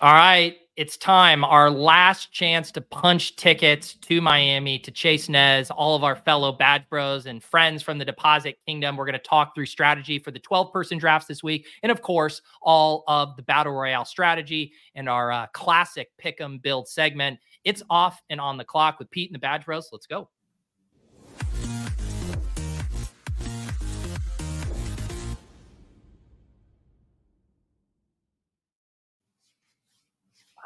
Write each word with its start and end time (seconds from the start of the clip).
All 0.00 0.12
right, 0.12 0.56
it's 0.76 0.96
time. 0.96 1.42
Our 1.44 1.72
last 1.72 2.30
chance 2.30 2.70
to 2.70 2.80
punch 2.80 3.34
tickets 3.34 3.94
to 3.94 4.20
Miami 4.20 4.78
to 4.78 4.92
chase 4.92 5.28
Nez, 5.28 5.72
all 5.72 5.96
of 5.96 6.04
our 6.04 6.14
fellow 6.14 6.52
badge 6.52 6.84
bros 6.88 7.26
and 7.26 7.42
friends 7.42 7.82
from 7.82 7.98
the 7.98 8.04
Deposit 8.04 8.58
Kingdom. 8.64 8.96
We're 8.96 9.06
going 9.06 9.14
to 9.14 9.18
talk 9.18 9.56
through 9.56 9.66
strategy 9.66 10.20
for 10.20 10.30
the 10.30 10.38
12 10.38 10.72
person 10.72 10.98
drafts 10.98 11.26
this 11.26 11.42
week. 11.42 11.66
And 11.82 11.90
of 11.90 12.00
course, 12.00 12.42
all 12.62 13.02
of 13.08 13.34
the 13.34 13.42
Battle 13.42 13.72
Royale 13.72 14.04
strategy 14.04 14.72
and 14.94 15.08
our 15.08 15.32
uh, 15.32 15.46
classic 15.52 16.10
pick 16.16 16.40
'em 16.40 16.58
build 16.58 16.86
segment. 16.86 17.40
It's 17.64 17.82
off 17.90 18.22
and 18.30 18.40
on 18.40 18.56
the 18.56 18.64
clock 18.64 19.00
with 19.00 19.10
Pete 19.10 19.30
and 19.30 19.34
the 19.34 19.40
badge 19.40 19.64
bros. 19.64 19.88
Let's 19.90 20.06
go. 20.06 20.30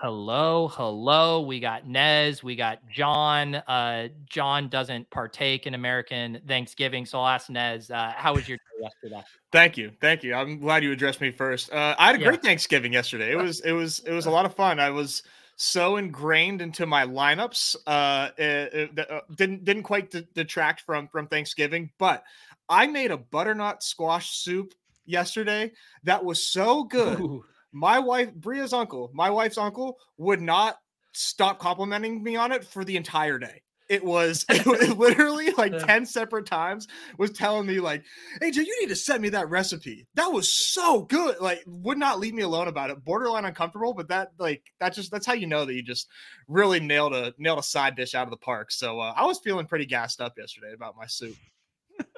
Hello, 0.03 0.67
hello. 0.67 1.43
We 1.43 1.61
got 1.61 1.87
Nez, 1.87 2.43
we 2.43 2.57
got 2.57 2.81
Jon. 2.89 3.55
Uh, 3.55 4.09
Jon 4.29 4.69
doesn't 4.69 5.09
partake 5.11 5.69
in 5.69 5.75
American 5.75 6.41
Thanksgiving, 6.49 7.07
so 7.07 7.21
I'll 7.21 7.29
ask 7.29 7.49
Nez, 7.49 7.89
uh, 7.89 8.13
how 8.17 8.35
was 8.35 8.49
your 8.49 8.59
day 8.59 8.83
yesterday? 8.83 9.23
Thank 9.53 9.77
you, 9.77 9.93
thank 10.01 10.25
you. 10.25 10.35
I'm 10.35 10.59
glad 10.59 10.83
you 10.83 10.91
addressed 10.91 11.21
me 11.21 11.31
first. 11.31 11.73
Uh, 11.73 11.95
I 12.01 12.07
had 12.07 12.17
a 12.17 12.19
yeah. 12.19 12.27
great 12.27 12.43
Thanksgiving 12.43 12.93
yesterday. 12.93 13.31
It 13.31 13.37
was, 13.37 13.61
it 13.61 13.71
was, 13.71 14.01
it 14.01 14.13
was 14.13 14.27
a 14.27 14.31
lot 14.33 14.45
of 14.45 14.57
fun. 14.57 14.81
I 14.81 14.91
was 14.91 15.23
so 15.55 15.99
ingrained 15.99 16.63
into 16.63 16.85
my 16.85 17.07
lineups. 17.07 17.77
Uh, 17.87 18.31
it, 18.37 18.99
it, 18.99 19.09
uh, 19.09 19.21
didn't 19.37 19.65
didn't 19.65 19.85
quite 19.85 20.11
d- 20.11 20.27
detract 20.35 20.81
from 20.81 21.07
from 21.07 21.29
Thanksgiving, 21.29 21.91
but 21.99 22.25
I 22.69 22.89
made 22.89 23.13
a 23.13 23.19
butternut 23.19 23.85
squash 23.85 24.37
soup 24.37 24.75
yesterday 25.07 25.71
that 26.03 26.25
was 26.25 26.43
so 26.43 26.83
good. 26.83 27.21
Ooh 27.21 27.45
my 27.73 27.99
wife, 27.99 28.33
Bria's 28.35 28.73
uncle, 28.73 29.11
my 29.13 29.31
wife's 29.31 29.59
uncle, 29.59 29.99
would 30.19 30.41
not 30.41 30.77
stop 31.13 31.59
complimenting 31.59 32.23
me 32.23 32.37
on 32.37 32.53
it 32.53 32.65
for 32.65 32.85
the 32.85 32.97
entire 32.97 33.39
day. 33.39 33.63
It 33.89 34.05
was, 34.05 34.47
it 34.49 34.65
was 34.65 34.97
literally 34.97 35.51
like 35.51 35.77
10 35.77 36.07
separate 36.07 36.47
times 36.47 36.89
was 37.19 37.33
telling 37.33 37.67
me 37.67 37.81
like, 37.81 38.05
hey 38.41 38.51
Joe, 38.51 38.63
you 38.63 38.81
need 38.81 38.89
to 38.89 38.97
send 38.97 39.23
me 39.23 39.29
that 39.31 39.51
recipe. 39.51 40.07
That 40.15 40.33
was 40.33 40.53
so 40.53 41.03
good. 41.03 41.41
Like 41.41 41.63
would 41.67 41.99
not 41.99 42.19
leave 42.19 42.33
me 42.33 42.43
alone 42.43 42.69
about 42.69 42.91
it. 42.91 43.05
Borderline 43.05 43.45
uncomfortable, 43.45 43.93
but 43.93 44.09
that 44.09 44.33
like 44.39 44.63
that 44.81 44.95
just 44.95 45.11
that's 45.11 45.27
how 45.27 45.35
you 45.35 45.47
know 45.47 45.65
that 45.65 45.75
you 45.75 45.83
just 45.83 46.09
really 46.49 46.81
nailed 46.81 47.15
a 47.15 47.35
nailed 47.39 47.59
a 47.59 47.63
side 47.63 47.97
dish 47.97 48.15
out 48.15 48.27
of 48.27 48.31
the 48.31 48.37
park. 48.37 48.71
So 48.71 48.99
uh, 49.01 49.13
I 49.15 49.27
was 49.27 49.41
feeling 49.41 49.67
pretty 49.67 49.87
gassed 49.87 50.21
up 50.21 50.39
yesterday 50.39 50.73
about 50.73 50.97
my 50.97 51.07
soup 51.07 51.37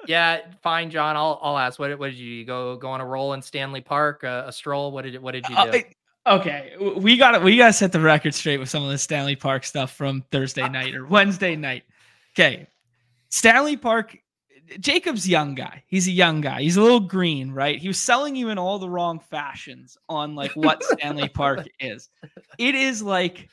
yeah, 0.07 0.41
fine, 0.61 0.89
Jon. 0.89 1.15
I'll 1.15 1.39
I'll 1.41 1.57
ask. 1.57 1.79
What 1.79 1.97
what 1.99 2.11
did 2.11 2.19
you 2.19 2.45
go 2.45 2.75
go 2.77 2.89
on 2.89 3.01
a 3.01 3.05
roll 3.05 3.33
in 3.33 3.41
Stanley 3.41 3.81
Park? 3.81 4.23
Uh, 4.23 4.43
a 4.45 4.51
stroll? 4.51 4.91
What 4.91 5.03
did 5.03 5.21
what 5.21 5.31
did 5.33 5.47
you 5.49 5.55
do? 5.55 5.83
Uh, 6.25 6.35
okay, 6.37 6.73
we 6.97 7.17
got 7.17 7.43
we 7.43 7.57
got 7.57 7.67
to 7.67 7.73
set 7.73 7.91
the 7.91 7.99
record 7.99 8.33
straight 8.33 8.59
with 8.59 8.69
some 8.69 8.83
of 8.83 8.89
the 8.89 8.97
Stanley 8.97 9.35
Park 9.35 9.63
stuff 9.63 9.91
from 9.91 10.23
Thursday 10.31 10.67
night 10.67 10.95
or 10.95 11.05
Wednesday 11.05 11.55
night. 11.55 11.83
Okay, 12.33 12.67
Stanley 13.29 13.77
Park. 13.77 14.17
Jacob's 14.79 15.29
young 15.29 15.53
guy. 15.53 15.83
He's 15.85 16.07
a 16.07 16.11
young 16.11 16.41
guy. 16.41 16.63
He's 16.63 16.75
a 16.75 16.81
little 16.81 16.99
green, 16.99 17.51
right? 17.51 17.77
He 17.77 17.87
was 17.87 17.99
selling 17.99 18.35
you 18.35 18.49
in 18.49 18.57
all 18.57 18.79
the 18.79 18.89
wrong 18.89 19.19
fashions 19.19 19.95
on 20.09 20.33
like 20.33 20.51
what 20.55 20.83
Stanley 20.83 21.29
Park 21.29 21.67
is. 21.79 22.09
It 22.57 22.73
is 22.73 23.03
like 23.03 23.47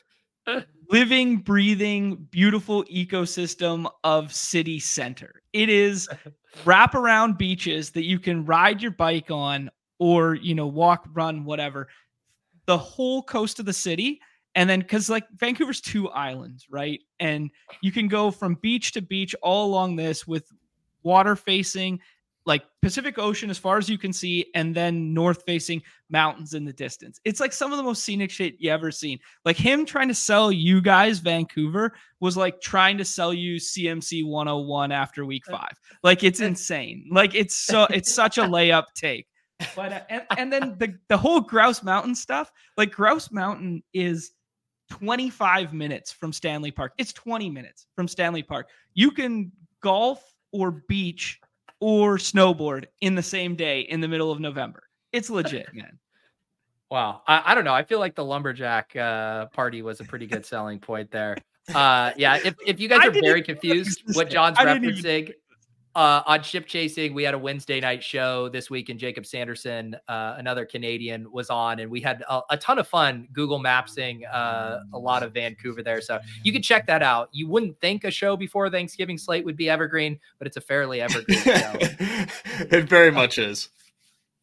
living, 0.89 1.37
breathing, 1.37 2.27
beautiful 2.29 2.83
ecosystem 2.85 3.89
of 4.03 4.33
city 4.33 4.79
center. 4.79 5.41
It 5.53 5.69
is 5.69 6.09
wraparound 6.65 7.37
beaches 7.37 7.91
that 7.91 8.05
you 8.05 8.19
can 8.19 8.45
ride 8.45 8.81
your 8.81 8.91
bike 8.91 9.31
on 9.31 9.69
or, 9.99 10.35
you 10.35 10.55
know, 10.55 10.67
walk, 10.67 11.07
run, 11.13 11.45
whatever. 11.45 11.87
The 12.65 12.77
whole 12.77 13.23
coast 13.23 13.59
of 13.59 13.65
the 13.65 13.73
city. 13.73 14.19
And 14.55 14.69
then, 14.69 14.81
because 14.81 15.09
like 15.09 15.25
Vancouver's 15.35 15.81
two 15.81 16.09
islands, 16.09 16.67
right? 16.69 16.99
And 17.19 17.49
you 17.81 17.91
can 17.91 18.07
go 18.07 18.29
from 18.29 18.55
beach 18.61 18.91
to 18.91 19.01
beach 19.01 19.35
all 19.41 19.65
along 19.65 19.95
this 19.95 20.27
with 20.27 20.45
water 21.01 21.35
facing 21.35 21.99
like 22.45 22.63
Pacific 22.81 23.17
Ocean 23.17 23.49
as 23.49 23.57
far 23.57 23.77
as 23.77 23.89
you 23.89 23.97
can 23.97 24.11
see, 24.11 24.47
and 24.55 24.75
then 24.75 25.13
north 25.13 25.43
facing 25.45 25.81
mountains 26.09 26.53
in 26.53 26.65
the 26.65 26.73
distance. 26.73 27.19
It's 27.23 27.39
like 27.39 27.53
some 27.53 27.71
of 27.71 27.77
the 27.77 27.83
most 27.83 28.03
scenic 28.03 28.31
shit 28.31 28.55
you 28.59 28.69
ever 28.69 28.91
seen. 28.91 29.19
Like 29.45 29.57
him 29.57 29.85
trying 29.85 30.09
to 30.09 30.13
sell 30.13 30.51
you 30.51 30.81
guys 30.81 31.19
Vancouver 31.19 31.93
was 32.19 32.35
like 32.35 32.61
trying 32.61 32.97
to 32.97 33.05
sell 33.05 33.33
you 33.33 33.57
CMC 33.57 34.25
101 34.25 34.91
after 34.91 35.25
week 35.25 35.45
five. 35.45 35.73
Like 36.03 36.23
it's 36.23 36.39
insane. 36.39 37.07
Like 37.11 37.35
it's 37.35 37.55
so 37.55 37.85
it's 37.89 38.13
such 38.13 38.37
a 38.37 38.43
layup 38.43 38.85
take. 38.95 39.27
But 39.75 39.93
uh, 39.93 40.01
and, 40.09 40.23
and 40.37 40.53
then 40.53 40.75
the 40.77 40.97
the 41.07 41.17
whole 41.17 41.39
Grouse 41.39 41.83
Mountain 41.83 42.15
stuff, 42.15 42.51
like 42.77 42.91
Grouse 42.91 43.31
Mountain 43.31 43.83
is 43.93 44.31
25 44.89 45.73
minutes 45.73 46.11
from 46.11 46.33
Stanley 46.33 46.71
Park. 46.71 46.93
It's 46.97 47.13
20 47.13 47.49
minutes 47.49 47.87
from 47.95 48.07
Stanley 48.07 48.43
Park. 48.43 48.69
You 48.93 49.11
can 49.11 49.51
golf 49.81 50.23
or 50.51 50.83
beach 50.87 51.39
or 51.83 52.17
snowboard 52.17 52.85
in 53.01 53.13
the 53.13 53.21
same 53.21 53.57
day 53.57 53.81
in 53.81 53.99
the 53.99 54.07
middle 54.07 54.31
of 54.31 54.39
November. 54.39 54.83
It's 55.11 55.29
legit, 55.29 55.67
man. 55.73 55.99
Wow. 56.89 57.23
I, 57.27 57.51
I 57.51 57.55
don't 57.55 57.65
know. 57.65 57.73
I 57.73 57.83
feel 57.83 57.99
like 57.99 58.15
the 58.15 58.23
lumberjack 58.23 58.95
uh, 58.95 59.47
party 59.47 59.81
was 59.81 59.99
a 59.99 60.05
pretty 60.05 60.25
good 60.25 60.45
selling 60.45 60.79
point 60.79 61.11
there. 61.11 61.35
Uh, 61.75 62.11
yeah. 62.15 62.37
If, 62.41 62.55
if 62.65 62.79
you 62.79 62.87
guys 62.87 63.05
are 63.05 63.11
very 63.11 63.41
confused 63.41 64.01
what 64.13 64.29
Jon's 64.29 64.57
referencing, 64.57 65.23
even, 65.23 65.33
uh, 65.95 66.23
on 66.25 66.41
ship 66.41 66.65
chasing, 66.65 67.13
we 67.13 67.23
had 67.23 67.33
a 67.33 67.37
Wednesday 67.37 67.79
night 67.79 68.03
show 68.03 68.49
this 68.49 68.69
week, 68.69 68.89
and 68.89 68.99
Jacob 68.99 69.25
Sanderson, 69.25 69.95
uh, 70.07 70.35
another 70.37 70.65
Canadian, 70.65 71.31
was 71.31 71.49
on, 71.49 71.79
and 71.79 71.91
we 71.91 72.01
had 72.01 72.23
a, 72.27 72.41
a 72.51 72.57
ton 72.57 72.79
of 72.79 72.87
fun 72.87 73.27
Google 73.31 73.59
Mapsing 73.59 74.21
uh, 74.31 74.79
a 74.91 74.97
lot 74.97 75.21
of 75.21 75.33
Vancouver 75.33 75.83
there. 75.83 76.01
So 76.01 76.19
you 76.43 76.51
can 76.51 76.63
check 76.63 76.87
that 76.87 77.03
out. 77.03 77.29
You 77.31 77.47
wouldn't 77.47 77.79
think 77.79 78.03
a 78.05 78.11
show 78.11 78.35
before 78.35 78.69
Thanksgiving 78.69 79.17
slate 79.17 79.45
would 79.45 79.57
be 79.57 79.69
evergreen, 79.69 80.19
but 80.39 80.47
it's 80.47 80.57
a 80.57 80.61
fairly 80.61 80.99
evergreen 81.01 81.39
show. 81.41 81.73
it 81.79 82.89
very 82.89 83.11
much 83.11 83.37
is. 83.37 83.69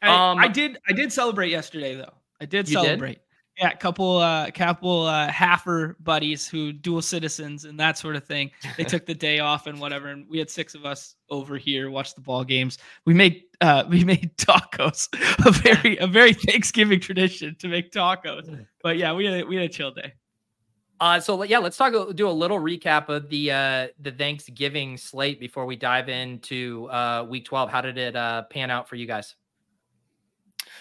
I, 0.03 0.31
um, 0.31 0.39
I 0.39 0.49
did. 0.49 0.79
I 0.89 0.93
did 0.93 1.13
celebrate 1.13 1.51
yesterday, 1.51 1.97
though. 1.97 2.15
I 2.41 2.47
did 2.47 2.69
celebrate. 2.69 3.15
Did? 3.15 3.21
Yeah, 3.61 3.73
a 3.73 3.77
couple, 3.77 4.17
uh, 4.17 4.51
couple 4.53 5.03
uh, 5.03 5.29
Haffer 5.29 5.95
buddies 6.01 6.49
who 6.49 6.73
dual 6.73 7.03
citizens 7.03 7.67
and 7.67 7.79
that 7.79 7.99
sort 7.99 8.17
of 8.17 8.25
thing. 8.25 8.51
They 8.79 8.85
took 8.85 9.05
the 9.05 9.15
day 9.15 9.41
off 9.41 9.67
and 9.67 9.79
whatever, 9.79 10.09
and 10.09 10.27
we 10.31 10.39
had 10.39 10.49
six 10.49 10.75
of 10.75 10.87
us 10.87 11.17
over 11.29 11.59
here 11.59 11.91
watch 11.91 12.15
the 12.15 12.23
ball 12.23 12.43
games. 12.43 12.79
We 13.05 13.13
made 13.13 13.43
uh, 13.61 13.85
we 13.91 14.03
made 14.03 14.35
tacos, 14.39 15.09
a 15.47 15.51
very 15.51 15.99
a 15.99 16.07
very 16.07 16.33
Thanksgiving 16.33 17.01
tradition 17.01 17.55
to 17.59 17.69
make 17.69 17.93
tacos. 17.93 18.67
But 18.83 18.97
yeah, 18.97 19.13
we 19.13 19.27
had 19.27 19.47
we 19.47 19.57
had 19.57 19.67
a 19.67 19.69
chill 19.69 19.91
day. 19.91 20.15
Uh, 20.99 21.21
so 21.21 21.43
yeah, 21.43 21.59
let's 21.59 21.77
talk. 21.77 21.93
Do 22.15 22.29
a 22.29 22.31
little 22.31 22.59
recap 22.59 23.11
of 23.11 23.29
the 23.29 23.53
uh, 23.53 23.89
the 24.01 24.13
Thanksgiving 24.13 24.97
slate 24.97 25.39
before 25.39 25.67
we 25.67 25.77
dive 25.77 26.09
into 26.09 26.89
uh, 26.91 27.27
Week 27.29 27.45
12. 27.45 27.71
How 27.71 27.83
did 27.83 27.99
it 27.99 28.17
uh, 28.17 28.45
pan 28.45 28.71
out 28.71 28.89
for 28.89 28.97
you 28.97 29.07
guys? 29.07 29.35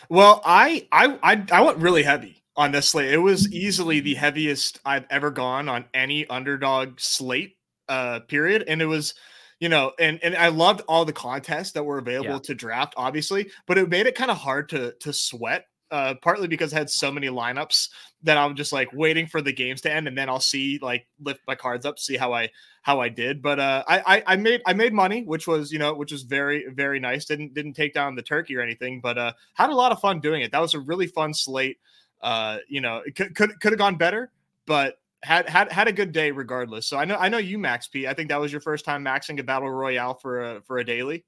Well, 0.08 0.42
I 0.46 0.88
I 0.94 1.20
I, 1.22 1.46
I 1.52 1.62
went 1.62 1.80
really 1.80 2.04
heavy 2.04 2.40
on 2.60 2.74
this 2.74 2.90
slate. 2.90 3.14
It 3.14 3.18
was 3.18 3.52
easily 3.54 4.02
the 4.02 4.16
heaviest 4.16 4.82
I've 4.86 5.06
ever 5.10 5.32
gone 5.32 5.70
on 5.70 5.86
any 5.94 6.28
underdog 6.28 7.00
slate 7.00 7.56
uh 7.88 8.20
period 8.28 8.66
and 8.68 8.84
it 8.84 8.86
was 8.86 9.16
you 9.60 9.70
know 9.70 9.94
and 9.98 10.20
and 10.22 10.36
I 10.36 10.50
loved 10.50 10.82
all 10.88 11.06
the 11.06 11.14
contests 11.14 11.72
that 11.72 11.84
were 11.84 11.98
available 11.98 12.34
yeah. 12.34 12.40
to 12.40 12.54
draft 12.54 12.94
obviously, 12.98 13.50
but 13.66 13.78
it 13.78 13.90
made 13.90 14.06
it 14.06 14.14
kind 14.14 14.30
of 14.30 14.38
hard 14.38 14.68
to 14.70 14.94
to 15.00 15.14
sweat 15.14 15.66
uh 15.90 16.16
partly 16.22 16.48
because 16.50 16.74
I 16.74 16.80
had 16.80 16.90
so 16.90 17.10
many 17.10 17.30
lineups 17.30 17.90
that 18.24 18.38
I'm 18.38 18.56
just 18.56 18.74
like 18.74 18.90
waiting 18.92 19.26
for 19.26 19.42
the 19.42 19.54
games 19.54 19.80
to 19.82 19.92
end 19.92 20.10
and 20.10 20.18
then 20.18 20.28
I'll 20.28 20.42
see 20.42 20.80
like 20.82 21.08
lift 21.24 21.40
my 21.48 21.56
cards 21.56 21.86
up 21.86 21.98
see 21.98 22.18
how 22.18 22.34
I 22.34 22.50
how 22.84 23.00
I 23.00 23.08
did 23.08 23.42
but 23.42 23.58
uh 23.58 23.84
I 23.88 24.18
I, 24.18 24.24
I 24.28 24.36
made 24.36 24.62
I 24.68 24.74
made 24.74 24.94
money 24.94 25.24
which 25.24 25.48
was 25.48 25.72
you 25.72 25.80
know 25.80 25.94
which 25.94 26.12
was 26.12 26.24
very 26.24 26.66
very 26.74 27.00
nice 27.00 27.26
didn't 27.26 27.54
didn't 27.54 27.74
take 27.74 27.94
down 27.94 28.16
the 28.16 28.22
turkey 28.22 28.56
or 28.56 28.62
anything 28.62 29.00
but 29.02 29.18
uh 29.18 29.32
had 29.56 29.70
a 29.70 29.76
lot 29.76 29.94
of 29.94 30.02
fun 30.02 30.20
doing 30.20 30.42
it 30.42 30.52
that 30.52 30.62
was 30.62 30.74
a 30.74 30.80
really 30.80 31.08
fun 31.08 31.34
slate 31.34 31.78
uh, 32.22 32.58
you 32.68 32.82
know, 32.82 33.02
it 33.06 33.16
could 33.16 33.36
could 33.36 33.60
could 33.60 33.72
have 33.72 33.80
gone 33.80 33.96
better, 33.96 34.32
but 34.66 35.00
had 35.24 35.50
had 35.50 35.72
had 35.72 35.88
a 35.88 35.92
good 35.92 36.12
day 36.12 36.32
regardless. 36.32 36.88
So 36.88 36.98
I 36.98 37.06
know 37.06 37.16
I 37.16 37.30
know 37.30 37.38
you 37.38 37.58
Max 37.58 37.88
P. 37.88 38.08
I 38.08 38.14
think 38.14 38.30
that 38.30 38.40
was 38.40 38.52
your 38.52 38.62
first 38.62 38.86
time 38.86 39.04
maxing 39.04 39.40
a 39.40 39.44
battle 39.44 39.70
royale 39.70 40.14
for 40.14 40.42
a 40.42 40.62
for 40.62 40.78
a 40.78 40.86
daily. 40.86 41.26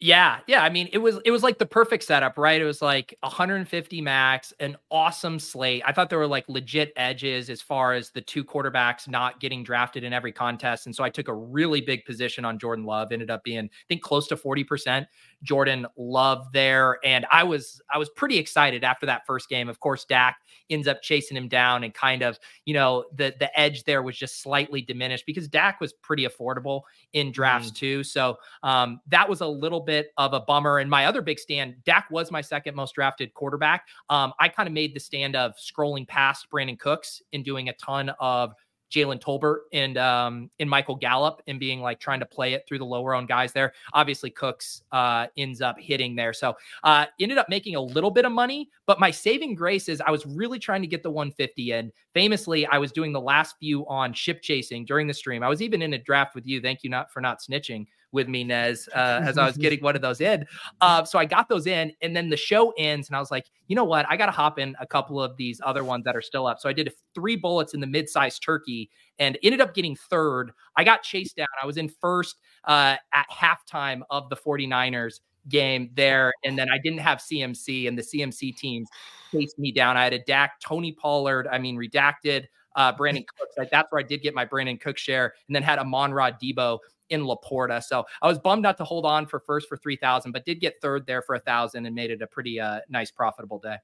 Yeah, 0.00 0.40
yeah. 0.48 0.62
I 0.62 0.70
mean, 0.70 0.88
it 0.92 0.98
was 0.98 1.18
it 1.24 1.30
was 1.30 1.42
like 1.42 1.58
the 1.58 1.66
perfect 1.66 2.02
setup, 2.02 2.36
right? 2.36 2.60
It 2.60 2.64
was 2.64 2.82
like 2.82 3.16
150 3.20 4.00
max, 4.02 4.52
an 4.58 4.76
awesome 4.90 5.38
slate. 5.38 5.82
I 5.86 5.92
thought 5.92 6.10
there 6.10 6.18
were 6.18 6.26
like 6.26 6.44
legit 6.48 6.92
edges 6.96 7.48
as 7.48 7.62
far 7.62 7.94
as 7.94 8.10
the 8.10 8.20
two 8.20 8.44
quarterbacks 8.44 9.08
not 9.08 9.40
getting 9.40 9.62
drafted 9.62 10.02
in 10.04 10.12
every 10.12 10.32
contest, 10.32 10.86
and 10.86 10.94
so 10.94 11.04
I 11.04 11.10
took 11.10 11.28
a 11.28 11.34
really 11.34 11.80
big 11.80 12.04
position 12.04 12.44
on 12.44 12.58
Jordan 12.58 12.84
Love. 12.84 13.12
Ended 13.12 13.30
up 13.30 13.44
being, 13.44 13.64
I 13.64 13.84
think, 13.88 14.02
close 14.02 14.26
to 14.28 14.36
40 14.36 14.64
percent 14.64 15.06
Jordan 15.42 15.86
Love 15.96 16.52
there, 16.52 16.98
and 17.04 17.24
I 17.30 17.44
was 17.44 17.80
I 17.90 17.96
was 17.96 18.10
pretty 18.10 18.36
excited 18.36 18.84
after 18.84 19.06
that 19.06 19.22
first 19.26 19.48
game. 19.48 19.68
Of 19.68 19.78
course, 19.80 20.04
Dak 20.04 20.36
ends 20.68 20.88
up 20.88 21.02
chasing 21.02 21.36
him 21.36 21.48
down, 21.48 21.84
and 21.84 21.94
kind 21.94 22.22
of 22.22 22.38
you 22.66 22.74
know 22.74 23.04
the 23.14 23.32
the 23.38 23.58
edge 23.58 23.84
there 23.84 24.02
was 24.02 24.18
just 24.18 24.42
slightly 24.42 24.82
diminished 24.82 25.24
because 25.24 25.48
Dak 25.48 25.80
was 25.80 25.92
pretty 25.92 26.26
affordable 26.26 26.82
in 27.12 27.32
drafts 27.32 27.70
mm. 27.70 27.76
too. 27.76 28.02
So 28.02 28.36
um, 28.62 29.00
that 29.06 29.28
was 29.28 29.40
a 29.40 29.46
little 29.46 29.80
bit 29.80 29.93
bit 29.94 30.12
of 30.16 30.32
a 30.32 30.40
bummer. 30.40 30.78
And 30.78 30.90
my 30.90 31.06
other 31.06 31.22
big 31.22 31.38
stand, 31.38 31.76
Dak 31.84 32.08
was 32.10 32.32
my 32.32 32.40
second 32.40 32.74
most 32.74 32.94
drafted 32.94 33.32
quarterback. 33.34 33.86
Um, 34.10 34.32
I 34.40 34.48
kind 34.48 34.66
of 34.66 34.72
made 34.72 34.94
the 34.94 35.00
stand 35.00 35.36
of 35.36 35.52
scrolling 35.56 36.06
past 36.08 36.48
Brandin 36.50 36.78
Cooks 36.78 37.22
and 37.32 37.44
doing 37.44 37.68
a 37.68 37.72
ton 37.74 38.10
of 38.18 38.54
Jalen 38.92 39.20
Tolbert 39.20 39.60
and 39.72 39.98
um 39.98 40.50
and 40.60 40.70
Michael 40.70 40.94
Gallup 40.94 41.42
and 41.48 41.58
being 41.58 41.80
like 41.80 41.98
trying 41.98 42.20
to 42.20 42.26
play 42.26 42.52
it 42.52 42.64
through 42.68 42.78
the 42.78 42.84
lower 42.84 43.14
owned 43.14 43.26
guys 43.26 43.52
there. 43.52 43.72
Obviously, 43.92 44.30
Cooks 44.30 44.82
uh 44.92 45.26
ends 45.36 45.60
up 45.60 45.76
hitting 45.80 46.14
there. 46.14 46.32
So 46.32 46.54
uh 46.84 47.06
ended 47.18 47.38
up 47.38 47.48
making 47.48 47.74
a 47.74 47.80
little 47.80 48.10
bit 48.10 48.24
of 48.24 48.30
money, 48.30 48.70
but 48.86 49.00
my 49.00 49.10
saving 49.10 49.56
grace 49.56 49.88
is 49.88 50.00
I 50.06 50.12
was 50.12 50.24
really 50.26 50.60
trying 50.60 50.82
to 50.82 50.86
get 50.86 51.02
the 51.02 51.10
150 51.10 51.72
in. 51.72 51.90
Famously, 52.12 52.66
I 52.66 52.78
was 52.78 52.92
doing 52.92 53.12
the 53.12 53.20
last 53.20 53.56
few 53.58 53.84
on 53.88 54.12
ship 54.12 54.42
chasing 54.42 54.84
during 54.84 55.08
the 55.08 55.14
stream. 55.14 55.42
I 55.42 55.48
was 55.48 55.60
even 55.60 55.82
in 55.82 55.94
a 55.94 55.98
draft 55.98 56.36
with 56.36 56.46
you. 56.46 56.60
Thank 56.60 56.84
you 56.84 56.90
not 56.90 57.10
for 57.10 57.20
not 57.20 57.40
snitching 57.40 57.86
with 58.14 58.28
me, 58.28 58.44
Nez, 58.44 58.88
uh, 58.94 59.20
as 59.24 59.36
I 59.36 59.44
was 59.44 59.58
getting 59.58 59.80
one 59.80 59.94
of 59.94 60.00
those 60.00 60.22
in. 60.22 60.46
Uh, 60.80 61.04
so 61.04 61.18
I 61.18 61.26
got 61.26 61.48
those 61.50 61.66
in, 61.66 61.92
and 62.00 62.16
then 62.16 62.30
the 62.30 62.36
show 62.36 62.72
ends, 62.78 63.08
and 63.08 63.16
I 63.16 63.20
was 63.20 63.30
like, 63.30 63.44
you 63.66 63.76
know 63.76 63.84
what? 63.84 64.06
I 64.08 64.16
got 64.16 64.26
to 64.26 64.32
hop 64.32 64.58
in 64.58 64.74
a 64.80 64.86
couple 64.86 65.20
of 65.20 65.36
these 65.36 65.60
other 65.64 65.84
ones 65.84 66.04
that 66.04 66.16
are 66.16 66.22
still 66.22 66.46
up. 66.46 66.60
So 66.60 66.68
I 66.68 66.72
did 66.72 66.90
three 67.14 67.36
bullets 67.36 67.74
in 67.74 67.80
the 67.80 67.86
mid-sized 67.86 68.42
turkey 68.42 68.88
and 69.18 69.36
ended 69.42 69.60
up 69.60 69.74
getting 69.74 69.96
third. 69.96 70.52
I 70.76 70.84
got 70.84 71.02
chased 71.02 71.36
down. 71.36 71.48
I 71.62 71.66
was 71.66 71.76
in 71.76 71.88
first 71.88 72.36
uh, 72.64 72.96
at 73.12 73.26
halftime 73.30 74.02
of 74.10 74.30
the 74.30 74.36
49ers 74.36 75.20
game 75.48 75.90
there. 75.94 76.32
And 76.44 76.58
then 76.58 76.70
I 76.70 76.78
didn't 76.78 77.00
have 77.00 77.18
CMC, 77.18 77.88
and 77.88 77.98
the 77.98 78.02
CMC 78.02 78.56
teams 78.56 78.88
chased 79.32 79.58
me 79.58 79.72
down. 79.72 79.96
I 79.96 80.04
had 80.04 80.12
a 80.12 80.18
Dak, 80.20 80.60
Tony 80.60 80.92
Pollard, 80.92 81.48
I 81.50 81.58
mean, 81.58 81.76
redacted, 81.76 82.46
uh, 82.76 82.92
Brandin 82.94 83.24
Cooks. 83.38 83.54
Like, 83.56 83.70
that's 83.70 83.90
where 83.90 84.00
I 84.00 84.02
did 84.04 84.22
get 84.22 84.34
my 84.34 84.44
Brandin 84.46 84.80
Cook 84.80 84.98
share, 84.98 85.34
and 85.48 85.54
then 85.54 85.62
had 85.62 85.78
Amon-Ra 85.78 86.32
Deebo 86.42 86.78
in 87.10 87.22
LaPorta. 87.22 87.82
So 87.82 88.04
I 88.22 88.26
was 88.26 88.38
bummed 88.38 88.62
not 88.62 88.76
to 88.78 88.84
hold 88.84 89.04
on 89.04 89.26
for 89.26 89.40
first 89.40 89.68
for 89.68 89.76
3,000, 89.76 90.32
but 90.32 90.44
did 90.44 90.60
get 90.60 90.74
third 90.80 91.06
there 91.06 91.22
for 91.22 91.34
a 91.34 91.40
thousand 91.40 91.86
and 91.86 91.94
made 91.94 92.10
it 92.10 92.22
a 92.22 92.26
pretty 92.26 92.60
uh, 92.60 92.80
nice, 92.88 93.10
profitable 93.10 93.58
day. 93.58 93.76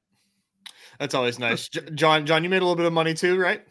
That's 0.99 1.15
always 1.15 1.39
nice. 1.39 1.69
Jon, 1.69 2.27
Jon, 2.27 2.45
you 2.45 2.51
made 2.51 2.59
a 2.59 2.65
little 2.65 2.77
bit 2.77 2.87
of 2.87 2.93
money 2.93 3.15
too, 3.15 3.39
right? 3.39 3.63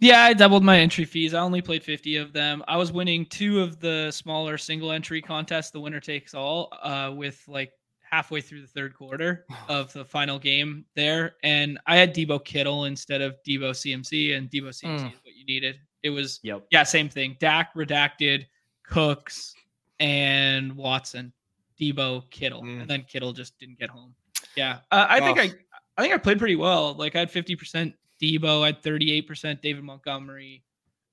Yeah, 0.00 0.22
I 0.22 0.34
doubled 0.34 0.64
my 0.64 0.78
entry 0.80 1.04
fees. 1.04 1.34
I 1.34 1.40
only 1.40 1.62
played 1.62 1.82
50 1.82 2.16
of 2.16 2.32
them. 2.32 2.64
I 2.66 2.76
was 2.76 2.92
winning 2.92 3.26
two 3.26 3.60
of 3.60 3.80
the 3.80 4.10
smaller 4.10 4.58
single 4.58 4.90
entry 4.90 5.22
contests, 5.22 5.70
the 5.70 5.80
winner 5.80 6.00
takes 6.00 6.34
all, 6.34 6.72
uh, 6.82 7.12
with 7.14 7.42
like 7.46 7.72
halfway 8.14 8.40
through 8.40 8.60
the 8.60 8.68
third 8.68 8.94
quarter 8.94 9.44
of 9.68 9.92
the 9.92 10.04
final 10.04 10.38
game 10.38 10.84
there. 10.94 11.34
And 11.42 11.78
I 11.86 11.96
had 11.96 12.14
Deebo 12.14 12.44
Kittle 12.44 12.84
instead 12.84 13.20
of 13.20 13.36
Deebo 13.46 13.70
CMC, 13.70 14.36
and 14.36 14.48
Deebo 14.48 14.68
CMC 14.68 15.00
mm. 15.00 15.12
is 15.12 15.24
what 15.24 15.34
you 15.34 15.44
needed. 15.46 15.76
It 16.02 16.10
was, 16.10 16.38
yep. 16.42 16.64
yeah, 16.70 16.84
same 16.84 17.08
thing. 17.08 17.36
Dak 17.40 17.74
redacted, 17.74 18.46
Cooks, 18.84 19.54
and 19.98 20.76
Watson, 20.76 21.32
Deebo 21.80 22.30
Kittle, 22.30 22.62
mm. 22.62 22.82
and 22.82 22.90
then 22.90 23.04
Kittle 23.08 23.32
just 23.32 23.58
didn't 23.58 23.78
get 23.78 23.90
home. 23.90 24.14
Yeah, 24.56 24.78
uh, 24.92 25.06
I 25.08 25.20
think 25.20 25.38
I, 25.40 25.52
I 25.96 26.02
think 26.02 26.14
I 26.14 26.18
played 26.18 26.38
pretty 26.38 26.54
well. 26.54 26.94
Like 26.94 27.16
I 27.16 27.20
had 27.20 27.30
fifty 27.30 27.56
percent 27.56 27.94
Deebo, 28.22 28.62
I 28.62 28.66
had 28.66 28.82
thirty 28.82 29.10
eight 29.10 29.26
percent 29.26 29.62
David 29.62 29.82
Montgomery. 29.82 30.62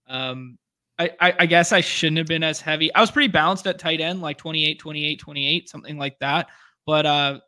Um, 0.07 0.59
I, 0.99 1.09
I, 1.19 1.35
I 1.39 1.45
guess 1.47 1.71
I 1.71 1.81
shouldn't 1.81 2.17
have 2.19 2.27
been 2.27 2.43
as 2.43 2.61
heavy. 2.61 2.93
I 2.93 3.01
was 3.01 3.09
pretty 3.09 3.29
balanced 3.29 3.65
at 3.65 3.79
tight 3.79 4.01
end, 4.01 4.21
like 4.21 4.37
28, 4.37 4.77
28, 4.77 5.19
28, 5.19 5.69
something 5.69 5.97
like 5.97 6.19
that. 6.19 6.49
But 6.85 7.05
uh, 7.05 7.39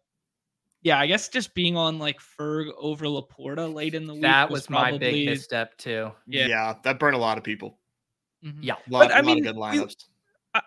yeah, 0.82 1.00
I 1.00 1.08
guess 1.08 1.30
just 1.30 1.56
being 1.56 1.78
on 1.78 2.00
like 2.00 2.20
Ferg 2.20 2.70
over 2.78 3.06
LaPorta 3.06 3.74
late 3.74 3.96
in 3.96 4.06
the 4.06 4.14
week. 4.14 4.24
That 4.24 4.50
was, 4.50 4.62
was 4.62 4.68
probably, 4.68 4.92
my 4.92 4.98
big 4.98 5.26
misstep 5.26 5.78
too. 5.78 6.12
Yeah. 6.28 6.48
yeah, 6.48 6.74
that 6.84 7.00
burned 7.00 7.16
a 7.16 7.20
lot 7.20 7.38
of 7.38 7.44
people. 7.44 7.80
Mm-hmm. 8.46 8.64
Yeah, 8.64 8.76
lot, 8.90 9.10
but 9.10 9.16
I 9.16 9.22
mean, 9.22 9.44
good 9.44 9.56
lineups. 9.56 9.96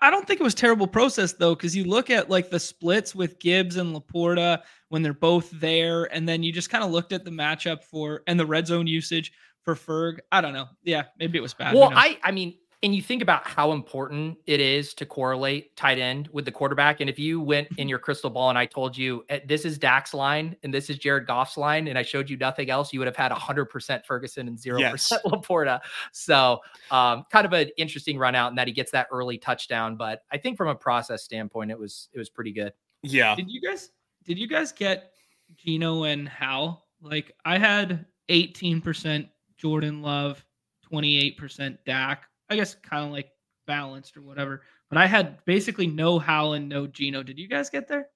I 0.03 0.11
don't 0.11 0.27
think 0.27 0.41
it 0.41 0.43
was 0.43 0.55
terrible 0.55 0.89
process 0.89 1.35
though, 1.35 1.55
because 1.55 1.77
you 1.77 1.85
look 1.85 2.11
at 2.11 2.29
like 2.29 2.51
the 2.51 2.59
splits 2.59 3.15
with 3.15 3.39
Gibbs 3.39 3.77
and 3.77 3.95
LaPorta 3.95 4.63
when 4.89 5.03
they're 5.03 5.15
both 5.15 5.49
there, 5.53 6.13
and 6.13 6.29
then 6.29 6.43
you 6.43 6.53
just 6.53 6.71
kind 6.71 6.83
of 6.83 6.91
looked 6.91 7.13
at 7.13 7.25
the 7.25 7.31
matchup 7.31 7.85
for 7.85 8.23
and 8.27 8.41
the 8.41 8.47
red 8.47 8.67
zone 8.67 8.89
usage 8.89 9.33
for 9.63 9.77
Ferg. 9.77 10.19
I 10.33 10.41
don't 10.41 10.55
know. 10.55 10.67
Yeah, 10.83 11.05
maybe 11.21 11.39
it 11.39 11.43
was 11.43 11.55
bad. 11.55 11.75
Well, 11.75 11.93
I 11.95 12.19
I 12.25 12.33
mean, 12.33 12.57
and 12.83 12.95
you 12.95 13.01
think 13.01 13.23
about 13.23 13.47
how 13.47 13.73
important 13.73 14.37
it 14.47 14.61
is 14.61 14.93
to 14.95 15.07
correlate 15.07 15.75
tight 15.77 15.99
end 15.99 16.29
with 16.33 16.45
the 16.45 16.53
quarterback. 16.53 17.01
And 17.01 17.09
if 17.09 17.19
you 17.19 17.41
went 17.41 17.69
in 17.79 17.89
your 17.89 17.99
crystal 17.99 18.29
ball 18.29 18.51
and 18.51 18.59
I 18.59 18.67
told 18.67 18.97
you 18.97 19.25
eh, 19.29 19.41
this 19.47 19.65
is 19.65 19.79
Dak's 19.79 20.13
line 20.13 20.57
and 20.63 20.73
this 20.73 20.91
is 20.91 20.99
Jared 20.99 21.27
Goff's 21.27 21.57
line, 21.57 21.89
and 21.89 21.99
I 21.99 22.03
showed 22.03 22.29
you 22.29 22.37
nothing 22.37 22.71
else, 22.71 22.93
you 22.93 22.99
would 23.01 23.07
have 23.07 23.17
had 23.17 23.33
100% 23.33 24.05
Ferguson 24.05 24.49
and 24.49 24.59
0% 24.59 24.79
yes. 24.79 25.13
LaPorta. 25.25 25.81
So, 26.13 26.61
um, 26.91 27.25
kind 27.33 27.47
of 27.47 27.53
an 27.53 27.71
interesting 27.79 28.19
run 28.19 28.35
out 28.35 28.49
and 28.49 28.59
that 28.59 28.67
he 28.67 28.73
gets 28.73 28.91
that 28.93 29.09
early 29.11 29.39
touchdown. 29.39 29.97
But 29.97 30.23
I 30.31 30.39
think 30.39 30.57
from 30.57 30.69
a 30.69 30.75
process 30.75 31.23
standpoint, 31.23 31.71
it 31.71 31.79
was 31.79 32.09
it 32.13 32.19
was 32.19 32.29
pretty 32.29 32.53
good. 32.53 32.73
Yeah. 33.03 33.35
Did 33.35 33.51
you 33.51 33.61
guys 33.61 33.91
did 34.25 34.39
you 34.39 34.49
guys 34.49 34.73
get 34.73 35.13
Geno 35.57 36.05
and 36.05 36.29
Howell? 36.29 36.85
Like 37.01 37.35
I 37.45 37.59
had 37.59 38.07
18% 38.29 39.29
Jordan 39.57 40.03
Love, 40.03 40.45
28% 40.93 41.79
Dak, 41.87 42.25
I 42.49 42.57
guess 42.57 42.75
kind 42.75 43.05
of 43.05 43.13
like 43.13 43.31
balanced 43.67 44.17
or 44.17 44.23
whatever. 44.23 44.63
But 44.89 44.99
I 44.99 45.07
had 45.07 45.45
basically 45.45 45.87
no 45.87 46.19
Howell 46.19 46.55
and 46.55 46.69
no 46.69 46.87
Geno. 46.87 47.23
Did 47.23 47.39
you 47.39 47.49
guys 47.49 47.71
get 47.71 47.89
there? 47.89 48.09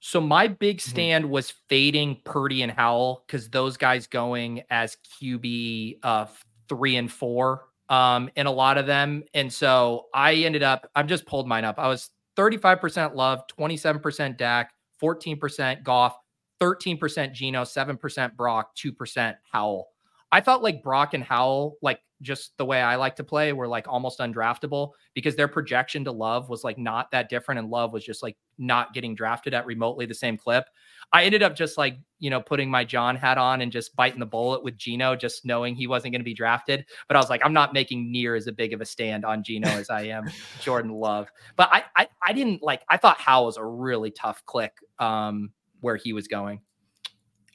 So 0.00 0.20
my 0.20 0.46
big 0.46 0.78
mm-hmm. 0.78 0.90
stand 0.90 1.24
mm-hmm. 1.24 1.32
was 1.32 1.52
fading 1.68 2.20
Purdy 2.24 2.62
and 2.62 2.72
Howell 2.72 3.24
because 3.26 3.48
those 3.48 3.76
guys 3.76 4.06
going 4.06 4.62
as 4.70 4.96
QB 5.20 5.98
uh 6.02 6.26
three 6.68 6.96
and 6.96 7.10
four 7.10 7.66
um 7.88 8.30
in 8.36 8.46
a 8.46 8.52
lot 8.52 8.78
of 8.78 8.86
them. 8.86 9.22
And 9.34 9.52
so 9.52 10.06
I 10.14 10.34
ended 10.34 10.62
up, 10.62 10.90
I've 10.94 11.06
just 11.06 11.26
pulled 11.26 11.46
mine 11.46 11.64
up. 11.64 11.78
I 11.78 11.88
was 11.88 12.10
35% 12.36 13.14
love, 13.14 13.42
27% 13.58 14.36
Dak, 14.36 14.72
14% 15.02 15.82
Goff, 15.82 16.16
13% 16.60 17.32
Geno, 17.32 17.62
7% 17.62 18.36
Brock, 18.36 18.76
2% 18.76 19.34
Howell. 19.50 19.88
I 20.32 20.40
felt 20.40 20.62
like 20.62 20.82
Brock 20.82 21.14
and 21.14 21.22
Howell, 21.22 21.78
like 21.82 22.00
just 22.22 22.56
the 22.56 22.64
way 22.64 22.80
I 22.80 22.96
like 22.96 23.16
to 23.16 23.24
play, 23.24 23.52
were 23.52 23.68
like 23.68 23.88
almost 23.88 24.20
undraftable 24.20 24.92
because 25.14 25.36
their 25.36 25.48
projection 25.48 26.04
to 26.04 26.12
Love 26.12 26.48
was 26.48 26.64
like 26.64 26.78
not 26.78 27.10
that 27.10 27.28
different, 27.28 27.58
and 27.58 27.70
Love 27.70 27.92
was 27.92 28.04
just 28.04 28.22
like 28.22 28.36
not 28.58 28.94
getting 28.94 29.14
drafted 29.14 29.54
at 29.54 29.66
remotely 29.66 30.06
the 30.06 30.14
same 30.14 30.36
clip. 30.36 30.64
I 31.12 31.24
ended 31.24 31.42
up 31.42 31.54
just 31.54 31.78
like 31.78 31.98
you 32.18 32.30
know 32.30 32.40
putting 32.40 32.70
my 32.70 32.84
Jon 32.84 33.16
hat 33.16 33.38
on 33.38 33.60
and 33.60 33.70
just 33.70 33.94
biting 33.96 34.20
the 34.20 34.26
bullet 34.26 34.64
with 34.64 34.76
Geno, 34.76 35.14
just 35.16 35.44
knowing 35.44 35.74
he 35.74 35.86
wasn't 35.86 36.12
going 36.12 36.20
to 36.20 36.24
be 36.24 36.34
drafted. 36.34 36.86
But 37.08 37.16
I 37.16 37.20
was 37.20 37.30
like, 37.30 37.42
I'm 37.44 37.52
not 37.52 37.72
making 37.72 38.10
near 38.10 38.34
as 38.34 38.46
a 38.46 38.52
big 38.52 38.72
of 38.72 38.80
a 38.80 38.86
stand 38.86 39.24
on 39.24 39.44
Geno 39.44 39.68
as 39.68 39.90
I 39.90 40.02
am 40.02 40.24
Jordan 40.60 40.92
Love. 40.92 41.28
But 41.56 41.68
I, 41.72 41.84
I 41.94 42.08
I 42.22 42.32
didn't 42.32 42.62
like. 42.62 42.82
I 42.88 42.96
thought 42.96 43.20
Howell 43.20 43.46
was 43.46 43.56
a 43.56 43.64
really 43.64 44.10
tough 44.10 44.44
click 44.46 44.72
um, 44.98 45.50
where 45.80 45.96
he 45.96 46.12
was 46.12 46.28
going. 46.28 46.60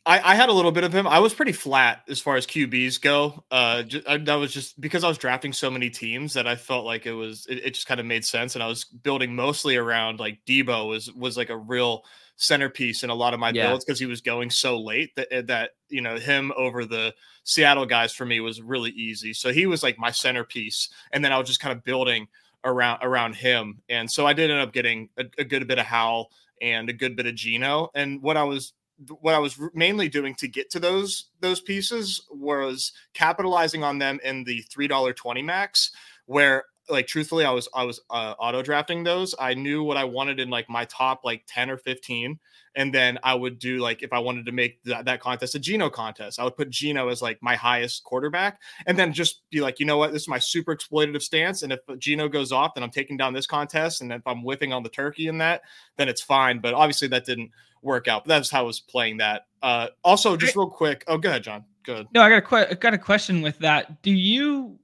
I, 0.05 0.31
I, 0.31 0.35
had 0.35 0.49
a 0.49 0.53
little 0.53 0.71
bit 0.71 0.83
of 0.83 0.93
him. 0.93 1.05
I 1.05 1.19
was 1.19 1.33
pretty 1.33 1.51
flat 1.51 2.01
as 2.09 2.19
far 2.19 2.35
as 2.35 2.47
QBs 2.47 3.01
go. 3.01 3.43
Uh, 3.51 3.83
just, 3.83 4.07
I, 4.07 4.17
that 4.17 4.35
was 4.35 4.51
just 4.51 4.81
because 4.81 5.03
I 5.03 5.07
was 5.07 5.17
drafting 5.17 5.53
so 5.53 5.69
many 5.69 5.91
teams 5.91 6.33
that 6.33 6.47
I 6.47 6.55
felt 6.55 6.85
like 6.85 7.05
it 7.05 7.13
was 7.13 7.45
it, 7.47 7.59
it 7.65 7.73
just 7.75 7.87
kind 7.87 7.99
of 7.99 8.05
made 8.05 8.25
sense, 8.25 8.55
and 8.55 8.63
I 8.63 8.67
was 8.67 8.85
building 8.85 9.35
mostly 9.35 9.75
around 9.75 10.19
like 10.19 10.39
Deebo 10.47 10.89
was 10.89 11.11
was 11.13 11.37
like 11.37 11.49
a 11.49 11.57
real 11.57 12.03
centerpiece 12.37 13.03
in 13.03 13.11
a 13.11 13.15
lot 13.15 13.35
of 13.35 13.39
my 13.39 13.51
yeah. 13.51 13.67
builds 13.67 13.85
because 13.85 13.99
he 13.99 14.07
was 14.07 14.21
going 14.21 14.49
so 14.49 14.79
late 14.79 15.15
that 15.15 15.27
eh, 15.31 15.41
that 15.43 15.71
you 15.89 16.01
know 16.01 16.17
him 16.17 16.51
over 16.57 16.83
the 16.83 17.13
Seattle 17.43 17.85
guys 17.85 18.11
for 18.11 18.25
me 18.25 18.39
was 18.39 18.59
really 18.59 18.91
easy. 18.91 19.33
So 19.33 19.53
he 19.53 19.67
was 19.67 19.83
like 19.83 19.99
my 19.99 20.09
centerpiece, 20.09 20.89
and 21.11 21.23
then 21.23 21.31
I 21.31 21.37
was 21.37 21.47
just 21.47 21.59
kind 21.59 21.77
of 21.77 21.83
building 21.83 22.27
around 22.63 22.99
around 23.03 23.35
him, 23.35 23.81
and 23.87 24.09
so 24.09 24.25
I 24.25 24.33
did 24.33 24.49
end 24.49 24.61
up 24.61 24.73
getting 24.73 25.09
a, 25.17 25.25
a 25.37 25.43
good 25.43 25.67
bit 25.67 25.77
of 25.77 25.85
Howell 25.85 26.31
and 26.61 26.89
a 26.89 26.93
good 26.93 27.15
bit 27.15 27.25
of 27.25 27.35
Geno, 27.35 27.89
And 27.95 28.21
what 28.21 28.37
I 28.37 28.43
was 28.43 28.73
what 29.19 29.35
I 29.35 29.39
was 29.39 29.59
mainly 29.73 30.09
doing 30.09 30.35
to 30.35 30.47
get 30.47 30.69
to 30.71 30.79
those 30.79 31.29
those 31.39 31.61
pieces 31.61 32.25
was 32.29 32.91
capitalizing 33.13 33.83
on 33.83 33.99
them 33.99 34.19
in 34.23 34.43
the 34.43 34.61
three 34.61 34.87
dollar 34.87 35.13
twenty 35.13 35.41
max, 35.41 35.91
where 36.25 36.65
like 36.91 37.07
truthfully 37.07 37.45
I 37.45 37.51
was 37.51 37.67
I 37.73 37.83
was 37.83 37.99
uh, 38.09 38.35
auto 38.37 38.61
drafting 38.61 39.03
those. 39.03 39.33
I 39.39 39.53
knew 39.53 39.83
what 39.83 39.97
I 39.97 40.03
wanted 40.03 40.39
in 40.39 40.49
like 40.49 40.69
my 40.69 40.85
top 40.85 41.21
like 41.23 41.43
ten 41.47 41.69
or 41.69 41.77
fifteen, 41.77 42.39
and 42.75 42.93
then 42.93 43.17
I 43.23 43.33
would 43.33 43.57
do 43.57 43.79
like 43.79 44.03
if 44.03 44.13
I 44.13 44.19
wanted 44.19 44.45
to 44.45 44.51
make 44.51 44.83
that, 44.83 45.05
that 45.05 45.21
contest 45.21 45.55
a 45.55 45.59
Geno 45.59 45.89
contest, 45.89 46.39
I 46.39 46.43
would 46.43 46.57
put 46.57 46.69
Geno 46.69 47.07
as 47.07 47.21
like 47.21 47.39
my 47.41 47.55
highest 47.55 48.03
quarterback, 48.03 48.61
and 48.85 48.97
then 48.97 49.13
just 49.13 49.41
be 49.49 49.61
like, 49.61 49.79
you 49.79 49.85
know 49.85 49.97
what, 49.97 50.11
this 50.11 50.23
is 50.23 50.27
my 50.27 50.39
super 50.39 50.75
exploitative 50.75 51.21
stance, 51.21 51.63
and 51.63 51.73
if 51.73 51.79
Geno 51.97 52.27
goes 52.27 52.51
off, 52.51 52.75
then 52.75 52.83
I'm 52.83 52.91
taking 52.91 53.17
down 53.17 53.33
this 53.33 53.47
contest, 53.47 54.01
and 54.01 54.11
if 54.11 54.21
I'm 54.25 54.41
whiffing 54.41 54.73
on 54.73 54.83
the 54.83 54.89
turkey 54.89 55.27
in 55.27 55.37
that, 55.39 55.61
then 55.97 56.09
it's 56.09 56.21
fine. 56.21 56.59
But 56.59 56.73
obviously 56.73 57.07
that 57.09 57.25
didn't 57.25 57.51
work 57.81 58.07
out. 58.07 58.25
But 58.25 58.29
that's 58.29 58.49
how 58.49 58.59
I 58.59 58.63
was 58.63 58.79
playing 58.79 59.17
that. 59.17 59.47
Uh, 59.61 59.87
also, 60.03 60.37
just 60.37 60.55
real 60.55 60.69
quick. 60.69 61.03
Oh, 61.07 61.17
go 61.17 61.29
ahead, 61.29 61.43
Jon. 61.43 61.65
Good. 61.83 62.07
No, 62.13 62.21
I 62.21 62.29
got 62.29 62.37
a 62.37 62.41
que- 62.41 62.67
I 62.69 62.73
got 62.75 62.93
a 62.93 62.97
question 62.97 63.41
with 63.41 63.57
that. 63.59 64.01
Do 64.01 64.11
you 64.11 64.77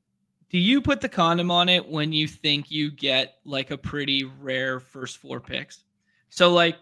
do 0.50 0.58
you 0.58 0.82
put 0.82 1.02
the 1.02 1.10
condom 1.10 1.52
on 1.52 1.68
it 1.70 1.88
when 1.88 2.14
you 2.14 2.28
think 2.28 2.72
you 2.72 2.92
get 2.92 3.36
like 3.44 3.72
a 3.72 3.78
pretty 3.78 4.24
rare 4.24 4.80
first 4.80 5.18
four 5.18 5.40
picks? 5.40 5.84
So 6.30 6.52
like 6.52 6.78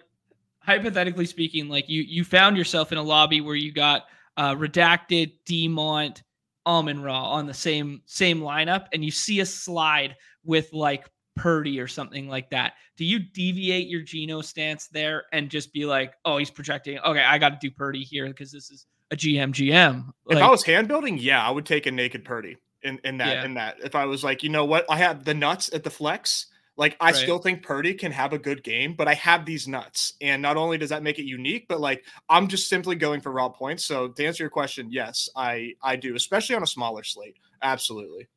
hypothetically 0.60 1.25
speaking, 1.25 1.67
like 1.67 1.89
you 1.89 2.03
you 2.03 2.24
found 2.24 2.57
yourself 2.57 2.91
in 2.91 2.98
a 2.98 3.03
lobby 3.03 3.41
where 3.41 3.55
you 3.55 3.72
got 3.72 4.05
uh, 4.38 4.53
redacted, 4.53 5.34
Demont, 5.48 6.22
Amon 6.65 7.01
Ra 7.01 7.31
on 7.31 7.48
the 7.48 7.53
same 7.53 8.01
same 8.05 8.39
lineup, 8.41 8.88
and 8.93 9.03
you 9.03 9.12
see 9.12 9.39
a 9.39 9.45
slide 9.45 10.15
with 10.43 10.72
like 10.72 11.10
Purdy 11.36 11.79
or 11.79 11.88
something 11.88 12.27
like 12.27 12.50
that. 12.51 12.74
Do 12.98 13.05
you 13.05 13.19
deviate 13.19 13.88
your 13.88 14.01
Geno 14.01 14.41
stance 14.41 14.88
there 14.88 15.24
and 15.34 15.50
just 15.50 15.74
be 15.74 15.86
like, 15.86 16.13
oh, 16.24 16.38
he's 16.38 16.51
projecting? 16.51 17.00
Okay, 17.00 17.24
I 17.24 17.38
got 17.39 17.50
to 17.50 17.67
do 17.67 17.74
Purdy 17.74 18.03
here 18.03 18.27
because 18.27 18.51
this 18.51 18.69
is 18.69 18.86
a 19.12 19.15
GM 19.15 19.51
GM. 19.51 20.05
Like, 20.25 20.38
if 20.38 20.43
I 20.43 20.50
was 20.50 20.63
hand 20.63 20.88
building, 20.88 21.17
yeah, 21.17 21.45
I 21.45 21.50
would 21.50 21.65
take 21.65 21.88
a 21.88 21.91
naked 21.91 22.24
Purdy 22.24 22.57
in, 22.86 23.00
in 23.04 23.18
that 23.18 23.38
yeah. 23.38 23.46
in 23.46 23.54
that. 23.56 23.77
If 23.84 23.96
I 23.96 24.06
was 24.06 24.24
like, 24.24 24.44
you 24.44 24.50
know 24.50 24.65
what, 24.65 24.86
I 24.89 24.98
have 24.98 25.25
the 25.25 25.34
nuts 25.34 25.70
at 25.74 25.84
the 25.84 25.89
flex. 25.89 26.48
Like 26.77 26.98
I 27.00 27.08
right. 27.08 27.15
still 27.15 27.39
think 27.39 27.63
Purdy 27.63 27.94
can 27.94 28.12
have 28.12 28.34
a 28.34 28.38
good 28.38 28.63
game, 28.63 28.96
but 28.96 29.08
I 29.08 29.13
have 29.13 29.46
these 29.46 29.68
nuts. 29.68 30.13
And 30.22 30.42
not 30.42 30.58
only 30.58 30.77
does 30.77 30.89
that 30.89 31.04
make 31.04 31.20
it 31.20 31.25
unique, 31.25 31.68
but 31.68 31.80
like 31.80 32.04
I'm 32.30 32.48
just 32.48 32.70
simply 32.70 32.96
going 32.96 33.22
for 33.22 33.32
raw 33.32 33.50
points. 33.50 33.86
So 33.86 34.10
to 34.10 34.25
answer 34.25 34.44
your 34.44 34.50
question, 34.50 34.92
yes, 34.92 35.30
I 35.36 35.74
I 35.82 35.96
do, 35.96 36.15
especially 36.15 36.56
on 36.56 36.63
a 36.63 36.68
smaller 36.68 37.04
slate. 37.04 37.38
Absolutely. 37.62 38.27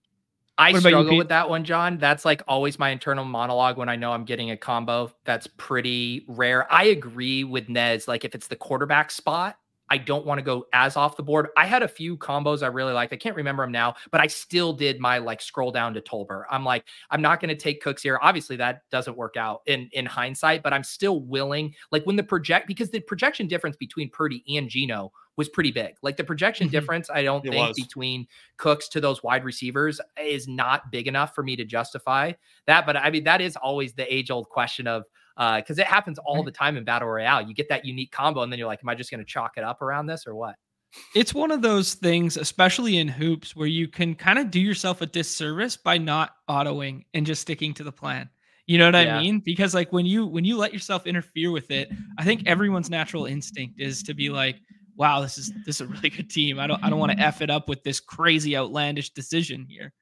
I 0.58 0.76
struggle 0.76 1.16
with 1.16 1.28
that 1.28 1.48
one, 1.48 1.62
Jon. 1.62 1.98
That's 1.98 2.24
like 2.24 2.42
always 2.48 2.80
my 2.80 2.90
internal 2.90 3.24
monologue 3.24 3.76
when 3.76 3.88
I 3.88 3.94
know 3.94 4.10
I'm 4.10 4.24
getting 4.24 4.50
a 4.50 4.56
combo. 4.56 5.12
That's 5.24 5.46
pretty 5.46 6.24
rare. 6.26 6.70
I 6.72 6.84
agree 6.84 7.44
with 7.44 7.68
Nez. 7.68 8.08
Like 8.08 8.24
if 8.24 8.34
it's 8.34 8.48
the 8.48 8.56
quarterback 8.56 9.12
spot, 9.12 9.56
I 9.90 9.98
don't 9.98 10.26
want 10.26 10.38
to 10.38 10.42
go 10.42 10.66
as 10.72 10.96
off 10.96 11.16
the 11.16 11.22
board. 11.22 11.48
I 11.56 11.66
had 11.66 11.82
a 11.82 11.88
few 11.88 12.16
combos 12.16 12.62
I 12.62 12.66
really 12.66 12.92
liked. 12.92 13.12
I 13.12 13.16
can't 13.16 13.36
remember 13.36 13.62
them 13.62 13.72
now, 13.72 13.94
but 14.10 14.20
I 14.20 14.26
still 14.26 14.72
did 14.72 15.00
my 15.00 15.18
like 15.18 15.40
scroll 15.40 15.70
down 15.70 15.94
to 15.94 16.00
Tolbert. 16.00 16.44
I'm 16.50 16.64
like, 16.64 16.84
I'm 17.10 17.22
not 17.22 17.40
going 17.40 17.48
to 17.48 17.56
take 17.56 17.82
Cooks 17.82 18.02
here. 18.02 18.18
Obviously, 18.22 18.56
that 18.56 18.82
doesn't 18.90 19.16
work 19.16 19.36
out 19.36 19.62
in 19.66 19.88
in 19.92 20.06
hindsight, 20.06 20.62
but 20.62 20.72
I'm 20.72 20.84
still 20.84 21.20
willing. 21.20 21.74
Like 21.90 22.04
when 22.04 22.16
the 22.16 22.22
project 22.22 22.66
because 22.66 22.90
the 22.90 23.00
projection 23.00 23.46
difference 23.46 23.76
between 23.76 24.10
Purdy 24.10 24.44
and 24.56 24.68
Geno 24.68 25.12
was 25.38 25.48
pretty 25.48 25.70
big. 25.70 25.94
Like 26.02 26.16
the 26.16 26.24
projection 26.24 26.66
mm-hmm. 26.66 26.72
difference, 26.72 27.08
I 27.08 27.22
don't 27.22 27.46
it 27.46 27.50
think 27.50 27.68
was. 27.68 27.76
between 27.76 28.26
Cooks 28.56 28.88
to 28.88 29.00
those 29.00 29.22
wide 29.22 29.44
receivers 29.44 30.00
is 30.20 30.48
not 30.48 30.90
big 30.90 31.06
enough 31.06 31.34
for 31.34 31.44
me 31.44 31.54
to 31.56 31.64
justify 31.64 32.32
that. 32.66 32.84
But 32.84 32.96
I 32.96 33.10
mean, 33.10 33.24
that 33.24 33.40
is 33.40 33.56
always 33.56 33.94
the 33.94 34.12
age 34.12 34.30
old 34.30 34.48
question 34.48 34.86
of 34.86 35.04
because 35.38 35.78
uh, 35.78 35.82
it 35.82 35.86
happens 35.86 36.18
all 36.18 36.42
the 36.42 36.50
time 36.50 36.76
in 36.76 36.84
battle 36.84 37.08
royale. 37.08 37.40
You 37.40 37.54
get 37.54 37.68
that 37.68 37.84
unique 37.84 38.10
combo, 38.10 38.42
and 38.42 38.50
then 38.50 38.58
you're 38.58 38.66
like, 38.66 38.80
"Am 38.82 38.88
I 38.88 38.96
just 38.96 39.10
going 39.10 39.20
to 39.20 39.26
chalk 39.26 39.52
it 39.56 39.62
up 39.62 39.80
around 39.80 40.06
this 40.06 40.26
or 40.26 40.34
what?" 40.34 40.56
It's 41.14 41.32
one 41.32 41.52
of 41.52 41.62
those 41.62 41.94
things, 41.94 42.36
especially 42.36 42.98
in 42.98 43.08
hoops, 43.08 43.54
where 43.54 43.68
you 43.68 43.86
can 43.88 44.14
kind 44.14 44.38
of 44.38 44.50
do 44.50 44.58
yourself 44.58 45.00
a 45.00 45.06
disservice 45.06 45.76
by 45.76 45.98
not 45.98 46.32
autoing 46.48 47.04
and 47.14 47.24
just 47.24 47.42
sticking 47.42 47.74
to 47.74 47.84
the 47.84 47.92
plan. 47.92 48.28
You 48.66 48.78
know 48.78 48.86
what 48.86 48.94
yeah. 48.94 49.16
I 49.16 49.22
mean? 49.22 49.40
Because 49.40 49.74
like 49.74 49.92
when 49.92 50.06
you 50.06 50.26
when 50.26 50.44
you 50.44 50.56
let 50.56 50.72
yourself 50.72 51.06
interfere 51.06 51.52
with 51.52 51.70
it, 51.70 51.88
I 52.18 52.24
think 52.24 52.42
everyone's 52.46 52.90
natural 52.90 53.26
instinct 53.26 53.80
is 53.80 54.02
to 54.02 54.14
be 54.14 54.28
like, 54.28 54.60
"Wow, 54.96 55.20
this 55.20 55.38
is 55.38 55.52
this 55.64 55.76
is 55.76 55.82
a 55.82 55.86
really 55.86 56.10
good 56.10 56.28
team. 56.28 56.58
I 56.58 56.66
don't 56.66 56.82
I 56.82 56.90
don't 56.90 56.98
want 56.98 57.12
to 57.12 57.18
f 57.18 57.42
it 57.42 57.48
up 57.48 57.68
with 57.68 57.84
this 57.84 58.00
crazy 58.00 58.56
outlandish 58.56 59.10
decision 59.10 59.66
here." 59.68 59.92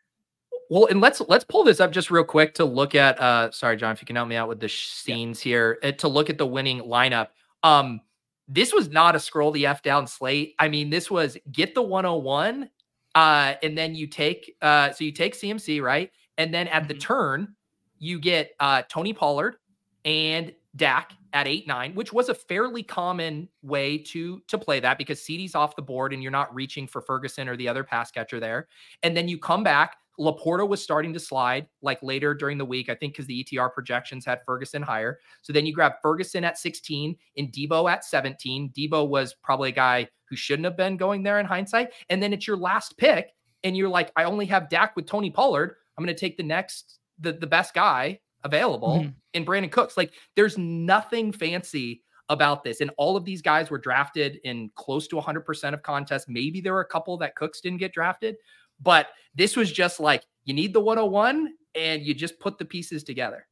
Well, 0.68 0.86
and 0.86 1.00
let's 1.00 1.20
let's 1.28 1.44
pull 1.44 1.64
this 1.64 1.80
up 1.80 1.92
just 1.92 2.10
real 2.10 2.24
quick 2.24 2.54
to 2.54 2.64
look 2.64 2.94
at. 2.94 3.20
uh 3.20 3.50
Sorry, 3.50 3.76
Jon, 3.76 3.92
if 3.92 4.02
you 4.02 4.06
can 4.06 4.16
help 4.16 4.28
me 4.28 4.36
out 4.36 4.48
with 4.48 4.60
the 4.60 4.68
scenes 4.68 5.44
yeah. 5.44 5.50
here 5.50 5.78
uh, 5.82 5.92
to 5.92 6.08
look 6.08 6.30
at 6.30 6.38
the 6.38 6.46
winning 6.46 6.80
lineup. 6.80 7.28
Um, 7.62 8.00
this 8.48 8.72
was 8.72 8.88
not 8.88 9.16
a 9.16 9.20
scroll 9.20 9.50
the 9.50 9.66
f 9.66 9.82
down 9.82 10.06
slate. 10.06 10.54
I 10.58 10.68
mean, 10.68 10.90
this 10.90 11.10
was 11.10 11.36
get 11.52 11.74
the 11.74 11.82
101, 11.82 12.70
uh, 13.14 13.54
and 13.62 13.76
then 13.76 13.94
you 13.94 14.06
take 14.06 14.56
uh, 14.62 14.92
so 14.92 15.04
you 15.04 15.12
take 15.12 15.34
CMC 15.34 15.82
right, 15.82 16.10
and 16.38 16.52
then 16.52 16.68
at 16.68 16.82
mm-hmm. 16.82 16.88
the 16.88 16.94
turn 16.94 17.54
you 17.98 18.18
get 18.18 18.52
uh 18.60 18.82
Tony 18.88 19.12
Pollard 19.12 19.56
and 20.04 20.52
Dak 20.74 21.12
at 21.32 21.46
eight 21.46 21.66
nine, 21.66 21.94
which 21.94 22.12
was 22.12 22.28
a 22.28 22.34
fairly 22.34 22.82
common 22.82 23.48
way 23.62 23.98
to 23.98 24.40
to 24.48 24.58
play 24.58 24.80
that 24.80 24.98
because 24.98 25.20
CeeDee's 25.20 25.54
off 25.54 25.76
the 25.76 25.82
board 25.82 26.12
and 26.12 26.22
you're 26.22 26.32
not 26.32 26.52
reaching 26.54 26.86
for 26.86 27.00
Ferguson 27.00 27.48
or 27.48 27.56
the 27.56 27.68
other 27.68 27.84
pass 27.84 28.10
catcher 28.10 28.40
there, 28.40 28.68
and 29.02 29.16
then 29.16 29.28
you 29.28 29.38
come 29.38 29.62
back 29.62 29.96
LaPorta 30.18 30.66
was 30.66 30.82
starting 30.82 31.12
to 31.12 31.20
slide 31.20 31.66
like 31.82 32.02
later 32.02 32.34
during 32.34 32.58
the 32.58 32.64
week, 32.64 32.88
I 32.88 32.94
think, 32.94 33.12
because 33.14 33.26
the 33.26 33.44
ETR 33.44 33.72
projections 33.72 34.24
had 34.24 34.40
Ferguson 34.46 34.82
higher. 34.82 35.18
So 35.42 35.52
then 35.52 35.66
you 35.66 35.72
grab 35.72 35.92
Ferguson 36.02 36.44
at 36.44 36.58
16 36.58 37.16
and 37.36 37.52
Deebo 37.52 37.90
at 37.90 38.04
17. 38.04 38.72
Deebo 38.76 39.08
was 39.08 39.34
probably 39.42 39.70
a 39.70 39.72
guy 39.72 40.08
who 40.28 40.36
shouldn't 40.36 40.64
have 40.64 40.76
been 40.76 40.96
going 40.96 41.22
there 41.22 41.38
in 41.38 41.46
hindsight. 41.46 41.90
And 42.08 42.22
then 42.22 42.32
it's 42.32 42.46
your 42.46 42.56
last 42.56 42.96
pick, 42.98 43.32
and 43.64 43.76
you're 43.76 43.88
like, 43.88 44.12
I 44.16 44.24
only 44.24 44.46
have 44.46 44.68
Dak 44.68 44.96
with 44.96 45.06
Tony 45.06 45.30
Pollard. 45.30 45.76
I'm 45.96 46.04
going 46.04 46.14
to 46.14 46.20
take 46.20 46.36
the 46.36 46.42
next, 46.42 46.98
the, 47.18 47.32
the 47.32 47.46
best 47.46 47.74
guy 47.74 48.20
available 48.44 49.00
mm-hmm. 49.00 49.10
in 49.34 49.44
Brandin 49.44 49.72
Cooks. 49.72 49.96
Like, 49.96 50.12
there's 50.34 50.58
nothing 50.58 51.32
fancy 51.32 52.02
about 52.28 52.64
this. 52.64 52.80
And 52.80 52.90
all 52.98 53.16
of 53.16 53.24
these 53.24 53.40
guys 53.40 53.70
were 53.70 53.78
drafted 53.78 54.40
in 54.44 54.70
close 54.74 55.06
to 55.08 55.16
100% 55.16 55.74
of 55.74 55.82
contests. 55.82 56.26
Maybe 56.28 56.60
there 56.60 56.72
were 56.72 56.80
a 56.80 56.86
couple 56.86 57.16
that 57.18 57.36
Cooks 57.36 57.60
didn't 57.60 57.78
get 57.78 57.92
drafted, 57.92 58.36
but 58.80 59.08
this 59.34 59.56
was 59.56 59.70
just 59.72 60.00
like 60.00 60.22
you 60.44 60.54
need 60.54 60.72
the 60.72 60.80
101 60.80 61.52
and 61.74 62.02
you 62.02 62.14
just 62.14 62.38
put 62.40 62.58
the 62.58 62.64
pieces 62.64 63.04
together. 63.04 63.46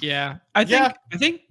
Yeah. 0.00 0.36
I 0.54 0.64
think 0.64 0.70
yeah. 0.80 0.92
I 1.12 1.16
think 1.16 1.42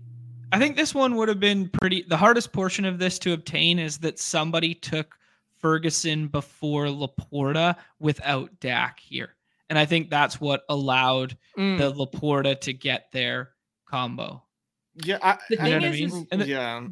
I 0.51 0.59
think 0.59 0.75
this 0.75 0.93
one 0.95 1.15
would 1.15 1.29
have 1.29 1.39
been 1.39 1.69
pretty 1.69 2.03
the 2.07 2.17
hardest 2.17 2.51
portion 2.51 2.85
of 2.85 2.99
this 2.99 3.19
to 3.19 3.33
obtain 3.33 3.79
is 3.79 3.99
that 3.99 4.19
somebody 4.19 4.73
took 4.73 5.15
Ferguson 5.57 6.27
before 6.27 6.85
LaPorta 6.85 7.75
without 7.99 8.49
Dak 8.59 8.99
here. 8.99 9.35
And 9.69 9.77
I 9.77 9.85
think 9.85 10.09
that's 10.09 10.41
what 10.41 10.63
allowed 10.69 11.37
mm. 11.57 11.77
the 11.77 11.93
LaPorta 11.93 12.59
to 12.61 12.73
get 12.73 13.11
their 13.11 13.51
combo. 13.87 14.43
Yeah, 14.95 15.19
I, 15.21 15.37
the 15.49 15.57
thing 15.57 15.83
is, 15.83 15.83
I 15.83 16.15
mean? 16.15 16.41
is 16.41 16.47
yeah 16.47 16.87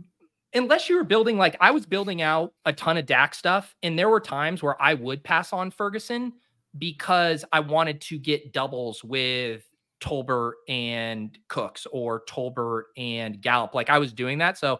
unless 0.54 0.89
you 0.89 0.98
were 0.98 1.04
building 1.04 1.38
like 1.38 1.56
I 1.60 1.72
was 1.72 1.86
building 1.86 2.22
out 2.22 2.54
a 2.66 2.74
ton 2.74 2.98
of 2.98 3.06
Dak 3.06 3.36
stuff, 3.36 3.75
and 3.84 3.98
there 3.98 4.10
were 4.10 4.20
times 4.20 4.63
where 4.63 4.82
I 4.82 4.94
would 4.94 5.24
pass 5.24 5.54
on 5.54 5.72
Ferguson 5.72 6.34
because 6.77 7.44
I 7.51 7.60
wanted 7.60 8.01
to 8.01 8.20
get 8.20 8.54
doubles 8.54 9.04
with 9.04 9.68
Tolbert 10.00 10.54
and 10.68 11.38
Cooks 11.48 11.88
or 11.92 12.24
Tolbert 12.25 12.84
and 12.98 13.42
Gallup. 13.42 13.74
Like 13.74 13.89
I 13.89 13.98
was 13.98 14.13
doing 14.13 14.38
that. 14.39 14.58
So, 14.58 14.80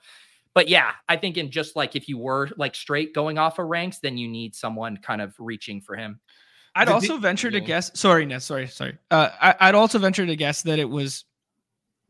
but 0.54 0.68
yeah, 0.68 0.92
I 1.10 1.18
think 1.18 1.38
in 1.38 1.52
just 1.52 1.76
like 1.76 1.96
if 1.96 2.08
you 2.08 2.18
were 2.18 2.50
like 2.58 2.76
straight 2.76 3.14
going 3.14 3.38
off 3.38 3.60
of 3.60 3.68
ranks, 3.68 4.00
then 4.00 4.18
you 4.18 4.28
need 4.28 4.56
someone 4.56 4.98
kind 4.98 5.22
of 5.22 5.36
reaching 5.40 5.82
for 5.82 5.96
him. 5.96 6.20
I'd 6.76 6.90
also 6.90 7.18
venture 7.18 7.50
to 7.50 7.60
guess. 7.60 7.90
Sorry, 8.00 8.24
Nez. 8.24 8.46
Sorry, 8.46 8.68
sorry. 8.68 9.00
Uh, 9.10 9.30
I, 9.42 9.68
would 9.68 9.76
also 9.76 9.98
venture 9.98 10.28
to 10.28 10.36
guess 10.36 10.62
that 10.62 10.78
it 10.78 10.88
was 10.88 11.26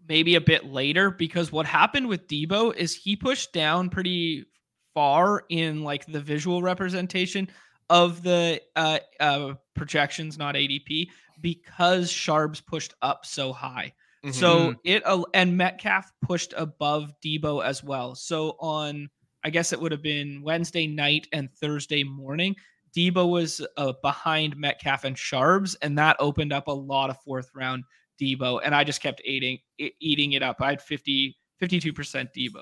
maybe 0.07 0.35
a 0.35 0.41
bit 0.41 0.65
later 0.65 1.11
because 1.11 1.51
what 1.51 1.65
happened 1.65 2.07
with 2.07 2.27
Deebo 2.27 2.75
is 2.75 2.93
he 2.93 3.15
pushed 3.15 3.53
down 3.53 3.89
pretty 3.89 4.45
far 4.93 5.43
in 5.49 5.83
like 5.83 6.05
the 6.05 6.19
visual 6.19 6.61
representation 6.61 7.47
of 7.89 8.23
the 8.23 8.61
uh, 8.75 8.99
uh, 9.19 9.53
projections, 9.75 10.37
not 10.37 10.55
ADP, 10.55 11.09
because 11.41 12.11
Sharps 12.11 12.61
pushed 12.61 12.93
up 13.01 13.25
so 13.25 13.53
high. 13.53 13.93
Mm-hmm. 14.25 14.31
So 14.31 14.75
it 14.83 15.05
uh, 15.05 15.23
and 15.33 15.55
Metcalf 15.55 16.11
pushed 16.21 16.53
above 16.57 17.13
Deebo 17.23 17.63
as 17.63 17.83
well. 17.83 18.15
So 18.15 18.55
on, 18.59 19.09
I 19.43 19.49
guess 19.49 19.71
it 19.71 19.79
would 19.79 19.91
have 19.91 20.01
been 20.01 20.41
Wednesday 20.41 20.87
night 20.87 21.27
and 21.31 21.49
Thursday 21.61 22.03
morning. 22.03 22.55
Deebo 22.95 23.29
was 23.29 23.61
uh, 23.77 23.93
behind 24.01 24.57
Metcalf 24.57 25.03
and 25.03 25.17
Sharps, 25.17 25.75
and 25.81 25.97
that 25.97 26.17
opened 26.19 26.51
up 26.51 26.67
a 26.67 26.71
lot 26.71 27.09
of 27.09 27.21
fourth 27.21 27.51
round 27.53 27.83
Deebo, 28.19 28.61
and 28.63 28.73
I 28.75 28.83
just 28.83 29.01
kept 29.01 29.21
eating 29.25 29.59
eating 29.77 30.33
it 30.33 30.43
up. 30.43 30.57
I 30.61 30.69
had 30.69 30.81
50 30.81 31.37
52% 31.61 32.29
Deebo. 32.35 32.61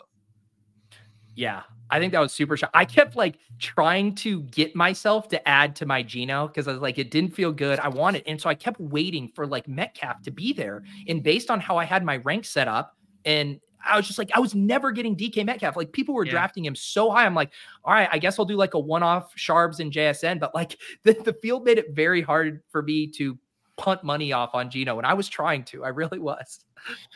Yeah, 1.36 1.64
I 1.90 2.00
think 2.00 2.14
that 2.14 2.22
was 2.22 2.32
super 2.32 2.56
shot. 2.56 2.70
I 2.74 2.86
kept 2.86 3.18
like 3.18 3.40
trying 3.60 4.16
to 4.16 4.42
get 4.44 4.74
myself 4.74 5.28
to 5.30 5.48
add 5.48 5.76
to 5.78 5.86
my 5.86 6.02
Geno 6.02 6.48
because 6.48 6.68
I 6.68 6.72
was 6.72 6.82
like, 6.82 6.98
it 6.98 7.12
didn't 7.12 7.36
feel 7.36 7.52
good. 7.52 7.78
I 7.80 7.90
wanted, 7.90 8.24
and 8.26 8.40
so 8.40 8.50
I 8.50 8.56
kept 8.56 8.80
waiting 8.80 9.30
for 9.36 9.46
like 9.46 9.68
Metcalf 9.68 10.22
to 10.24 10.32
be 10.32 10.54
there. 10.54 10.84
And 11.08 11.22
based 11.22 11.52
on 11.52 11.60
how 11.60 11.78
I 11.78 11.84
had 11.84 12.06
my 12.06 12.18
rank 12.18 12.46
set 12.46 12.70
up, 12.70 12.96
and 13.26 13.60
I 13.86 13.98
was 13.98 14.08
just 14.08 14.18
like, 14.18 14.32
I 14.34 14.40
was 14.40 14.56
never 14.56 14.92
getting 14.92 15.16
DK 15.16 15.46
Metcalf. 15.46 15.76
Like 15.76 15.92
people 15.92 16.16
were 16.16 16.26
yeah. 16.26 16.32
drafting 16.32 16.66
him 16.66 16.76
so 16.76 17.12
high. 17.12 17.26
I'm 17.26 17.36
like, 17.36 17.52
all 17.84 17.94
right, 17.94 18.10
I 18.12 18.18
guess 18.18 18.40
I'll 18.40 18.46
do 18.46 18.56
like 18.56 18.74
a 18.74 18.80
one-off 18.80 19.32
Sharps 19.36 19.80
and 19.80 19.92
JSN. 19.92 20.40
But 20.40 20.56
like 20.56 20.78
the, 21.04 21.14
the 21.14 21.34
field 21.34 21.66
made 21.66 21.78
it 21.78 21.94
very 21.94 22.22
hard 22.22 22.62
for 22.70 22.82
me 22.82 23.08
to 23.12 23.38
punt 23.78 24.04
money 24.04 24.32
off 24.34 24.52
on 24.54 24.70
Geno, 24.70 24.98
and 24.98 25.06
I 25.06 25.14
was 25.14 25.28
trying 25.28 25.64
to. 25.66 25.84
I 25.84 25.90
really 25.90 26.20
was. 26.20 26.60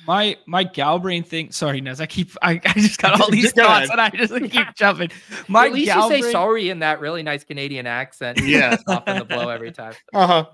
My 0.07 0.37
my 0.45 0.63
Galbrain 0.63 1.23
thing. 1.23 1.51
Sorry, 1.51 1.79
Nez. 1.81 2.01
I 2.01 2.05
keep. 2.05 2.31
I, 2.41 2.59
I 2.63 2.73
just 2.73 2.99
got 2.99 3.19
all 3.21 3.29
these 3.31 3.51
thoughts, 3.51 3.89
and 3.89 4.01
I 4.01 4.09
just 4.09 4.31
like, 4.31 4.51
keep 4.51 4.67
jumping. 4.75 5.11
My 5.47 5.67
At 5.67 5.73
least 5.73 5.87
Galbrain, 5.87 6.19
you 6.19 6.25
say 6.25 6.31
sorry 6.31 6.69
in 6.69 6.79
that 6.79 6.99
really 6.99 7.23
nice 7.23 7.43
Canadian 7.43 7.87
accent. 7.87 8.39
Yeah, 8.49 8.77
soften 8.77 9.19
the 9.19 9.25
blow 9.25 9.49
every 9.49 9.71
time. 9.71 9.93
Uh 10.13 10.27
huh. 10.27 10.45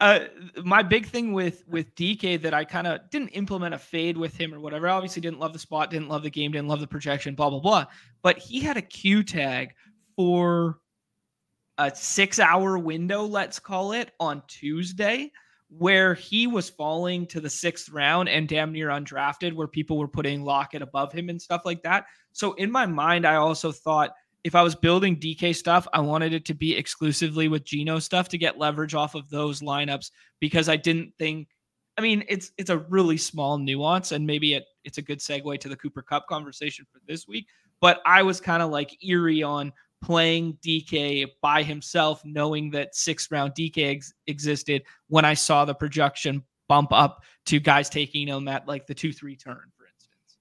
Uh, 0.00 0.20
my 0.64 0.82
big 0.82 1.06
thing 1.06 1.32
with 1.32 1.64
with 1.68 1.94
DK 1.96 2.40
that 2.42 2.54
I 2.54 2.64
kind 2.64 2.86
of 2.86 3.10
didn't 3.10 3.28
implement 3.30 3.74
a 3.74 3.78
fade 3.78 4.16
with 4.16 4.34
him 4.34 4.54
or 4.54 4.60
whatever. 4.60 4.88
I 4.88 4.92
obviously 4.92 5.20
didn't 5.20 5.38
love 5.38 5.52
the 5.52 5.58
spot, 5.58 5.90
didn't 5.90 6.08
love 6.08 6.22
the 6.22 6.30
game, 6.30 6.52
didn't 6.52 6.68
love 6.68 6.80
the 6.80 6.86
projection, 6.86 7.34
blah 7.34 7.50
blah 7.50 7.60
blah. 7.60 7.84
But 8.22 8.38
he 8.38 8.60
had 8.60 8.78
a 8.78 8.82
Q 8.82 9.22
tag 9.22 9.74
for 10.16 10.78
a 11.78 11.94
six 11.94 12.38
hour 12.38 12.78
window, 12.78 13.22
let's 13.24 13.58
call 13.58 13.92
it, 13.92 14.12
on 14.20 14.42
Tuesday, 14.48 15.30
where 15.68 16.14
he 16.14 16.46
was 16.46 16.68
falling 16.68 17.26
to 17.26 17.40
the 17.40 17.50
sixth 17.50 17.88
round 17.90 18.28
and 18.28 18.48
damn 18.48 18.72
near 18.72 18.88
undrafted, 18.88 19.52
where 19.52 19.68
people 19.68 19.98
were 19.98 20.08
putting 20.08 20.42
Lockett 20.42 20.82
above 20.82 21.12
him 21.12 21.28
and 21.28 21.40
stuff 21.40 21.62
like 21.64 21.82
that. 21.82 22.06
So 22.32 22.52
in 22.54 22.70
my 22.70 22.86
mind, 22.86 23.26
I 23.26 23.36
also 23.36 23.72
thought 23.72 24.12
if 24.44 24.54
I 24.54 24.62
was 24.62 24.74
building 24.74 25.16
DK 25.16 25.54
stuff, 25.54 25.86
I 25.92 26.00
wanted 26.00 26.32
it 26.32 26.44
to 26.46 26.54
be 26.54 26.76
exclusively 26.76 27.48
with 27.48 27.64
Geno 27.64 27.98
stuff 27.98 28.28
to 28.30 28.38
get 28.38 28.58
leverage 28.58 28.94
off 28.94 29.14
of 29.14 29.28
those 29.28 29.60
lineups 29.60 30.10
because 30.40 30.68
I 30.68 30.76
didn't 30.76 31.12
think 31.18 31.48
I 31.98 32.00
mean, 32.00 32.22
it's 32.28 32.52
it's 32.56 32.70
a 32.70 32.78
really 32.78 33.16
small 33.16 33.58
nuance, 33.58 34.12
and 34.12 34.24
maybe 34.24 34.54
it 34.54 34.64
it's 34.84 34.98
a 34.98 35.02
good 35.02 35.18
segue 35.18 35.58
to 35.58 35.68
the 35.68 35.76
Cooper 35.76 36.00
Kupp 36.00 36.28
conversation 36.28 36.86
for 36.92 37.00
this 37.08 37.26
week. 37.26 37.46
But 37.80 38.00
I 38.06 38.22
was 38.22 38.40
kind 38.40 38.62
of 38.62 38.70
like 38.70 39.04
eerie 39.04 39.42
on 39.42 39.72
playing 40.02 40.58
DK 40.64 41.26
by 41.42 41.62
himself, 41.62 42.22
knowing 42.24 42.70
that 42.70 42.94
sixth 42.94 43.30
round 43.30 43.52
DK 43.54 43.96
ex- 43.96 44.12
existed 44.26 44.82
when 45.08 45.24
I 45.24 45.34
saw 45.34 45.64
the 45.64 45.74
projection 45.74 46.42
bump 46.68 46.92
up 46.92 47.22
to 47.46 47.58
guys 47.58 47.88
taking 47.88 48.28
him 48.28 48.48
at 48.48 48.68
like 48.68 48.86
the 48.86 48.94
two 48.94 49.12
three 49.12 49.36
turn, 49.36 49.62
for 49.76 49.86
instance. 49.86 50.38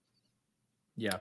Yeah, 0.96 1.18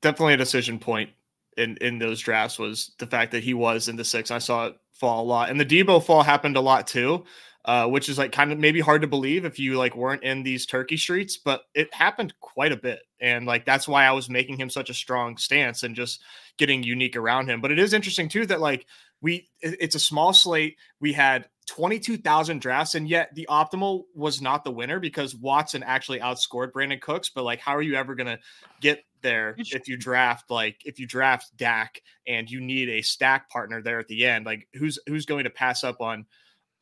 definitely 0.00 0.34
a 0.34 0.38
decision 0.38 0.78
point 0.78 1.10
in 1.56 1.76
in 1.78 1.98
those 1.98 2.20
drafts 2.20 2.58
was 2.58 2.92
the 2.98 3.06
fact 3.06 3.32
that 3.32 3.42
he 3.42 3.54
was 3.54 3.88
in 3.88 3.96
the 3.96 4.04
six. 4.04 4.30
I 4.30 4.38
saw 4.38 4.66
it 4.66 4.76
fall 4.92 5.22
a 5.22 5.26
lot, 5.26 5.50
and 5.50 5.58
the 5.58 5.66
Deebo 5.66 6.04
fall 6.04 6.22
happened 6.22 6.56
a 6.56 6.60
lot 6.60 6.86
too. 6.86 7.24
Uh, 7.64 7.86
which 7.86 8.08
is 8.08 8.18
like 8.18 8.32
kind 8.32 8.50
of 8.50 8.58
maybe 8.58 8.80
hard 8.80 9.02
to 9.02 9.06
believe 9.06 9.44
if 9.44 9.56
you 9.56 9.78
like 9.78 9.94
weren't 9.94 10.24
in 10.24 10.42
these 10.42 10.66
turkey 10.66 10.96
streets, 10.96 11.36
but 11.36 11.62
it 11.74 11.94
happened 11.94 12.34
quite 12.40 12.72
a 12.72 12.76
bit. 12.76 12.98
And 13.20 13.46
like 13.46 13.64
that's 13.64 13.86
why 13.86 14.04
I 14.04 14.10
was 14.10 14.28
making 14.28 14.56
him 14.56 14.68
such 14.68 14.90
a 14.90 14.94
strong 14.94 15.36
stance 15.36 15.84
and 15.84 15.94
just 15.94 16.20
getting 16.58 16.82
unique 16.82 17.14
around 17.14 17.48
him. 17.48 17.60
But 17.60 17.70
it 17.70 17.78
is 17.78 17.92
interesting 17.92 18.28
too 18.28 18.46
that 18.46 18.60
like 18.60 18.84
we 19.20 19.48
it's 19.60 19.94
a 19.94 20.00
small 20.00 20.32
slate. 20.32 20.76
We 21.00 21.12
had 21.12 21.46
22,000 21.68 22.60
drafts, 22.60 22.96
and 22.96 23.08
yet 23.08 23.32
the 23.34 23.46
optimal 23.48 24.02
was 24.14 24.42
not 24.42 24.64
the 24.64 24.72
winner 24.72 24.98
because 24.98 25.34
Watson 25.34 25.84
actually 25.84 26.18
outscored 26.18 26.72
Brandin 26.72 27.00
Cooks. 27.00 27.30
But 27.30 27.44
like, 27.44 27.60
how 27.60 27.76
are 27.76 27.82
you 27.82 27.94
ever 27.94 28.16
gonna 28.16 28.40
get 28.80 29.04
there 29.22 29.54
if 29.56 29.86
you 29.86 29.96
draft 29.96 30.50
like 30.50 30.82
if 30.84 30.98
you 30.98 31.06
draft 31.06 31.56
Dak 31.56 32.02
and 32.26 32.50
you 32.50 32.60
need 32.60 32.88
a 32.88 33.02
stack 33.02 33.48
partner 33.48 33.80
there 33.80 34.00
at 34.00 34.08
the 34.08 34.26
end? 34.26 34.44
Like, 34.44 34.66
who's 34.74 34.98
who's 35.06 35.26
going 35.26 35.44
to 35.44 35.50
pass 35.50 35.84
up 35.84 36.00
on 36.00 36.26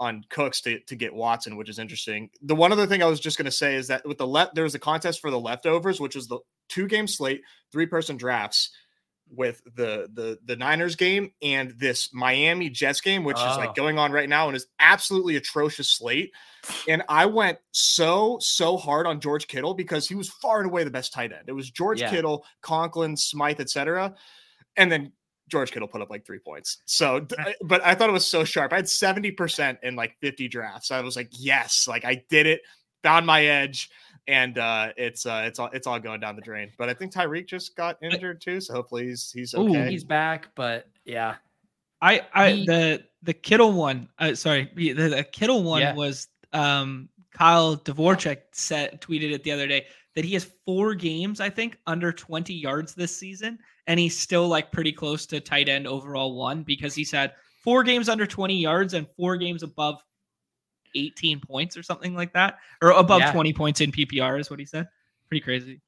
on 0.01 0.25
Cooks 0.31 0.63
to, 0.63 0.81
to 0.81 0.97
get 0.97 1.15
Watson, 1.15 1.57
which 1.57 1.69
is 1.69 1.79
interesting. 1.79 2.31
The 2.43 2.55
one 2.55 2.73
other 2.73 2.87
thing 2.87 3.03
I 3.03 3.07
was 3.07 3.21
just 3.21 3.37
going 3.37 3.45
to 3.45 3.51
say 3.51 3.77
is 3.77 3.87
that 3.89 4.05
with 4.07 4.19
the 4.19 4.27
left, 4.27 4.55
there 4.55 4.65
was 4.65 4.75
a 4.75 4.79
contest 4.79 5.21
for 5.21 5.31
the 5.31 5.39
leftovers, 5.39 6.01
which 6.01 6.17
was 6.17 6.27
the 6.27 6.39
two 6.69 6.89
game 6.89 7.07
slate, 7.07 7.43
three 7.71 7.87
person 7.87 8.17
drafts 8.17 8.71
with 9.33 9.63
the 9.77 10.09
the 10.15 10.39
the 10.45 10.57
Niners 10.57 10.97
game 10.97 11.31
and 11.43 11.73
this 11.79 12.13
Miami 12.13 12.71
Jets 12.71 13.01
game, 13.01 13.25
which 13.25 13.37
oh. 13.39 13.51
is 13.51 13.57
like 13.59 13.71
oh. 13.71 13.75
going 13.75 13.99
on 13.99 14.11
right 14.11 14.29
now 14.29 14.49
and 14.49 14.57
is 14.57 14.67
absolutely 14.81 15.37
atrocious 15.37 15.91
slate. 15.91 16.33
And 16.89 17.03
I 17.09 17.27
went 17.27 17.59
so 17.73 18.39
so 18.41 18.79
hard 18.79 19.07
on 19.07 19.21
George 19.21 19.47
Kittle 19.47 19.75
because 19.75 20.09
he 20.09 20.15
was 20.15 20.31
far 20.31 20.61
and 20.61 20.71
away 20.71 20.83
the 20.83 20.91
best 20.91 21.13
tight 21.13 21.33
end. 21.33 21.45
It 21.47 21.53
was 21.53 21.71
George 21.71 22.01
yeah. 22.01 22.11
Kittle, 22.11 22.45
Conklin, 22.63 23.17
Smythe, 23.17 23.61
etc. 23.61 24.15
And 24.77 24.91
then 24.91 25.13
George 25.51 25.73
Kittle 25.73 25.89
put 25.89 26.01
up 26.01 26.11
like 26.11 26.25
three 26.25 26.39
points. 26.39 26.79
So, 26.85 27.27
but 27.63 27.85
I 27.85 27.95
thought 27.95 28.09
it 28.09 28.13
was 28.13 28.27
so 28.27 28.45
sharp. 28.45 28.73
I 28.73 28.77
had 28.77 28.87
70% 28.87 29.79
in 29.83 29.97
like 29.97 30.17
50 30.21 30.49
drafts. 30.49 30.91
I 30.91 31.01
was 31.01 31.17
like, 31.17 31.29
yes, 31.33 31.87
like 31.89 32.05
I 32.05 32.23
did 32.29 32.47
it, 32.47 32.63
found 33.03 33.27
my 33.27 33.45
edge. 33.45 33.91
And 34.29 34.59
uh, 34.59 34.93
it's 34.97 35.27
uh, 35.27 35.43
it's 35.47 35.59
all 35.59 35.71
it's 35.73 35.87
all 35.89 35.99
going 35.99 36.21
down 36.21 36.37
the 36.37 36.43
drain. 36.43 36.71
But 36.79 36.89
I 36.89 36.95
think 36.95 37.13
Tyreek 37.13 37.49
just 37.49 37.75
got 37.75 37.97
injured 38.01 38.41
too, 38.41 38.61
so 38.61 38.75
hopefully 38.75 39.07
he's 39.07 39.33
he's 39.33 39.55
okay. 39.55 39.87
Ooh, 39.87 39.89
he's 39.89 40.05
back, 40.05 40.51
but 40.55 40.87
yeah, 41.05 41.37
I 42.01 42.27
I 42.33 42.51
he, 42.53 42.67
the 42.67 43.05
the 43.23 43.33
Kittle 43.33 43.73
one. 43.73 44.09
Uh, 44.19 44.35
sorry, 44.35 44.71
the, 44.77 44.93
the 44.93 45.25
Kittle 45.25 45.65
one 45.65 45.81
yeah. 45.81 45.95
was 45.95 46.29
um 46.53 47.09
Kyle 47.33 47.77
Dvorchak 47.77 48.39
said 48.53 49.01
tweeted 49.01 49.33
it 49.33 49.43
the 49.43 49.53
other 49.53 49.67
day 49.67 49.87
that 50.15 50.25
he 50.25 50.35
has 50.35 50.51
four 50.65 50.95
games, 50.95 51.41
I 51.41 51.51
think, 51.51 51.79
under 51.87 52.13
20 52.13 52.53
yards 52.53 52.95
this 52.95 53.17
season, 53.17 53.59
and 53.87 54.01
he's 54.01 54.19
still 54.19 54.49
like 54.49 54.73
pretty 54.73 54.93
close 54.93 55.27
to 55.27 55.41
tight 55.41 55.69
end 55.69 55.87
overall 55.87 56.35
one 56.35 56.63
because 56.63 56.95
he's 56.95 57.11
had 57.11 57.33
four 57.63 57.83
games 57.83 58.09
under 58.09 58.27
20 58.27 58.57
yards 58.57 58.95
and 58.95 59.07
four 59.17 59.37
games 59.37 59.63
above 59.63 60.03
18 60.95 61.41
points 61.41 61.77
or 61.77 61.83
something 61.83 62.15
like 62.15 62.33
that, 62.33 62.59
or 62.83 62.91
above 62.91 63.21
yeah. 63.21 63.33
20 63.33 63.53
points 63.53 63.81
in 63.81 63.93
PPR 63.93 64.41
is 64.41 64.51
what 64.51 64.59
he 64.59 64.67
said. 64.67 64.89
Pretty 65.29 65.43
crazy. 65.43 65.81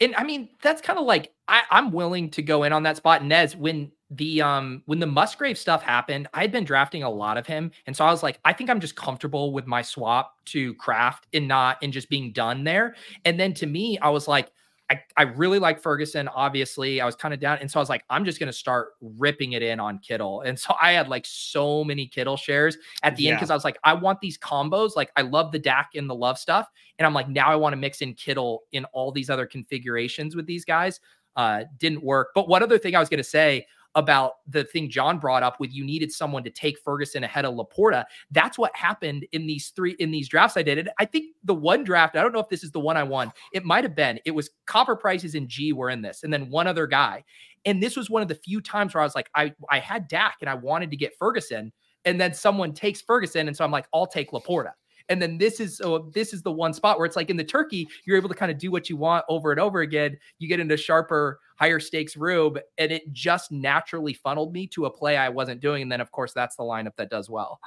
And 0.00 0.14
I 0.16 0.24
mean, 0.24 0.48
that's 0.62 0.80
kind 0.80 0.98
of 0.98 1.04
like 1.04 1.32
I, 1.46 1.62
I'm 1.70 1.90
willing 1.92 2.30
to 2.30 2.42
go 2.42 2.62
in 2.62 2.72
on 2.72 2.84
that 2.84 2.96
spot. 2.96 3.24
Nez, 3.24 3.56
when 3.56 3.90
the 4.10 4.40
um 4.40 4.82
when 4.86 4.98
the 4.98 5.06
Musgrave 5.06 5.58
stuff 5.58 5.82
happened, 5.82 6.28
I'd 6.32 6.52
been 6.52 6.64
drafting 6.64 7.02
a 7.02 7.10
lot 7.10 7.36
of 7.36 7.46
him, 7.46 7.70
and 7.86 7.96
so 7.96 8.04
I 8.04 8.10
was 8.10 8.22
like, 8.22 8.40
I 8.44 8.52
think 8.52 8.70
I'm 8.70 8.80
just 8.80 8.96
comfortable 8.96 9.52
with 9.52 9.66
my 9.66 9.82
swap 9.82 10.36
to 10.46 10.74
Kraft 10.74 11.26
and 11.34 11.46
not 11.46 11.78
and 11.82 11.92
just 11.92 12.08
being 12.08 12.32
done 12.32 12.64
there. 12.64 12.94
And 13.24 13.38
then 13.38 13.52
to 13.54 13.66
me, 13.66 13.98
I 13.98 14.08
was 14.08 14.26
like, 14.26 14.50
I, 14.90 15.00
I 15.18 15.22
really 15.24 15.58
like 15.58 15.82
Ferguson. 15.82 16.28
Obviously, 16.28 17.02
I 17.02 17.04
was 17.04 17.14
kind 17.14 17.34
of 17.34 17.40
down, 17.40 17.58
and 17.58 17.70
so 17.70 17.78
I 17.78 17.82
was 17.82 17.90
like, 17.90 18.04
I'm 18.08 18.24
just 18.24 18.40
gonna 18.40 18.52
start 18.52 18.92
ripping 19.02 19.52
it 19.52 19.62
in 19.62 19.78
on 19.78 19.98
Kittle. 19.98 20.40
And 20.40 20.58
so 20.58 20.74
I 20.80 20.92
had 20.92 21.08
like 21.08 21.26
so 21.26 21.84
many 21.84 22.06
Kittle 22.06 22.38
shares 22.38 22.78
at 23.02 23.14
the 23.14 23.24
yeah. 23.24 23.30
end 23.30 23.38
because 23.38 23.50
I 23.50 23.54
was 23.54 23.64
like, 23.64 23.78
I 23.84 23.92
want 23.92 24.20
these 24.20 24.38
combos. 24.38 24.96
Like 24.96 25.10
I 25.16 25.22
love 25.22 25.52
the 25.52 25.58
Dak 25.58 25.90
and 25.94 26.08
the 26.08 26.14
Love 26.14 26.38
stuff, 26.38 26.66
and 26.98 27.04
I'm 27.04 27.12
like, 27.12 27.28
now 27.28 27.48
I 27.48 27.56
want 27.56 27.74
to 27.74 27.76
mix 27.76 28.00
in 28.00 28.14
Kittle 28.14 28.62
in 28.72 28.86
all 28.86 29.12
these 29.12 29.28
other 29.28 29.46
configurations 29.46 30.34
with 30.34 30.46
these 30.46 30.64
guys. 30.64 31.00
Uh, 31.36 31.64
didn't 31.78 32.02
work. 32.02 32.30
But 32.34 32.48
one 32.48 32.62
other 32.62 32.78
thing 32.78 32.96
I 32.96 33.00
was 33.00 33.10
gonna 33.10 33.22
say 33.22 33.66
about 33.94 34.34
the 34.46 34.64
thing 34.64 34.90
Jon 34.90 35.18
brought 35.18 35.42
up 35.42 35.58
with 35.58 35.72
you 35.72 35.84
needed 35.84 36.12
someone 36.12 36.44
to 36.44 36.50
take 36.50 36.78
Ferguson 36.78 37.24
ahead 37.24 37.44
of 37.44 37.54
Laporta. 37.54 38.04
That's 38.30 38.58
what 38.58 38.74
happened 38.76 39.26
in 39.32 39.46
these 39.46 39.68
three 39.70 39.96
in 39.98 40.10
these 40.10 40.28
drafts 40.28 40.56
I 40.56 40.62
did. 40.62 40.78
And 40.78 40.90
I 40.98 41.04
think 41.04 41.34
the 41.44 41.54
one 41.54 41.84
draft, 41.84 42.16
I 42.16 42.22
don't 42.22 42.32
know 42.32 42.40
if 42.40 42.48
this 42.48 42.62
is 42.62 42.70
the 42.70 42.80
one 42.80 42.96
I 42.96 43.02
won. 43.02 43.32
It 43.52 43.64
might 43.64 43.84
have 43.84 43.94
been. 43.94 44.20
It 44.24 44.32
was 44.32 44.50
copper 44.66 44.96
prices 44.96 45.34
and 45.34 45.48
G 45.48 45.72
were 45.72 45.90
in 45.90 46.02
this, 46.02 46.22
and 46.22 46.32
then 46.32 46.50
one 46.50 46.66
other 46.66 46.86
guy. 46.86 47.24
And 47.64 47.82
this 47.82 47.96
was 47.96 48.08
one 48.08 48.22
of 48.22 48.28
the 48.28 48.34
few 48.34 48.60
times 48.60 48.94
where 48.94 49.02
I 49.02 49.06
was 49.06 49.14
like, 49.14 49.30
I 49.34 49.52
I 49.70 49.78
had 49.78 50.08
Dak 50.08 50.36
and 50.40 50.50
I 50.50 50.54
wanted 50.54 50.90
to 50.90 50.96
get 50.96 51.16
Ferguson, 51.18 51.72
and 52.04 52.20
then 52.20 52.34
someone 52.34 52.74
takes 52.74 53.00
Ferguson, 53.00 53.48
and 53.48 53.56
so 53.56 53.64
I'm 53.64 53.72
like, 53.72 53.86
I'll 53.92 54.06
take 54.06 54.30
Laporta. 54.30 54.72
And 55.08 55.20
then 55.22 55.38
this 55.38 55.60
is 55.60 55.78
so 55.78 56.10
this 56.12 56.32
is 56.32 56.42
the 56.42 56.52
one 56.52 56.72
spot 56.72 56.98
where 56.98 57.06
it's 57.06 57.16
like 57.16 57.30
in 57.30 57.36
the 57.36 57.44
turkey, 57.44 57.88
you're 58.04 58.16
able 58.16 58.28
to 58.28 58.34
kind 58.34 58.52
of 58.52 58.58
do 58.58 58.70
what 58.70 58.90
you 58.90 58.96
want 58.96 59.24
over 59.28 59.50
and 59.50 59.60
over 59.60 59.80
again. 59.80 60.18
You 60.38 60.48
get 60.48 60.60
into 60.60 60.76
sharper, 60.76 61.40
higher 61.56 61.80
stakes 61.80 62.16
rube, 62.16 62.58
and 62.76 62.92
it 62.92 63.12
just 63.12 63.50
naturally 63.50 64.14
funneled 64.14 64.52
me 64.52 64.66
to 64.68 64.86
a 64.86 64.90
play 64.90 65.16
I 65.16 65.28
wasn't 65.28 65.60
doing. 65.60 65.82
And 65.82 65.92
then 65.92 66.00
of 66.00 66.12
course 66.12 66.32
that's 66.32 66.56
the 66.56 66.62
lineup 66.62 66.96
that 66.96 67.10
does 67.10 67.30
well. 67.30 67.60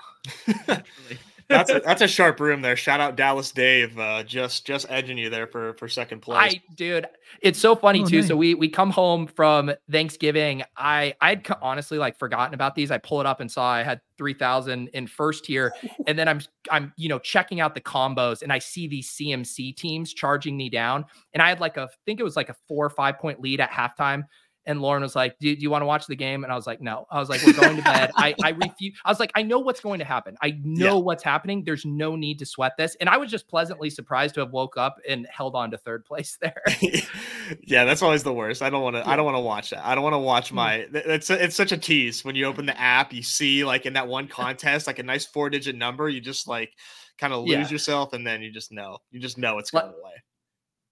that's 1.52 1.72
a, 1.72 1.82
that's 1.86 2.02
a 2.02 2.08
sharp 2.08 2.40
room 2.40 2.62
there. 2.62 2.76
Shout 2.76 3.00
out 3.00 3.16
Dallas 3.16 3.52
Dave, 3.52 3.98
uh, 4.00 4.24
just 4.24 4.66
just 4.66 4.86
edging 4.90 5.18
you 5.18 5.30
there 5.30 5.48
for 5.48 5.74
for 5.74 5.88
second 5.88 6.22
place. 6.22 6.38
I 6.40 6.62
dude, 6.76 7.06
it's 7.42 7.60
so 7.60 7.76
funny 7.76 8.02
oh, 8.02 8.06
too. 8.06 8.20
Nice. 8.22 8.28
So 8.28 8.36
we 8.36 8.56
we 8.56 8.70
come 8.70 8.90
home 8.90 9.28
from 9.28 9.72
Thanksgiving. 9.92 10.64
I 10.78 11.16
I'd 11.22 11.48
honestly 11.62 11.98
like 11.98 12.18
forgotten 12.18 12.54
about 12.54 12.76
these. 12.76 12.92
I 12.92 12.98
pull 12.98 13.20
it 13.20 13.26
up 13.26 13.40
and 13.40 13.52
saw 13.52 13.72
I 13.72 13.84
had 13.84 14.02
three 14.18 14.34
thousand 14.34 14.90
in 14.90 15.08
first 15.08 15.46
here, 15.46 15.74
and 16.08 16.18
then 16.18 16.28
I'm 16.28 16.42
I'm 16.72 16.94
you 16.98 17.10
know 17.10 17.20
checking 17.20 17.60
out 17.60 17.76
the 17.76 17.82
combos, 17.82 18.42
and 18.42 18.52
I 18.52 18.60
see 18.60 18.88
these 18.88 19.10
CMC 19.10 19.76
teams 19.76 20.14
charging 20.14 20.58
me 20.58 20.70
down, 20.70 21.06
and 21.34 21.42
I 21.42 21.50
had 21.50 21.60
like 21.60 21.78
a 21.78 21.84
I 21.84 21.88
think 22.06 22.20
it 22.20 22.24
was 22.24 22.36
like 22.36 22.50
a 22.50 22.56
four 22.68 22.86
or 22.86 22.90
five 22.90 23.20
point 23.20 23.42
lead 23.42 23.60
at 23.60 23.70
halftime. 23.70 24.24
And 24.66 24.82
Lauren 24.82 25.02
was 25.02 25.16
like, 25.16 25.38
do, 25.40 25.56
do 25.56 25.62
you 25.62 25.70
want 25.70 25.82
to 25.82 25.86
watch 25.86 26.06
the 26.08 26.16
game? 26.16 26.44
And 26.44 26.54
I 26.54 26.56
was 26.56 26.68
like, 26.68 26.82
no. 26.82 27.08
I 27.10 27.20
was 27.20 27.30
like, 27.30 27.44
we're 27.46 27.54
going 27.54 27.78
to 27.78 27.82
bed. 27.82 28.12
I, 28.16 28.36
I 28.44 28.50
refuse. 28.50 28.98
I 29.04 29.10
was 29.10 29.20
like, 29.20 29.32
I 29.36 29.42
know 29.42 29.60
what's 29.60 29.80
going 29.80 30.00
to 30.00 30.06
happen. 30.06 30.38
I 30.42 30.60
know 30.64 30.98
yeah. 30.98 31.04
what's 31.04 31.24
happening. 31.24 31.64
There's 31.64 31.86
no 31.86 32.16
need 32.16 32.38
to 32.40 32.46
sweat 32.46 32.74
this. 32.78 32.96
And 33.00 33.10
I 33.10 33.18
was 33.18 33.32
just 33.32 33.48
pleasantly 33.48 33.90
surprised 33.90 34.36
to 34.36 34.42
have 34.42 34.52
woke 34.52 34.78
up 34.78 34.98
and 35.08 35.28
held 35.32 35.56
on 35.56 35.72
to 35.72 35.78
third 35.78 36.06
place 36.06 36.38
there. 36.42 36.62
yeah, 37.64 37.86
that's 37.86 38.02
always 38.02 38.24
the 38.24 38.34
worst. 38.34 38.62
I 38.62 38.70
don't 38.70 38.84
want 38.84 38.96
to. 38.98 39.08
I 39.08 39.16
don't 39.16 39.26
want 39.26 39.36
to 39.36 39.42
watch 39.42 39.72
that. 39.72 39.86
I 39.86 39.96
don't 39.96 40.04
want 40.04 40.14
to 40.14 40.20
watch 40.20 40.52
mm. 40.52 40.56
my. 40.56 40.88
It's 40.94 41.30
it's 41.30 41.56
such 41.56 41.72
a 41.72 41.78
tease 41.78 42.24
when 42.24 42.36
you 42.36 42.46
open 42.46 42.66
the 42.66 42.80
app. 42.80 43.14
You 43.14 43.24
see 43.24 43.64
like 43.64 43.86
in 43.86 43.94
that 43.94 44.08
one 44.08 44.28
contest 44.28 44.88
like 44.88 45.00
a 45.00 45.04
nice 45.04 45.26
four 45.26 45.50
digit 45.50 45.76
number. 45.76 46.08
You 46.08 46.22
just 46.22 46.48
like 46.48 46.72
kind 47.18 47.34
of 47.34 47.44
lose 47.46 47.52
yeah. 47.52 47.70
yourself, 47.70 48.14
and 48.14 48.26
then 48.26 48.42
you 48.42 48.52
just 48.52 48.72
know. 48.72 49.00
You 49.10 49.20
just 49.20 49.38
know 49.38 49.58
it's 49.58 49.72
going 49.72 49.86
away. 49.86 50.24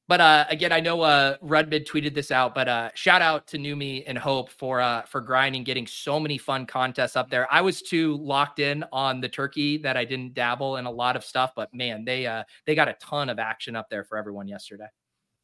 But 0.10 0.22
uh, 0.22 0.45
again, 0.50 0.72
I 0.72 0.80
know 0.80 1.02
uh, 1.02 1.38
Rudmid 1.38 1.86
tweeted 1.86 2.15
this 2.15 2.32
out, 2.32 2.56
but 2.56 2.67
uh, 2.67 2.89
shout 2.95 3.22
out 3.22 3.45
to 3.45 3.60
Neumy 3.60 4.04
and 4.08 4.17
Hope 4.17 4.50
for 4.50 4.82
uh, 4.82 5.04
for 5.04 5.22
grinding, 5.22 5.63
getting 5.63 5.86
so 5.86 6.19
many 6.19 6.39
fun 6.39 6.65
contests 6.65 7.15
up 7.15 7.30
there. 7.30 7.48
I 7.54 7.62
was 7.62 7.84
too 7.84 8.17
locked 8.17 8.58
in 8.58 8.84
on 8.91 9.22
the 9.22 9.30
turkey 9.30 9.78
that 9.78 9.98
I 9.98 10.06
didn't 10.06 10.34
dabble 10.34 10.78
in 10.78 10.88
a 10.88 10.91
lot 10.91 11.15
of 11.15 11.24
stuff, 11.24 11.52
but 11.56 11.72
man, 11.76 12.06
they 12.06 12.26
uh, 12.26 12.43
they 12.65 12.74
got 12.74 12.88
a 12.88 12.93
ton 12.93 13.30
of 13.30 13.38
action 13.38 13.76
up 13.76 13.88
there 13.91 14.04
for 14.04 14.17
everyone 14.17 14.48
yesterday. 14.48 14.88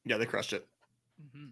Yeah, 0.03 0.17
they 0.17 0.25
crushed 0.25 0.53
it. 0.53 0.67
Mm-hmm. 1.23 1.49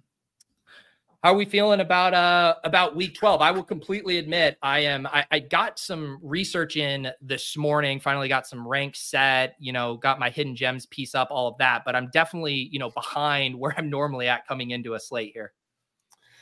How 1.23 1.31
are 1.31 1.37
we 1.37 1.45
feeling 1.45 1.79
about 1.79 2.13
uh 2.13 2.55
about 2.65 2.97
week 2.97 3.15
12? 3.15 3.41
I 3.41 3.49
will 3.49 3.63
completely 3.63 4.17
admit 4.17 4.57
I 4.61 4.79
am 4.79 5.07
I, 5.07 5.25
I 5.31 5.39
got 5.39 5.79
some 5.79 6.19
research 6.21 6.75
in 6.75 7.09
this 7.21 7.55
morning, 7.55 8.01
finally 8.01 8.27
got 8.27 8.45
some 8.45 8.67
ranks 8.67 8.99
set, 8.99 9.55
you 9.57 9.71
know, 9.71 9.95
got 9.95 10.19
my 10.19 10.29
hidden 10.29 10.53
gems 10.53 10.85
piece 10.87 11.15
up, 11.15 11.29
all 11.31 11.47
of 11.47 11.57
that, 11.59 11.83
but 11.85 11.95
I'm 11.95 12.09
definitely, 12.11 12.67
you 12.73 12.77
know, 12.77 12.89
behind 12.89 13.57
where 13.57 13.73
I'm 13.77 13.89
normally 13.89 14.27
at 14.27 14.45
coming 14.47 14.71
into 14.71 14.95
a 14.95 14.99
slate 14.99 15.31
here. 15.33 15.53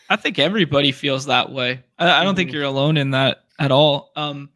I 0.10 0.16
think 0.16 0.40
everybody 0.40 0.92
feels 0.92 1.28
that 1.28 1.52
way. 1.52 1.84
I, 2.00 2.10
I 2.10 2.24
don't 2.24 2.32
mm-hmm. 2.32 2.38
think 2.38 2.52
you're 2.52 2.64
alone 2.64 2.98
in 2.98 3.12
that 3.12 3.44
at 3.60 3.72
all. 3.72 4.12
Um 4.16 4.50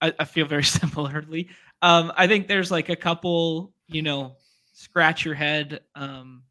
I, 0.00 0.14
I 0.16 0.26
feel 0.26 0.46
very 0.46 0.62
similarly. 0.64 1.48
Um, 1.82 2.12
I 2.16 2.28
think 2.28 2.46
there's 2.46 2.70
like 2.70 2.88
a 2.88 2.94
couple, 2.94 3.74
you 3.88 4.02
know, 4.02 4.36
scratch 4.74 5.24
your 5.24 5.34
head 5.34 5.80
um 5.96 6.44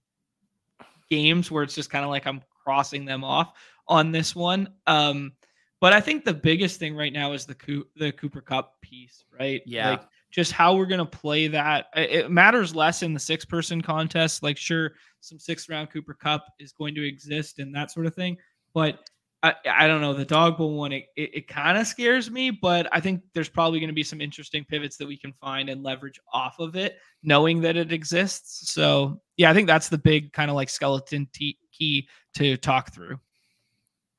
games 1.10 1.50
where 1.50 1.64
it's 1.64 1.76
just 1.76 1.90
kind 1.90 2.04
of 2.04 2.12
like 2.12 2.28
I'm 2.28 2.42
crossing 2.64 3.06
them 3.06 3.24
off 3.24 3.54
on 3.88 4.12
this 4.12 4.36
one. 4.36 4.70
Um, 4.88 5.34
but 5.80 5.94
I 5.94 6.00
think 6.00 6.24
the 6.24 6.34
biggest 6.34 6.80
thing 6.80 6.96
right 6.96 7.12
now 7.12 7.34
is 7.34 7.46
the 7.46 7.56
Co- 7.56 7.86
the 7.96 8.12
Cooper 8.12 8.42
Kupp 8.42 8.80
piece, 8.82 9.24
right? 9.38 9.62
Yeah. 9.66 9.92
Like 9.92 10.04
just 10.32 10.52
how 10.52 10.76
we're 10.76 10.86
going 10.86 11.00
to 11.00 11.06
play 11.06 11.48
that. 11.50 11.88
It 11.96 12.32
matters 12.32 12.74
less 12.76 13.04
in 13.04 13.14
the 13.14 13.20
six 13.20 13.44
person 13.44 13.82
contest. 13.82 14.44
Like, 14.44 14.58
sure, 14.58 14.94
some 15.20 15.40
sixth 15.40 15.70
round 15.70 15.90
Cooper 15.92 16.14
Kupp 16.14 16.46
is 16.60 16.72
going 16.72 16.96
to 16.96 17.06
exist 17.06 17.60
and 17.60 17.76
that 17.76 17.92
sort 17.92 18.06
of 18.06 18.16
thing. 18.16 18.38
But 18.74 19.00
I, 19.44 19.56
I 19.70 19.88
don't 19.88 20.02
know 20.02 20.14
the 20.14 20.26
Dawg 20.26 20.58
Bowl 20.58 20.78
one. 20.78 20.92
It, 20.92 21.06
it, 21.16 21.32
it 21.34 21.48
kind 21.48 21.78
of 21.78 21.88
scares 21.88 22.30
me, 22.30 22.52
but 22.52 22.88
I 22.92 23.00
think 23.00 23.24
there's 23.34 23.50
probably 23.50 23.80
going 23.80 23.90
to 23.90 23.94
be 23.94 24.04
some 24.04 24.22
interesting 24.22 24.64
pivots 24.64 24.98
that 24.98 25.08
we 25.08 25.18
can 25.18 25.34
find 25.34 25.70
and 25.70 25.82
leverage 25.82 26.20
off 26.32 26.60
of 26.60 26.76
it, 26.76 27.00
knowing 27.24 27.62
that 27.62 27.76
it 27.76 27.92
exists. 27.92 28.72
So 28.72 29.20
yeah, 29.38 29.50
I 29.50 29.54
think 29.54 29.68
that's 29.68 29.90
the 29.90 29.98
big 29.98 30.32
kind 30.34 30.52
of 30.52 30.56
like 30.56 30.70
skeleton 30.70 31.28
t- 31.34 31.58
key 31.72 32.08
to 32.36 32.56
talk 32.58 32.94
through. 32.94 33.20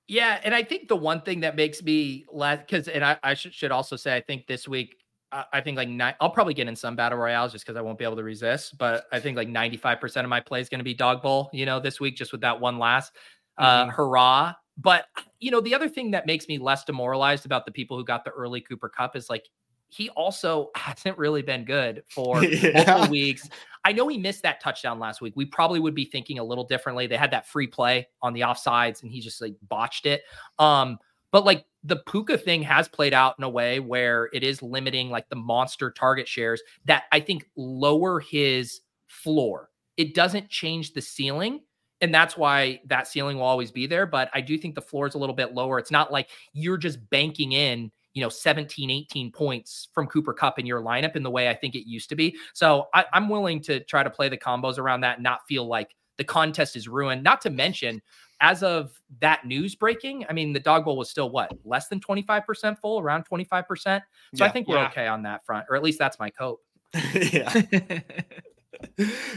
Yeah, 0.09 0.41
and 0.43 0.55
I 0.55 0.65
think 0.65 0.89
the 0.89 0.97
one 0.97 1.21
thing 1.21 1.41
that 1.41 1.55
makes 1.55 1.83
me 1.83 2.25
less 2.31 2.59
because, 2.59 2.89
and 2.89 3.05
I, 3.05 3.17
I 3.23 3.35
should, 3.35 3.55
should 3.55 3.71
also 3.71 3.95
say, 3.95 4.17
I 4.17 4.21
think 4.21 4.49
this 4.49 4.67
week, 4.67 4.97
uh, 5.31 5.45
I 5.53 5.61
think 5.61 5.77
like 5.77 5.89
nine, 5.89 6.15
I'll 6.21 6.31
probably 6.31 6.53
get 6.53 6.67
in 6.67 6.75
some 6.75 6.97
battle 6.97 7.19
royales 7.19 7.53
just 7.53 7.65
because 7.65 7.79
I 7.79 7.81
won't 7.81 7.97
be 7.97 8.05
able 8.05 8.17
to 8.17 8.25
resist. 8.25 8.77
But 8.77 9.07
I 9.13 9.21
think 9.21 9.37
like 9.37 9.49
95% 9.49 10.25
of 10.25 10.29
my 10.29 10.41
play 10.41 10.61
is 10.61 10.69
going 10.69 10.81
to 10.81 10.85
be 10.85 10.95
Dawg 10.95 11.23
Bowl, 11.23 11.49
you 11.53 11.65
know, 11.65 11.79
this 11.79 12.01
week 12.01 12.17
just 12.17 12.33
with 12.33 12.41
that 12.41 12.61
one 12.61 12.79
last 12.79 13.13
uh, 13.57 13.85
mm-hmm. 13.85 13.91
hurrah 13.91 14.55
but 14.79 15.07
you 15.41 15.51
know, 15.51 15.61
the 15.61 15.75
other 15.75 15.89
thing 15.89 16.13
that 16.13 16.27
makes 16.27 16.49
me 16.49 16.59
less 16.59 16.85
demoralized 16.85 17.47
about 17.47 17.67
the 17.67 17.73
people 17.73 17.97
who 17.97 18.05
got 18.05 18.25
the 18.25 18.31
early 18.31 18.61
Cooper 18.61 18.89
Kupp 18.89 19.17
is 19.17 19.29
like 19.29 19.47
he 19.89 20.09
also 20.11 20.71
hasn't 20.77 21.19
really 21.19 21.43
been 21.43 21.65
good 21.65 22.03
for 22.09 22.43
yeah. 22.43 22.85
multiple 22.85 23.11
weeks. 23.11 23.49
I 23.85 23.93
know 23.93 24.09
he 24.09 24.19
missed 24.19 24.43
that 24.43 24.61
touchdown 24.61 24.99
last 24.99 25.21
week. 25.21 25.35
We 25.37 25.45
probably 25.45 25.81
would 25.81 25.95
be 25.95 26.05
thinking 26.05 26.39
a 26.39 26.45
little 26.45 26.65
differently. 26.65 27.07
They 27.07 27.17
had 27.17 27.33
that 27.33 27.49
free 27.49 27.67
play 27.67 28.09
on 28.23 28.33
the 28.33 28.43
offsides 28.43 29.03
and 29.03 29.11
he 29.11 29.21
just 29.21 29.41
like 29.41 29.57
botched 29.69 30.07
it. 30.07 30.23
Um, 30.59 30.99
but 31.33 31.45
like 31.45 31.65
the 31.83 31.97
Puka 31.97 32.39
thing 32.39 32.63
has 32.63 32.87
played 32.87 33.13
out 33.13 33.35
in 33.39 33.45
a 33.45 33.49
way 33.49 33.81
where 33.81 34.29
it 34.33 34.45
is 34.45 34.63
limiting 34.63 35.11
like 35.11 35.29
the 35.29 35.37
monster 35.37 35.91
target 35.91 36.29
shares 36.29 36.63
that 36.85 37.05
I 37.11 37.21
think 37.21 37.49
lower 37.57 38.21
his 38.21 38.83
floor. 39.09 39.71
It 39.97 40.15
doesn't 40.15 40.49
change 40.49 40.93
the 40.93 41.03
ceiling, 41.03 41.63
and 42.03 42.13
that's 42.13 42.37
why 42.37 42.81
that 42.87 43.07
ceiling 43.07 43.39
will 43.39 43.45
always 43.45 43.71
be 43.71 43.87
there. 43.87 44.07
But 44.07 44.29
I 44.35 44.41
do 44.41 44.59
think 44.59 44.75
the 44.75 44.83
floor 44.83 45.07
is 45.07 45.15
a 45.15 45.19
little 45.19 45.35
bit 45.35 45.55
lower. 45.55 45.79
It's 45.79 45.93
not 45.93 46.13
like 46.13 46.29
you're 46.53 46.77
just 46.77 46.99
banking 47.11 47.53
in, 47.53 47.93
you 48.13 48.21
know, 48.21 48.29
17, 48.29 48.91
18 48.91 49.31
points 49.31 49.89
from 49.95 50.09
Cooper 50.09 50.35
Kupp 50.35 50.59
in 50.59 50.67
your 50.67 50.83
lineup 50.83 51.15
in 51.15 51.23
the 51.23 51.31
way 51.31 51.49
I 51.49 51.55
think 51.55 51.77
it 51.77 51.89
used 51.89 52.09
to 52.09 52.17
be. 52.17 52.37
So 52.55 52.89
I, 52.93 53.05
am 53.15 53.29
willing 53.29 53.61
to 53.63 53.81
try 53.85 54.03
to 54.03 54.11
play 54.11 54.29
the 54.29 54.37
combos 54.37 54.79
around 54.79 55.03
that 55.03 55.19
and 55.19 55.23
not 55.23 55.47
feel 55.47 55.65
like 55.65 55.95
the 56.19 56.25
contest 56.25 56.75
is 56.75 56.89
ruined. 56.89 57.23
Not 57.23 57.41
to 57.43 57.51
mention, 57.51 58.03
as 58.41 58.65
of 58.65 59.01
that 59.21 59.47
news 59.47 59.77
breaking, 59.77 60.27
I 60.29 60.33
mean, 60.33 60.53
the 60.53 60.61
Dawg 60.61 60.85
Bowl 60.85 60.97
was 60.97 61.09
still 61.09 61.31
what 61.31 61.53
less 61.65 61.87
than 61.87 62.01
25% 62.01 62.79
full, 62.81 62.99
around 62.99 63.25
25%. 63.31 63.65
So 63.79 64.01
yeah, 64.35 64.45
I 64.45 64.49
think 64.49 64.67
we're 64.67 64.77
yeah. 64.77 64.89
okay 64.89 65.07
on 65.07 65.23
that 65.23 65.47
front, 65.47 65.67
or 65.71 65.77
at 65.77 65.85
least 65.85 66.01
that's 66.01 66.19
my 66.19 66.31
cope. 66.31 66.61
yeah. 67.15 67.63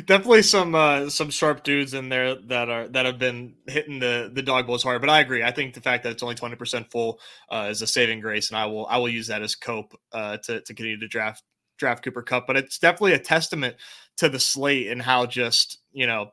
definitely 0.06 0.42
some 0.42 0.76
uh, 0.76 1.10
some 1.10 1.30
sharp 1.30 1.64
dudes 1.64 1.94
in 1.94 2.10
there 2.10 2.36
that 2.36 2.70
are 2.70 2.88
that 2.90 3.06
have 3.06 3.20
been 3.20 3.56
hitting 3.68 4.00
the 4.00 4.32
the 4.34 4.42
Dawg 4.42 4.68
Bowls 4.68 4.84
hard. 4.84 5.02
But 5.02 5.10
I 5.10 5.20
agree. 5.20 5.44
I 5.44 5.52
think 5.52 5.74
the 5.74 5.82
fact 5.82 6.04
that 6.04 6.12
it's 6.12 6.24
only 6.24 6.36
twenty 6.36 6.56
percent 6.56 6.92
full 6.92 7.20
uh, 7.50 7.68
is 7.70 7.82
a 7.82 7.88
saving 7.88 8.22
grace, 8.22 8.50
and 8.50 8.58
I 8.58 8.66
will 8.66 8.88
I 8.88 8.98
will 8.98 9.10
use 9.10 9.28
that 9.28 9.42
as 9.42 9.56
cope 9.56 9.94
uh, 10.12 10.38
to 10.38 10.62
to 10.62 10.74
continue 10.74 11.00
to 11.00 11.08
draft 11.08 11.44
draft 11.78 12.04
Cooper 12.04 12.22
Kupp. 12.22 12.48
But 12.48 12.58
it's 12.58 12.80
definitely 12.80 13.14
a 13.14 13.20
testament 13.20 13.76
to 14.18 14.30
the 14.30 14.40
slate 14.40 14.88
and 14.88 15.02
how 15.02 15.26
just 15.26 15.80
you 15.92 16.08
know 16.08 16.32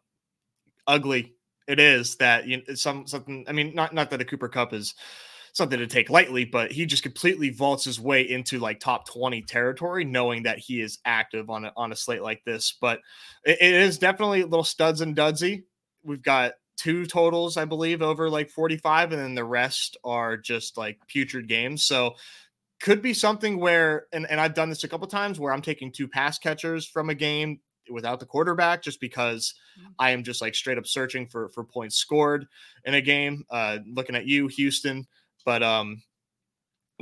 ugly 0.86 1.34
it 1.68 1.78
is 1.78 2.16
that 2.16 2.46
you 2.46 2.58
know, 2.58 2.74
some 2.74 3.06
something. 3.06 3.44
I 3.48 3.52
mean, 3.52 3.74
not 3.74 3.94
not 3.94 4.10
that 4.10 4.20
a 4.20 4.24
Cooper 4.24 4.48
Kupp 4.48 4.72
is 4.72 4.94
something 5.52 5.78
to 5.78 5.86
take 5.86 6.10
lightly, 6.10 6.44
but 6.44 6.72
he 6.72 6.86
just 6.86 7.02
completely 7.02 7.50
vaults 7.50 7.84
his 7.84 8.00
way 8.00 8.22
into 8.28 8.58
like 8.58 8.80
top 8.80 9.06
20 9.08 9.42
territory, 9.42 10.04
knowing 10.04 10.44
that 10.44 10.58
he 10.58 10.80
is 10.80 10.98
active 11.04 11.50
on 11.50 11.66
a, 11.66 11.72
on 11.76 11.92
a 11.92 11.96
slate 11.96 12.22
like 12.22 12.42
this. 12.44 12.76
But 12.80 13.00
it, 13.44 13.58
it 13.60 13.74
is 13.74 13.98
definitely 13.98 14.40
a 14.40 14.46
little 14.46 14.64
studs 14.64 15.02
and 15.02 15.14
dudsy. 15.14 15.64
We've 16.02 16.22
got 16.22 16.52
two 16.78 17.04
totals, 17.04 17.56
I 17.58 17.66
believe, 17.66 18.00
over 18.00 18.30
like 18.30 18.50
45, 18.50 19.12
and 19.12 19.20
then 19.20 19.34
the 19.34 19.44
rest 19.44 19.96
are 20.04 20.36
just 20.36 20.78
like 20.78 20.98
putrid 21.06 21.48
games. 21.48 21.84
So 21.84 22.14
could 22.80 23.02
be 23.02 23.14
something 23.14 23.60
where, 23.60 24.06
and, 24.12 24.28
and 24.28 24.40
I've 24.40 24.54
done 24.54 24.70
this 24.70 24.84
a 24.84 24.88
couple 24.88 25.06
times 25.06 25.38
where 25.38 25.52
I'm 25.52 25.62
taking 25.62 25.92
two 25.92 26.08
pass 26.08 26.38
catchers 26.38 26.86
from 26.86 27.10
a 27.10 27.14
game 27.14 27.60
without 27.90 28.20
the 28.20 28.26
quarterback 28.26 28.82
just 28.82 29.00
because 29.00 29.54
mm. 29.78 29.92
I 29.98 30.10
am 30.10 30.22
just 30.22 30.40
like 30.40 30.54
straight 30.54 30.78
up 30.78 30.86
searching 30.86 31.26
for 31.26 31.48
for 31.50 31.64
points 31.64 31.96
scored 31.96 32.46
in 32.84 32.94
a 32.94 33.00
game. 33.00 33.44
Uh 33.50 33.78
looking 33.86 34.16
at 34.16 34.26
you, 34.26 34.46
Houston. 34.48 35.06
But 35.44 35.62
um, 35.62 36.02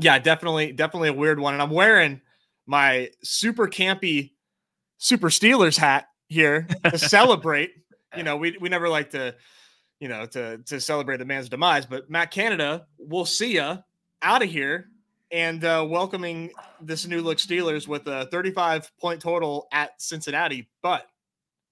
yeah, 0.00 0.18
definitely, 0.18 0.72
definitely 0.72 1.10
a 1.10 1.14
weird 1.14 1.38
one. 1.38 1.54
And 1.54 1.62
I'm 1.62 1.70
wearing 1.70 2.20
my 2.66 3.10
super 3.22 3.68
campy 3.68 4.32
super 4.98 5.28
Steelers 5.28 5.76
hat 5.76 6.08
here 6.28 6.66
to 6.84 6.98
celebrate. 6.98 7.72
You 8.16 8.22
know, 8.22 8.36
we 8.36 8.56
we 8.60 8.68
never 8.68 8.88
like 8.88 9.10
to, 9.10 9.34
you 9.98 10.08
know, 10.08 10.26
to 10.26 10.58
to 10.58 10.80
celebrate 10.80 11.18
the 11.18 11.24
man's 11.24 11.48
demise, 11.48 11.86
but 11.86 12.08
Matt 12.10 12.30
Canada, 12.30 12.86
we'll 12.98 13.26
see 13.26 13.54
ya 13.56 13.78
out 14.22 14.42
of 14.42 14.50
here 14.50 14.86
and 15.30 15.64
uh, 15.64 15.86
welcoming 15.88 16.50
this 16.80 17.06
new 17.06 17.22
look 17.22 17.38
Steelers 17.38 17.86
with 17.86 18.06
a 18.06 18.26
35 18.26 18.90
point 18.98 19.20
total 19.20 19.68
at 19.72 20.00
Cincinnati. 20.00 20.68
But 20.82 21.06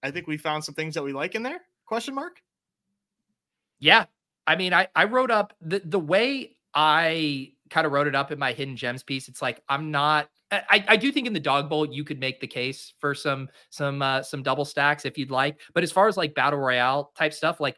I 0.02 0.10
think 0.10 0.26
we 0.26 0.36
found 0.36 0.64
some 0.64 0.74
things 0.74 0.94
that 0.94 1.02
we 1.02 1.12
like 1.12 1.34
in 1.34 1.42
there. 1.42 1.60
Question 1.86 2.14
mark? 2.14 2.40
Yeah. 3.80 4.06
I 4.46 4.56
mean, 4.56 4.72
I, 4.72 4.88
I 4.94 5.04
wrote 5.04 5.30
up 5.30 5.54
the, 5.60 5.82
the 5.84 5.98
way 5.98 6.56
I 6.80 7.54
kind 7.70 7.88
of 7.88 7.92
wrote 7.92 8.06
it 8.06 8.14
up 8.14 8.30
in 8.30 8.38
my 8.38 8.52
hidden 8.52 8.76
gems 8.76 9.02
piece. 9.02 9.26
It's 9.26 9.42
like 9.42 9.60
I'm 9.68 9.90
not. 9.90 10.28
I, 10.52 10.84
I 10.86 10.96
do 10.96 11.10
think 11.10 11.26
in 11.26 11.32
the 11.32 11.40
Dawg 11.40 11.68
Bowl 11.68 11.84
you 11.84 12.04
could 12.04 12.20
make 12.20 12.40
the 12.40 12.46
case 12.46 12.94
for 13.00 13.16
some 13.16 13.48
some 13.70 14.00
uh, 14.00 14.22
some 14.22 14.44
double 14.44 14.64
stacks 14.64 15.04
if 15.04 15.18
you'd 15.18 15.32
like. 15.32 15.60
But 15.74 15.82
as 15.82 15.90
far 15.90 16.06
as 16.06 16.16
like 16.16 16.36
battle 16.36 16.60
royale 16.60 17.10
type 17.18 17.34
stuff, 17.34 17.58
like 17.58 17.76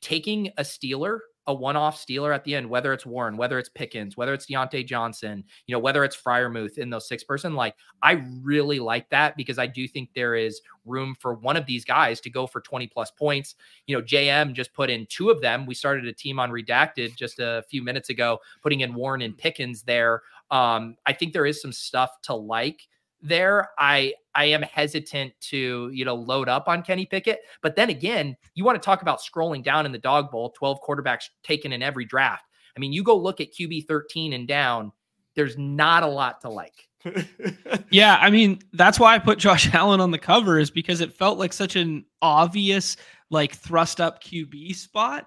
taking 0.00 0.48
a 0.56 0.62
Steeler 0.62 1.18
a 1.48 1.54
one-off 1.54 1.96
Steeler 1.96 2.34
at 2.34 2.44
the 2.44 2.54
end, 2.54 2.68
whether 2.68 2.92
it's 2.92 3.06
Warren, 3.06 3.38
whether 3.38 3.58
it's 3.58 3.70
Pickens, 3.70 4.18
whether 4.18 4.34
it's 4.34 4.46
Diontae 4.46 4.86
Johnson, 4.86 5.42
you 5.66 5.74
know, 5.74 5.78
whether 5.78 6.04
it's 6.04 6.14
Freiermuth 6.14 6.76
in 6.76 6.90
those 6.90 7.08
six 7.08 7.24
person, 7.24 7.54
like 7.54 7.74
I 8.02 8.22
really 8.42 8.78
like 8.78 9.08
that 9.08 9.34
because 9.34 9.58
I 9.58 9.66
do 9.66 9.88
think 9.88 10.10
there 10.14 10.36
is 10.36 10.60
room 10.84 11.16
for 11.18 11.34
one 11.34 11.56
of 11.56 11.64
these 11.64 11.86
guys 11.86 12.20
to 12.20 12.30
go 12.30 12.46
for 12.46 12.60
20 12.60 12.86
plus 12.88 13.10
points. 13.10 13.54
You 13.86 13.96
know, 13.96 14.02
JM 14.02 14.52
just 14.52 14.74
put 14.74 14.90
in 14.90 15.06
two 15.06 15.30
of 15.30 15.40
them. 15.40 15.64
We 15.64 15.74
started 15.74 16.06
a 16.06 16.12
team 16.12 16.38
on 16.38 16.50
redacted 16.50 17.16
just 17.16 17.40
a 17.40 17.64
few 17.70 17.82
minutes 17.82 18.10
ago, 18.10 18.40
putting 18.62 18.80
in 18.80 18.92
Warren 18.92 19.22
and 19.22 19.36
Pickens 19.36 19.82
there. 19.82 20.22
Um, 20.50 20.96
I 21.06 21.14
think 21.14 21.32
there 21.32 21.46
is 21.46 21.62
some 21.62 21.72
stuff 21.72 22.20
to 22.24 22.34
like 22.34 22.86
there. 23.22 23.70
I 23.78 24.14
I 24.34 24.44
am 24.46 24.62
hesitant 24.62 25.32
to, 25.40 25.90
you 25.92 26.04
know, 26.04 26.14
load 26.14 26.48
up 26.48 26.68
on 26.68 26.82
Kenny 26.82 27.06
Pickett. 27.06 27.40
But 27.60 27.76
then 27.76 27.90
again, 27.90 28.36
you 28.54 28.64
want 28.64 28.80
to 28.80 28.84
talk 28.84 29.02
about 29.02 29.20
scrolling 29.20 29.64
down 29.64 29.84
in 29.84 29.92
the 29.92 29.98
Dawg 29.98 30.30
Bowl, 30.30 30.54
12 30.56 30.78
quarterbacks 30.86 31.24
taken 31.42 31.72
in 31.72 31.82
every 31.82 32.04
draft. 32.04 32.44
I 32.76 32.80
mean, 32.80 32.92
you 32.92 33.02
go 33.02 33.16
look 33.16 33.40
at 33.40 33.52
QB 33.52 33.88
13 33.88 34.32
and 34.32 34.46
down, 34.46 34.92
there's 35.34 35.58
not 35.58 36.04
a 36.04 36.06
lot 36.06 36.40
to 36.42 36.50
like. 36.50 36.88
yeah, 37.90 38.18
I 38.20 38.30
mean, 38.30 38.60
that's 38.72 39.00
why 39.00 39.14
I 39.14 39.18
put 39.18 39.38
Josh 39.38 39.68
Allen 39.74 40.00
on 40.00 40.10
the 40.10 40.18
cover 40.18 40.58
is 40.58 40.70
because 40.70 41.00
it 41.00 41.12
felt 41.12 41.38
like 41.38 41.52
such 41.52 41.76
an 41.76 42.04
obvious 42.22 42.96
like 43.30 43.54
thrust 43.54 44.00
up 44.00 44.22
QB 44.22 44.74
spot. 44.76 45.26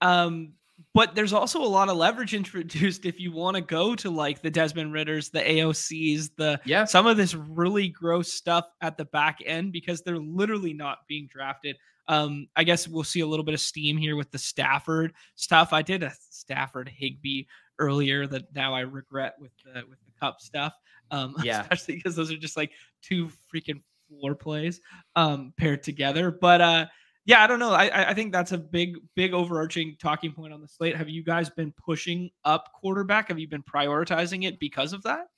Um 0.00 0.52
but 0.94 1.14
there's 1.14 1.32
also 1.32 1.62
a 1.62 1.64
lot 1.64 1.88
of 1.88 1.96
leverage 1.96 2.34
introduced 2.34 3.06
if 3.06 3.18
you 3.18 3.32
want 3.32 3.56
to 3.56 3.60
go 3.60 3.94
to 3.96 4.10
like 4.10 4.42
the 4.42 4.50
Desmond 4.50 4.92
Ridders, 4.92 5.30
the 5.30 5.40
AOCs, 5.40 6.30
the 6.36 6.60
yeah, 6.64 6.84
some 6.84 7.06
of 7.06 7.16
this 7.16 7.34
really 7.34 7.88
gross 7.88 8.32
stuff 8.32 8.66
at 8.80 8.96
the 8.96 9.04
back 9.06 9.38
end 9.44 9.72
because 9.72 10.02
they're 10.02 10.18
literally 10.18 10.72
not 10.72 10.98
being 11.08 11.28
drafted. 11.30 11.76
Um, 12.08 12.48
I 12.56 12.64
guess 12.64 12.88
we'll 12.88 13.04
see 13.04 13.20
a 13.20 13.26
little 13.26 13.44
bit 13.44 13.54
of 13.54 13.60
steam 13.60 13.96
here 13.96 14.16
with 14.16 14.30
the 14.30 14.38
Stafford 14.38 15.12
stuff. 15.36 15.72
I 15.72 15.82
did 15.82 16.02
a 16.02 16.12
Stafford 16.30 16.88
Higbee 16.88 17.44
earlier 17.78 18.26
that 18.26 18.54
now 18.54 18.74
I 18.74 18.80
regret 18.80 19.34
with 19.40 19.52
the 19.64 19.82
with 19.88 19.98
the 20.04 20.12
Kupp 20.20 20.40
stuff. 20.40 20.74
Um, 21.10 21.36
yeah, 21.42 21.62
especially 21.62 21.96
because 21.96 22.16
those 22.16 22.32
are 22.32 22.36
just 22.36 22.56
like 22.56 22.72
two 23.02 23.30
freaking 23.52 23.82
floor 24.08 24.34
plays 24.34 24.80
um 25.16 25.52
paired 25.56 25.82
together. 25.82 26.30
But 26.30 26.60
uh 26.60 26.86
yeah, 27.24 27.42
I 27.42 27.46
don't 27.46 27.58
know. 27.58 27.72
I 27.72 28.10
I 28.10 28.14
think 28.14 28.32
that's 28.32 28.52
a 28.52 28.58
big 28.58 28.96
big 29.14 29.32
overarching 29.32 29.96
talking 30.00 30.32
point 30.32 30.52
on 30.52 30.60
the 30.60 30.68
slate. 30.68 30.96
Have 30.96 31.08
you 31.08 31.22
guys 31.22 31.50
been 31.50 31.72
pushing 31.72 32.30
up 32.44 32.70
quarterback? 32.74 33.28
Have 33.28 33.38
you 33.38 33.48
been 33.48 33.62
prioritizing 33.62 34.46
it 34.46 34.58
because 34.58 34.92
of 34.92 35.02
that? 35.04 35.28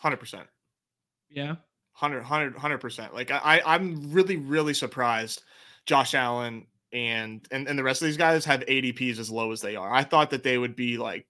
Hundred 0.00 0.18
percent. 0.18 0.46
Yeah. 1.28 1.56
100 1.98 2.78
percent. 2.78 3.14
Like 3.14 3.30
I 3.30 3.60
I'm 3.64 4.10
really 4.12 4.36
really 4.36 4.74
surprised. 4.74 5.42
Josh 5.86 6.14
Allen 6.14 6.66
and 6.92 7.46
and 7.50 7.68
and 7.68 7.78
the 7.78 7.82
rest 7.82 8.02
of 8.02 8.06
these 8.06 8.16
guys 8.16 8.44
have 8.44 8.60
ADPs 8.60 9.18
as 9.18 9.30
low 9.30 9.52
as 9.52 9.60
they 9.60 9.76
are. 9.76 9.92
I 9.92 10.02
thought 10.02 10.30
that 10.30 10.42
they 10.42 10.58
would 10.58 10.74
be 10.74 10.96
like 10.96 11.26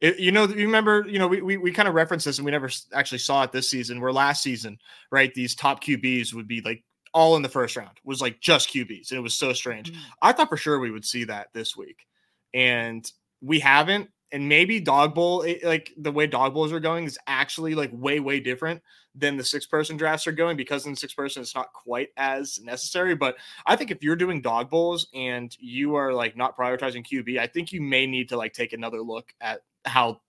it, 0.00 0.18
you 0.20 0.30
know, 0.30 0.46
you 0.46 0.66
remember, 0.66 1.04
you 1.08 1.18
know, 1.18 1.26
we, 1.26 1.42
we, 1.42 1.56
we 1.56 1.72
kind 1.72 1.88
of 1.88 1.94
referenced 1.94 2.24
this 2.24 2.38
and 2.38 2.44
we 2.44 2.52
never 2.52 2.70
actually 2.92 3.18
saw 3.18 3.42
it 3.42 3.50
this 3.50 3.68
season. 3.68 4.00
Where 4.00 4.12
last 4.12 4.42
season, 4.42 4.78
right, 5.10 5.34
these 5.34 5.56
top 5.56 5.82
QBs 5.82 6.34
would 6.34 6.46
be 6.46 6.60
like 6.60 6.84
all 7.14 7.36
in 7.36 7.42
the 7.42 7.48
first 7.48 7.76
round 7.76 7.98
was 8.04 8.20
like 8.20 8.40
just 8.40 8.70
QBs, 8.70 9.10
and 9.10 9.18
it 9.18 9.22
was 9.22 9.34
so 9.34 9.52
strange. 9.52 9.92
Mm-hmm. 9.92 10.00
I 10.22 10.32
thought 10.32 10.48
for 10.48 10.56
sure 10.56 10.78
we 10.78 10.90
would 10.90 11.04
see 11.04 11.24
that 11.24 11.48
this 11.52 11.76
week, 11.76 12.06
and 12.54 13.10
we 13.40 13.60
haven't. 13.60 14.10
and 14.32 14.48
maybe 14.48 14.80
Dawg 14.80 15.14
Bowl 15.14 15.42
it, 15.42 15.64
like 15.64 15.92
the 15.96 16.12
way 16.12 16.26
Dawg 16.26 16.54
Bowls 16.54 16.72
are 16.72 16.80
going 16.80 17.04
is 17.04 17.18
actually 17.26 17.74
like 17.74 17.90
way 17.92 18.20
way 18.20 18.40
different 18.40 18.82
than 19.14 19.36
the 19.36 19.44
six 19.44 19.66
person 19.66 19.96
drafts 19.96 20.26
are 20.26 20.32
going 20.32 20.56
because 20.56 20.86
in 20.86 20.94
six 20.94 21.14
person 21.14 21.42
it's 21.42 21.54
not 21.54 21.72
quite 21.72 22.08
as 22.16 22.60
necessary 22.62 23.14
but 23.14 23.36
i 23.66 23.74
think 23.74 23.90
if 23.90 24.02
you're 24.02 24.16
doing 24.16 24.40
Dawg 24.42 24.70
Bowls 24.70 25.08
and 25.14 25.56
you 25.58 25.94
are 25.94 26.12
like 26.12 26.36
not 26.36 26.56
prioritizing 26.56 27.04
qb 27.06 27.38
i 27.38 27.46
think 27.46 27.72
you 27.72 27.80
may 27.80 28.06
need 28.06 28.28
to 28.28 28.36
like 28.36 28.52
take 28.52 28.72
another 28.72 29.00
look 29.00 29.32
at 29.40 29.60
how 29.86 30.20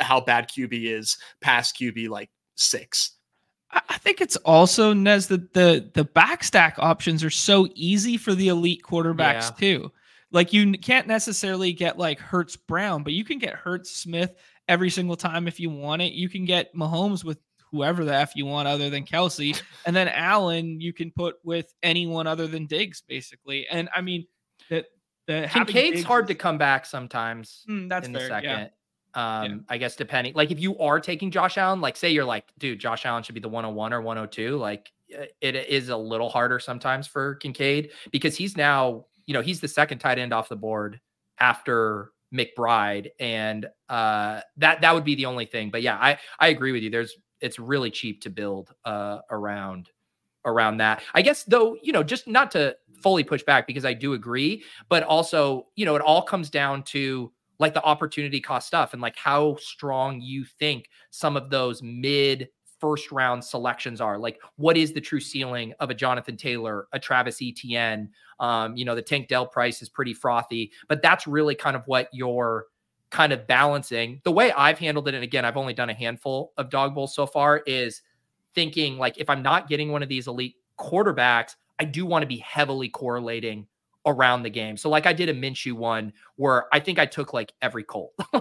how 0.00 0.20
bad 0.20 0.48
qb 0.48 0.90
is 0.90 1.18
past 1.40 1.76
qb 1.78 2.08
like 2.08 2.30
six 2.54 3.15
I 3.70 3.98
think 3.98 4.20
it's 4.20 4.36
also 4.36 4.92
Nez 4.92 5.26
that 5.28 5.52
the 5.52 5.90
the 5.94 6.04
backstack 6.04 6.74
options 6.78 7.24
are 7.24 7.30
so 7.30 7.68
easy 7.74 8.16
for 8.16 8.34
the 8.34 8.48
elite 8.48 8.82
quarterbacks 8.82 9.50
yeah. 9.50 9.56
too. 9.58 9.92
Like 10.32 10.52
you 10.52 10.72
can't 10.78 11.06
necessarily 11.06 11.72
get 11.72 11.98
like 11.98 12.18
Hurts 12.18 12.56
Brown, 12.56 13.02
but 13.02 13.12
you 13.12 13.24
can 13.24 13.38
get 13.38 13.54
Hurts 13.54 13.90
Smith 13.90 14.34
every 14.68 14.90
single 14.90 15.16
time 15.16 15.48
if 15.48 15.60
you 15.60 15.70
want 15.70 16.02
it. 16.02 16.12
You 16.12 16.28
can 16.28 16.44
get 16.44 16.74
Mahomes 16.74 17.24
with 17.24 17.38
whoever 17.72 18.04
the 18.04 18.14
F 18.14 18.34
you 18.36 18.46
want 18.46 18.68
other 18.68 18.90
than 18.90 19.04
Kelce, 19.04 19.60
And 19.86 19.94
then 19.94 20.08
Allen 20.08 20.80
you 20.80 20.92
can 20.92 21.10
put 21.10 21.36
with 21.42 21.72
anyone 21.82 22.26
other 22.26 22.46
than 22.46 22.66
Diggs, 22.66 23.02
basically. 23.06 23.66
And 23.68 23.88
I 23.94 24.00
mean 24.00 24.26
that 24.70 24.86
the 25.26 25.48
Kincaid's 25.52 26.04
hard 26.04 26.28
to 26.28 26.34
come 26.34 26.58
back 26.58 26.86
sometimes. 26.86 27.64
Mm, 27.68 27.88
that's 27.88 28.06
in 28.06 28.14
fair, 28.14 28.22
the 28.22 28.28
second. 28.28 28.50
Yeah. 28.50 28.68
Um, 29.16 29.44
yeah. 29.44 29.56
I 29.68 29.78
guess 29.78 29.96
depending, 29.96 30.34
like 30.34 30.50
if 30.52 30.60
you 30.60 30.78
are 30.78 31.00
taking 31.00 31.30
Josh 31.30 31.58
Allen, 31.58 31.80
like 31.80 31.96
say 31.96 32.10
you're 32.10 32.24
like, 32.24 32.52
dude, 32.58 32.78
Josh 32.78 33.04
Allen 33.04 33.22
should 33.22 33.34
be 33.34 33.40
the 33.40 33.48
101 33.48 33.92
or 33.92 34.00
102, 34.00 34.56
like 34.56 34.92
it 35.08 35.56
is 35.56 35.88
a 35.88 35.96
little 35.96 36.28
harder 36.28 36.58
sometimes 36.58 37.06
for 37.06 37.36
Kincaid 37.36 37.90
because 38.10 38.36
he's 38.36 38.56
now 38.56 39.06
you 39.26 39.34
know, 39.34 39.42
he's 39.42 39.60
the 39.60 39.68
second 39.68 39.98
tight 39.98 40.18
end 40.18 40.32
off 40.32 40.48
the 40.48 40.56
board 40.56 41.00
after 41.38 42.12
McBride, 42.32 43.10
and 43.20 43.66
uh, 43.88 44.40
that 44.56 44.80
that 44.80 44.94
would 44.94 45.04
be 45.04 45.14
the 45.14 45.26
only 45.26 45.46
thing. 45.46 45.70
But 45.70 45.82
yeah, 45.82 45.96
I 45.96 46.18
I 46.38 46.48
agree 46.48 46.72
with 46.72 46.82
you. 46.82 46.90
There's 46.90 47.16
it's 47.40 47.58
really 47.58 47.90
cheap 47.90 48.22
to 48.22 48.30
build 48.30 48.72
uh, 48.84 49.18
around 49.30 49.90
around 50.44 50.78
that. 50.78 51.02
I 51.12 51.22
guess 51.22 51.44
though, 51.44 51.76
you 51.82 51.92
know, 51.92 52.02
just 52.02 52.28
not 52.28 52.50
to 52.52 52.76
fully 53.02 53.24
push 53.24 53.42
back 53.42 53.66
because 53.66 53.84
I 53.84 53.92
do 53.92 54.14
agree, 54.14 54.64
but 54.88 55.02
also, 55.02 55.66
you 55.74 55.84
know, 55.84 55.96
it 55.96 56.02
all 56.02 56.22
comes 56.22 56.48
down 56.48 56.82
to 56.84 57.32
like 57.58 57.74
the 57.74 57.82
opportunity 57.82 58.40
cost 58.40 58.66
stuff 58.66 58.92
and 58.92 59.02
like 59.02 59.16
how 59.16 59.56
strong 59.56 60.20
you 60.20 60.44
think 60.44 60.88
some 61.10 61.36
of 61.36 61.50
those 61.50 61.82
mid 61.82 62.48
first 62.80 63.10
round 63.10 63.42
selections 63.42 64.00
are. 64.00 64.18
Like, 64.18 64.40
what 64.56 64.76
is 64.76 64.92
the 64.92 65.00
true 65.00 65.20
ceiling 65.20 65.72
of 65.80 65.90
a 65.90 65.94
Jonathan 65.94 66.36
Taylor, 66.36 66.88
a 66.92 66.98
Travis 66.98 67.40
Etienne? 67.42 68.10
Um, 68.40 68.76
you 68.76 68.84
know, 68.84 68.94
the 68.94 69.02
Tank 69.02 69.28
Dell 69.28 69.46
price 69.46 69.82
is 69.82 69.88
pretty 69.88 70.14
frothy, 70.14 70.72
but 70.88 71.02
that's 71.02 71.26
really 71.26 71.54
kind 71.54 71.76
of 71.76 71.82
what 71.86 72.08
you're 72.12 72.66
kind 73.10 73.32
of 73.32 73.46
balancing. 73.46 74.20
The 74.24 74.32
way 74.32 74.52
I've 74.52 74.78
handled 74.78 75.08
it, 75.08 75.14
and 75.14 75.24
again, 75.24 75.44
I've 75.44 75.56
only 75.56 75.74
done 75.74 75.90
a 75.90 75.94
handful 75.94 76.52
of 76.56 76.70
Dawg 76.70 76.94
Bowls 76.94 77.14
so 77.14 77.26
far, 77.26 77.62
is 77.66 78.02
thinking 78.54 78.98
like 78.98 79.18
if 79.18 79.30
I'm 79.30 79.42
not 79.42 79.68
getting 79.68 79.90
one 79.90 80.02
of 80.02 80.08
these 80.08 80.26
elite 80.26 80.56
quarterbacks, 80.78 81.54
I 81.78 81.84
do 81.84 82.04
want 82.06 82.22
to 82.22 82.26
be 82.26 82.38
heavily 82.38 82.88
correlating 82.88 83.66
around 84.06 84.44
the 84.44 84.50
game. 84.50 84.76
So 84.76 84.88
like 84.88 85.04
I 85.04 85.12
did 85.12 85.28
a 85.28 85.34
Minshew 85.34 85.72
one 85.72 86.12
where 86.36 86.66
I 86.72 86.80
think 86.80 86.98
I 86.98 87.06
took 87.06 87.34
like 87.34 87.52
every 87.60 87.82
Colt. 87.82 88.12
uh, 88.32 88.40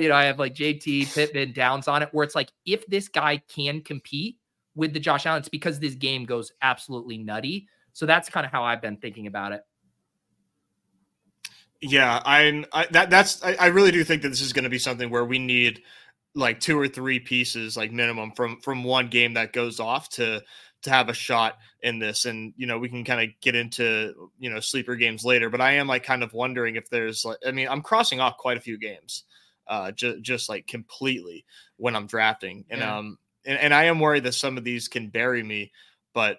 you 0.00 0.08
know, 0.08 0.14
I 0.14 0.24
have 0.24 0.38
like 0.38 0.54
JT, 0.54 1.14
Pittman, 1.14 1.52
Downs 1.52 1.88
on 1.88 2.02
it, 2.02 2.08
where 2.12 2.24
it's 2.24 2.34
like 2.34 2.50
if 2.66 2.86
this 2.86 3.08
guy 3.08 3.40
can 3.48 3.80
compete 3.80 4.36
with 4.74 4.92
the 4.92 5.00
Josh 5.00 5.24
Allen, 5.24 5.38
it's 5.38 5.48
because 5.48 5.78
this 5.78 5.94
game 5.94 6.24
goes 6.24 6.52
absolutely 6.60 7.16
nutty. 7.16 7.68
So 7.92 8.06
that's 8.06 8.28
kind 8.28 8.44
of 8.44 8.52
how 8.52 8.64
I've 8.64 8.82
been 8.82 8.96
thinking 8.96 9.26
about 9.26 9.52
it. 9.52 9.62
Yeah, 11.80 12.20
I, 12.24 12.64
I 12.72 12.86
that 12.90 13.08
that's 13.08 13.42
I, 13.42 13.54
I 13.54 13.66
really 13.68 13.92
do 13.92 14.02
think 14.02 14.22
that 14.22 14.30
this 14.30 14.40
is 14.40 14.52
going 14.52 14.64
to 14.64 14.70
be 14.70 14.80
something 14.80 15.10
where 15.10 15.24
we 15.24 15.38
need 15.38 15.82
like 16.34 16.60
two 16.60 16.78
or 16.78 16.88
three 16.88 17.20
pieces 17.20 17.76
like 17.76 17.92
minimum 17.92 18.32
from 18.32 18.60
from 18.60 18.84
one 18.84 19.08
game 19.08 19.34
that 19.34 19.52
goes 19.52 19.80
off 19.80 20.08
to 20.08 20.42
to 20.82 20.90
have 20.90 21.08
a 21.08 21.14
shot 21.14 21.58
in 21.82 21.98
this. 21.98 22.24
And 22.24 22.52
you 22.56 22.66
know, 22.66 22.78
we 22.78 22.88
can 22.88 23.04
kind 23.04 23.20
of 23.20 23.34
get 23.40 23.54
into 23.54 24.30
you 24.38 24.50
know 24.50 24.60
sleeper 24.60 24.96
games 24.96 25.24
later. 25.24 25.50
But 25.50 25.60
I 25.60 25.72
am 25.72 25.86
like 25.86 26.04
kind 26.04 26.22
of 26.22 26.32
wondering 26.32 26.76
if 26.76 26.88
there's 26.90 27.24
like 27.24 27.38
I 27.46 27.52
mean 27.52 27.68
I'm 27.68 27.82
crossing 27.82 28.20
off 28.20 28.36
quite 28.36 28.56
a 28.56 28.62
few 28.62 28.78
games, 28.78 29.24
uh, 29.66 29.92
just 29.92 30.22
just 30.22 30.48
like 30.48 30.66
completely 30.66 31.44
when 31.76 31.96
I'm 31.96 32.06
drafting, 32.06 32.64
and 32.70 32.80
yeah. 32.80 32.98
um 32.98 33.18
and, 33.44 33.58
and 33.58 33.74
I 33.74 33.84
am 33.84 34.00
worried 34.00 34.24
that 34.24 34.34
some 34.34 34.58
of 34.58 34.64
these 34.64 34.88
can 34.88 35.08
bury 35.08 35.42
me, 35.42 35.72
but. 36.14 36.38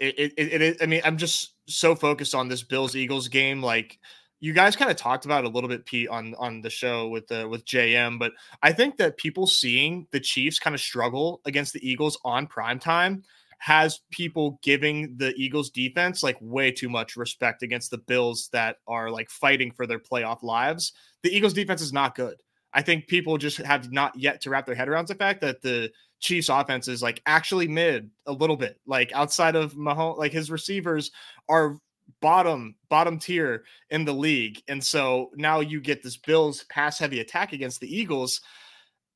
It, 0.00 0.18
it, 0.18 0.32
it, 0.36 0.62
it 0.62 0.76
I 0.82 0.86
mean, 0.86 1.02
I'm 1.04 1.16
just 1.16 1.54
so 1.68 1.94
focused 1.94 2.34
on 2.34 2.48
this 2.48 2.64
Bills 2.64 2.96
Eagles 2.96 3.28
game. 3.28 3.62
Like, 3.62 4.00
you 4.44 4.52
guys 4.52 4.76
kind 4.76 4.90
of 4.90 4.98
talked 4.98 5.24
about 5.24 5.46
a 5.46 5.48
little 5.48 5.70
bit 5.70 5.86
Pete 5.86 6.06
on 6.10 6.34
on 6.34 6.60
the 6.60 6.68
show 6.68 7.08
with 7.08 7.26
the 7.28 7.48
with 7.48 7.64
JM, 7.64 8.18
but 8.18 8.32
I 8.62 8.72
think 8.72 8.98
that 8.98 9.16
people 9.16 9.46
seeing 9.46 10.06
the 10.10 10.20
Chiefs 10.20 10.58
kind 10.58 10.74
of 10.74 10.82
struggle 10.82 11.40
against 11.46 11.72
the 11.72 11.88
Eagles 11.88 12.18
on 12.26 12.46
prime 12.46 12.78
time 12.78 13.24
has 13.60 14.00
people 14.10 14.58
giving 14.62 15.16
the 15.16 15.32
Eagles 15.36 15.70
defense 15.70 16.22
like 16.22 16.36
way 16.42 16.70
too 16.70 16.90
much 16.90 17.16
respect 17.16 17.62
against 17.62 17.90
the 17.90 17.96
Bills 17.96 18.50
that 18.52 18.76
are 18.86 19.10
like 19.10 19.30
fighting 19.30 19.70
for 19.70 19.86
their 19.86 19.98
playoff 19.98 20.42
lives. 20.42 20.92
The 21.22 21.34
Eagles 21.34 21.54
defense 21.54 21.80
is 21.80 21.94
not 21.94 22.14
good. 22.14 22.36
I 22.74 22.82
think 22.82 23.06
people 23.06 23.38
just 23.38 23.56
have 23.58 23.92
not 23.92 24.14
yet 24.14 24.42
to 24.42 24.50
wrap 24.50 24.66
their 24.66 24.74
head 24.74 24.90
around 24.90 25.08
the 25.08 25.14
fact 25.14 25.40
that 25.40 25.62
the 25.62 25.90
Chiefs 26.20 26.50
offense 26.50 26.86
is 26.86 27.02
like 27.02 27.22
actually 27.24 27.68
mid 27.68 28.10
a 28.26 28.32
little 28.32 28.56
bit. 28.58 28.78
Like 28.86 29.10
outside 29.14 29.56
of 29.56 29.72
Mahomes, 29.72 30.18
like 30.18 30.32
his 30.32 30.50
receivers 30.50 31.12
are 31.48 31.78
bottom 32.20 32.74
bottom 32.88 33.18
tier 33.18 33.64
in 33.90 34.04
the 34.04 34.12
league. 34.12 34.62
And 34.68 34.82
so 34.82 35.30
now 35.34 35.60
you 35.60 35.80
get 35.80 36.02
this 36.02 36.16
Bills 36.16 36.64
pass 36.64 36.98
heavy 36.98 37.20
attack 37.20 37.52
against 37.52 37.80
the 37.80 37.94
Eagles. 37.94 38.40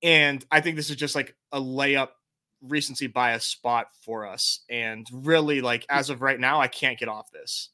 And 0.03 0.45
I 0.51 0.61
think 0.61 0.77
this 0.77 0.91
is 0.91 0.97
just 0.97 1.15
like 1.15 1.35
a 1.53 1.61
layup 1.61 2.09
recency 2.63 3.07
bias 3.07 3.45
spot 3.45 3.87
for 4.05 4.27
us. 4.27 4.65
And 4.69 5.07
really, 5.13 5.61
like 5.61 5.87
as 5.89 6.11
of 6.11 6.23
right 6.23 6.39
now, 6.39 6.61
I 6.61 6.69
can't 6.69 6.99
get 6.99 7.09
off 7.09 7.31
this. 7.31 7.71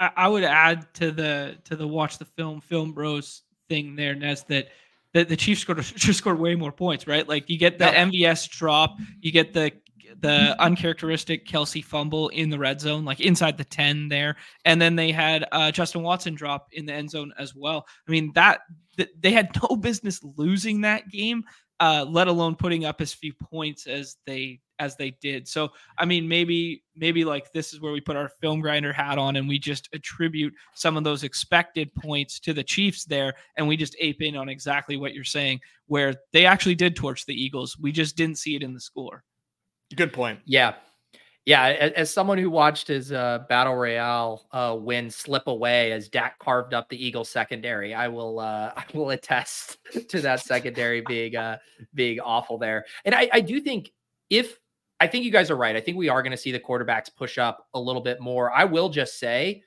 I, 0.00 0.28
would 0.28 0.44
add 0.44 0.86
to 0.94 1.10
the 1.10 1.58
to 1.64 1.74
the 1.74 1.88
watch 1.88 2.18
the 2.18 2.24
film 2.24 2.60
film 2.60 2.92
bros 2.92 3.42
thing 3.68 3.96
there, 3.96 4.14
Nez, 4.14 4.44
that 4.44 4.68
the, 5.12 5.24
the 5.24 5.36
Chiefs 5.36 5.62
scored 5.62 5.78
just 5.82 6.18
scored 6.18 6.38
way 6.38 6.54
more 6.54 6.72
points, 6.72 7.06
right? 7.06 7.28
Like 7.28 7.50
you 7.50 7.58
get 7.58 7.78
the 7.78 7.86
MVS 7.86 8.48
drop, 8.48 8.96
you 9.20 9.32
get 9.32 9.52
the 9.52 9.72
the 10.20 10.60
uncharacteristic 10.60 11.46
Kelce 11.46 11.84
fumble 11.84 12.28
in 12.28 12.50
the 12.50 12.58
red 12.58 12.80
zone, 12.80 13.04
like 13.04 13.20
inside 13.20 13.56
the 13.56 13.64
10 13.64 14.08
there. 14.08 14.36
And 14.64 14.80
then 14.80 14.96
they 14.96 15.12
had 15.12 15.46
uh, 15.52 15.70
Justin 15.70 16.02
Watson 16.02 16.34
drop 16.34 16.68
in 16.72 16.86
the 16.86 16.92
end 16.92 17.10
zone 17.10 17.32
as 17.38 17.54
well. 17.54 17.86
I 18.06 18.10
mean, 18.10 18.32
that 18.34 18.60
th- 18.96 19.10
they 19.20 19.32
had 19.32 19.50
no 19.62 19.76
business 19.80 20.20
losing 20.36 20.80
that 20.82 21.08
game, 21.08 21.44
uh, 21.80 22.04
let 22.08 22.28
alone 22.28 22.56
putting 22.56 22.84
up 22.84 23.00
as 23.00 23.12
few 23.12 23.32
points 23.32 23.86
as 23.86 24.16
they 24.26 24.60
as 24.80 24.96
they 24.96 25.10
did. 25.20 25.48
So 25.48 25.70
I 25.98 26.04
mean, 26.04 26.28
maybe 26.28 26.84
maybe 26.96 27.24
like 27.24 27.52
this 27.52 27.72
is 27.72 27.80
where 27.80 27.92
we 27.92 28.00
put 28.00 28.16
our 28.16 28.28
film 28.40 28.60
grinder 28.60 28.92
hat 28.92 29.18
on 29.18 29.36
and 29.36 29.48
we 29.48 29.58
just 29.58 29.88
attribute 29.92 30.54
some 30.74 30.96
of 30.96 31.04
those 31.04 31.24
expected 31.24 31.92
points 31.94 32.38
to 32.40 32.52
the 32.52 32.64
Chiefs 32.64 33.04
there, 33.04 33.34
and 33.56 33.66
we 33.66 33.76
just 33.76 33.96
ape 34.00 34.22
in 34.22 34.36
on 34.36 34.48
exactly 34.48 34.96
what 34.96 35.14
you're 35.14 35.24
saying, 35.24 35.60
where 35.86 36.14
they 36.32 36.46
actually 36.46 36.74
did 36.74 36.96
torch 36.96 37.26
the 37.26 37.34
Eagles. 37.34 37.76
We 37.78 37.92
just 37.92 38.16
didn't 38.16 38.38
see 38.38 38.56
it 38.56 38.62
in 38.62 38.74
the 38.74 38.80
score. 38.80 39.24
Good 39.94 40.12
point. 40.12 40.40
Yeah. 40.44 40.74
Yeah, 41.48 41.92
as, 41.96 42.12
someone 42.12 42.36
who 42.36 42.50
watched 42.50 42.88
his 42.88 43.10
uh, 43.10 43.38
battle 43.48 43.74
royale 43.74 44.46
uh, 44.52 44.76
win 44.78 45.08
slip 45.08 45.46
away 45.46 45.92
as 45.92 46.10
Dak 46.10 46.38
carved 46.38 46.74
up 46.74 46.90
the 46.90 47.02
Eagles 47.02 47.30
secondary, 47.30 47.94
I 47.94 48.08
will 48.08 48.38
uh, 48.38 48.70
I 48.76 48.84
will 48.92 49.08
attest 49.10 49.78
to 50.10 50.20
that 50.20 50.40
secondary 50.40 51.00
being 51.00 51.36
uh, 51.36 51.56
being 51.94 52.20
awful 52.20 52.58
there. 52.58 52.84
And 53.06 53.14
I, 53.14 53.30
I 53.32 53.40
do 53.40 53.62
think 53.62 53.92
if 54.28 54.58
I 55.00 55.06
think 55.06 55.24
you 55.24 55.30
guys 55.30 55.50
are 55.50 55.56
right, 55.56 55.74
I 55.74 55.80
think 55.80 55.96
we 55.96 56.10
are 56.10 56.22
going 56.22 56.32
to 56.32 56.36
see 56.36 56.52
the 56.52 56.60
quarterbacks 56.60 57.08
push 57.16 57.38
up 57.38 57.66
a 57.72 57.80
little 57.80 58.02
bit 58.02 58.20
more. 58.20 58.52
I 58.52 58.66
will 58.66 58.90
just 58.90 59.18
say, 59.18 59.62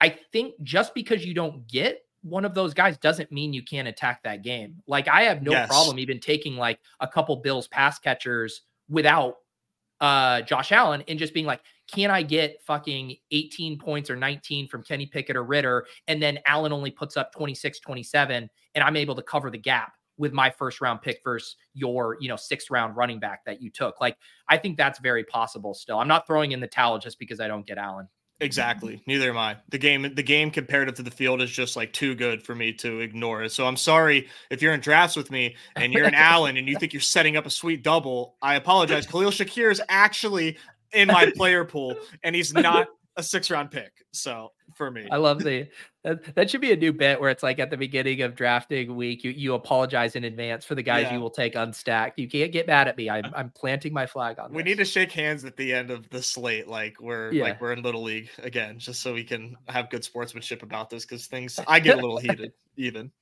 I 0.00 0.16
think 0.32 0.54
just 0.62 0.94
because 0.94 1.26
you 1.26 1.34
don't 1.34 1.68
get 1.68 2.00
one 2.22 2.46
of 2.46 2.54
those 2.54 2.72
guys 2.72 2.96
doesn't 2.96 3.30
mean 3.30 3.52
you 3.52 3.62
can't 3.62 3.88
attack 3.88 4.22
that 4.22 4.42
game. 4.42 4.82
Like 4.86 5.06
I 5.06 5.24
have 5.24 5.42
no 5.42 5.52
yes. 5.52 5.68
problem 5.68 5.98
even 5.98 6.18
taking 6.18 6.56
like 6.56 6.80
a 7.00 7.06
couple 7.06 7.36
Bills 7.36 7.68
pass 7.68 7.98
catchers 7.98 8.62
without 8.88 9.36
uh, 10.00 10.42
Josh 10.42 10.72
Allen 10.72 11.02
and 11.08 11.18
just 11.18 11.34
being 11.34 11.46
like, 11.46 11.60
can 11.92 12.10
I 12.10 12.22
get 12.22 12.60
fucking 12.66 13.16
18 13.30 13.78
points 13.78 14.10
or 14.10 14.16
19 14.16 14.68
from 14.68 14.82
Kenny 14.82 15.06
Pickett 15.06 15.36
or 15.36 15.44
Ridder? 15.44 15.86
And 16.08 16.20
then 16.20 16.38
Allen 16.46 16.72
only 16.72 16.90
puts 16.90 17.16
up 17.16 17.32
26, 17.32 17.80
27, 17.80 18.50
and 18.74 18.84
I'm 18.84 18.96
able 18.96 19.14
to 19.14 19.22
cover 19.22 19.50
the 19.50 19.58
gap 19.58 19.92
with 20.18 20.32
my 20.32 20.50
first 20.50 20.80
round 20.80 21.02
pick 21.02 21.20
versus 21.22 21.56
your, 21.74 22.16
you 22.20 22.28
know, 22.28 22.36
sixth 22.36 22.70
round 22.70 22.96
running 22.96 23.20
back 23.20 23.44
that 23.44 23.62
you 23.62 23.70
took. 23.70 24.00
Like, 24.00 24.16
I 24.48 24.56
think 24.56 24.76
that's 24.76 24.98
very 24.98 25.24
possible 25.24 25.74
still. 25.74 25.98
I'm 25.98 26.08
not 26.08 26.26
throwing 26.26 26.52
in 26.52 26.60
the 26.60 26.66
towel 26.66 26.98
just 26.98 27.18
because 27.18 27.40
I 27.40 27.48
don't 27.48 27.66
get 27.66 27.78
Allen. 27.78 28.08
Exactly. 28.40 29.02
Neither 29.06 29.30
am 29.30 29.38
I. 29.38 29.56
The 29.70 29.78
game, 29.78 30.14
the 30.14 30.22
game 30.22 30.50
comparative 30.50 30.94
to 30.96 31.02
the 31.02 31.10
field 31.10 31.40
is 31.40 31.50
just 31.50 31.74
like 31.74 31.92
too 31.92 32.14
good 32.14 32.42
for 32.42 32.54
me 32.54 32.72
to 32.74 33.00
ignore 33.00 33.42
it. 33.42 33.52
So 33.52 33.66
I'm 33.66 33.78
sorry 33.78 34.28
if 34.50 34.60
you're 34.60 34.74
in 34.74 34.80
drafts 34.80 35.16
with 35.16 35.30
me 35.30 35.56
and 35.74 35.92
you're 35.92 36.04
an 36.04 36.14
Allen 36.16 36.58
and 36.58 36.68
you 36.68 36.78
think 36.78 36.92
you're 36.92 37.00
setting 37.00 37.36
up 37.36 37.46
a 37.46 37.50
sweet 37.50 37.82
double. 37.82 38.36
I 38.42 38.56
apologize. 38.56 39.06
Khalil 39.06 39.30
Shakir 39.30 39.70
is 39.70 39.80
actually 39.88 40.58
in 40.92 41.08
my 41.08 41.32
player 41.36 41.64
pool 41.64 41.96
and 42.22 42.36
he's 42.36 42.52
not 42.52 42.88
a 43.16 43.22
six 43.22 43.50
round 43.50 43.70
pick. 43.70 43.92
So 44.12 44.52
for 44.76 44.90
me, 44.90 45.08
I 45.10 45.16
love 45.16 45.42
the 45.42 45.68
that, 46.04 46.34
that, 46.36 46.50
should 46.50 46.60
be 46.60 46.72
a 46.72 46.76
new 46.76 46.92
bit 46.92 47.20
where 47.20 47.30
it's 47.30 47.42
like 47.42 47.58
at 47.58 47.70
the 47.70 47.76
beginning 47.76 48.22
of 48.22 48.34
drafting 48.34 48.94
week, 48.94 49.24
you 49.24 49.30
you 49.30 49.54
apologize 49.54 50.14
in 50.14 50.24
advance 50.24 50.64
for 50.64 50.74
the 50.74 50.82
guys 50.82 51.04
yeah. 51.04 51.14
you 51.14 51.20
will 51.20 51.30
take 51.30 51.54
unstacked. 51.54 52.18
You 52.18 52.28
can't 52.28 52.52
get 52.52 52.66
mad 52.66 52.86
at 52.86 52.96
me. 52.96 53.08
I'm 53.10 53.32
I'm 53.34 53.50
planting 53.50 53.92
my 53.92 54.06
flag 54.06 54.38
on. 54.38 54.52
We 54.52 54.62
this. 54.62 54.70
need 54.70 54.78
to 54.78 54.84
shake 54.84 55.12
hands 55.12 55.44
at 55.44 55.56
the 55.56 55.72
end 55.72 55.90
of 55.90 56.08
the 56.10 56.22
slate, 56.22 56.68
like 56.68 57.00
we're 57.00 57.32
yeah. 57.32 57.44
like 57.44 57.60
we're 57.60 57.72
in 57.72 57.82
little 57.82 58.02
league 58.02 58.28
again, 58.42 58.78
just 58.78 59.02
so 59.02 59.14
we 59.14 59.24
can 59.24 59.56
have 59.68 59.90
good 59.90 60.04
sportsmanship 60.04 60.62
about 60.62 60.90
this 60.90 61.04
because 61.04 61.26
things 61.26 61.58
I 61.66 61.80
get 61.80 61.98
a 61.98 62.00
little 62.00 62.18
heated 62.20 62.52
even. 62.76 63.10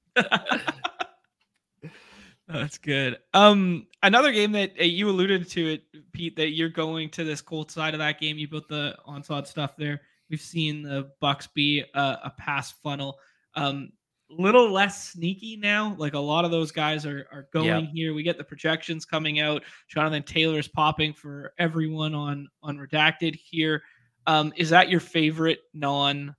That's 2.49 2.77
good. 2.77 3.19
Um, 3.33 3.87
another 4.03 4.31
game 4.31 4.53
that 4.53 4.73
uh, 4.79 4.85
you 4.85 5.09
alluded 5.09 5.49
to 5.51 5.75
it, 5.75 5.85
Pete, 6.13 6.37
that 6.37 6.51
you're 6.51 6.69
going 6.69 7.09
to 7.11 7.25
this 7.25 7.41
Colts 7.41 7.73
side 7.73 7.95
of 7.95 8.01
that 8.01 8.21
game. 8.21 8.37
You 8.37 8.49
built 8.49 8.69
the 8.69 8.97
onslaught 9.07 9.49
stuff 9.49 9.77
there. 9.77 10.03
We've 10.35 10.41
seen 10.41 10.83
the 10.83 11.13
Bucs 11.23 11.47
be 11.55 11.85
a, 11.95 12.19
a 12.25 12.33
pass 12.37 12.73
funnel. 12.83 13.21
Um, 13.55 13.93
a 14.37 14.43
little 14.43 14.69
less 14.69 15.13
sneaky 15.13 15.57
now. 15.57 15.95
Like 15.97 16.15
a 16.15 16.19
lot 16.19 16.45
of 16.45 16.51
those 16.51 16.73
guys 16.73 17.07
are 17.07 17.29
are 17.31 17.47
going 17.53 17.85
yeah. 17.85 17.91
here. 17.93 18.15
We 18.15 18.25
get 18.25 18.37
the 18.37 18.43
projections 18.43 19.05
coming 19.05 19.39
out. 19.39 19.63
Jonathan 19.87 20.25
Taylor's 20.25 20.67
popping 20.67 21.13
for 21.13 21.55
everyone 21.61 22.17
on 22.17 22.49
on 22.65 22.79
redacted 22.79 23.37
here. 23.37 23.85
Um, 24.27 24.53
is 24.57 24.71
that 24.71 24.89
your 24.89 24.99
favorite 24.99 25.61
non, 25.73 26.35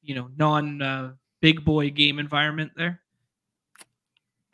you 0.00 0.14
know, 0.14 0.30
non 0.36 0.80
uh, 0.80 1.12
big 1.40 1.64
boy 1.64 1.90
game 1.90 2.20
environment 2.20 2.70
there? 2.76 3.00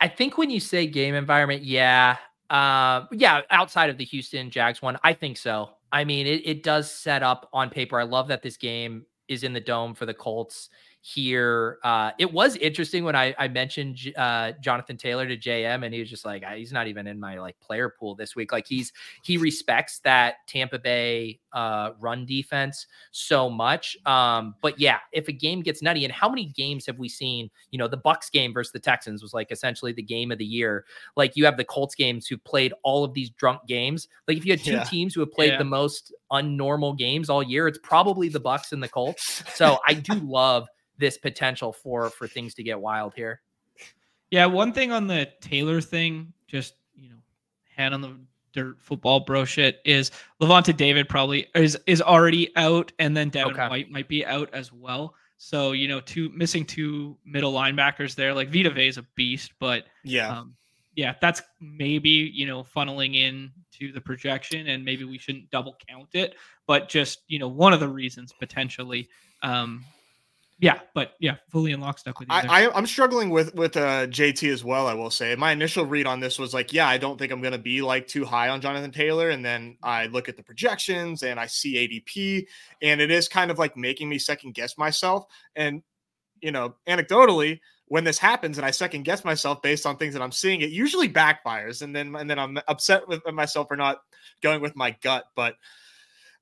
I 0.01 0.07
think 0.07 0.39
when 0.39 0.49
you 0.49 0.59
say 0.59 0.87
game 0.87 1.13
environment, 1.13 1.61
yeah, 1.61 2.17
uh, 2.49 3.05
yeah, 3.11 3.41
outside 3.51 3.91
of 3.91 3.99
the 3.99 4.05
Houston 4.05 4.49
Jags 4.49 4.81
one, 4.81 4.97
I 5.03 5.13
think 5.13 5.37
so. 5.37 5.76
I 5.91 6.03
mean, 6.03 6.27
it, 6.27 6.41
it 6.45 6.63
does 6.63 6.91
set 6.91 7.23
up 7.23 7.49
on 7.53 7.69
paper. 7.69 7.99
I 7.99 8.03
love 8.03 8.27
that 8.27 8.41
this 8.41 8.57
game 8.57 9.05
is 9.27 9.43
in 9.43 9.53
the 9.53 9.61
dome 9.61 9.93
for 9.93 10.05
the 10.05 10.13
Colts 10.13 10.69
here. 11.01 11.77
Uh, 11.83 12.11
it 12.19 12.31
was 12.31 12.55
interesting 12.57 13.03
when 13.03 13.15
I, 13.15 13.33
I 13.37 13.47
mentioned 13.47 13.97
uh, 14.17 14.51
Jonathan 14.61 14.97
Taylor 14.97 15.27
to 15.27 15.37
JM, 15.37 15.85
and 15.85 15.93
he 15.93 15.99
was 15.99 16.09
just 16.09 16.25
like, 16.25 16.43
he's 16.55 16.73
not 16.73 16.87
even 16.87 17.07
in 17.07 17.19
my 17.19 17.39
like 17.39 17.59
player 17.59 17.89
pool 17.89 18.15
this 18.15 18.35
week. 18.35 18.51
Like 18.51 18.67
he's 18.67 18.91
he 19.23 19.37
respects 19.37 19.99
that 19.99 20.35
Tampa 20.47 20.79
Bay 20.79 21.39
uh, 21.53 21.91
run 21.99 22.25
defense 22.25 22.87
so 23.11 23.49
much. 23.49 23.97
Um, 24.05 24.55
but 24.61 24.79
yeah, 24.79 24.99
if 25.13 25.27
a 25.27 25.31
game 25.31 25.61
gets 25.61 25.81
nutty, 25.81 26.03
and 26.03 26.13
how 26.13 26.29
many 26.29 26.45
games 26.45 26.85
have 26.85 26.99
we 26.99 27.09
seen? 27.09 27.49
You 27.71 27.79
know, 27.79 27.87
the 27.87 27.97
Bucs 27.97 28.31
game 28.31 28.53
versus 28.53 28.71
the 28.71 28.79
Texans 28.79 29.21
was 29.21 29.33
like 29.33 29.51
essentially 29.51 29.93
the 29.93 30.03
game 30.03 30.31
of 30.31 30.37
the 30.37 30.45
year. 30.45 30.85
Like 31.15 31.35
you 31.35 31.45
have 31.45 31.57
the 31.57 31.65
Colts 31.65 31.95
games 31.95 32.27
who 32.27 32.37
played 32.37 32.73
all 32.83 33.03
of 33.03 33.13
these 33.13 33.29
drunk 33.29 33.61
games. 33.67 34.07
Like 34.27 34.37
if 34.37 34.45
you 34.45 34.51
had 34.51 34.59
two 34.63 34.71
yeah. 34.73 34.83
teams 34.83 35.13
who 35.13 35.21
have 35.21 35.31
played 35.31 35.53
yeah. 35.53 35.57
the 35.57 35.65
most 35.65 36.13
unnormal 36.31 36.97
games 36.97 37.29
all 37.29 37.43
year, 37.43 37.67
it's 37.67 37.79
probably 37.81 38.29
the 38.29 38.41
Bucs 38.41 38.71
and 38.71 38.83
the 38.83 38.89
Colts. 38.89 39.43
So 39.53 39.79
I 39.87 39.93
do 39.93 40.13
love 40.15 40.67
this 40.97 41.17
potential 41.17 41.71
for 41.71 42.09
for 42.09 42.27
things 42.27 42.53
to 42.55 42.63
get 42.63 42.79
wild 42.79 43.13
here. 43.13 43.41
Yeah, 44.31 44.45
one 44.45 44.73
thing 44.73 44.91
on 44.91 45.07
the 45.07 45.29
Taylor 45.41 45.79
thing, 45.81 46.33
just 46.47 46.75
you 46.95 47.09
know, 47.09 47.17
hand 47.75 47.93
on 47.93 48.01
the 48.01 48.17
dirt 48.53 48.77
football 48.79 49.19
bro 49.19 49.45
shit 49.45 49.79
is 49.85 50.11
Lavonte 50.41 50.75
David 50.75 51.07
probably 51.07 51.47
is 51.55 51.77
is 51.85 52.01
already 52.01 52.55
out, 52.55 52.91
and 52.99 53.15
then 53.15 53.29
Devin 53.29 53.53
okay. 53.53 53.67
White 53.67 53.91
might 53.91 54.07
be 54.07 54.25
out 54.25 54.49
as 54.53 54.73
well. 54.73 55.13
So 55.37 55.71
you 55.71 55.87
know, 55.87 56.01
two 56.01 56.29
missing 56.29 56.65
two 56.65 57.17
middle 57.25 57.53
linebackers 57.53 58.15
there. 58.15 58.33
Like 58.33 58.49
Vita 58.49 58.69
Vea 58.69 58.87
is 58.87 58.97
a 58.97 59.05
beast, 59.15 59.53
but 59.59 59.85
yeah, 60.03 60.39
um, 60.39 60.55
yeah, 60.95 61.13
that's 61.21 61.41
maybe 61.61 62.09
you 62.09 62.47
know 62.47 62.63
funneling 62.63 63.15
in 63.15 63.51
to 63.73 63.91
the 63.91 64.01
projection, 64.01 64.67
and 64.67 64.83
maybe 64.83 65.03
we 65.03 65.17
shouldn't 65.19 65.49
double 65.51 65.77
count 65.87 66.09
it. 66.13 66.35
But 66.65 66.89
just 66.89 67.21
you 67.27 67.39
know, 67.39 67.47
one 67.47 67.71
of 67.71 67.79
the 67.79 67.87
reasons 67.87 68.33
potentially 68.37 69.07
um, 69.43 69.85
yeah, 70.59 70.79
but 70.95 71.13
yeah, 71.19 71.35
fully 71.49 71.71
in 71.71 71.79
lockstep 71.79 72.17
with 72.19 72.29
you. 72.29 72.33
I, 72.33 72.65
I 72.65 72.77
am 72.77 72.87
struggling 72.87 73.29
with 73.29 73.53
with 73.53 73.77
uh, 73.77 74.07
JT 74.07 74.51
as 74.51 74.63
well. 74.63 74.87
I 74.87 74.95
will 74.95 75.11
say 75.11 75.35
my 75.35 75.51
initial 75.51 75.85
read 75.85 76.07
on 76.07 76.19
this 76.19 76.39
was 76.39 76.53
like, 76.53 76.73
yeah, 76.73 76.87
I 76.87 76.97
don't 76.97 77.19
think 77.19 77.31
I'm 77.31 77.41
going 77.41 77.51
to 77.51 77.59
be 77.59 77.81
like 77.81 78.07
too 78.07 78.25
high 78.25 78.49
on 78.49 78.59
Jonathan 78.59 78.91
Taylor, 78.91 79.29
and 79.29 79.45
then 79.45 79.77
I 79.83 80.07
look 80.07 80.27
at 80.27 80.35
the 80.35 80.41
projections 80.41 81.21
and 81.21 81.39
I 81.39 81.45
see 81.45 81.75
ADP, 81.75 82.47
and 82.81 82.99
it 82.99 83.11
is 83.11 83.27
kind 83.27 83.51
of 83.51 83.59
like 83.59 83.77
making 83.77 84.09
me 84.09 84.17
second 84.17 84.55
guess 84.55 84.79
myself. 84.79 85.25
And 85.55 85.83
you 86.41 86.51
know, 86.51 86.73
anecdotally, 86.87 87.59
when 87.85 88.03
this 88.03 88.17
happens 88.17 88.57
and 88.57 88.65
I 88.65 88.71
second 88.71 89.03
guess 89.03 89.23
myself 89.23 89.61
based 89.61 89.85
on 89.85 89.97
things 89.97 90.15
that 90.15 90.23
I'm 90.23 90.31
seeing, 90.31 90.61
it 90.61 90.71
usually 90.71 91.07
backfires, 91.07 91.83
and 91.83 91.95
then 91.95 92.15
and 92.15 92.27
then 92.27 92.39
I'm 92.39 92.57
upset 92.67 93.07
with 93.07 93.21
myself 93.31 93.67
for 93.67 93.77
not 93.77 93.99
going 94.41 94.61
with 94.61 94.75
my 94.75 94.95
gut, 95.01 95.25
but 95.35 95.55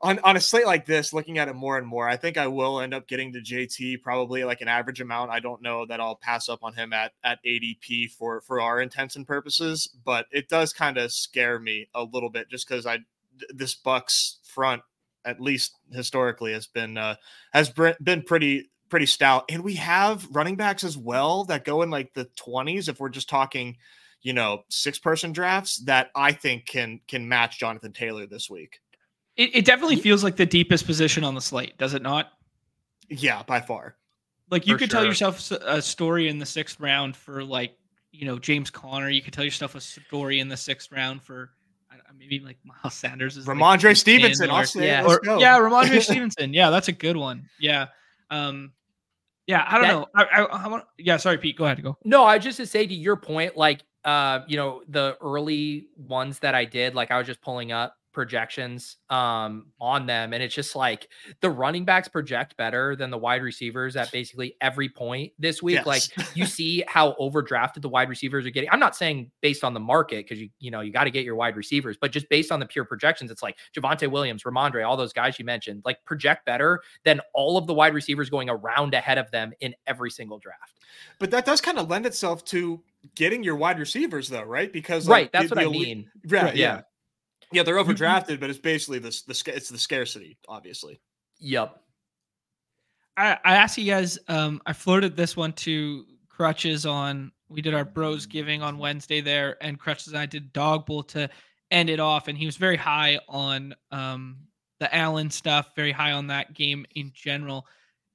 on, 0.05 0.19
on 0.19 0.37
a 0.37 0.39
slate 0.39 0.67
like 0.67 0.85
this, 0.85 1.13
looking 1.13 1.39
at 1.39 1.47
it 1.47 1.55
more 1.55 1.79
and 1.79 1.87
more, 1.87 2.07
I 2.07 2.15
think 2.15 2.37
I 2.37 2.45
will 2.45 2.79
end 2.79 2.93
up 2.93 3.07
getting 3.07 3.33
to 3.33 3.39
JT 3.39 4.03
probably 4.03 4.43
like 4.43 4.61
an 4.61 4.67
average 4.67 5.01
amount. 5.01 5.31
I 5.31 5.39
don't 5.39 5.63
know 5.63 5.87
that 5.87 5.99
I'll 5.99 6.15
pass 6.15 6.47
up 6.47 6.63
on 6.63 6.75
him 6.75 6.93
at 6.93 7.13
at 7.23 7.39
ADP 7.43 8.11
for 8.11 8.41
for 8.41 8.61
our 8.61 8.79
intents 8.79 9.15
and 9.15 9.25
purposes, 9.25 9.89
but 10.05 10.27
it 10.31 10.47
does 10.47 10.73
kind 10.73 10.99
of 10.99 11.11
scare 11.11 11.59
me 11.59 11.89
a 11.95 12.03
little 12.03 12.29
bit 12.29 12.49
just 12.49 12.67
because 12.67 12.85
I 12.85 12.99
this 13.49 13.75
Bucs 13.75 14.35
front, 14.43 14.83
at 15.25 15.41
least 15.41 15.73
historically, 15.91 16.53
has 16.53 16.67
been 16.67 16.99
uh, 16.99 17.15
has 17.51 17.73
been 17.99 18.21
pretty 18.21 18.69
pretty 18.89 19.07
stout, 19.07 19.45
and 19.49 19.63
we 19.63 19.73
have 19.73 20.27
running 20.29 20.55
backs 20.55 20.83
as 20.83 20.95
well 20.95 21.45
that 21.45 21.65
go 21.65 21.81
in 21.81 21.89
like 21.89 22.13
the 22.13 22.25
twenties 22.35 22.89
if 22.89 22.99
we're 22.99 23.09
just 23.09 23.27
talking 23.27 23.75
you 24.21 24.33
know 24.33 24.63
six 24.69 24.99
person 24.99 25.31
drafts 25.31 25.77
that 25.85 26.11
I 26.15 26.31
think 26.31 26.67
can 26.67 26.99
can 27.07 27.27
match 27.27 27.59
Jonathan 27.59 27.91
Taylor 27.91 28.27
this 28.27 28.51
week. 28.51 28.81
It, 29.37 29.55
it 29.55 29.65
definitely 29.65 29.97
feels 29.97 30.23
like 30.23 30.35
the 30.35 30.45
deepest 30.45 30.85
position 30.85 31.23
on 31.23 31.35
the 31.35 31.41
slate, 31.41 31.77
does 31.77 31.93
it 31.93 32.01
not? 32.01 32.31
Yeah, 33.09 33.43
by 33.43 33.61
far. 33.61 33.95
Like 34.49 34.67
you 34.67 34.75
for 34.75 34.79
could 34.79 34.91
sure. 34.91 35.01
tell 35.01 35.05
yourself 35.05 35.51
a 35.51 35.81
story 35.81 36.29
in 36.29 36.39
the 36.39 36.45
sixth 36.45 36.79
round 36.79 37.15
for 37.15 37.43
like 37.43 37.75
you 38.11 38.25
know 38.25 38.37
James 38.37 38.69
Conner. 38.69 39.09
You 39.09 39.21
could 39.21 39.33
tell 39.33 39.43
yourself 39.43 39.75
a 39.75 39.81
story 39.81 40.39
in 40.39 40.47
the 40.47 40.57
sixth 40.57 40.91
round 40.91 41.23
for 41.23 41.51
maybe 42.17 42.39
like 42.39 42.57
Miles 42.63 42.93
Sanders 42.93 43.37
is 43.37 43.45
Rhamondre 43.45 43.85
like 43.85 43.97
Stevenson. 43.97 44.49
Or, 44.49 44.65
yeah, 44.75 45.05
or, 45.05 45.19
yeah, 45.39 45.57
Rhamondre 45.59 46.01
Stevenson. 46.01 46.53
Yeah, 46.53 46.69
that's 46.69 46.87
a 46.87 46.91
good 46.91 47.17
one. 47.17 47.47
Yeah. 47.59 47.87
Um, 48.29 48.73
yeah, 49.47 49.65
I 49.67 49.77
don't 49.77 49.81
that, 49.83 49.93
know. 49.93 50.07
I, 50.15 50.23
I, 50.23 50.63
I 50.63 50.67
want. 50.67 50.85
Yeah, 50.97 51.17
sorry, 51.17 51.37
Pete. 51.37 51.57
Go 51.57 51.65
ahead. 51.65 51.81
Go. 51.83 51.97
No, 52.03 52.23
I 52.23 52.39
just 52.39 52.57
to 52.57 52.65
say 52.65 52.87
to 52.87 52.93
your 52.93 53.15
point, 53.15 53.55
like, 53.55 53.81
uh, 54.03 54.39
you 54.47 54.57
know, 54.57 54.81
the 54.87 55.17
early 55.21 55.87
ones 55.97 56.39
that 56.39 56.55
I 56.55 56.65
did, 56.65 56.95
like, 56.95 57.11
I 57.11 57.17
was 57.17 57.27
just 57.27 57.41
pulling 57.41 57.71
up 57.71 57.95
projections 58.15 58.97
um, 59.11 59.67
on 59.79 60.07
them. 60.07 60.33
And 60.33 60.41
it's 60.41 60.55
just 60.55 60.75
like 60.75 61.09
the 61.41 61.49
running 61.49 61.85
backs 61.85 62.07
project 62.07 62.57
better 62.57 62.95
than 62.95 63.11
the 63.11 63.17
wide 63.17 63.43
receivers 63.43 63.95
at 63.95 64.11
basically 64.11 64.55
every 64.61 64.89
point 64.89 65.33
this 65.37 65.61
week. 65.61 65.75
Yes. 65.75 65.85
Like 65.85 66.35
you 66.35 66.45
see 66.47 66.83
how 66.87 67.13
overdrafted 67.19 67.81
the 67.81 67.89
wide 67.89 68.09
receivers 68.09 68.47
are 68.47 68.49
getting. 68.49 68.69
I'm 68.71 68.79
not 68.79 68.95
saying 68.95 69.29
based 69.41 69.63
on 69.63 69.75
the 69.75 69.79
market 69.79 70.25
because 70.25 70.41
you, 70.41 70.49
you 70.59 70.71
know, 70.71 70.81
you 70.81 70.91
got 70.91 71.03
to 71.03 71.11
get 71.11 71.25
your 71.25 71.35
wide 71.35 71.55
receivers, 71.55 71.97
but 71.99 72.11
just 72.11 72.27
based 72.29 72.51
on 72.51 72.59
the 72.59 72.65
pure 72.65 72.85
projections, 72.85 73.29
it's 73.29 73.43
like 73.43 73.57
Javonte 73.77 74.09
Williams, 74.09 74.43
Rhamondre, 74.43 74.87
all 74.87 74.97
those 74.97 75.13
guys 75.13 75.37
you 75.37 75.45
mentioned, 75.45 75.83
like 75.85 76.03
project 76.05 76.45
better 76.45 76.81
than 77.03 77.21
all 77.33 77.57
of 77.57 77.67
the 77.67 77.73
wide 77.73 77.93
receivers 77.93 78.29
going 78.31 78.49
around 78.49 78.95
ahead 78.95 79.17
of 79.19 79.29
them 79.29 79.53
in 79.59 79.75
every 79.85 80.09
single 80.09 80.39
draft. 80.39 80.79
But 81.19 81.31
that 81.31 81.45
does 81.45 81.61
kind 81.61 81.77
of 81.77 81.89
lend 81.89 82.05
itself 82.05 82.43
to 82.45 82.81
getting 83.13 83.43
your 83.43 83.55
wide 83.55 83.77
receivers 83.77 84.29
though, 84.29 84.43
right? 84.43 84.71
Because 84.71 85.07
like, 85.07 85.15
right, 85.25 85.31
that's 85.31 85.49
the, 85.49 85.55
what 85.55 85.61
the 85.61 85.69
I 85.69 85.71
mean. 85.71 86.09
Right, 86.27 86.55
yeah. 86.55 86.75
yeah. 86.75 86.81
Yeah, 87.51 87.63
they're 87.63 87.75
overdrafted, 87.75 88.39
but 88.39 88.49
it's 88.49 88.59
basically 88.59 88.99
this 88.99 89.21
the 89.21 89.53
it's 89.53 89.69
the 89.69 89.77
scarcity, 89.77 90.37
obviously. 90.47 90.99
Yep. 91.39 91.81
I, 93.17 93.37
I 93.45 93.55
asked 93.55 93.77
you 93.77 93.91
guys. 93.91 94.19
Um, 94.27 94.61
I 94.65 94.73
floated 94.73 95.15
this 95.15 95.37
one 95.37 95.53
to 95.53 96.05
Crutches 96.27 96.85
on. 96.85 97.31
We 97.47 97.61
did 97.61 97.73
our 97.73 97.85
Bros 97.85 98.25
Giving 98.25 98.61
on 98.61 98.77
Wednesday 98.77 99.21
there, 99.21 99.57
and 99.61 99.79
Crutches 99.79 100.07
and 100.07 100.17
I 100.17 100.25
did 100.25 100.51
Dawg 100.53 100.85
Bowl 100.85 101.03
to 101.03 101.29
end 101.71 101.89
it 101.89 101.99
off, 101.99 102.27
and 102.27 102.37
he 102.37 102.45
was 102.45 102.57
very 102.57 102.77
high 102.77 103.19
on 103.27 103.73
um 103.91 104.37
the 104.79 104.93
Allen 104.93 105.29
stuff, 105.29 105.71
very 105.75 105.91
high 105.91 106.11
on 106.11 106.27
that 106.27 106.53
game 106.53 106.85
in 106.95 107.11
general, 107.13 107.65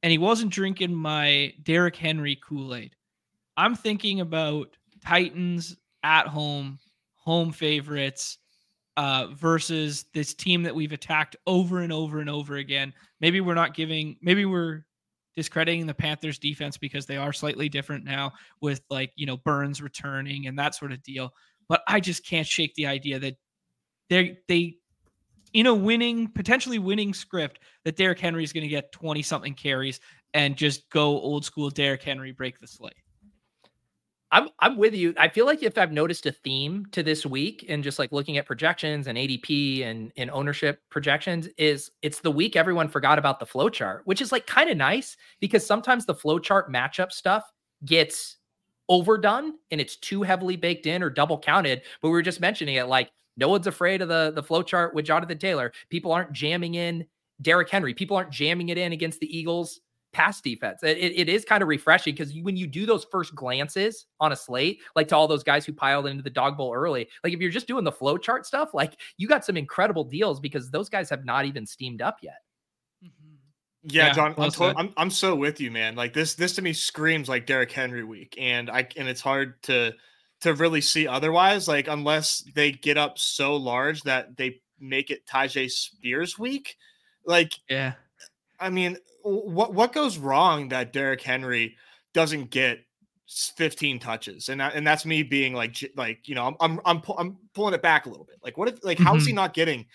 and 0.03 0.11
he 0.11 0.19
wasn't 0.19 0.53
drinking 0.53 0.95
my 0.95 1.55
Derrick 1.63 1.97
Henry 1.97 2.39
Kool 2.43 2.75
Aid. 2.75 2.95
I'm 3.57 3.75
thinking 3.75 4.21
about 4.21 4.77
Titans 5.05 5.77
at 6.03 6.27
home, 6.27 6.79
home 7.15 7.53
favorites 7.53 8.39
uh, 8.97 9.29
versus 9.35 10.07
this 10.15 10.35
team 10.35 10.63
that 10.63 10.75
we've 10.75 10.93
attacked 10.93 11.37
over 11.47 11.81
and 11.81 11.93
over 11.93 12.21
and 12.21 12.29
over 12.31 12.57
again. 12.57 12.93
Maybe 13.21 13.41
we're 13.41 13.55
not 13.55 13.75
giving, 13.75 14.17
maybe 14.21 14.45
we're 14.45 14.85
discrediting 15.37 15.87
the 15.87 15.95
Panthers 15.95 16.39
defense 16.39 16.77
because 16.77 17.07
they 17.07 17.17
are 17.17 17.33
slightly 17.33 17.69
different 17.69 18.05
now 18.05 18.33
with 18.61 18.81
like, 18.91 19.13
you 19.17 19.27
know, 19.27 19.37
Burns 19.39 19.81
returning 19.81 20.47
and 20.47 20.59
that 20.59 20.75
sort 20.75 20.93
of 20.93 21.03
deal. 21.03 21.33
But 21.69 21.83
I 21.87 22.01
just 22.01 22.27
can't 22.27 22.47
shake 22.47 22.75
the 22.75 22.87
idea 22.87 23.19
that 23.21 23.37
they 24.09 24.39
they 24.49 24.77
in 25.53 25.67
a 25.67 25.75
winning, 25.75 26.29
potentially 26.29 26.79
winning 26.79 27.15
script, 27.15 27.61
that 27.85 27.97
Derrick 27.97 28.19
Henry 28.19 28.45
is 28.45 28.53
going 28.53 28.63
to 28.63 28.69
get 28.69 28.93
20 28.93 29.23
something 29.23 29.55
carries 29.55 30.01
and 30.35 30.57
just 30.57 30.89
go 30.91 31.21
old 31.21 31.45
school 31.45 31.71
Derrick 31.71 32.03
Henry 32.03 32.33
break 32.33 32.59
the 32.59 32.67
slate. 32.67 32.95
I'm 34.33 34.49
I'm 34.61 34.77
with 34.77 34.95
you. 34.95 35.13
I 35.19 35.29
feel 35.29 35.45
like 35.45 35.63
if 35.63 35.77
I've 35.77 35.93
noticed 35.93 36.25
a 36.27 36.33
theme 36.33 36.87
to 36.93 37.03
this 37.03 37.27
week 37.27 37.65
and 37.69 37.83
just 37.83 37.99
like 37.99 38.13
looking 38.13 38.39
at 38.39 38.47
projections 38.47 39.07
and 39.09 39.19
ADP 39.19 39.85
and 39.85 40.13
and 40.17 40.31
ownership 40.31 40.81
projections 40.89 41.49
is 41.59 41.91
it's 42.03 42.21
the 42.21 42.31
week 42.31 42.55
everyone 42.55 42.89
forgot 42.89 43.19
about 43.19 43.41
the 43.41 43.47
flow 43.47 43.69
chart, 43.69 44.03
which 44.05 44.21
is 44.21 44.31
like 44.31 44.47
kind 44.47 44.71
of 44.71 44.77
nice 44.77 45.17
because 45.41 45.67
sometimes 45.67 46.07
the 46.07 46.15
flow 46.15 46.39
chart 46.39 46.73
matchup 46.73 47.11
stuff 47.11 47.45
gets 47.85 48.37
overdone 48.89 49.55
and 49.71 49.81
it's 49.81 49.97
too 49.97 50.23
heavily 50.23 50.57
baked 50.57 50.87
in 50.87 51.03
or 51.03 51.11
double 51.11 51.39
counted. 51.39 51.83
But 52.01 52.09
we 52.09 52.13
were 52.13 52.23
just 52.23 52.41
mentioning 52.41 52.77
it 52.77 52.87
like 52.87 53.11
no 53.37 53.49
one's 53.49 53.67
afraid 53.67 54.01
of 54.01 54.09
the 54.09 54.33
the 54.33 54.45
flow 54.45 54.63
chart 54.63 54.95
with 54.95 55.07
Jonathan 55.07 55.39
Taylor. 55.39 55.73
People 55.89 56.13
aren't 56.13 56.33
jamming 56.33 56.75
in 56.75 57.05
Derrick 57.43 57.69
Henry. 57.69 57.95
People 57.95 58.17
aren't 58.17 58.31
jamming 58.31 58.69
it 58.69 58.79
in 58.79 58.93
against 58.93 59.19
the 59.19 59.37
Eagles 59.37 59.81
pass 60.13 60.41
defense. 60.41 60.83
It, 60.83 60.99
it 60.99 61.29
is 61.29 61.45
kind 61.45 61.63
of 61.63 61.69
refreshing 61.69 62.15
because 62.15 62.35
when 62.43 62.57
you 62.57 62.67
do 62.67 62.87
those 62.87 63.07
first 63.11 63.35
glances 63.35 64.07
on 64.19 64.33
a 64.33 64.37
slate, 64.37 64.81
like 64.97 65.09
to 65.09 65.17
all 65.17 65.29
those 65.29 65.45
guys 65.45 65.65
who 65.65 65.73
piled 65.73 66.07
into 66.07 66.23
the 66.23 66.31
Dawg 66.31 66.57
Bowl 66.57 66.75
early, 66.75 67.09
like 67.23 67.33
if 67.33 67.41
you're 67.41 67.51
just 67.51 67.67
doing 67.67 67.85
the 67.85 67.93
flow 67.93 68.17
chart 68.17 68.47
stuff, 68.47 68.75
like 68.75 68.95
you 69.17 69.29
got 69.29 69.45
some 69.45 69.57
incredible 69.57 70.05
deals 70.05 70.41
because 70.41 70.71
those 70.71 70.89
guys 70.89 71.11
have 71.11 71.25
not 71.25 71.45
even 71.45 71.67
steamed 71.67 72.03
up 72.03 72.19
yet. 72.23 72.39
Mm-hmm. 73.05 73.35
Yeah, 73.85 74.07
yeah, 74.09 74.13
Jon, 74.13 74.35
I'm, 74.37 74.51
to- 74.51 74.75
I'm, 74.77 74.93
I'm 74.97 75.11
so 75.11 75.35
with 75.35 75.61
you, 75.61 75.71
man. 75.71 75.95
Like 75.95 76.13
this, 76.13 76.35
this 76.35 76.55
to 76.57 76.63
me 76.63 76.73
screams 76.73 77.29
like 77.29 77.47
Derrick 77.47 77.73
Henry 77.73 78.05
week, 78.05 78.37
and 78.39 78.69
I 78.69 78.87
and 78.97 79.09
it's 79.09 79.23
hard 79.23 79.63
to 79.65 79.95
to 80.43 80.55
really 80.55 80.81
see 80.81 81.07
otherwise. 81.07 81.67
Like 81.67 81.89
unless 81.89 82.45
they 82.55 82.73
get 82.73 82.99
up 82.99 83.19
so 83.19 83.57
large 83.57 84.03
that 84.03 84.37
they 84.37 84.61
make 84.81 85.11
it 85.11 85.27
Tyjae 85.27 85.71
Spears 85.71 86.39
week. 86.39 86.77
Like, 87.25 87.53
yeah, 87.69 87.95
I 88.59 88.71
mean, 88.71 88.97
what 89.23 89.75
what 89.75 89.93
goes 89.93 90.19
wrong 90.19 90.69
that 90.69 90.93
Derrick 90.93 91.23
Henry 91.23 91.77
doesn't 92.13 92.51
get 92.51 92.81
15 93.29 94.01
touches 94.01 94.49
and 94.49 94.61
that, 94.61 94.75
and 94.75 94.85
that's 94.85 95.07
me 95.07 95.23
being 95.23 95.55
like 95.55 95.77
like 95.97 96.29
you 96.29 96.35
know 96.35 96.47
I'm 96.47 96.57
I'm 96.61 96.81
I'm, 96.85 97.03
I'm 97.17 97.37
pulling 97.55 97.75
it 97.75 97.83
back 97.83 98.07
a 98.07 98.09
little 98.09 98.25
bit 98.25 98.37
like 98.43 98.59
what 98.59 98.69
if 98.69 98.83
like 98.83 98.99
mm-hmm. 98.99 99.07
how 99.07 99.15
is 99.15 99.25
he 99.25 99.31
mm-hmm. 99.31 99.37
not 99.37 99.55
getting 99.55 99.87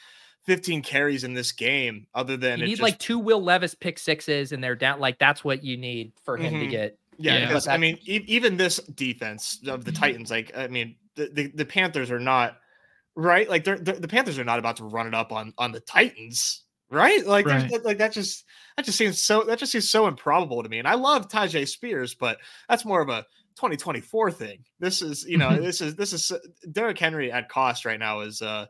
15 0.45 0.81
carries 0.81 1.23
in 1.25 1.33
this 1.33 1.51
game 1.51 2.07
other 2.13 2.37
than 2.37 2.59
you 2.59 2.65
need 2.65 2.71
just... 2.71 2.81
like 2.81 2.97
two 2.97 3.19
Will 3.19 3.43
Levis 3.43 3.75
pick 3.75 3.99
sixes 3.99 4.53
and 4.53 4.63
they're 4.63 4.75
down 4.75 5.01
like 5.01 5.19
that's 5.19 5.43
what 5.43 5.63
you 5.63 5.75
need 5.75 6.13
for 6.23 6.37
him 6.37 6.53
mm-hmm. 6.53 6.63
to 6.63 6.67
get 6.67 6.97
yeah 7.17 7.45
because 7.45 7.67
I 7.67 7.75
mean 7.75 7.97
e- 8.05 8.23
even 8.27 8.55
this 8.55 8.77
defense 8.77 9.59
of 9.67 9.83
the 9.83 9.91
mm-hmm. 9.91 10.01
Titans 10.01 10.31
like 10.31 10.55
I 10.55 10.67
mean 10.67 10.95
the, 11.15 11.29
the, 11.33 11.47
the 11.47 11.65
Panthers 11.65 12.11
are 12.11 12.19
not 12.21 12.57
right 13.15 13.49
like 13.49 13.65
they're, 13.65 13.79
they're, 13.79 13.99
the 13.99 14.07
Panthers 14.07 14.39
are 14.39 14.45
not 14.45 14.59
about 14.59 14.77
to 14.77 14.85
run 14.85 15.07
it 15.07 15.13
up 15.13 15.33
on 15.33 15.53
on 15.57 15.73
the 15.73 15.81
Titans 15.81 16.64
right? 16.89 17.25
Like, 17.25 17.45
right. 17.45 17.83
like 17.83 17.97
that 17.97 18.11
just 18.11 18.45
that 18.77 18.85
just 18.85 18.97
seems 18.97 19.21
so 19.21 19.43
that 19.43 19.59
just 19.59 19.71
seems 19.71 19.89
so 19.89 20.07
improbable 20.07 20.63
to 20.63 20.69
me. 20.69 20.79
And 20.79 20.87
I 20.87 20.95
love 20.95 21.27
Tyjae 21.27 21.67
Spears, 21.67 22.13
but 22.13 22.37
that's 22.69 22.85
more 22.85 23.01
of 23.01 23.09
a 23.09 23.25
2024 23.55 24.31
thing. 24.31 24.59
This 24.79 25.01
is, 25.01 25.25
you 25.27 25.37
know, 25.37 25.55
this 25.61 25.81
is 25.81 25.95
this 25.95 26.13
is 26.13 26.31
Derrick 26.71 26.97
Henry 26.97 27.31
at 27.31 27.49
cost 27.49 27.85
right 27.85 27.99
now 27.99 28.21
is 28.21 28.41
uh 28.41 28.65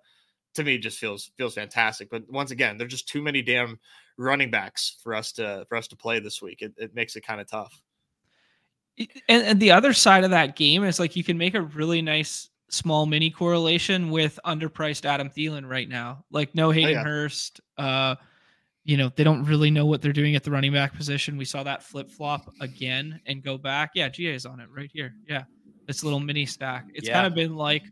to 0.56 0.64
me 0.64 0.78
just 0.78 1.00
feels 1.00 1.32
feels 1.38 1.56
fantastic. 1.56 2.10
But 2.10 2.24
once 2.30 2.52
again, 2.52 2.78
there's 2.78 2.92
just 2.92 3.08
too 3.08 3.22
many 3.22 3.42
damn 3.42 3.80
running 4.18 4.50
backs 4.50 4.98
for 5.04 5.14
us 5.14 5.32
to 5.34 5.66
for 5.68 5.78
us 5.78 5.88
to 5.90 5.96
play 5.96 6.20
this 6.20 6.42
week. 6.42 6.62
It, 6.62 6.74
it 6.78 6.96
makes 6.96 7.16
it 7.16 7.26
kind 7.26 7.42
of 7.42 7.48
tough. 7.48 7.82
And, 8.98 9.44
and 9.44 9.60
the 9.60 9.72
other 9.72 9.92
side 9.92 10.24
of 10.24 10.30
that 10.30 10.56
game 10.56 10.86
is 10.86 11.00
like 11.00 11.18
you 11.18 11.24
can 11.24 11.38
make 11.38 11.54
a 11.54 11.62
really 11.62 12.02
nice 12.02 12.50
small 12.70 13.06
mini 13.06 13.30
correlation 13.30 14.10
with 14.10 14.40
underpriced 14.46 15.06
Adam 15.06 15.30
Thielen 15.30 15.68
right 15.68 15.88
now. 15.88 16.26
Like 16.32 16.56
no 16.56 16.72
Hayden 16.72 16.90
oh, 16.90 16.94
yeah. 16.94 17.04
Hurst. 17.04 17.62
Uh, 17.78 18.16
you 18.84 18.98
know, 18.98 19.12
they 19.16 19.24
don't 19.24 19.44
really 19.44 19.72
know 19.72 19.86
what 19.86 20.02
they're 20.02 20.14
doing 20.14 20.36
at 20.36 20.44
the 20.44 20.52
running 20.52 20.74
back 20.74 20.96
position. 20.96 21.38
We 21.38 21.46
saw 21.46 21.64
that 21.64 21.84
flip 21.84 22.12
flop 22.12 22.54
again 22.62 23.20
and 23.26 23.44
go 23.44 23.58
back. 23.58 23.92
Yeah, 23.96 24.10
GA 24.10 24.34
is 24.34 24.46
on 24.46 24.60
it 24.60 24.68
right 24.76 24.90
here. 24.94 25.16
Yeah. 25.28 25.44
This 25.88 26.04
little 26.04 26.20
mini 26.20 26.46
stack. 26.46 26.88
It's 26.94 27.08
yeah. 27.08 27.14
kind 27.14 27.28
of 27.28 27.34
been 27.34 27.56
like 27.56 27.84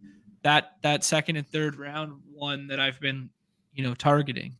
that 0.43 0.73
that 0.83 1.03
second 1.03 1.37
and 1.37 1.47
third 1.47 1.77
round 1.77 2.21
one 2.31 2.67
that 2.67 2.79
I've 2.79 2.99
been, 2.99 3.29
you 3.73 3.83
know, 3.83 3.95
targeting. 3.95 4.55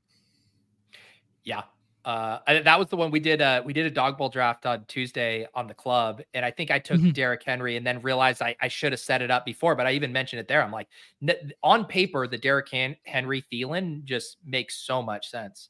Yeah. 1.43 1.63
Uh, 2.05 2.39
that 2.47 2.77
was 2.77 2.89
the 2.89 2.97
one 2.97 3.11
we 3.11 3.19
did. 3.19 3.41
Uh, 3.41 3.61
we 3.63 3.71
did 3.71 3.85
a 3.85 3.89
Dawg 3.89 4.17
Bowl 4.17 4.27
draft 4.27 4.65
on 4.65 4.83
Tuesday 4.85 5.47
on 5.55 5.67
the 5.67 5.73
club, 5.73 6.21
and 6.33 6.43
I 6.43 6.51
think 6.51 6.69
I 6.69 6.79
took 6.79 6.97
mm-hmm. 6.97 7.11
Derrick 7.11 7.43
Henry, 7.43 7.77
and 7.77 7.87
then 7.87 8.01
realized 8.01 8.41
I, 8.41 8.55
I 8.61 8.67
should 8.67 8.91
have 8.91 8.99
set 8.99 9.21
it 9.21 9.31
up 9.31 9.45
before, 9.45 9.75
but 9.75 9.87
I 9.87 9.93
even 9.93 10.11
mentioned 10.11 10.41
it 10.41 10.47
there. 10.49 10.61
I'm 10.61 10.71
like, 10.71 10.89
n- 11.25 11.53
on 11.63 11.85
paper, 11.85 12.27
the 12.27 12.37
Derrick 12.37 12.67
Han- 12.71 12.97
Henry 13.05 13.43
Thielen 13.51 14.03
just 14.03 14.37
makes 14.45 14.75
so 14.75 15.01
much 15.01 15.29
sense. 15.29 15.69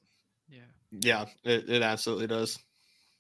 Yeah, 0.50 0.60
yeah, 0.92 1.26
it, 1.44 1.70
it 1.70 1.82
absolutely 1.84 2.28
does. 2.28 2.58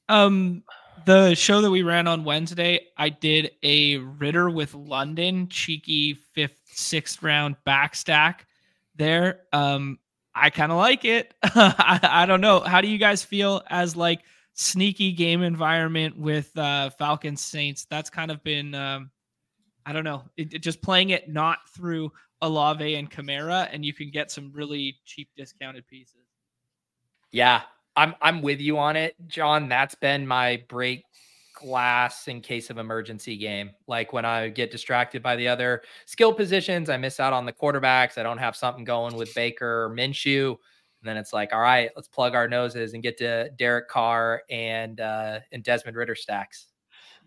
Um, 0.09 0.63
the 1.05 1.35
show 1.35 1.61
that 1.61 1.69
we 1.69 1.83
ran 1.83 2.07
on 2.07 2.23
Wednesday, 2.23 2.87
I 2.97 3.09
did 3.09 3.51
a 3.61 3.97
Ridder 3.97 4.49
with 4.49 4.73
London 4.73 5.49
cheeky 5.49 6.15
fifth, 6.33 6.59
sixth 6.65 7.21
round 7.21 7.57
back 7.63 7.95
stack 7.95 8.47
there. 8.95 9.41
Um, 9.51 9.99
I 10.35 10.49
kind 10.49 10.71
of 10.71 10.77
like 10.77 11.05
it. 11.05 11.33
I, 11.43 11.99
I, 12.01 12.25
don't 12.25 12.41
know. 12.41 12.59
How 12.59 12.81
do 12.81 12.87
you 12.87 12.97
guys 12.97 13.23
feel 13.23 13.61
as 13.69 13.95
like 13.95 14.21
sneaky 14.53 15.11
game 15.11 15.43
environment 15.43 16.17
with 16.17 16.55
uh, 16.57 16.89
Falcons 16.91 17.41
Saints? 17.41 17.85
That's 17.89 18.09
kind 18.09 18.31
of 18.31 18.43
been, 18.43 18.73
um, 18.73 19.11
I 19.85 19.93
don't 19.93 20.03
know, 20.03 20.23
it, 20.37 20.53
it 20.53 20.59
just 20.59 20.81
playing 20.81 21.11
it 21.11 21.29
not 21.29 21.59
through 21.75 22.11
Olave 22.41 22.95
and 22.95 23.09
Kamara, 23.09 23.69
and 23.71 23.85
you 23.85 23.93
can 23.93 24.11
get 24.11 24.31
some 24.31 24.51
really 24.53 24.97
cheap 25.05 25.29
discounted 25.37 25.87
pieces. 25.87 26.25
Yeah, 27.31 27.61
I'm 27.95 28.15
I'm 28.21 28.41
with 28.41 28.59
you 28.59 28.77
on 28.77 28.95
it, 28.95 29.15
Jon. 29.27 29.69
That's 29.69 29.95
been 29.95 30.27
my 30.27 30.63
break 30.67 31.05
glass 31.63 32.27
in 32.27 32.41
case 32.41 32.69
of 32.69 32.77
emergency 32.77 33.37
game. 33.37 33.71
Like 33.87 34.13
when 34.13 34.25
I 34.25 34.49
get 34.49 34.71
distracted 34.71 35.23
by 35.23 35.35
the 35.35 35.47
other 35.47 35.81
skill 36.05 36.33
positions, 36.33 36.89
I 36.89 36.97
miss 36.97 37.19
out 37.19 37.33
on 37.33 37.45
the 37.45 37.53
quarterbacks. 37.53 38.17
I 38.17 38.23
don't 38.23 38.37
have 38.37 38.55
something 38.55 38.83
going 38.83 39.15
with 39.15 39.33
Baker 39.33 39.85
or 39.85 39.89
Minshew. 39.89 40.49
And 40.49 41.09
then 41.09 41.17
it's 41.17 41.33
like, 41.33 41.53
all 41.53 41.61
right, 41.61 41.89
let's 41.95 42.07
plug 42.07 42.35
our 42.35 42.47
noses 42.47 42.93
and 42.93 43.01
get 43.01 43.17
to 43.17 43.49
Derek 43.57 43.89
Carr 43.89 44.43
and 44.49 44.99
uh 45.01 45.39
and 45.51 45.63
Desmond 45.63 45.97
Ridder 45.97 46.15
stacks. 46.15 46.67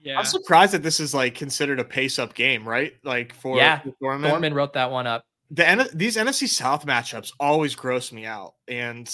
Yeah. 0.03 0.19
I'm 0.19 0.25
surprised 0.25 0.73
that 0.73 0.83
this 0.83 1.01
is 1.01 1.15
like 1.15 1.35
considered 1.35 1.81
a 1.81 1.85
pace 1.85 2.19
up 2.19 2.35
game, 2.35 2.69
right? 2.69 2.93
Like 3.03 3.35
for 3.35 3.57
yeah, 3.57 3.81
Thorman. 4.01 4.31
Thorman 4.31 4.55
wrote 4.55 4.75
that 4.75 4.91
one 4.91 5.07
up. 5.07 5.25
The 5.51 5.91
these 5.95 6.17
NFC 6.17 6.49
South 6.49 6.87
matchups 6.87 7.33
always 7.39 7.75
gross 7.75 8.13
me 8.13 8.27
out, 8.27 8.55
and 8.69 9.09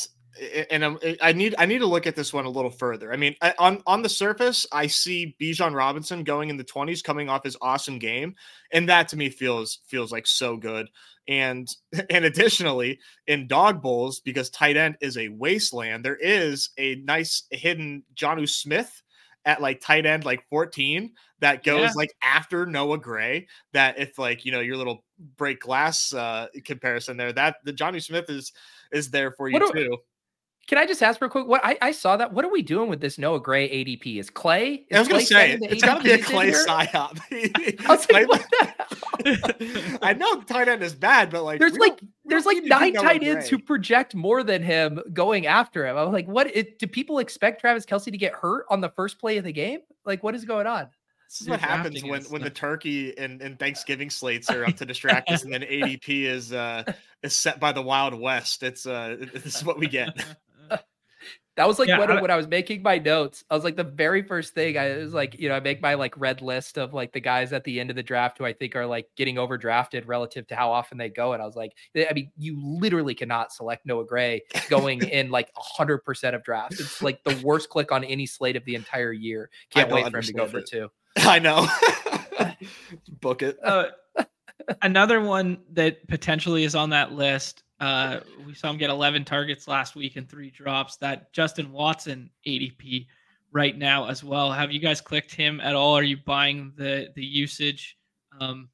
and 0.70 0.84
I'm, 0.84 0.98
i 1.20 1.32
need 1.32 1.54
I 1.58 1.66
need 1.66 1.78
to 1.78 1.86
look 1.86 2.06
at 2.06 2.16
this 2.16 2.32
one 2.32 2.44
a 2.44 2.50
little 2.50 2.70
further. 2.70 3.12
I 3.12 3.16
mean, 3.16 3.34
I, 3.42 3.54
on 3.58 3.82
on 3.86 4.02
the 4.02 4.08
surface, 4.08 4.66
I 4.72 4.86
see 4.86 5.36
Bijan 5.40 5.74
Robinson 5.74 6.24
going 6.24 6.48
in 6.48 6.56
the 6.56 6.64
20s, 6.64 7.02
coming 7.02 7.28
off 7.28 7.44
his 7.44 7.56
awesome 7.60 7.98
game, 7.98 8.34
and 8.72 8.88
that 8.88 9.08
to 9.08 9.16
me 9.16 9.28
feels 9.28 9.80
feels 9.86 10.12
like 10.12 10.26
so 10.26 10.56
good. 10.56 10.88
And 11.28 11.68
and 12.10 12.24
additionally, 12.24 12.98
in 13.26 13.46
Dawg 13.46 13.82
Bowls, 13.82 14.20
because 14.20 14.50
tight 14.50 14.76
end 14.76 14.96
is 15.00 15.18
a 15.18 15.28
wasteland, 15.28 16.04
there 16.04 16.16
is 16.16 16.70
a 16.78 16.96
nice 16.96 17.44
hidden 17.50 18.04
Jonnu 18.14 18.48
Smith 18.48 19.02
at 19.44 19.60
like 19.60 19.80
tight 19.80 20.06
end 20.06 20.24
like 20.24 20.48
14 20.48 21.10
that 21.40 21.64
goes 21.64 21.80
yeah. 21.80 21.92
like 21.96 22.14
after 22.22 22.64
Noah 22.64 22.98
Gray. 22.98 23.48
That 23.72 23.98
if 23.98 24.18
like 24.18 24.44
you 24.44 24.52
know 24.52 24.60
your 24.60 24.76
little 24.76 25.04
break 25.36 25.60
glass 25.60 26.14
uh 26.14 26.46
comparison 26.64 27.16
there, 27.16 27.32
that 27.34 27.56
the 27.64 27.72
Jonnu 27.72 28.02
Smith 28.02 28.30
is 28.30 28.52
is 28.92 29.10
there 29.10 29.32
for 29.32 29.48
you 29.48 29.58
what 29.58 29.74
too. 29.74 29.98
Can 30.72 30.78
I 30.78 30.86
just 30.86 31.02
ask 31.02 31.20
real 31.20 31.28
quick? 31.28 31.46
What 31.46 31.60
I, 31.62 31.76
I 31.82 31.92
saw 31.92 32.16
that. 32.16 32.32
What 32.32 32.46
are 32.46 32.50
we 32.50 32.62
doing 32.62 32.88
with 32.88 33.02
this 33.02 33.18
Noah 33.18 33.40
Gray 33.40 33.68
ADP? 33.68 34.18
Is 34.18 34.30
Clay? 34.30 34.86
Is 34.88 34.90
I 34.96 34.98
was 35.00 35.08
going 35.08 35.20
to 35.20 35.26
say 35.26 35.58
it's 35.60 35.82
got 35.82 35.98
to 35.98 36.02
be 36.02 36.12
a 36.12 36.18
Clay 36.18 36.50
psyop. 36.50 37.20
I, 40.00 40.00
I 40.00 40.14
know 40.14 40.40
tight 40.40 40.68
end 40.68 40.82
is 40.82 40.94
bad, 40.94 41.28
but 41.28 41.42
like 41.42 41.60
there's 41.60 41.76
like 41.76 42.00
there's 42.24 42.46
like 42.46 42.64
nine 42.64 42.94
tight 42.94 43.22
ends 43.22 43.50
who 43.50 43.58
project 43.58 44.14
more 44.14 44.42
than 44.42 44.62
him 44.62 44.98
going 45.12 45.46
after 45.46 45.86
him. 45.86 45.98
I 45.98 46.04
was 46.04 46.14
like, 46.14 46.26
what? 46.26 46.46
It, 46.56 46.78
do 46.78 46.86
people 46.86 47.18
expect 47.18 47.60
Travis 47.60 47.84
Kelce 47.84 48.10
to 48.10 48.16
get 48.16 48.32
hurt 48.32 48.64
on 48.70 48.80
the 48.80 48.88
first 48.88 49.18
play 49.18 49.36
of 49.36 49.44
the 49.44 49.52
game? 49.52 49.80
Like, 50.06 50.22
what 50.22 50.34
is 50.34 50.46
going 50.46 50.66
on? 50.66 50.88
This 51.28 51.42
is 51.42 51.50
what 51.50 51.60
happens 51.60 52.02
when 52.02 52.22
when 52.24 52.40
the 52.40 52.48
turkey 52.48 53.12
and, 53.18 53.42
and 53.42 53.58
Thanksgiving 53.58 54.08
slates 54.08 54.48
are 54.48 54.64
up 54.64 54.76
to 54.76 54.86
distract 54.86 55.30
us, 55.30 55.44
and 55.44 55.52
then 55.52 55.60
ADP 55.60 56.24
is 56.24 56.54
uh 56.54 56.82
is 57.22 57.36
set 57.36 57.60
by 57.60 57.72
the 57.72 57.82
Wild 57.82 58.14
West. 58.14 58.62
It's 58.62 58.86
uh 58.86 59.18
this 59.34 59.56
is 59.56 59.64
what 59.66 59.78
we 59.78 59.86
get. 59.86 60.16
That 61.56 61.68
was 61.68 61.78
like 61.78 61.88
yeah, 61.88 61.98
when, 61.98 62.10
I, 62.10 62.22
when 62.22 62.30
I 62.30 62.36
was 62.36 62.48
making 62.48 62.82
my 62.82 62.96
notes. 62.96 63.44
I 63.50 63.54
was 63.54 63.62
like 63.62 63.76
the 63.76 63.84
very 63.84 64.22
first 64.22 64.54
thing 64.54 64.78
I 64.78 64.96
was 64.96 65.12
like, 65.12 65.38
you 65.38 65.50
know, 65.50 65.54
I 65.54 65.60
make 65.60 65.82
my 65.82 65.94
like 65.94 66.18
red 66.18 66.40
list 66.40 66.78
of 66.78 66.94
like 66.94 67.12
the 67.12 67.20
guys 67.20 67.52
at 67.52 67.64
the 67.64 67.78
end 67.78 67.90
of 67.90 67.96
the 67.96 68.02
draft 68.02 68.38
who 68.38 68.46
I 68.46 68.54
think 68.54 68.74
are 68.74 68.86
like 68.86 69.06
getting 69.16 69.36
overdrafted 69.36 70.04
relative 70.06 70.46
to 70.46 70.56
how 70.56 70.72
often 70.72 70.96
they 70.96 71.10
go. 71.10 71.34
And 71.34 71.42
I 71.42 71.46
was 71.46 71.54
like, 71.54 71.72
I 71.94 72.10
mean, 72.14 72.30
you 72.38 72.58
literally 72.58 73.14
cannot 73.14 73.52
select 73.52 73.84
Noah 73.84 74.06
Gray 74.06 74.42
going 74.70 75.02
in 75.08 75.30
like 75.30 75.50
hundred 75.56 75.98
percent 75.98 76.34
of 76.34 76.42
drafts. 76.42 76.80
It's 76.80 77.02
like 77.02 77.22
the 77.24 77.38
worst 77.44 77.68
click 77.68 77.92
on 77.92 78.02
any 78.04 78.24
slate 78.24 78.56
of 78.56 78.64
the 78.64 78.74
entire 78.74 79.12
year. 79.12 79.50
Can't 79.70 79.90
wait 79.90 80.10
for 80.10 80.18
him 80.18 80.22
to 80.22 80.32
go 80.32 80.44
it. 80.44 80.50
for 80.50 80.62
two. 80.62 80.88
I 81.18 81.38
know. 81.38 81.68
Book 83.20 83.42
it. 83.42 83.58
Uh, 83.62 83.86
another 84.80 85.20
one 85.20 85.58
that 85.72 86.06
potentially 86.08 86.64
is 86.64 86.74
on 86.74 86.90
that 86.90 87.12
list 87.12 87.62
uh, 87.82 88.20
we 88.46 88.54
saw 88.54 88.70
him 88.70 88.78
get 88.78 88.90
11 88.90 89.24
targets 89.24 89.66
last 89.66 89.96
week 89.96 90.14
and 90.14 90.28
three 90.28 90.50
drops. 90.50 90.96
That 90.98 91.32
Justin 91.32 91.72
Watson 91.72 92.30
ADP 92.46 93.08
right 93.50 93.76
now 93.76 94.06
as 94.06 94.22
well. 94.22 94.52
Have 94.52 94.70
you 94.70 94.78
guys 94.78 95.00
clicked 95.00 95.34
him 95.34 95.60
at 95.60 95.74
all? 95.74 95.92
Are 95.98 96.04
you 96.04 96.16
buying 96.24 96.72
the 96.76 97.08
the 97.16 97.24
usage? 97.24 97.98
Um, 98.40 98.68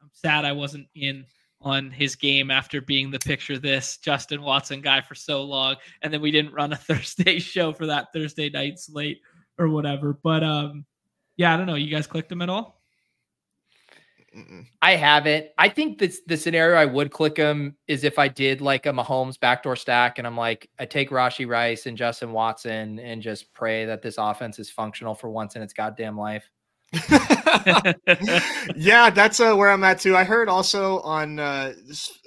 I'm 0.00 0.10
sad 0.12 0.44
I 0.44 0.52
wasn't 0.52 0.86
in 0.94 1.26
on 1.60 1.90
his 1.90 2.14
game 2.14 2.52
after 2.52 2.80
being 2.80 3.10
the 3.10 3.18
picture 3.18 3.58
this 3.58 3.96
Justin 3.96 4.42
Watson 4.42 4.80
guy 4.80 5.00
for 5.00 5.16
so 5.16 5.42
long, 5.42 5.74
and 6.02 6.14
then 6.14 6.20
we 6.20 6.30
didn't 6.30 6.54
run 6.54 6.72
a 6.72 6.76
Thursday 6.88 7.40
show 7.40 7.72
for 7.72 7.86
that 7.86 8.12
Thursday 8.12 8.48
night 8.48 8.78
slate 8.78 9.22
or 9.58 9.70
whatever. 9.70 10.12
But 10.22 10.44
um, 10.44 10.84
yeah, 11.36 11.52
I 11.52 11.56
don't 11.56 11.66
know. 11.66 11.74
You 11.74 11.90
guys 11.90 12.06
clicked 12.06 12.30
him 12.30 12.42
at 12.42 12.48
all? 12.48 12.80
I 14.80 14.96
haven't. 14.96 15.46
I 15.58 15.68
think 15.68 15.98
this 15.98 16.20
the 16.26 16.36
scenario 16.36 16.76
I 16.76 16.86
would 16.86 17.10
click 17.10 17.36
him 17.36 17.76
is 17.86 18.04
if 18.04 18.18
I 18.18 18.28
did 18.28 18.60
like 18.60 18.86
a 18.86 18.90
Mahomes 18.90 19.38
backdoor 19.38 19.76
stack 19.76 20.18
and 20.18 20.26
I'm 20.26 20.36
like, 20.36 20.68
I 20.78 20.86
take 20.86 21.10
Rashee 21.10 21.48
Rice 21.48 21.86
and 21.86 21.96
Justin 21.96 22.32
Watson 22.32 22.98
and 22.98 23.22
just 23.22 23.52
pray 23.52 23.84
that 23.86 24.02
this 24.02 24.16
offense 24.18 24.58
is 24.58 24.70
functional 24.70 25.14
for 25.14 25.30
once 25.30 25.56
in 25.56 25.62
its 25.62 25.72
goddamn 25.72 26.16
life. 26.16 26.50
yeah, 28.76 29.10
that's 29.10 29.40
uh, 29.40 29.54
where 29.54 29.70
I'm 29.70 29.84
at 29.84 30.00
too. 30.00 30.16
I 30.16 30.24
heard 30.24 30.48
also 30.48 31.00
on 31.00 31.38
uh, 31.38 31.72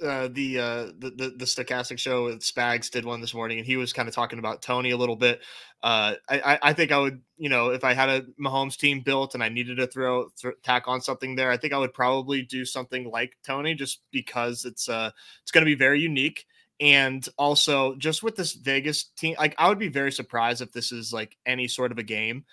uh, 0.02 0.28
the, 0.30 0.58
uh, 0.58 0.84
the, 0.98 1.12
the 1.16 1.34
the 1.36 1.44
stochastic 1.44 1.98
show 1.98 2.24
with 2.24 2.40
Spags 2.40 2.90
did 2.90 3.04
one 3.04 3.20
this 3.20 3.34
morning, 3.34 3.58
and 3.58 3.66
he 3.66 3.76
was 3.76 3.92
kind 3.92 4.08
of 4.08 4.14
talking 4.14 4.38
about 4.38 4.62
Toney 4.62 4.90
a 4.90 4.96
little 4.96 5.16
bit. 5.16 5.40
Uh, 5.82 6.14
I, 6.28 6.58
I 6.62 6.72
think 6.72 6.90
I 6.90 6.98
would, 6.98 7.20
you 7.36 7.48
know, 7.48 7.68
if 7.70 7.84
I 7.84 7.94
had 7.94 8.08
a 8.08 8.22
Mahomes 8.40 8.76
team 8.76 9.00
built 9.00 9.34
and 9.34 9.42
I 9.42 9.48
needed 9.48 9.76
to 9.76 9.86
throw 9.86 10.28
th- 10.40 10.54
tack 10.62 10.84
on 10.88 11.00
something 11.00 11.36
there, 11.36 11.50
I 11.50 11.56
think 11.56 11.72
I 11.72 11.78
would 11.78 11.94
probably 11.94 12.42
do 12.42 12.64
something 12.64 13.10
like 13.10 13.36
Toney, 13.46 13.74
just 13.74 14.00
because 14.10 14.64
it's 14.64 14.88
uh 14.88 15.10
it's 15.42 15.52
going 15.52 15.64
to 15.64 15.70
be 15.70 15.76
very 15.76 16.00
unique. 16.00 16.46
And 16.80 17.26
also, 17.38 17.94
just 17.96 18.22
with 18.22 18.36
this 18.36 18.52
Vegas 18.52 19.04
team, 19.16 19.36
like 19.38 19.54
I 19.58 19.68
would 19.68 19.78
be 19.78 19.88
very 19.88 20.12
surprised 20.12 20.60
if 20.60 20.72
this 20.72 20.92
is 20.92 21.12
like 21.12 21.36
any 21.46 21.68
sort 21.68 21.92
of 21.92 21.98
a 21.98 22.02
game 22.02 22.44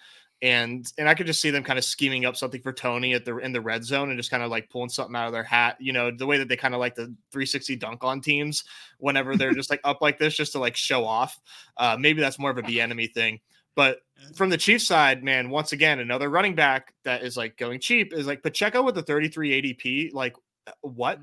and 0.44 0.92
and 0.98 1.08
I 1.08 1.16
could 1.16 1.26
just 1.26 1.42
see 1.42 1.52
them 1.52 1.64
kind 1.64 1.80
of 1.80 1.86
scheming 1.86 2.26
up 2.26 2.36
something 2.36 2.62
for 2.62 2.74
Toney 2.74 3.14
at 3.14 3.24
the 3.24 3.38
in 3.38 3.54
the 3.54 3.62
red 3.62 3.86
zone 3.86 4.10
and 4.10 4.20
just 4.20 4.30
kind 4.30 4.44
of 4.44 4.52
like 4.52 4.70
pulling 4.70 4.90
something 4.90 5.16
out 5.16 5.28
of 5.28 5.32
their 5.32 5.44
hat. 5.44 5.78
You 5.80 5.94
know, 5.94 6.12
the 6.12 6.26
way 6.26 6.38
that 6.38 6.50
they 6.50 6.58
kind 6.58 6.74
of 6.74 6.82
like 6.82 6.96
the 6.96 7.06
360 7.32 7.78
dunk 7.78 8.04
on 8.04 8.20
teams 8.20 8.66
whenever 8.98 9.38
they're 9.38 9.54
just 9.56 9.70
like 9.70 9.80
up 9.86 10.02
like 10.02 10.20
this, 10.20 10.36
just 10.36 10.52
to 10.52 10.60
like 10.60 10.76
show 10.76 11.06
off. 11.06 11.40
Uh, 11.78 11.96
maybe 11.98 12.20
that's 12.20 12.38
more 12.38 12.52
of 12.52 12.58
a 12.58 12.82
enemy 12.82 13.08
thing. 13.08 13.40
But 13.74 14.00
from 14.36 14.50
the 14.50 14.58
Chiefs 14.58 14.86
side, 14.86 15.24
man, 15.24 15.50
once 15.50 15.72
again, 15.72 16.00
another 16.00 16.30
running 16.30 16.56
back 16.56 16.94
that 17.06 17.24
is 17.24 17.38
like 17.38 17.56
going 17.56 17.80
cheap 17.80 18.14
is 18.14 18.28
like 18.28 18.44
Pacheco 18.44 18.84
with 18.84 18.96
the 18.96 19.02
33 19.02 19.62
ADP. 19.62 20.14
Like, 20.14 20.36
uh, 20.68 20.72
what? 20.82 21.20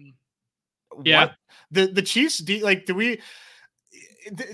Yeah. 1.05 1.27
What? 1.27 1.35
The 1.71 1.87
the 1.89 2.03
Chiefs, 2.03 2.43
like, 2.62 2.87
do 2.87 2.95
we? 2.95 3.21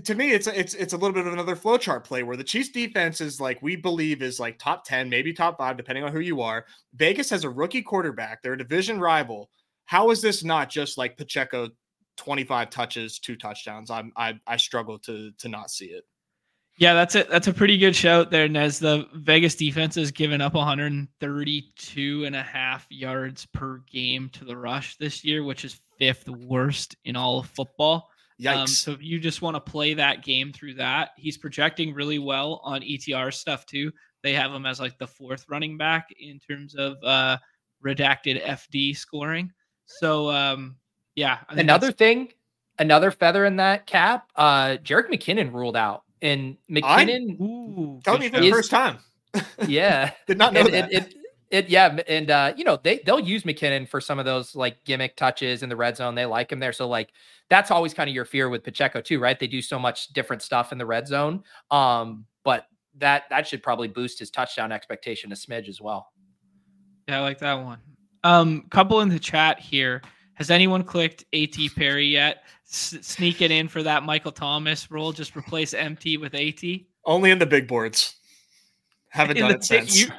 To 0.05 0.15
me, 0.15 0.33
it's 0.33 0.47
it's 0.47 0.75
it's 0.75 0.93
a 0.93 0.97
little 0.97 1.15
bit 1.15 1.27
of 1.27 1.33
another 1.33 1.57
flowchart 1.57 2.05
play 2.05 2.23
where 2.23 2.37
the 2.37 2.45
Chiefs 2.45 2.71
defense 2.71 3.21
is 3.21 3.41
like 3.41 3.61
we 3.63 3.77
believe 3.77 4.23
is 4.23 4.41
like 4.41 4.59
top 4.59 4.85
ten, 4.85 5.09
maybe 5.09 5.33
top 5.33 5.59
five, 5.59 5.77
depending 5.77 6.05
on 6.05 6.13
who 6.13 6.21
you 6.21 6.41
are. 6.41 6.67
Vegas 6.95 7.31
has 7.31 7.45
a 7.45 7.51
rookie 7.51 7.83
quarterback; 7.83 8.43
they're 8.43 8.55
a 8.55 8.59
division 8.59 9.01
rival. 9.01 9.51
How 9.87 10.11
is 10.11 10.21
this 10.21 10.45
not 10.45 10.69
just 10.71 10.99
like 10.99 11.17
Pacheco, 11.17 11.71
twenty 12.17 12.45
five 12.45 12.71
touches, 12.71 13.19
two 13.19 13.37
touchdowns? 13.37 13.91
I'm 13.91 14.13
I 14.17 14.39
I 14.47 14.57
struggle 14.57 14.99
to 15.01 15.33
to 15.33 15.49
not 15.49 15.71
see 15.71 15.87
it. 15.87 16.05
Yeah, 16.79 16.93
that's 16.93 17.15
it. 17.15 17.31
That's 17.31 17.47
a 17.47 17.55
pretty 17.55 17.79
good 17.79 17.97
shout 17.97 18.31
there, 18.31 18.49
Nez. 18.49 18.79
The 18.79 19.07
Vegas 19.15 19.55
defense 19.55 19.95
has 19.95 20.11
given 20.11 20.43
up 20.43 20.53
132 20.53 22.25
and 22.27 22.37
a 22.37 22.43
half 22.43 22.87
yards 22.91 23.47
per 23.47 23.79
game 23.91 24.29
to 24.35 24.45
the 24.45 24.57
rush 24.57 24.99
this 24.99 25.25
year, 25.25 25.43
which 25.43 25.65
is 25.65 25.81
fifth 25.99 26.29
worst 26.29 26.95
in 27.07 27.17
all 27.17 27.39
of 27.39 27.47
football. 27.47 28.11
Yikes. 28.41 28.57
Um, 28.57 28.67
so 28.67 28.91
if 28.93 29.03
you 29.03 29.19
just 29.19 29.41
want 29.41 29.55
to 29.57 29.61
play 29.61 29.95
that 29.95 30.23
game 30.23 30.53
through 30.53 30.75
that, 30.75 31.11
he's 31.17 31.39
projecting 31.39 31.95
really 31.95 32.19
well 32.19 32.61
on 32.65 32.83
ETR 32.83 33.33
stuff 33.33 33.65
too. 33.65 33.91
They 34.23 34.35
have 34.35 34.53
him 34.53 34.67
as 34.67 34.81
like 34.81 34.99
the 34.99 35.07
fourth 35.07 35.47
running 35.49 35.79
back 35.79 36.09
in 36.19 36.39
terms 36.39 36.75
of 36.75 36.97
uh, 37.03 37.39
redacted 37.85 38.45
FD 38.45 38.97
scoring. 38.97 39.53
So 39.87 40.31
um, 40.31 40.77
yeah. 41.15 41.39
Another 41.49 41.93
thing, 41.93 42.33
another 42.79 43.11
feather 43.11 43.45
in 43.47 43.57
that 43.57 43.87
cap. 43.87 44.31
Uh, 44.37 44.77
Jerick 44.83 45.09
McKinnon 45.09 45.53
ruled 45.53 45.77
out, 45.77 46.03
and 46.21 46.57
McKinnon. 46.71 47.41
I, 47.41 47.43
ooh, 47.43 48.01
tell 48.05 48.19
me 48.19 48.29
for 48.29 48.41
the 48.41 48.51
first 48.51 48.71
time. 48.71 48.99
yeah, 49.67 50.11
did 50.27 50.39
not 50.39 50.53
know 50.53 50.61
and, 50.61 50.75
that. 50.75 50.93
It, 50.93 51.07
it, 51.07 51.15
it 51.51 51.69
yeah, 51.69 51.99
and 52.09 52.31
uh, 52.31 52.53
you 52.57 52.65
know 52.65 52.79
they 52.83 53.01
they'll 53.07 53.21
use 53.21 53.45
McKinnon 53.45 53.89
for 53.89 54.01
some 54.01 54.19
of 54.19 54.25
those 54.25 54.57
like 54.57 54.83
gimmick 54.85 55.17
touches 55.17 55.63
in 55.63 55.69
the 55.69 55.77
red 55.77 55.97
zone. 55.97 56.15
They 56.15 56.27
like 56.27 56.51
him 56.51 56.59
there, 56.59 56.73
so 56.73 56.89
like 56.89 57.13
that's 57.49 57.71
always 57.71 57.95
kind 57.95 58.09
of 58.09 58.15
your 58.15 58.25
fear 58.25 58.49
with 58.49 58.65
Pacheco 58.65 59.01
too, 59.01 59.21
right? 59.21 59.39
They 59.39 59.47
do 59.47 59.63
so 59.63 59.79
much 59.79 60.09
different 60.09 60.43
stuff 60.43 60.73
in 60.73 60.79
the 60.79 60.87
red 60.87 61.07
zone. 61.07 61.45
Um, 61.71 62.27
but 62.45 62.67
that 62.99 63.25
that 63.31 63.47
should 63.47 63.63
probably 63.63 63.89
boost 63.89 64.19
his 64.19 64.31
touchdown 64.31 64.73
expectation 64.73 65.31
a 65.33 65.35
smidge 65.35 65.69
as 65.69 65.81
well. 65.81 66.13
Yeah, 67.09 67.19
I 67.19 67.21
like 67.21 67.39
that 67.39 67.55
one. 67.55 67.79
Um, 68.25 68.67
couple 68.71 69.01
in 69.01 69.09
the 69.09 69.19
chat 69.19 69.61
here. 69.61 70.03
Has 70.35 70.51
anyone 70.51 70.83
clicked 70.83 71.25
AT 71.33 71.57
Perry 71.77 72.07
yet? 72.09 72.43
S- 72.69 72.99
sneak 73.01 73.41
it 73.41 73.51
in 73.51 73.69
for 73.69 73.83
that 73.85 74.03
Michael 74.03 74.33
Thomas 74.33 74.91
role. 74.91 75.13
Just 75.13 75.37
replace 75.37 75.73
MT 75.73 76.17
with 76.17 76.35
AT. 76.35 76.63
Only 77.05 77.31
in 77.31 77.39
the 77.39 77.47
big 77.47 77.69
boards. 77.69 78.16
Haven't 79.09 79.39
done 79.39 79.53
it 79.53 79.65
since. 79.65 79.97
You, 79.99 80.11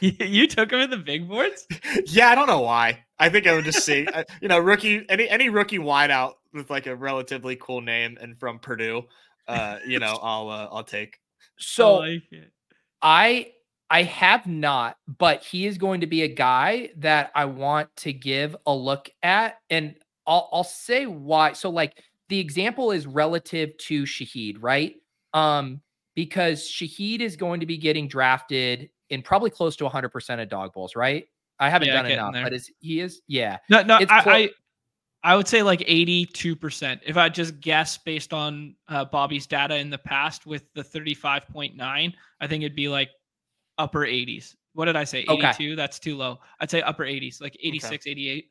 you 0.00 0.46
took 0.46 0.72
him 0.72 0.80
in 0.80 0.90
the 0.90 0.96
big 0.96 1.28
boards? 1.28 1.66
yeah, 2.06 2.30
I 2.30 2.34
don't 2.34 2.46
know 2.46 2.60
why. 2.60 3.04
I 3.18 3.28
think 3.28 3.46
I 3.46 3.54
would 3.54 3.64
just 3.64 3.84
see, 3.84 4.08
you 4.40 4.48
know, 4.48 4.58
rookie 4.58 5.04
any 5.08 5.28
any 5.28 5.50
rookie 5.50 5.78
wideout 5.78 6.34
with 6.52 6.70
like 6.70 6.86
a 6.86 6.96
relatively 6.96 7.56
cool 7.56 7.80
name 7.80 8.16
and 8.20 8.38
from 8.38 8.58
Purdue, 8.58 9.04
uh, 9.48 9.78
you 9.86 9.98
know, 9.98 10.18
I'll 10.22 10.48
uh, 10.48 10.68
I'll 10.70 10.84
take. 10.84 11.18
So 11.58 11.96
I, 11.96 12.08
like 12.08 12.22
I 13.02 13.52
I 13.90 14.02
have 14.04 14.46
not, 14.46 14.96
but 15.18 15.42
he 15.42 15.66
is 15.66 15.78
going 15.78 16.00
to 16.00 16.06
be 16.06 16.22
a 16.22 16.28
guy 16.28 16.90
that 16.98 17.30
I 17.34 17.44
want 17.46 17.94
to 17.98 18.12
give 18.12 18.56
a 18.66 18.74
look 18.74 19.10
at, 19.22 19.58
and 19.68 19.94
I'll 20.26 20.48
I'll 20.52 20.64
say 20.64 21.06
why. 21.06 21.52
So 21.52 21.70
like 21.70 22.02
the 22.28 22.38
example 22.38 22.92
is 22.92 23.06
relative 23.06 23.76
to 23.78 24.04
Shaheed, 24.04 24.56
right? 24.60 24.94
Um, 25.34 25.80
because 26.20 26.68
Shaheed 26.68 27.20
is 27.20 27.34
going 27.34 27.60
to 27.60 27.66
be 27.66 27.78
getting 27.78 28.06
drafted 28.06 28.90
in 29.08 29.22
probably 29.22 29.48
close 29.48 29.74
to 29.76 29.88
100% 29.88 30.42
of 30.42 30.48
Dawg 30.50 30.74
Bowls, 30.74 30.94
right? 30.94 31.26
I 31.58 31.70
haven't 31.70 31.88
yeah, 31.88 32.02
done 32.02 32.10
enough, 32.10 32.34
but 32.34 32.52
is 32.52 32.70
he 32.80 33.00
is 33.00 33.22
yeah. 33.26 33.56
No, 33.70 33.82
no, 33.82 33.96
I, 33.96 34.04
I, 34.10 34.50
I 35.24 35.36
would 35.36 35.48
say 35.48 35.62
like 35.62 35.80
82%. 35.80 37.00
If 37.06 37.16
I 37.16 37.30
just 37.30 37.58
guess 37.58 37.96
based 37.96 38.34
on 38.34 38.74
uh, 38.88 39.06
Bobby's 39.06 39.46
data 39.46 39.76
in 39.76 39.88
the 39.88 39.96
past 39.96 40.44
with 40.44 40.64
the 40.74 40.82
35.9, 40.82 41.78
I 41.80 42.46
think 42.46 42.62
it'd 42.62 42.76
be 42.76 42.88
like 42.90 43.08
upper 43.78 44.00
80s. 44.00 44.56
What 44.74 44.84
did 44.84 44.96
I 44.96 45.04
say? 45.04 45.20
82? 45.20 45.36
Okay. 45.46 45.74
That's 45.74 45.98
too 45.98 46.18
low. 46.18 46.38
I'd 46.60 46.70
say 46.70 46.82
upper 46.82 47.04
80s, 47.04 47.40
like 47.40 47.56
86, 47.62 48.04
okay. 48.04 48.10
88. 48.10 48.50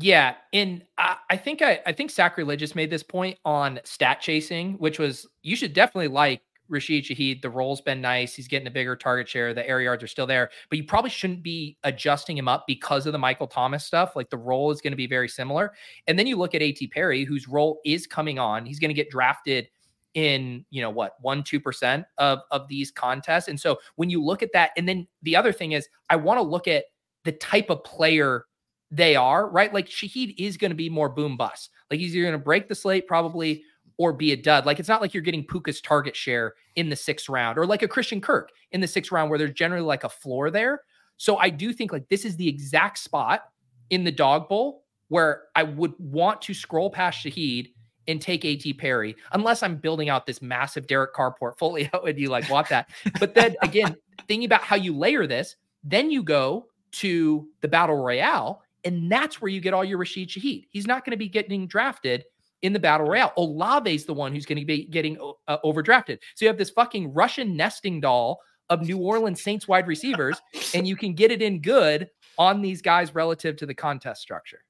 Yeah, 0.00 0.36
and 0.54 0.84
I, 0.96 1.16
I 1.28 1.36
think 1.36 1.60
I, 1.60 1.80
I 1.84 1.92
think 1.92 2.10
sacrilegious 2.10 2.74
made 2.74 2.90
this 2.90 3.02
point 3.02 3.38
on 3.44 3.78
stat 3.84 4.22
chasing, 4.22 4.72
which 4.74 4.98
was 4.98 5.28
you 5.42 5.54
should 5.54 5.74
definitely 5.74 6.08
like 6.08 6.40
Rashid 6.68 7.04
Shaheed. 7.04 7.42
The 7.42 7.50
role's 7.50 7.80
been 7.80 8.00
nice. 8.00 8.34
He's 8.34 8.48
getting 8.48 8.66
a 8.66 8.70
bigger 8.70 8.96
target 8.96 9.28
share. 9.28 9.52
The 9.54 9.68
air 9.68 9.80
yards 9.80 10.02
are 10.02 10.08
still 10.08 10.26
there, 10.26 10.50
but 10.70 10.78
you 10.78 10.84
probably 10.84 11.10
shouldn't 11.10 11.42
be 11.42 11.76
adjusting 11.84 12.36
him 12.36 12.48
up 12.48 12.64
because 12.66 13.06
of 13.06 13.12
the 13.12 13.18
Michael 13.18 13.46
Thomas 13.46 13.84
stuff. 13.84 14.16
Like 14.16 14.30
the 14.30 14.38
role 14.38 14.70
is 14.70 14.80
going 14.80 14.92
to 14.92 14.96
be 14.96 15.06
very 15.06 15.28
similar. 15.28 15.72
And 16.06 16.18
then 16.18 16.26
you 16.26 16.36
look 16.36 16.54
at 16.54 16.62
AT 16.62 16.78
Perry, 16.90 17.24
whose 17.24 17.48
role 17.48 17.80
is 17.84 18.06
coming 18.06 18.38
on. 18.38 18.64
He's 18.66 18.78
going 18.78 18.90
to 18.90 18.94
get 18.94 19.10
drafted 19.10 19.68
in 20.14 20.64
you 20.70 20.80
know 20.80 20.90
what 20.90 21.14
one 21.20 21.42
two 21.42 21.60
percent 21.60 22.06
of 22.18 22.38
of 22.52 22.68
these 22.68 22.90
contests 22.90 23.48
and 23.48 23.58
so 23.58 23.78
when 23.96 24.08
you 24.08 24.22
look 24.22 24.42
at 24.42 24.52
that 24.52 24.70
and 24.76 24.88
then 24.88 25.06
the 25.22 25.34
other 25.34 25.52
thing 25.52 25.72
is 25.72 25.88
i 26.08 26.14
want 26.14 26.38
to 26.38 26.42
look 26.42 26.68
at 26.68 26.84
the 27.24 27.32
type 27.32 27.68
of 27.68 27.82
player 27.82 28.46
they 28.92 29.16
are 29.16 29.50
right 29.50 29.74
like 29.74 29.88
shaheed 29.88 30.32
is 30.38 30.56
going 30.56 30.70
to 30.70 30.76
be 30.76 30.88
more 30.88 31.08
boom 31.08 31.36
bust 31.36 31.70
like 31.90 31.98
he's 31.98 32.14
going 32.14 32.30
to 32.30 32.38
break 32.38 32.68
the 32.68 32.74
slate 32.76 33.08
probably 33.08 33.64
or 33.96 34.12
be 34.12 34.32
a 34.32 34.36
dud. 34.36 34.66
Like 34.66 34.80
it's 34.80 34.88
not 34.88 35.00
like 35.00 35.14
you're 35.14 35.22
getting 35.22 35.44
Puka's 35.44 35.80
target 35.80 36.16
share 36.16 36.54
in 36.76 36.88
the 36.88 36.96
sixth 36.96 37.28
round 37.28 37.58
or 37.58 37.66
like 37.66 37.82
a 37.82 37.88
Christian 37.88 38.20
Kirk 38.20 38.50
in 38.72 38.80
the 38.80 38.88
sixth 38.88 39.12
round 39.12 39.30
where 39.30 39.38
there's 39.38 39.52
generally 39.52 39.84
like 39.84 40.04
a 40.04 40.08
floor 40.08 40.50
there. 40.50 40.82
So 41.16 41.36
I 41.36 41.50
do 41.50 41.72
think 41.72 41.92
like 41.92 42.08
this 42.08 42.24
is 42.24 42.36
the 42.36 42.48
exact 42.48 42.98
spot 42.98 43.44
in 43.90 44.04
the 44.04 44.12
Dawg 44.12 44.48
Bowl 44.48 44.82
where 45.08 45.44
I 45.54 45.62
would 45.62 45.94
want 45.98 46.42
to 46.42 46.54
scroll 46.54 46.90
past 46.90 47.24
Shaheed 47.24 47.72
and 48.06 48.20
take 48.20 48.44
AT 48.44 48.76
Perry, 48.78 49.16
unless 49.32 49.62
I'm 49.62 49.76
building 49.76 50.08
out 50.08 50.26
this 50.26 50.42
massive 50.42 50.86
Derek 50.86 51.12
Carr 51.14 51.32
portfolio 51.32 51.88
and 52.06 52.18
you 52.18 52.28
like 52.28 52.48
want 52.50 52.68
that. 52.68 52.90
but 53.20 53.34
then 53.34 53.56
again, 53.62 53.96
thinking 54.28 54.44
about 54.44 54.62
how 54.62 54.76
you 54.76 54.96
layer 54.96 55.26
this, 55.26 55.56
then 55.82 56.10
you 56.10 56.22
go 56.22 56.66
to 56.92 57.48
the 57.60 57.68
battle 57.68 57.96
royale, 57.96 58.62
and 58.84 59.10
that's 59.10 59.40
where 59.40 59.50
you 59.50 59.60
get 59.60 59.74
all 59.74 59.84
your 59.84 59.98
Rashid 59.98 60.28
Shaheed. 60.28 60.66
He's 60.70 60.86
not 60.86 61.04
going 61.04 61.12
to 61.12 61.16
be 61.16 61.28
getting 61.28 61.66
drafted 61.66 62.24
in 62.64 62.72
the 62.72 62.80
battle 62.80 63.06
royale. 63.06 63.32
Olave 63.36 63.94
is 63.94 64.06
the 64.06 64.14
one 64.14 64.32
who's 64.32 64.46
going 64.46 64.58
to 64.58 64.64
be 64.64 64.86
getting 64.86 65.18
uh, 65.46 65.58
overdrafted. 65.64 66.18
So 66.34 66.44
you 66.44 66.48
have 66.48 66.56
this 66.56 66.70
fucking 66.70 67.12
Russian 67.12 67.56
nesting 67.56 68.00
doll 68.00 68.40
of 68.70 68.80
New 68.82 68.96
Orleans 68.98 69.42
Saints 69.42 69.68
wide 69.68 69.86
receivers, 69.86 70.40
and 70.74 70.88
you 70.88 70.96
can 70.96 71.12
get 71.12 71.30
it 71.30 71.42
in 71.42 71.60
good 71.60 72.08
on 72.38 72.62
these 72.62 72.80
guys 72.80 73.14
relative 73.14 73.56
to 73.58 73.66
the 73.66 73.74
contest 73.74 74.22
structure. 74.22 74.60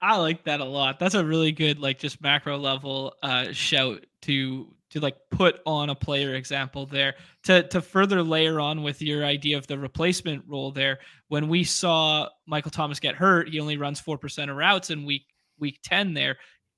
I 0.00 0.18
like 0.18 0.44
that 0.44 0.60
a 0.60 0.64
lot. 0.64 0.98
That's 1.00 1.14
a 1.14 1.24
really 1.24 1.50
good, 1.50 1.80
like, 1.80 1.98
just 1.98 2.20
macro 2.22 2.56
level 2.58 3.14
uh, 3.22 3.50
shout 3.50 4.04
to 4.22 4.72
to 4.90 5.00
like 5.00 5.16
put 5.30 5.60
on 5.66 5.90
a 5.90 5.94
player 5.94 6.34
example 6.34 6.86
there 6.86 7.14
to 7.42 7.62
to 7.68 7.82
further 7.82 8.22
layer 8.22 8.58
on 8.58 8.82
with 8.82 9.02
your 9.02 9.22
idea 9.22 9.58
of 9.58 9.66
the 9.66 9.78
replacement 9.78 10.44
role 10.46 10.70
there. 10.70 10.98
When 11.28 11.48
we 11.48 11.64
saw 11.64 12.28
Michael 12.46 12.70
Thomas 12.70 13.00
get 13.00 13.14
hurt, 13.14 13.48
he 13.48 13.60
only 13.60 13.76
runs 13.76 14.00
four 14.00 14.18
percent 14.18 14.50
of 14.50 14.56
routes 14.56 14.90
in 14.90 15.04
week 15.04 15.26
week 15.58 15.80
ten. 15.82 16.14
There, 16.14 16.36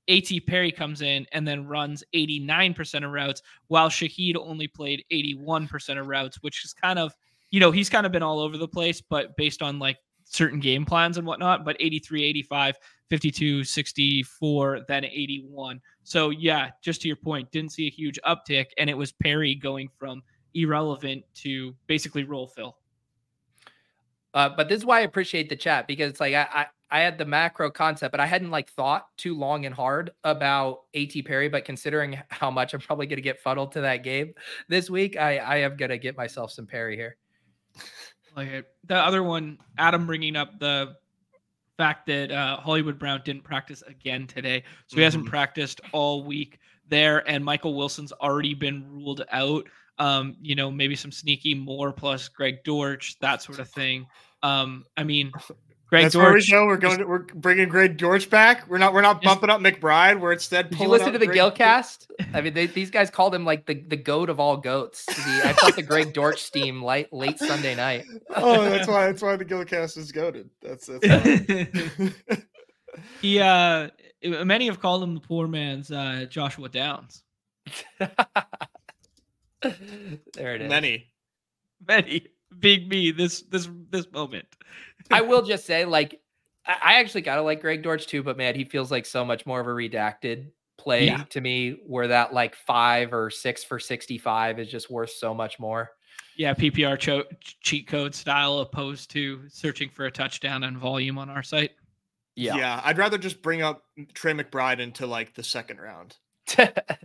AT 0.09 0.29
Perry 0.47 0.71
comes 0.71 1.01
in 1.01 1.25
and 1.31 1.47
then 1.47 1.67
runs 1.67 2.03
eighty 2.13 2.39
nine 2.39 2.73
percent 2.73 3.05
of 3.05 3.11
routes, 3.11 3.41
while 3.67 3.89
Shaheed 3.89 4.35
only 4.35 4.67
played 4.67 5.03
eighty 5.11 5.35
one 5.35 5.67
percent 5.67 5.99
of 5.99 6.07
routes, 6.07 6.37
which 6.41 6.65
is 6.65 6.73
kind 6.73 6.99
of 6.99 7.13
you 7.51 7.59
know 7.59 7.71
he's 7.71 7.89
kind 7.89 8.05
of 8.05 8.11
been 8.11 8.23
all 8.23 8.39
over 8.39 8.57
the 8.57 8.67
place, 8.67 9.01
but 9.01 9.35
based 9.37 9.61
on 9.61 9.79
like 9.79 9.97
certain 10.25 10.59
game 10.59 10.85
plans 10.85 11.17
and 11.17 11.27
whatnot. 11.27 11.65
But 11.65 11.75
83, 11.79 12.23
85, 12.23 12.77
52, 13.09 13.63
64, 13.63 14.81
then 14.87 15.05
81. 15.05 15.81
So 16.03 16.29
yeah, 16.29 16.69
just 16.81 17.01
to 17.01 17.07
your 17.07 17.17
point, 17.17 17.51
didn't 17.51 17.73
see 17.73 17.87
a 17.87 17.91
huge 17.91 18.19
uptick, 18.25 18.67
and 18.77 18.89
it 18.89 18.97
was 18.97 19.11
Perry 19.11 19.55
going 19.55 19.89
from 19.99 20.23
irrelevant 20.53 21.23
to 21.35 21.75
basically 21.87 22.23
role 22.23 22.47
fill. 22.47 22.77
Uh, 24.33 24.49
but 24.49 24.69
this 24.69 24.77
is 24.77 24.85
why 24.85 24.99
I 24.99 25.01
appreciate 25.01 25.49
the 25.49 25.55
chat 25.55 25.87
because 25.87 26.09
it's 26.09 26.19
like 26.19 26.33
I, 26.33 26.67
I 26.91 26.99
had 26.99 27.17
the 27.17 27.25
macro 27.25 27.71
concept, 27.71 28.11
but 28.11 28.19
I 28.19 28.25
hadn't 28.25 28.51
like 28.51 28.69
thought 28.69 29.07
too 29.17 29.35
long 29.35 29.65
and 29.65 29.73
hard 29.73 30.11
about 30.23 30.81
AT 30.93 31.13
Perry. 31.25 31.47
But 31.47 31.65
considering 31.65 32.19
how 32.29 32.51
much 32.51 32.73
I'm 32.73 32.81
probably 32.81 33.07
going 33.07 33.17
to 33.17 33.23
get 33.23 33.39
funneled 33.39 33.71
to 33.73 33.81
that 33.81 34.03
game 34.03 34.33
this 34.67 34.89
week, 34.89 35.17
I 35.17 35.37
I 35.37 35.57
am 35.57 35.77
going 35.77 35.89
to 35.89 35.97
get 35.97 36.17
myself 36.17 36.51
some 36.51 36.67
Perry 36.67 36.95
here. 36.95 37.17
Like 38.35 38.65
the 38.85 38.95
other 38.95 39.23
one, 39.23 39.57
Adam 39.77 40.05
bringing 40.05 40.35
up 40.35 40.59
the 40.59 40.95
fact 41.77 42.05
that 42.07 42.31
uh, 42.31 42.57
Hollywood 42.57 42.99
Brown 42.99 43.21
didn't 43.25 43.43
practice 43.43 43.81
again 43.87 44.27
today, 44.27 44.63
so 44.87 44.95
he 44.95 44.95
mm-hmm. 44.97 45.03
hasn't 45.03 45.25
practiced 45.25 45.81
all 45.91 46.23
week 46.23 46.59
there, 46.87 47.27
and 47.27 47.43
Michael 47.43 47.75
Wilson's 47.75 48.11
already 48.13 48.53
been 48.53 48.85
ruled 48.89 49.23
out. 49.31 49.67
Um, 49.97 50.35
you 50.41 50.55
know, 50.55 50.71
maybe 50.71 50.95
some 50.95 51.11
sneaky 51.11 51.53
more 51.53 51.91
plus 51.91 52.27
Greg 52.27 52.63
Dortch, 52.63 53.19
that 53.19 53.41
sort 53.41 53.59
of 53.59 53.69
thing. 53.69 54.07
Um, 54.41 54.85
I 54.97 55.03
mean, 55.03 55.31
Greg 55.91 56.05
That's 56.05 56.13
Dortch, 56.13 56.25
where 56.25 56.33
we 56.33 56.45
go. 56.45 56.67
We're 56.67 56.77
going. 56.77 56.97
To, 56.99 57.05
we're 57.05 57.25
bringing 57.35 57.67
Greg 57.67 57.97
George 57.97 58.29
back. 58.29 58.65
We're 58.69 58.77
not. 58.77 58.93
We're 58.93 59.01
not 59.01 59.21
bumping 59.21 59.49
up 59.49 59.59
McBride. 59.59 60.21
We're 60.21 60.31
instead. 60.31 60.69
Did 60.69 60.79
you 60.79 60.87
listen 60.87 61.11
to 61.11 61.19
the 61.19 61.25
Greg 61.25 61.37
Gilcast? 61.37 62.09
I 62.33 62.39
mean, 62.39 62.53
they, 62.53 62.67
these 62.67 62.89
guys 62.89 63.09
called 63.09 63.35
him 63.35 63.43
like 63.43 63.65
the, 63.65 63.73
the 63.73 63.97
goat 63.97 64.29
of 64.29 64.39
all 64.39 64.55
goats. 64.55 65.05
The, 65.05 65.41
I 65.43 65.51
felt 65.51 65.75
the 65.75 65.83
Greg 65.83 66.13
Dortch 66.13 66.41
steam 66.41 66.81
late 66.81 67.11
late 67.11 67.39
Sunday 67.39 67.75
night. 67.75 68.05
oh, 68.33 68.63
that's 68.63 68.87
why. 68.87 69.07
That's 69.07 69.21
why 69.21 69.35
the 69.35 69.43
Gilcast 69.43 69.97
is 69.97 70.13
goaded. 70.13 70.49
That's 70.61 70.87
that's. 70.87 72.13
he 73.21 73.41
uh, 73.41 73.89
many 74.23 74.67
have 74.67 74.79
called 74.79 75.03
him 75.03 75.13
the 75.13 75.19
poor 75.19 75.45
man's 75.45 75.91
uh, 75.91 76.25
Joshua 76.29 76.69
Downs. 76.69 77.21
there 77.99 78.15
it 80.55 80.61
is. 80.61 80.69
Many, 80.69 81.11
many 81.85 82.27
big 82.59 82.89
me 82.89 83.11
this 83.11 83.41
this 83.43 83.69
this 83.89 84.11
moment. 84.11 84.45
I 85.09 85.21
will 85.21 85.41
just 85.41 85.65
say, 85.65 85.85
like, 85.85 86.19
I 86.65 86.99
actually 86.99 87.21
gotta 87.21 87.41
like 87.41 87.61
Greg 87.61 87.83
Dortch 87.83 88.07
too, 88.07 88.23
but 88.23 88.37
man, 88.37 88.55
he 88.55 88.65
feels 88.65 88.91
like 88.91 89.05
so 89.05 89.25
much 89.25 89.45
more 89.45 89.59
of 89.59 89.67
a 89.67 89.71
redacted 89.71 90.51
play 90.77 91.07
yeah. 91.07 91.23
to 91.29 91.41
me, 91.41 91.77
where 91.85 92.07
that 92.07 92.33
like 92.33 92.55
five 92.55 93.13
or 93.13 93.29
six 93.29 93.63
for 93.63 93.79
sixty-five 93.79 94.59
is 94.59 94.67
just 94.69 94.89
worth 94.89 95.11
so 95.11 95.33
much 95.33 95.59
more. 95.59 95.91
Yeah, 96.37 96.53
PPR 96.53 96.97
cho- 96.97 97.25
cheat 97.41 97.87
code 97.87 98.15
style 98.15 98.59
opposed 98.59 99.11
to 99.11 99.47
searching 99.49 99.89
for 99.89 100.05
a 100.05 100.11
touchdown 100.11 100.63
and 100.63 100.77
volume 100.77 101.17
on 101.17 101.29
our 101.29 101.43
site. 101.43 101.71
Yeah. 102.35 102.55
Yeah. 102.55 102.81
I'd 102.83 102.97
rather 102.97 103.17
just 103.17 103.41
bring 103.41 103.61
up 103.61 103.83
Trey 104.13 104.33
McBride 104.33 104.79
into 104.79 105.05
like 105.05 105.33
the 105.33 105.43
second 105.43 105.79
round. 105.79 106.17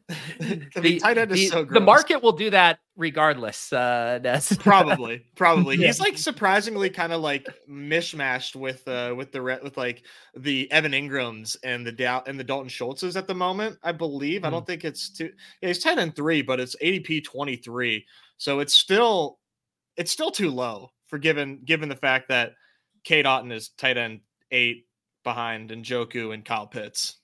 the, 0.39 1.01
tight 1.01 1.19
end 1.19 1.33
is 1.33 1.39
the, 1.39 1.47
so 1.47 1.65
gross. 1.65 1.81
The 1.81 1.85
market 1.85 2.23
will 2.23 2.33
do 2.33 2.49
that 2.51 2.79
regardless. 2.97 3.73
Uh, 3.73 4.21
probably, 4.61 5.25
probably. 5.35 5.77
yeah. 5.77 5.89
He's 5.89 5.99
like 5.99 6.17
surprisingly 6.17 6.91
kind 6.91 7.13
of 7.13 7.23
like 7.23 7.49
mishmashed 7.69 8.55
with 8.55 8.87
uh 8.87 9.15
with 9.17 9.33
the 9.33 9.43
with 9.43 9.77
like 9.77 10.05
the 10.37 10.71
Evan 10.71 10.93
Engrams 10.93 11.57
and 11.65 11.85
the 11.85 11.91
Dow 11.91 12.23
and 12.27 12.39
the 12.39 12.45
Dalton 12.45 12.69
Schultzes 12.69 13.17
at 13.17 13.27
the 13.27 13.35
moment. 13.35 13.79
I 13.83 13.91
believe. 13.91 14.43
Mm. 14.43 14.45
I 14.45 14.49
hmm. 14.49 14.55
don't 14.55 14.67
think 14.67 14.85
it's 14.85 15.11
too. 15.11 15.33
Yeah, 15.61 15.69
he's 15.69 15.81
ten 15.81 15.99
and 15.99 16.15
three, 16.15 16.41
but 16.41 16.61
it's 16.61 16.77
ADP 16.77 17.25
twenty 17.25 17.57
three. 17.57 18.07
So 18.39 18.61
it's 18.61 18.75
still 18.75 19.41
it's 19.97 20.13
still 20.13 20.31
too 20.31 20.51
low 20.51 20.93
for 21.07 21.19
given 21.19 21.63
given 21.65 21.89
the 21.89 21.97
fact 21.97 22.29
that 22.29 22.53
Cade 23.03 23.25
Otton 23.25 23.53
is 23.53 23.71
tight 23.71 23.97
end 23.97 24.21
eight 24.53 24.87
behind 25.25 25.73
and 25.73 25.85
Njoku 25.85 26.33
and 26.33 26.45
Kyle 26.45 26.69
Pitts. 26.69 27.17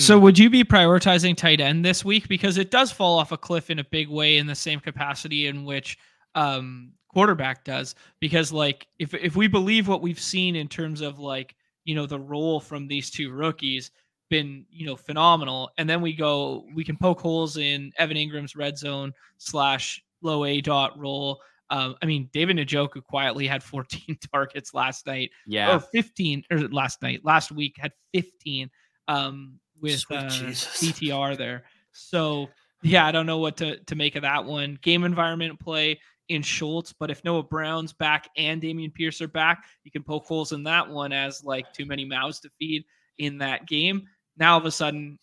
So 0.00 0.18
would 0.18 0.38
you 0.38 0.50
be 0.50 0.64
prioritizing 0.64 1.36
tight 1.36 1.60
end 1.60 1.84
this 1.84 2.04
week 2.04 2.28
because 2.28 2.58
it 2.58 2.70
does 2.70 2.90
fall 2.90 3.18
off 3.18 3.32
a 3.32 3.36
cliff 3.36 3.70
in 3.70 3.78
a 3.78 3.84
big 3.84 4.08
way 4.08 4.38
in 4.38 4.46
the 4.46 4.54
same 4.54 4.80
capacity 4.80 5.46
in 5.46 5.64
which 5.64 5.98
um, 6.34 6.92
quarterback 7.12 7.64
does 7.64 7.94
because 8.20 8.52
like 8.52 8.88
if 8.98 9.14
if 9.14 9.36
we 9.36 9.46
believe 9.46 9.86
what 9.86 10.02
we've 10.02 10.20
seen 10.20 10.56
in 10.56 10.66
terms 10.66 11.00
of 11.00 11.18
like 11.20 11.54
you 11.84 11.94
know 11.94 12.06
the 12.06 12.18
role 12.18 12.58
from 12.58 12.88
these 12.88 13.08
two 13.08 13.30
rookies 13.30 13.92
been 14.30 14.66
you 14.68 14.84
know 14.84 14.96
phenomenal 14.96 15.70
and 15.78 15.88
then 15.88 16.00
we 16.00 16.12
go 16.12 16.64
we 16.74 16.82
can 16.82 16.96
poke 16.96 17.20
holes 17.20 17.56
in 17.56 17.92
Evan 17.98 18.16
Engram's 18.16 18.56
red 18.56 18.76
zone 18.76 19.12
slash 19.38 20.02
low 20.22 20.44
A 20.44 20.60
dot 20.60 20.98
role 20.98 21.40
um, 21.70 21.96
I 22.02 22.06
mean, 22.06 22.28
David 22.32 22.56
Njoku 22.56 23.02
quietly 23.02 23.46
had 23.46 23.62
14 23.62 24.18
targets 24.32 24.74
last 24.74 25.06
night. 25.06 25.30
Yeah. 25.46 25.74
Or 25.74 25.80
15 25.80 26.44
or 26.50 26.58
last 26.68 27.02
night, 27.02 27.24
last 27.24 27.50
week 27.50 27.76
had 27.78 27.92
15. 28.12 28.70
Um, 29.08 29.58
with 29.80 30.04
uh, 30.10 30.24
DTR 30.24 31.36
there. 31.36 31.64
So 31.92 32.48
yeah, 32.82 33.06
I 33.06 33.12
don't 33.12 33.26
know 33.26 33.38
what 33.38 33.56
to 33.58 33.78
to 33.78 33.94
make 33.94 34.14
of 34.14 34.22
that 34.22 34.44
one. 34.44 34.78
Game 34.82 35.04
environment 35.04 35.58
play 35.58 35.98
in 36.28 36.42
Schultz, 36.42 36.92
but 36.92 37.10
if 37.10 37.24
Noah 37.24 37.42
Brown's 37.42 37.92
back 37.92 38.28
and 38.36 38.60
Dameon 38.60 38.92
Pierce 38.92 39.20
are 39.20 39.28
back, 39.28 39.64
you 39.84 39.90
can 39.90 40.02
poke 40.02 40.26
holes 40.26 40.52
in 40.52 40.62
that 40.64 40.88
one 40.88 41.12
as 41.12 41.44
like 41.44 41.72
too 41.72 41.86
many 41.86 42.04
mouths 42.04 42.40
to 42.40 42.50
feed 42.58 42.84
in 43.18 43.38
that 43.38 43.66
game. 43.66 44.06
Now 44.36 44.52
all 44.52 44.58
of 44.58 44.66
a 44.66 44.70
sudden, 44.70 45.18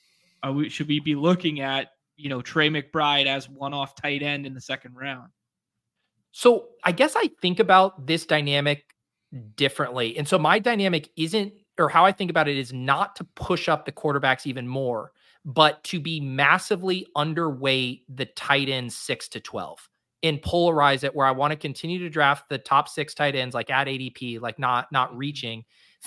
we, 0.54 0.70
should 0.70 0.88
we 0.88 1.00
be 1.00 1.16
looking 1.16 1.62
at 1.62 1.90
you 2.18 2.30
know 2.30 2.42
Trey 2.42 2.70
McBride 2.70 3.28
as 3.28 3.50
one-off 3.50 3.96
tight 3.96 4.24
end 4.24 4.46
in 4.46 4.54
the 4.54 4.62
second 4.62 4.96
round? 4.96 5.30
So 6.32 6.70
I 6.84 6.94
guess 6.94 7.16
I 7.16 7.30
think 7.42 7.60
about 7.60 8.08
this 8.08 8.26
dynamic 8.26 8.86
differently, 9.56 10.18
and 10.18 10.28
so 10.28 10.40
my 10.40 10.60
dynamic 10.60 11.10
isn't 11.16 11.54
or 11.78 11.90
how 11.90 12.06
I 12.06 12.12
think 12.12 12.30
about 12.30 12.48
it 12.48 12.58
is 12.58 12.74
not 12.74 13.16
to 13.18 13.24
push 13.36 13.70
up 13.70 13.86
the 13.86 13.92
quarterbacks 13.92 14.46
even 14.46 14.68
more, 14.68 15.12
but 15.46 15.84
to 15.86 16.00
be 16.00 16.20
massively 16.20 17.08
underweight 17.16 18.02
the 18.10 18.26
tight 18.26 18.70
ends 18.70 18.96
six 18.96 19.28
to 19.30 19.40
12 19.40 19.90
and 20.24 20.42
polarize 20.42 21.04
it 21.04 21.16
where 21.16 21.26
I 21.26 21.32
want 21.32 21.52
to 21.52 21.58
continue 21.58 22.00
to 22.00 22.10
draft 22.10 22.50
the 22.50 22.58
top 22.58 22.88
six 22.88 23.14
tight 23.14 23.36
ends 23.36 23.56
like 23.56 23.70
at 23.70 23.88
ADP, 23.88 24.40
like 24.42 24.60
not 24.60 24.92
not 24.92 25.10
mm-hmm. 25.10 25.18
reaching, 25.18 25.64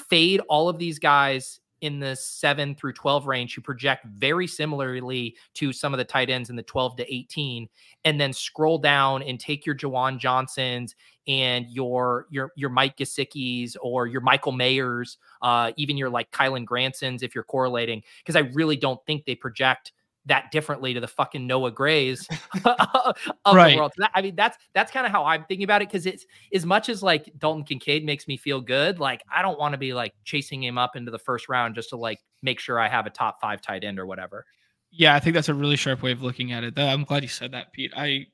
fade 0.08 0.40
all 0.48 0.68
of 0.68 0.78
these 0.78 0.98
guys 0.98 1.60
in 1.84 2.00
the 2.00 2.16
7 2.16 2.74
through 2.74 2.94
12 2.94 3.26
range 3.26 3.54
who 3.54 3.60
project 3.60 4.06
very 4.16 4.46
similarly 4.46 5.36
to 5.52 5.70
some 5.70 5.92
of 5.92 5.98
the 5.98 6.04
tight 6.04 6.30
ends 6.30 6.48
in 6.48 6.56
the 6.56 6.62
12 6.62 6.96
to 6.96 7.14
18 7.14 7.68
and 8.06 8.18
then 8.18 8.32
scroll 8.32 8.78
down 8.78 9.22
and 9.22 9.38
take 9.38 9.66
your 9.66 9.74
Juwan 9.74 10.18
Johnsons 10.18 10.94
and 11.28 11.66
your 11.68 12.26
your 12.30 12.52
your 12.56 12.70
Mike 12.70 12.96
Gesicki's 12.96 13.76
or 13.82 14.06
your 14.06 14.22
Michael 14.22 14.52
Mayers, 14.52 15.18
uh, 15.42 15.72
even 15.76 15.98
your 15.98 16.08
like 16.08 16.30
Kylen 16.30 16.64
Gransons 16.64 17.22
if 17.22 17.34
you're 17.34 17.44
correlating, 17.44 18.02
because 18.18 18.36
I 18.36 18.50
really 18.54 18.76
don't 18.76 19.04
think 19.04 19.26
they 19.26 19.34
project 19.34 19.92
that 20.26 20.50
differently 20.50 20.94
to 20.94 21.00
the 21.00 21.08
fucking 21.08 21.46
Noah 21.46 21.70
Grays 21.70 22.26
of 22.64 23.16
right. 23.54 23.72
the 23.72 23.76
world. 23.76 23.92
I 24.14 24.22
mean, 24.22 24.34
that's 24.36 24.56
that's 24.74 24.90
kind 24.90 25.06
of 25.06 25.12
how 25.12 25.24
I'm 25.24 25.44
thinking 25.44 25.64
about 25.64 25.82
it 25.82 25.88
because 25.88 26.06
it's 26.06 26.24
as 26.52 26.64
much 26.64 26.88
as 26.88 27.02
like 27.02 27.30
Dalton 27.38 27.64
Kincaid 27.64 28.04
makes 28.04 28.26
me 28.26 28.36
feel 28.36 28.60
good. 28.60 29.00
Like 29.00 29.22
I 29.32 29.42
don't 29.42 29.58
want 29.58 29.72
to 29.72 29.78
be 29.78 29.92
like 29.92 30.14
chasing 30.24 30.62
him 30.62 30.78
up 30.78 30.96
into 30.96 31.10
the 31.10 31.18
first 31.18 31.48
round 31.48 31.74
just 31.74 31.90
to 31.90 31.96
like 31.96 32.20
make 32.42 32.58
sure 32.58 32.78
I 32.78 32.88
have 32.88 33.06
a 33.06 33.10
top 33.10 33.40
five 33.40 33.60
tight 33.60 33.84
end 33.84 33.98
or 33.98 34.06
whatever. 34.06 34.46
Yeah, 34.90 35.14
I 35.14 35.20
think 35.20 35.34
that's 35.34 35.48
a 35.48 35.54
really 35.54 35.76
sharp 35.76 36.02
way 36.02 36.12
of 36.12 36.22
looking 36.22 36.52
at 36.52 36.62
it. 36.64 36.78
I'm 36.78 37.04
glad 37.04 37.22
you 37.22 37.28
said 37.28 37.52
that, 37.52 37.72
Pete. 37.72 37.92
I 37.96 38.26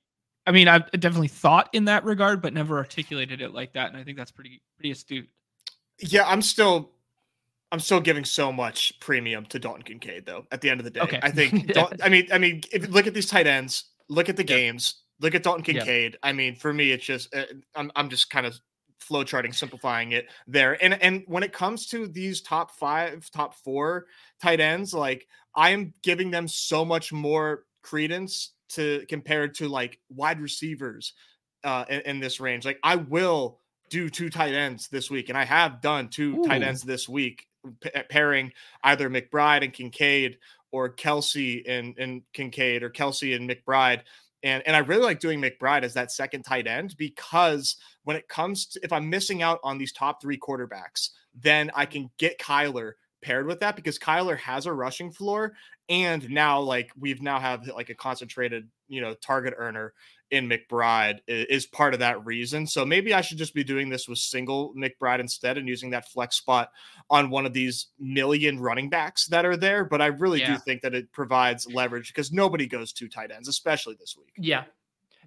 I 0.47 0.53
mean, 0.53 0.68
I've 0.68 0.91
definitely 0.93 1.28
thought 1.28 1.68
in 1.72 1.84
that 1.86 2.05
regard, 2.05 2.43
but 2.43 2.53
never 2.53 2.78
articulated 2.78 3.41
it 3.41 3.53
like 3.53 3.72
that. 3.74 3.88
And 3.88 3.97
I 3.97 4.05
think 4.05 4.16
that's 4.16 4.30
pretty 4.30 4.62
pretty 4.76 4.91
astute. 4.91 5.28
Yeah, 5.99 6.24
I'm 6.26 6.43
still 6.43 6.93
I'm 7.72 7.80
still 7.80 8.00
giving 8.00 8.24
so 8.24 8.52
much 8.52 8.98
premium 9.00 9.46
to 9.46 9.58
Dalton 9.58 9.82
Kincaid 9.82 10.26
though. 10.26 10.46
At 10.50 10.60
the 10.60 10.70
end 10.70 10.80
of 10.80 10.84
the 10.84 10.90
day, 10.90 11.00
okay. 11.00 11.20
I 11.22 11.30
think. 11.30 11.76
I 12.02 12.08
mean, 12.08 12.26
I 12.32 12.38
mean, 12.38 12.62
if 12.72 12.88
look 12.88 13.06
at 13.06 13.14
these 13.14 13.28
tight 13.28 13.46
ends, 13.46 13.84
look 14.08 14.28
at 14.28 14.36
the 14.36 14.42
yep. 14.42 14.48
games, 14.48 15.02
look 15.20 15.34
at 15.34 15.42
Dalton 15.42 15.62
Kincaid. 15.62 16.12
Yep. 16.12 16.20
I 16.22 16.32
mean, 16.32 16.56
for 16.56 16.72
me, 16.72 16.90
it's 16.92 17.04
just 17.04 17.34
uh, 17.34 17.44
I'm 17.74 17.92
I'm 17.94 18.08
just 18.08 18.30
kind 18.30 18.46
of 18.46 18.58
flow 18.98 19.24
charting, 19.24 19.52
simplifying 19.52 20.12
it 20.12 20.28
there. 20.46 20.82
And 20.82 21.00
and 21.02 21.22
when 21.26 21.42
it 21.42 21.52
comes 21.52 21.86
to 21.88 22.06
these 22.06 22.40
top 22.40 22.72
five, 22.72 23.30
top 23.30 23.54
four 23.54 24.06
tight 24.42 24.60
ends, 24.60 24.92
like 24.92 25.26
I 25.54 25.70
am 25.70 25.94
giving 26.02 26.30
them 26.30 26.48
so 26.48 26.84
much 26.84 27.12
more 27.12 27.64
credence 27.82 28.52
to 28.70 29.04
compared 29.08 29.54
to 29.56 29.68
like 29.68 29.98
wide 30.10 30.40
receivers 30.40 31.14
uh 31.64 31.84
in, 31.88 32.00
in 32.02 32.20
this 32.20 32.40
range. 32.40 32.64
Like 32.64 32.78
I 32.82 32.96
will 32.96 33.58
do 33.90 34.08
two 34.08 34.30
tight 34.30 34.54
ends 34.54 34.88
this 34.88 35.10
week, 35.10 35.28
and 35.28 35.36
I 35.36 35.44
have 35.44 35.80
done 35.80 36.08
two 36.08 36.38
Ooh. 36.38 36.44
tight 36.44 36.62
ends 36.62 36.82
this 36.82 37.08
week, 37.08 37.46
p- 37.80 37.90
uh, 37.94 38.02
pairing 38.08 38.52
either 38.84 39.11
McBride 39.11 39.64
and 39.64 39.72
Kincaid 39.72 40.38
or 40.72 40.94
Kelce 40.94 41.62
and, 41.66 41.96
and 41.98 42.22
Kincaid 42.32 42.82
or 42.82 42.90
Kelce 42.90 43.34
and 43.34 43.48
McBride. 43.48 44.02
And, 44.42 44.62
and 44.66 44.74
I 44.74 44.80
really 44.80 45.02
like 45.02 45.20
doing 45.20 45.40
McBride 45.40 45.82
as 45.82 45.94
that 45.94 46.12
second 46.12 46.42
tight 46.42 46.66
end 46.66 46.94
because 46.96 47.76
when 48.04 48.16
it 48.16 48.28
comes 48.28 48.66
to 48.66 48.80
if 48.82 48.92
I'm 48.92 49.11
missing 49.11 49.42
out 49.42 49.61
on 49.62 49.78
these 49.78 49.92
top 49.92 50.22
three 50.22 50.38
quarterbacks, 50.38 51.11
then 51.34 51.70
I 51.74 51.86
can 51.86 52.11
get 52.18 52.38
Kyler 52.38 52.92
paired 53.22 53.46
with 53.46 53.61
that 53.61 53.76
because 53.76 53.98
Kyler 53.98 54.38
has 54.38 54.66
a 54.66 54.72
rushing 54.72 55.12
floor. 55.12 55.52
And 55.88 56.30
now, 56.30 56.61
like, 56.61 56.90
we've 56.98 57.20
now 57.20 57.38
have 57.38 57.66
like 57.66 57.90
a 57.90 57.94
concentrated, 57.94 58.68
you 58.88 59.00
know, 59.00 59.14
target 59.14 59.54
earner 59.56 59.92
in 60.30 60.48
McBride 60.48 61.20
is 61.26 61.66
part 61.66 61.94
of 61.94 62.00
that 62.00 62.24
reason. 62.24 62.66
So 62.66 62.84
maybe 62.84 63.14
I 63.14 63.20
should 63.20 63.38
just 63.38 63.54
be 63.54 63.64
doing 63.64 63.88
this 63.88 64.08
with 64.08 64.18
single 64.18 64.74
McBride 64.74 65.20
instead 65.20 65.58
and 65.58 65.68
using 65.68 65.90
that 65.90 66.08
flex 66.08 66.36
spot 66.36 66.70
on 67.08 67.30
one 67.30 67.46
of 67.46 67.52
these 67.52 67.88
million 67.98 68.60
running 68.60 68.88
backs 68.88 69.26
that 69.26 69.44
are 69.44 69.56
there. 69.56 69.84
But 69.84 70.00
I 70.00 70.06
really 70.06 70.40
yeah. 70.40 70.54
do 70.54 70.58
think 70.58 70.82
that 70.82 70.94
it 70.94 71.12
provides 71.12 71.66
leverage 71.66 72.08
because 72.08 72.32
nobody 72.32 72.66
goes 72.66 72.92
two 72.92 73.08
tight 73.08 73.30
ends, 73.30 73.48
especially 73.48 73.96
this 73.98 74.16
week. 74.16 74.32
Yeah. 74.36 74.64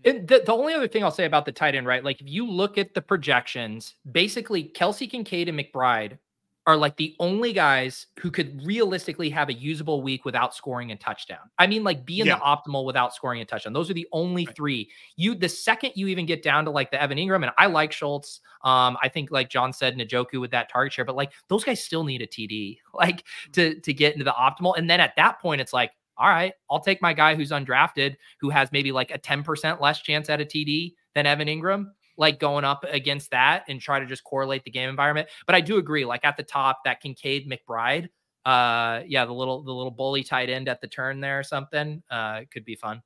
And 0.06 0.28
the, 0.28 0.44
the 0.46 0.54
only 0.54 0.74
other 0.74 0.88
thing 0.88 1.04
I'll 1.04 1.12
say 1.12 1.26
about 1.26 1.46
the 1.46 1.52
tight 1.52 1.76
end, 1.76 1.88
right? 1.88 2.04
Like 2.04 2.20
if 2.20 2.28
you 2.28 2.50
look 2.50 2.78
at 2.78 2.94
the 2.94 3.02
projections, 3.02 3.96
basically 4.12 4.66
Kelce 4.66 5.10
Kincaid 5.10 5.48
and 5.48 5.58
McBride 5.58 6.18
are 6.66 6.78
like 6.78 6.96
the 6.96 7.16
only 7.20 7.52
guys 7.52 8.08
who 8.20 8.32
could 8.32 8.66
realistically 8.66 9.30
have 9.30 9.50
a 9.50 9.54
usable 9.54 10.02
week 10.02 10.24
without 10.24 10.56
scoring 10.56 10.92
a 10.92 10.96
touchdown. 10.96 11.40
I 11.60 11.68
mean, 11.68 11.84
like 11.84 12.06
be 12.06 12.22
in 12.22 12.28
yeah. 12.28 12.36
the 12.36 12.42
optimal 12.42 12.86
without 12.86 13.14
scoring 13.14 13.42
a 13.42 13.46
touchdown. 13.46 13.74
Those 13.74 13.90
are 13.90 13.94
the 13.94 14.08
only 14.14 14.46
right. 14.46 14.56
three. 14.56 14.90
You 15.18 15.36
the 15.36 15.50
second 15.50 15.92
you 15.96 16.08
even 16.08 16.26
get 16.26 16.42
down 16.42 16.64
to 16.66 16.72
like 16.72 16.90
the 16.92 17.02
Evan 17.02 17.18
Engram, 17.18 17.44
and 17.44 17.52
I 17.58 17.66
like 17.66 17.92
Schultz. 17.92 18.40
Um, 18.64 18.98
I 19.02 19.10
think 19.10 19.30
like 19.30 19.50
Jon 19.50 19.74
said, 19.74 19.98
Njoku 19.98 20.40
with 20.40 20.52
that 20.52 20.70
target 20.70 20.94
share, 20.94 21.06
but 21.06 21.18
like 21.18 21.34
those 21.50 21.66
guys 21.66 21.84
still 21.84 22.06
need 22.06 22.22
a 22.22 22.28
TD, 22.28 22.78
like 22.94 23.26
to 23.54 23.80
to 23.82 23.94
get 23.94 24.14
into 24.14 24.24
the 24.24 24.32
optimal. 24.32 24.78
And 24.78 24.90
then 24.90 25.02
at 25.02 25.16
that 25.18 25.42
point, 25.42 25.60
it's 25.60 25.74
like, 25.74 25.92
all 26.18 26.30
right, 26.30 26.54
I'll 26.70 26.80
take 26.80 27.02
my 27.02 27.14
guy 27.14 27.36
who's 27.36 27.52
undrafted, 27.52 28.16
who 28.40 28.50
has 28.52 28.72
maybe 28.72 28.92
like 28.92 29.12
a 29.12 29.20
10% 29.20 29.82
less 29.82 30.02
chance 30.02 30.30
at 30.30 30.40
a 30.40 30.46
TD 30.46 30.94
than 31.14 31.26
Evan 31.26 31.48
Engram 31.48 31.88
like 32.18 32.40
going 32.40 32.66
up 32.66 32.86
against 32.88 33.32
that 33.32 33.64
and 33.68 33.80
try 33.82 34.00
to 34.00 34.06
just 34.06 34.24
correlate 34.24 34.64
the 34.64 34.72
game 34.72 34.90
environment. 34.90 35.28
But 35.46 35.56
I 35.56 35.62
do 35.62 35.78
agree, 35.78 36.06
like 36.06 36.24
at 36.24 36.38
the 36.38 36.44
top, 36.44 36.80
that 36.86 37.02
Kincaid 37.02 37.50
McBride, 37.50 38.10
uh, 38.46 39.02
yeah, 39.08 39.26
the 39.26 39.34
little 39.34 39.64
the 39.64 39.72
little 39.72 39.92
bully 39.92 40.24
tight 40.24 40.50
end 40.50 40.68
at 40.68 40.82
the 40.82 40.88
turn 40.88 41.20
there 41.20 41.40
or 41.40 41.44
something, 41.44 42.04
uh, 42.10 42.42
could 42.52 42.66
be 42.66 42.76
fun. 42.76 43.02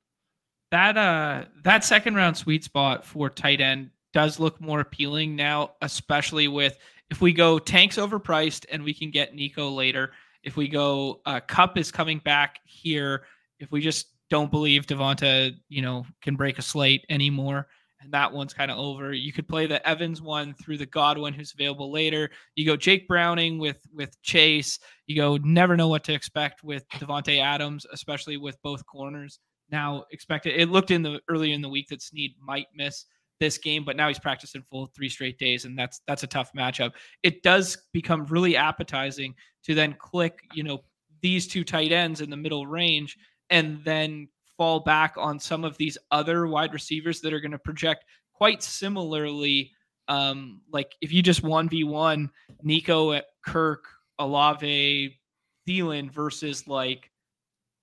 That 0.70 0.98
uh 0.98 1.44
that 1.64 1.84
second 1.84 2.14
round 2.14 2.36
sweet 2.36 2.64
spot 2.64 3.04
for 3.04 3.30
tight 3.30 3.60
end 3.60 3.90
does 4.12 4.38
look 4.38 4.60
more 4.60 4.80
appealing 4.80 5.34
now, 5.36 5.72
especially 5.80 6.48
with 6.48 6.76
if 7.10 7.20
we 7.20 7.32
go 7.32 7.58
tanks 7.58 7.96
overpriced 7.96 8.66
and 8.70 8.82
we 8.82 8.92
can 8.92 9.10
get 9.10 9.34
Nico 9.34 9.70
later. 9.70 10.12
If 10.42 10.56
we 10.56 10.68
go 10.68 11.20
uh, 11.24 11.40
Kupp 11.40 11.78
is 11.78 11.90
coming 11.90 12.18
back 12.18 12.60
here. 12.64 13.24
If 13.58 13.72
we 13.72 13.80
just 13.80 14.08
don't 14.30 14.50
believe 14.50 14.86
Devonta, 14.86 15.52
you 15.68 15.82
know, 15.82 16.06
can 16.20 16.36
break 16.36 16.58
a 16.58 16.62
slate 16.62 17.04
anymore 17.08 17.66
and 18.00 18.12
that 18.12 18.32
one's 18.32 18.54
kind 18.54 18.70
of 18.70 18.78
over. 18.78 19.12
You 19.12 19.32
could 19.32 19.48
play 19.48 19.66
the 19.66 19.86
Evans 19.86 20.22
one 20.22 20.54
through 20.54 20.78
the 20.78 20.86
Godwin, 20.86 21.34
who's 21.34 21.52
available 21.52 21.90
later. 21.90 22.30
You 22.54 22.66
go 22.66 22.76
Jake 22.76 23.08
Browning 23.08 23.58
with 23.58 23.80
with 23.92 24.20
Chase. 24.22 24.78
You 25.06 25.16
go 25.16 25.38
never 25.38 25.76
know 25.76 25.88
what 25.88 26.04
to 26.04 26.12
expect 26.12 26.62
with 26.62 26.88
Davante 26.90 27.40
Adams, 27.42 27.86
especially 27.92 28.36
with 28.36 28.56
both 28.62 28.84
corners. 28.86 29.40
Now 29.70 30.04
expected. 30.12 30.60
It 30.60 30.70
looked 30.70 30.90
in 30.90 31.02
the 31.02 31.20
earlier 31.28 31.54
in 31.54 31.62
the 31.62 31.68
week 31.68 31.88
that 31.88 32.02
Sneed 32.02 32.34
might 32.40 32.66
miss 32.74 33.04
this 33.40 33.58
game, 33.58 33.84
but 33.84 33.96
now 33.96 34.08
he's 34.08 34.18
practicing 34.18 34.62
full 34.62 34.90
three 34.94 35.08
straight 35.08 35.38
days, 35.38 35.64
and 35.64 35.78
that's 35.78 36.00
that's 36.06 36.22
a 36.22 36.28
tough 36.28 36.52
matchup. 36.56 36.92
It 37.22 37.42
does 37.42 37.76
become 37.92 38.26
really 38.26 38.56
appetizing 38.56 39.34
to 39.64 39.74
then 39.74 39.94
click, 39.98 40.40
you 40.54 40.62
know, 40.62 40.78
these 41.20 41.46
two 41.46 41.64
tight 41.64 41.92
ends 41.92 42.20
in 42.20 42.30
the 42.30 42.36
middle 42.36 42.66
range, 42.66 43.16
and 43.50 43.82
then 43.84 44.28
fall 44.58 44.80
back 44.80 45.14
on 45.16 45.38
some 45.38 45.64
of 45.64 45.78
these 45.78 45.96
other 46.10 46.46
wide 46.46 46.74
receivers 46.74 47.20
that 47.20 47.32
are 47.32 47.40
going 47.40 47.52
to 47.52 47.58
project 47.58 48.04
quite 48.34 48.62
similarly. 48.62 49.70
Um, 50.08 50.60
like 50.70 50.94
if 51.00 51.12
you 51.12 51.22
just 51.22 51.42
1v1 51.42 52.28
Nico 52.62 53.12
at 53.12 53.26
Kirk, 53.46 53.84
Olave, 54.18 55.18
Thielen 55.66 56.10
versus 56.10 56.66
like 56.66 57.10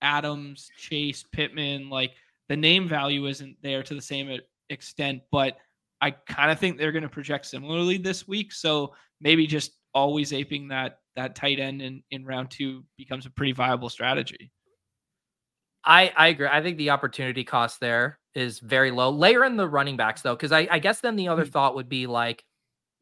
Adams, 0.02 0.70
Chase, 0.76 1.24
Pittman, 1.32 1.88
like 1.88 2.12
the 2.48 2.56
name 2.56 2.86
value 2.86 3.26
isn't 3.26 3.56
there 3.62 3.82
to 3.82 3.94
the 3.94 4.02
same 4.02 4.38
extent, 4.68 5.22
but 5.32 5.56
I 6.00 6.10
kind 6.10 6.50
of 6.50 6.58
think 6.58 6.76
they're 6.76 6.92
going 6.92 7.02
to 7.02 7.08
project 7.08 7.46
similarly 7.46 7.96
this 7.96 8.28
week. 8.28 8.52
So 8.52 8.94
maybe 9.20 9.46
just 9.46 9.72
always 9.94 10.32
aping 10.32 10.68
that 10.68 10.98
that 11.16 11.34
tight 11.34 11.58
end 11.58 11.80
in, 11.80 12.02
in 12.10 12.26
round 12.26 12.50
two 12.50 12.84
becomes 12.98 13.24
a 13.24 13.30
pretty 13.30 13.52
viable 13.52 13.88
strategy. 13.88 14.52
I 15.86 16.12
I 16.16 16.28
agree. 16.28 16.48
I 16.50 16.60
think 16.62 16.76
the 16.76 16.90
opportunity 16.90 17.44
cost 17.44 17.80
there 17.80 18.18
is 18.34 18.58
very 18.58 18.90
low. 18.90 19.10
Layer 19.10 19.44
in 19.44 19.56
the 19.56 19.68
running 19.68 19.96
backs 19.96 20.22
though, 20.22 20.34
because 20.34 20.52
I, 20.52 20.68
I 20.70 20.78
guess 20.78 21.00
then 21.00 21.16
the 21.16 21.28
other 21.28 21.42
mm-hmm. 21.42 21.52
thought 21.52 21.76
would 21.76 21.88
be 21.88 22.06
like, 22.06 22.44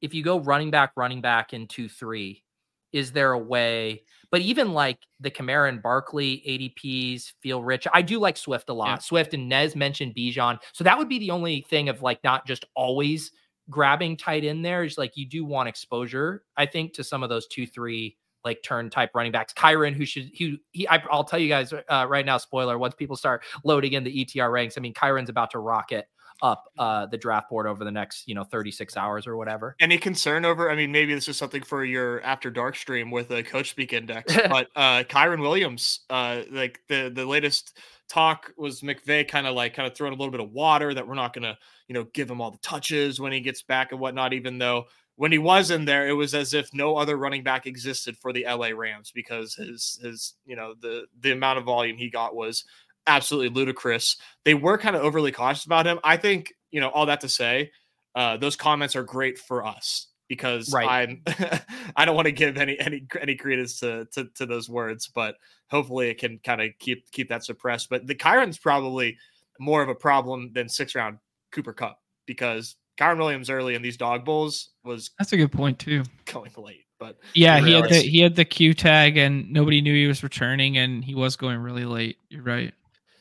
if 0.00 0.14
you 0.14 0.22
go 0.22 0.38
running 0.38 0.70
back, 0.70 0.92
running 0.96 1.20
back 1.20 1.52
in 1.52 1.66
two 1.66 1.88
three, 1.88 2.44
is 2.92 3.12
there 3.12 3.32
a 3.32 3.38
way? 3.38 4.04
But 4.30 4.42
even 4.42 4.72
like 4.72 4.98
the 5.20 5.30
Kamara 5.30 5.68
and 5.68 5.82
Barkley 5.82 6.42
ADPs 6.46 7.32
feel 7.40 7.62
rich. 7.62 7.86
I 7.92 8.02
do 8.02 8.18
like 8.18 8.36
Swift 8.36 8.68
a 8.68 8.74
lot. 8.74 8.88
Yeah. 8.88 8.98
Swift 8.98 9.34
and 9.34 9.48
Nez 9.48 9.74
mentioned 9.74 10.14
Bijan, 10.14 10.58
so 10.72 10.84
that 10.84 10.98
would 10.98 11.08
be 11.08 11.18
the 11.18 11.30
only 11.30 11.64
thing 11.68 11.88
of 11.88 12.02
like 12.02 12.22
not 12.22 12.46
just 12.46 12.64
always 12.76 13.32
grabbing 13.70 14.16
tight 14.16 14.44
in 14.44 14.60
there. 14.60 14.84
Is 14.84 14.98
like 14.98 15.16
you 15.16 15.26
do 15.26 15.44
want 15.44 15.68
exposure. 15.68 16.44
I 16.56 16.66
think 16.66 16.92
to 16.94 17.04
some 17.04 17.22
of 17.22 17.30
those 17.30 17.46
two 17.46 17.66
three 17.66 18.18
like 18.44 18.62
turn 18.62 18.90
type 18.90 19.10
running 19.14 19.32
backs. 19.32 19.52
Kyren, 19.52 19.94
who 19.94 20.04
should 20.04 20.30
he, 20.32 20.58
he 20.72 20.86
I, 20.88 21.02
will 21.10 21.24
tell 21.24 21.38
you 21.38 21.48
guys 21.48 21.72
uh, 21.72 22.06
right 22.08 22.26
now, 22.26 22.38
spoiler, 22.38 22.78
once 22.78 22.94
people 22.94 23.16
start 23.16 23.42
loading 23.64 23.94
in 23.94 24.04
the 24.04 24.24
ETR 24.24 24.50
ranks, 24.50 24.76
I 24.76 24.80
mean 24.80 24.94
Kyren's 24.94 25.28
about 25.28 25.50
to 25.52 25.58
rocket 25.58 26.06
up 26.42 26.64
uh, 26.78 27.06
the 27.06 27.16
draft 27.16 27.48
board 27.48 27.66
over 27.66 27.84
the 27.84 27.90
next 27.90 28.26
you 28.26 28.34
know 28.34 28.44
36 28.44 28.96
hours 28.96 29.26
or 29.26 29.36
whatever. 29.36 29.76
Any 29.80 29.98
concern 29.98 30.44
over? 30.44 30.70
I 30.70 30.76
mean, 30.76 30.92
maybe 30.92 31.14
this 31.14 31.28
is 31.28 31.36
something 31.36 31.62
for 31.62 31.84
your 31.84 32.20
after 32.22 32.50
dark 32.50 32.76
stream 32.76 33.10
with 33.10 33.30
a 33.30 33.42
coach 33.42 33.70
speak 33.70 33.92
index, 33.92 34.34
but 34.48 34.68
uh, 34.76 35.04
Kyren 35.04 35.40
Williams, 35.40 36.00
uh, 36.10 36.42
like 36.50 36.80
the 36.88 37.10
the 37.14 37.26
latest 37.26 37.78
talk 38.08 38.52
was 38.58 38.82
McVay 38.82 39.26
kind 39.26 39.46
of 39.46 39.54
like 39.54 39.74
kind 39.74 39.90
of 39.90 39.96
throwing 39.96 40.12
a 40.12 40.16
little 40.16 40.32
bit 40.32 40.40
of 40.40 40.50
water 40.50 40.92
that 40.92 41.08
we're 41.08 41.14
not 41.14 41.32
gonna 41.32 41.56
you 41.88 41.94
know 41.94 42.04
give 42.12 42.30
him 42.30 42.40
all 42.40 42.50
the 42.50 42.58
touches 42.58 43.20
when 43.20 43.32
he 43.32 43.40
gets 43.40 43.62
back 43.62 43.92
and 43.92 44.00
whatnot, 44.00 44.32
even 44.32 44.58
though 44.58 44.84
when 45.16 45.32
he 45.32 45.38
was 45.38 45.70
in 45.70 45.84
there, 45.84 46.08
it 46.08 46.12
was 46.12 46.34
as 46.34 46.54
if 46.54 46.72
no 46.74 46.96
other 46.96 47.16
running 47.16 47.42
back 47.42 47.66
existed 47.66 48.16
for 48.16 48.32
the 48.32 48.46
LA 48.48 48.68
Rams 48.68 49.12
because 49.14 49.54
his 49.54 49.98
his 50.02 50.34
you 50.44 50.56
know 50.56 50.74
the 50.80 51.06
the 51.20 51.32
amount 51.32 51.58
of 51.58 51.64
volume 51.64 51.96
he 51.96 52.10
got 52.10 52.34
was 52.34 52.64
absolutely 53.06 53.50
ludicrous. 53.50 54.16
They 54.44 54.54
were 54.54 54.78
kind 54.78 54.96
of 54.96 55.02
overly 55.02 55.32
cautious 55.32 55.64
about 55.64 55.86
him. 55.86 56.00
I 56.02 56.16
think 56.16 56.52
you 56.70 56.80
know 56.80 56.88
all 56.88 57.06
that 57.06 57.20
to 57.20 57.28
say, 57.28 57.70
uh, 58.14 58.36
those 58.36 58.56
comments 58.56 58.96
are 58.96 59.04
great 59.04 59.38
for 59.38 59.64
us 59.64 60.08
because 60.28 60.72
right. 60.72 60.88
I'm 60.88 61.22
I 61.96 62.04
don't 62.04 62.16
want 62.16 62.26
to 62.26 62.32
give 62.32 62.56
any 62.56 62.78
any 62.80 63.06
any 63.20 63.36
credence 63.36 63.80
to, 63.80 64.06
to 64.12 64.24
to 64.34 64.46
those 64.46 64.68
words, 64.68 65.08
but 65.08 65.36
hopefully 65.68 66.08
it 66.08 66.18
can 66.18 66.38
kind 66.38 66.60
of 66.60 66.70
keep 66.78 67.10
keep 67.12 67.28
that 67.28 67.44
suppressed. 67.44 67.88
But 67.88 68.06
the 68.06 68.14
Kyren's 68.14 68.58
probably 68.58 69.16
more 69.60 69.82
of 69.82 69.88
a 69.88 69.94
problem 69.94 70.52
than 70.52 70.68
six 70.68 70.94
round 70.94 71.18
Cooper 71.52 71.72
Kupp 71.72 72.00
because 72.26 72.76
Kyren 72.98 73.18
Williams 73.18 73.50
early 73.50 73.74
in 73.74 73.82
these 73.82 73.96
Dawg 73.96 74.24
Bowls 74.24 74.70
was 74.84 75.10
that's 75.18 75.32
a 75.32 75.36
good 75.36 75.52
point 75.52 75.78
too. 75.78 76.02
Going 76.26 76.52
late, 76.56 76.84
but 76.98 77.18
yeah, 77.34 77.60
he 77.60 77.72
had 77.72 77.88
the 77.88 77.96
he 77.96 78.20
had 78.20 78.36
the 78.36 78.44
Q 78.44 78.74
tag 78.74 79.16
and 79.16 79.50
nobody 79.50 79.80
knew 79.80 79.94
he 79.94 80.06
was 80.06 80.22
returning, 80.22 80.78
and 80.78 81.04
he 81.04 81.14
was 81.14 81.36
going 81.36 81.58
really 81.58 81.84
late. 81.84 82.16
You're 82.28 82.42
right. 82.42 82.72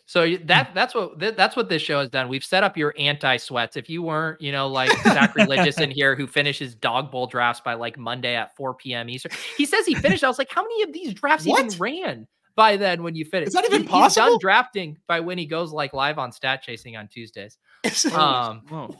So 0.05 0.35
that 0.45 0.75
that's 0.75 0.93
what 0.93 1.17
that's 1.17 1.55
what 1.55 1.69
this 1.69 1.81
show 1.81 1.99
has 1.99 2.09
done. 2.09 2.27
We've 2.27 2.43
set 2.43 2.63
up 2.63 2.77
your 2.77 2.93
anti 2.99 3.37
sweats. 3.37 3.77
If 3.77 3.89
you 3.89 4.03
weren't, 4.03 4.39
you 4.41 4.51
know, 4.51 4.67
like 4.67 4.91
sacrilegious 5.01 5.79
in 5.79 5.89
here, 5.91 6.15
who 6.15 6.27
finishes 6.27 6.75
Dawg 6.75 7.09
Bowl 7.09 7.25
drafts 7.25 7.61
by 7.61 7.73
like 7.73 7.97
Monday 7.97 8.35
at 8.35 8.55
4 8.55 8.75
p.m. 8.75 9.09
Eastern, 9.09 9.31
he 9.57 9.65
says 9.65 9.87
he 9.87 9.95
finished. 9.95 10.23
I 10.23 10.27
was 10.27 10.37
like, 10.37 10.51
how 10.51 10.61
many 10.61 10.83
of 10.83 10.93
these 10.93 11.13
drafts 11.13 11.47
what? 11.47 11.65
even 11.65 11.79
ran 11.79 12.27
by 12.55 12.77
then 12.77 13.01
when 13.01 13.15
you 13.15 13.25
finish? 13.25 13.47
Is 13.47 13.53
that 13.53 13.65
even 13.65 13.83
he, 13.83 13.87
possible? 13.87 14.25
He's 14.25 14.33
done 14.33 14.37
drafting 14.39 14.97
by 15.07 15.21
when 15.21 15.37
he 15.37 15.45
goes 15.45 15.71
like 15.71 15.93
live 15.93 16.19
on 16.19 16.31
stat 16.31 16.61
chasing 16.61 16.95
on 16.95 17.07
Tuesdays. 17.07 17.57
Um, 18.13 18.61
what? 18.69 18.95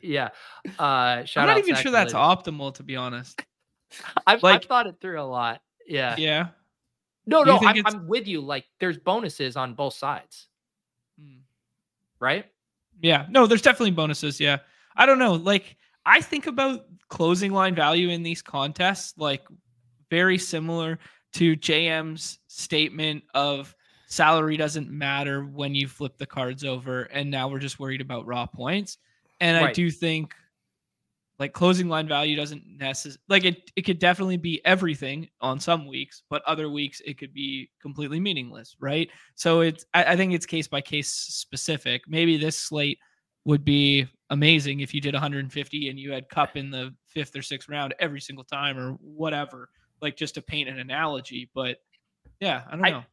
Yeah. 0.00 0.28
Uh, 0.78 1.24
shout 1.24 1.42
I'm 1.42 1.48
not 1.48 1.58
even 1.58 1.74
sure 1.74 1.92
that's 1.92 2.12
optimal, 2.12 2.74
to 2.74 2.82
be 2.82 2.96
honest. 2.96 3.42
I've, 4.26 4.42
like, 4.42 4.62
I've 4.62 4.68
thought 4.68 4.86
it 4.86 4.96
through 5.00 5.20
a 5.20 5.24
lot. 5.24 5.60
Yeah. 5.86 6.14
Yeah. 6.18 6.48
No, 7.26 7.42
no, 7.42 7.58
I'm, 7.58 7.82
I'm, 7.84 8.06
with 8.06 8.26
you. 8.26 8.40
Like, 8.40 8.64
there's 8.80 8.96
bonuses 8.96 9.56
on 9.56 9.74
both 9.74 9.94
sides. 9.94 10.48
Hmm. 11.20 11.40
Right? 12.20 12.46
Yeah. 13.02 13.26
No, 13.28 13.46
there's 13.46 13.62
definitely 13.62 13.90
bonuses. 13.90 14.40
Yeah. 14.40 14.58
I 14.96 15.06
don't 15.06 15.18
know. 15.18 15.34
Like, 15.34 15.76
I 16.06 16.20
think 16.20 16.46
about 16.46 16.86
closing 17.08 17.52
line 17.52 17.74
value 17.74 18.08
in 18.08 18.22
these 18.22 18.40
contests, 18.40 19.14
like, 19.18 19.42
very 20.10 20.38
similar 20.38 20.98
to 21.34 21.54
JM's 21.56 22.38
statement 22.48 23.24
of 23.34 23.74
salary 24.06 24.56
doesn't 24.56 24.90
matter 24.90 25.44
when 25.44 25.74
you 25.74 25.86
flip 25.86 26.16
the 26.16 26.26
cards 26.26 26.64
over. 26.64 27.02
And 27.02 27.30
now 27.30 27.48
we're 27.48 27.58
just 27.58 27.78
worried 27.78 28.00
about 28.00 28.26
raw 28.26 28.46
points. 28.46 28.96
And 29.40 29.56
right. 29.62 29.70
I 29.70 29.72
do 29.72 29.90
think 29.90 30.34
Like 31.38 31.52
closing 31.52 31.88
line 31.88 32.08
value 32.08 32.34
doesn't 32.36 32.64
necessarily 32.66 33.18
like 33.28 33.44
it. 33.44 33.70
It 33.76 33.82
could 33.82 34.00
definitely 34.00 34.38
be 34.38 34.60
everything 34.64 35.28
on 35.40 35.60
some 35.60 35.86
weeks, 35.86 36.22
but 36.28 36.42
other 36.46 36.68
weeks 36.68 37.00
it 37.06 37.16
could 37.16 37.32
be 37.32 37.70
completely 37.80 38.18
meaningless, 38.18 38.76
right? 38.80 39.08
So 39.36 39.60
it's 39.60 39.84
I, 39.94 40.04
I 40.04 40.16
think 40.16 40.32
it's 40.32 40.46
case 40.46 40.66
by 40.66 40.80
case 40.80 41.08
specific. 41.08 42.02
Maybe 42.08 42.36
this 42.38 42.58
slate 42.58 42.98
would 43.44 43.64
be 43.64 44.08
amazing 44.30 44.80
if 44.80 44.92
you 44.92 45.00
did 45.00 45.14
150 45.14 45.88
and 45.88 45.98
you 45.98 46.10
had 46.10 46.28
Kupp 46.28 46.56
in 46.56 46.70
the 46.70 46.92
fifth 47.06 47.36
or 47.36 47.42
sixth 47.42 47.68
round 47.68 47.94
every 48.00 48.20
single 48.20 48.44
time 48.44 48.76
or 48.76 48.92
whatever. 48.94 49.70
Like 50.02 50.16
just 50.16 50.34
to 50.34 50.42
paint 50.42 50.68
an 50.68 50.80
analogy, 50.80 51.50
but 51.54 51.78
yeah, 52.40 52.64
I 52.66 52.72
don't 52.72 52.80
know. 52.92 53.04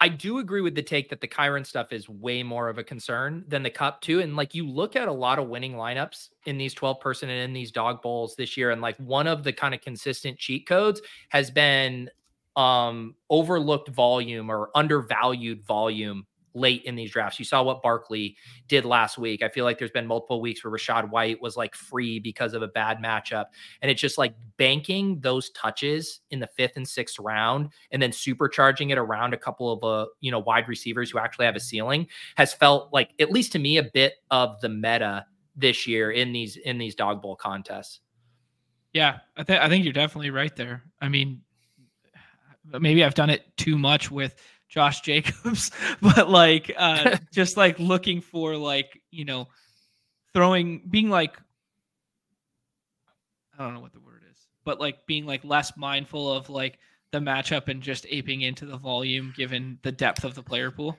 I 0.00 0.08
do 0.08 0.38
agree 0.38 0.60
with 0.60 0.74
the 0.74 0.82
take 0.82 1.08
that 1.08 1.20
the 1.20 1.28
Kyren 1.28 1.64
stuff 1.64 1.92
is 1.92 2.08
way 2.08 2.42
more 2.42 2.68
of 2.68 2.78
a 2.78 2.84
concern 2.84 3.44
than 3.48 3.62
the 3.62 3.70
Kupp 3.70 4.02
too. 4.02 4.20
And 4.20 4.36
like 4.36 4.54
you 4.54 4.68
look 4.68 4.94
at 4.94 5.08
a 5.08 5.12
lot 5.12 5.38
of 5.38 5.48
winning 5.48 5.72
lineups 5.72 6.28
in 6.44 6.58
these 6.58 6.74
12 6.74 7.00
person 7.00 7.30
and 7.30 7.40
in 7.40 7.52
these 7.52 7.72
Dawg 7.72 8.02
Bowls 8.02 8.36
this 8.36 8.56
year, 8.56 8.70
and 8.70 8.82
like 8.82 8.96
one 8.98 9.26
of 9.26 9.42
the 9.42 9.52
kind 9.52 9.74
of 9.74 9.80
consistent 9.80 10.38
cheat 10.38 10.66
codes 10.66 11.00
has 11.30 11.50
been 11.50 12.10
um 12.56 13.14
overlooked 13.28 13.88
volume 13.90 14.50
or 14.50 14.70
undervalued 14.74 15.62
volume 15.66 16.26
late 16.56 16.82
in 16.84 16.96
these 16.96 17.10
drafts. 17.10 17.38
You 17.38 17.44
saw 17.44 17.62
what 17.62 17.82
Barkley 17.82 18.36
did 18.66 18.84
last 18.84 19.18
week. 19.18 19.42
I 19.42 19.48
feel 19.48 19.64
like 19.64 19.78
there's 19.78 19.90
been 19.90 20.06
multiple 20.06 20.40
weeks 20.40 20.64
where 20.64 20.72
Rachaad 20.72 21.10
White 21.10 21.40
was 21.40 21.56
like 21.56 21.74
free 21.74 22.18
because 22.18 22.54
of 22.54 22.62
a 22.62 22.68
bad 22.68 22.98
matchup. 22.98 23.46
And 23.82 23.90
it's 23.90 24.00
just 24.00 24.18
like 24.18 24.34
banking 24.56 25.20
those 25.20 25.50
touches 25.50 26.20
in 26.30 26.40
the 26.40 26.46
fifth 26.46 26.76
and 26.76 26.88
sixth 26.88 27.18
round 27.18 27.68
and 27.90 28.00
then 28.00 28.10
supercharging 28.10 28.90
it 28.90 28.98
around 28.98 29.34
a 29.34 29.38
couple 29.38 29.70
of 29.70 29.84
uh, 29.84 30.08
you 30.20 30.30
know, 30.30 30.40
wide 30.40 30.68
receivers 30.68 31.10
who 31.10 31.18
actually 31.18 31.46
have 31.46 31.56
a 31.56 31.60
ceiling 31.60 32.06
has 32.36 32.52
felt 32.52 32.92
like 32.92 33.10
at 33.20 33.30
least 33.30 33.52
to 33.52 33.58
me 33.58 33.76
a 33.76 33.82
bit 33.82 34.14
of 34.30 34.60
the 34.60 34.68
meta 34.68 35.26
this 35.54 35.86
year 35.86 36.10
in 36.10 36.32
these 36.32 36.56
in 36.56 36.78
these 36.78 36.94
Dawg 36.94 37.22
Bowl 37.22 37.36
contests. 37.36 38.00
Yeah, 38.92 39.18
I 39.36 39.42
think 39.42 39.60
I 39.60 39.68
think 39.68 39.84
you're 39.84 39.92
definitely 39.92 40.30
right 40.30 40.54
there. 40.56 40.82
I 41.00 41.08
mean, 41.08 41.42
maybe 42.80 43.04
I've 43.04 43.14
done 43.14 43.30
it 43.30 43.44
too 43.56 43.78
much 43.78 44.10
with 44.10 44.36
Josh 44.68 45.00
Jacobs, 45.00 45.70
but 46.02 46.28
like 46.28 46.72
uh 46.76 47.16
just 47.32 47.56
like 47.56 47.78
looking 47.78 48.20
for 48.20 48.56
like, 48.56 49.00
you 49.10 49.24
know, 49.24 49.48
throwing 50.32 50.82
being 50.88 51.10
like 51.10 51.36
I 53.58 53.64
don't 53.64 53.74
know 53.74 53.80
what 53.80 53.92
the 53.92 54.00
word 54.00 54.22
is, 54.30 54.38
but 54.64 54.80
like 54.80 55.06
being 55.06 55.26
like 55.26 55.44
less 55.44 55.76
mindful 55.76 56.30
of 56.32 56.50
like 56.50 56.78
the 57.12 57.18
matchup 57.18 57.68
and 57.68 57.82
just 57.82 58.06
aping 58.10 58.42
into 58.42 58.66
the 58.66 58.76
volume 58.76 59.32
given 59.36 59.78
the 59.82 59.92
depth 59.92 60.24
of 60.24 60.34
the 60.34 60.42
player 60.42 60.70
pool. 60.70 60.98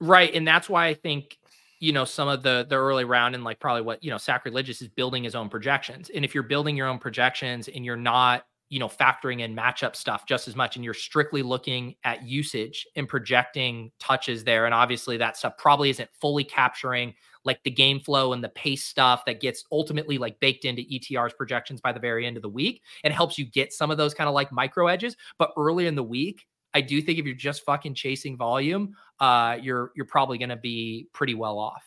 Right, 0.00 0.34
and 0.34 0.46
that's 0.46 0.68
why 0.68 0.86
I 0.86 0.94
think 0.94 1.38
you 1.80 1.92
know 1.92 2.04
some 2.04 2.28
of 2.28 2.42
the 2.42 2.66
the 2.68 2.76
early 2.76 3.04
round 3.04 3.34
and 3.34 3.44
like 3.44 3.60
probably 3.60 3.82
what 3.82 4.02
you 4.02 4.10
know 4.10 4.18
sacrilegious 4.18 4.80
is 4.80 4.88
building 4.88 5.24
his 5.24 5.34
own 5.34 5.48
projections 5.48 6.08
and 6.08 6.24
if 6.24 6.32
you're 6.32 6.42
building 6.42 6.76
your 6.76 6.86
own 6.86 6.98
projections 6.98 7.68
and 7.68 7.84
you're 7.84 7.96
not 7.96 8.46
you 8.68 8.78
know 8.78 8.88
factoring 8.88 9.40
in 9.40 9.54
matchup 9.54 9.94
stuff 9.94 10.26
just 10.26 10.48
as 10.48 10.56
much 10.56 10.76
and 10.76 10.84
you're 10.84 10.94
strictly 10.94 11.42
looking 11.42 11.94
at 12.04 12.22
usage 12.24 12.86
and 12.96 13.08
projecting 13.08 13.90
touches 13.98 14.42
there 14.44 14.64
and 14.64 14.74
obviously 14.74 15.16
that 15.16 15.36
stuff 15.36 15.56
probably 15.58 15.90
isn't 15.90 16.08
fully 16.20 16.44
capturing 16.44 17.14
like 17.44 17.62
the 17.64 17.70
game 17.70 18.00
flow 18.00 18.32
and 18.32 18.42
the 18.42 18.48
pace 18.50 18.84
stuff 18.84 19.24
that 19.26 19.40
gets 19.40 19.64
ultimately 19.70 20.16
like 20.16 20.40
baked 20.40 20.64
into 20.64 20.82
ETR's 20.90 21.34
projections 21.34 21.80
by 21.80 21.92
the 21.92 22.00
very 22.00 22.26
end 22.26 22.36
of 22.36 22.42
the 22.42 22.48
week 22.48 22.82
and 23.04 23.12
helps 23.12 23.38
you 23.38 23.44
get 23.44 23.72
some 23.72 23.90
of 23.90 23.98
those 23.98 24.14
kind 24.14 24.28
of 24.28 24.34
like 24.34 24.50
micro 24.50 24.86
edges 24.86 25.16
but 25.38 25.52
early 25.56 25.86
in 25.86 25.94
the 25.94 26.02
week 26.02 26.46
I 26.72 26.80
do 26.80 27.00
think 27.00 27.18
if 27.18 27.26
you're 27.26 27.34
just 27.34 27.64
fucking 27.64 27.94
chasing 27.94 28.36
volume 28.36 28.94
uh 29.20 29.58
you're 29.60 29.92
you're 29.94 30.06
probably 30.06 30.38
going 30.38 30.48
to 30.48 30.56
be 30.56 31.06
pretty 31.12 31.34
well 31.34 31.58
off. 31.58 31.84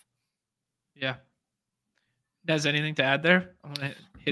Yeah. 0.96 1.16
Has 2.48 2.66
anything 2.66 2.96
to 2.96 3.04
add 3.04 3.24
there 3.24 3.56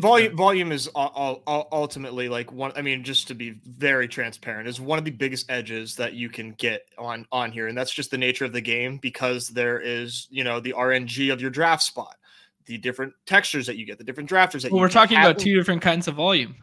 volume 0.01 0.35
volume 0.35 0.71
is 0.71 0.89
ultimately 0.95 2.29
like 2.29 2.51
one 2.51 2.71
i 2.75 2.81
mean 2.81 3.03
just 3.03 3.27
to 3.27 3.35
be 3.35 3.59
very 3.65 4.07
transparent 4.07 4.67
is 4.67 4.79
one 4.79 4.97
of 4.97 5.05
the 5.05 5.11
biggest 5.11 5.49
edges 5.49 5.95
that 5.95 6.13
you 6.13 6.29
can 6.29 6.51
get 6.53 6.83
on 6.97 7.25
on 7.31 7.51
here 7.51 7.67
and 7.67 7.77
that's 7.77 7.91
just 7.91 8.11
the 8.11 8.17
nature 8.17 8.45
of 8.45 8.53
the 8.53 8.61
game 8.61 8.97
because 8.97 9.49
there 9.49 9.79
is 9.79 10.27
you 10.29 10.43
know 10.43 10.59
the 10.59 10.73
rng 10.73 11.31
of 11.31 11.41
your 11.41 11.49
draft 11.49 11.83
spot 11.83 12.15
the 12.65 12.77
different 12.77 13.13
textures 13.25 13.67
that 13.67 13.77
you 13.77 13.85
get 13.85 13.97
the 13.97 14.03
different 14.03 14.29
drafters 14.29 14.61
that 14.63 14.71
well, 14.71 14.81
we're 14.81 14.89
talking 14.89 15.17
about 15.17 15.37
two 15.37 15.55
different 15.55 15.81
kinds 15.81 16.07
of 16.07 16.15
volume 16.15 16.55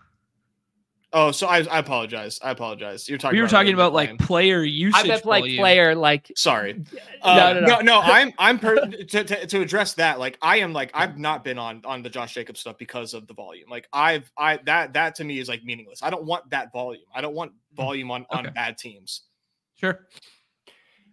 Oh, 1.14 1.30
so 1.30 1.46
I, 1.46 1.58
I 1.58 1.78
apologize. 1.78 2.40
I 2.42 2.50
apologize. 2.50 3.06
You're 3.06 3.18
talking. 3.18 3.36
We 3.36 3.42
were 3.42 3.48
talking 3.48 3.74
about 3.74 3.92
like 3.92 4.18
player 4.18 4.62
usage. 4.62 5.04
I 5.04 5.08
meant 5.08 5.26
like 5.26 5.44
player 5.44 5.94
like. 5.94 6.32
Sorry. 6.36 6.82
Uh, 7.20 7.34
no, 7.34 7.60
no, 7.60 7.66
no, 7.66 7.80
no, 7.80 8.00
I'm 8.00 8.32
I'm 8.38 8.58
per- 8.58 8.86
to, 8.86 9.24
to, 9.24 9.46
to 9.46 9.60
address 9.60 9.92
that. 9.94 10.18
Like 10.18 10.38
I 10.40 10.58
am 10.58 10.72
like 10.72 10.90
I've 10.94 11.18
not 11.18 11.44
been 11.44 11.58
on 11.58 11.82
on 11.84 12.02
the 12.02 12.08
Josh 12.08 12.32
Jacobs 12.32 12.60
stuff 12.60 12.78
because 12.78 13.12
of 13.12 13.26
the 13.26 13.34
volume. 13.34 13.68
Like 13.68 13.88
I've 13.92 14.32
I 14.38 14.58
that 14.64 14.94
that 14.94 15.14
to 15.16 15.24
me 15.24 15.38
is 15.38 15.48
like 15.48 15.62
meaningless. 15.64 16.02
I 16.02 16.08
don't 16.08 16.24
want 16.24 16.48
that 16.50 16.72
volume. 16.72 17.04
I 17.14 17.20
don't 17.20 17.34
want 17.34 17.52
hmm. 17.52 17.76
volume 17.76 18.10
on 18.10 18.22
okay. 18.32 18.48
on 18.48 18.54
bad 18.54 18.78
teams. 18.78 19.22
Sure. 19.74 20.06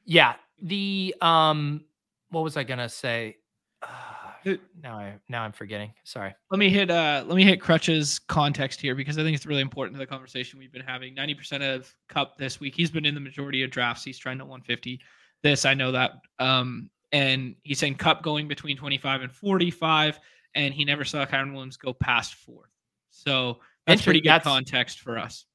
Yeah. 0.06 0.36
The 0.62 1.14
um, 1.22 1.84
what 2.30 2.43
was 2.43 2.56
I 2.56 2.64
gonna 2.64 2.89
say? 2.89 3.38
Uh, 3.82 4.19
now 4.82 4.98
I 4.98 5.16
now 5.28 5.44
I'm 5.44 5.52
forgetting. 5.52 5.94
Sorry. 6.04 6.34
Let 6.52 6.60
me 6.60 6.70
hit 6.70 6.90
uh 6.90 7.24
let 7.28 7.36
me 7.36 7.44
hit 7.44 7.62
Crutch's 7.62 8.20
context 8.20 8.82
here 8.82 8.96
because 8.96 9.18
I 9.18 9.24
think 9.24 9.36
it's 9.36 9.46
really 9.46 9.62
important 9.62 9.96
to 9.96 10.00
the 10.00 10.08
conversation 10.08 10.60
we've 10.60 10.72
been 10.72 10.82
having. 10.82 11.16
90% 11.16 11.76
of 11.76 11.94
Kupp 12.08 12.38
this 12.38 12.60
week. 12.60 12.76
He's 12.76 12.92
been 12.92 13.06
in 13.06 13.16
the 13.16 13.22
majority 13.22 13.64
of 13.64 13.72
drafts. 13.72 14.04
He's 14.04 14.18
trying 14.18 14.38
to 14.38 14.46
150. 14.46 15.00
This 15.44 15.66
I 15.66 15.74
know 15.74 15.92
that. 15.92 16.12
Um 16.40 16.90
and 17.12 17.56
he's 17.64 17.80
saying 17.80 17.96
Kupp 17.96 18.22
going 18.22 18.48
between 18.48 18.78
25 18.78 19.22
and 19.22 19.32
45, 19.32 20.20
and 20.56 20.74
he 20.74 20.86
never 20.86 21.04
saw 21.04 21.26
Kyren 21.26 21.54
Williams 21.54 21.78
go 21.78 21.94
past 21.94 22.36
fourth. 22.36 22.70
So 23.10 23.60
that's 23.88 24.04
pretty 24.04 24.22
good 24.22 24.30
that's, 24.30 24.44
context 24.44 25.00
for 25.00 25.18
us. 25.18 25.46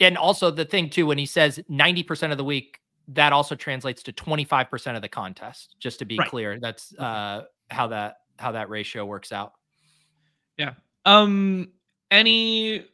And 0.00 0.16
also 0.16 0.50
the 0.50 0.64
thing 0.64 0.88
too, 0.88 1.06
when 1.06 1.18
he 1.18 1.26
says 1.26 1.60
90% 1.70 2.32
of 2.32 2.38
the 2.38 2.44
week, 2.44 2.80
that 3.08 3.32
also 3.32 3.54
translates 3.54 4.02
to 4.04 4.12
25% 4.12 4.96
of 4.96 5.02
the 5.02 5.08
contest. 5.08 5.76
Just 5.78 5.98
to 6.00 6.04
be 6.04 6.18
right. 6.18 6.28
clear, 6.28 6.58
that's 6.58 6.94
uh 6.98 7.42
how 7.70 7.88
that 7.88 8.16
how 8.38 8.52
that 8.52 8.68
ratio 8.68 9.04
works 9.04 9.32
out. 9.32 9.52
Yeah. 10.56 10.74
Um 11.04 11.68
any 12.10 12.86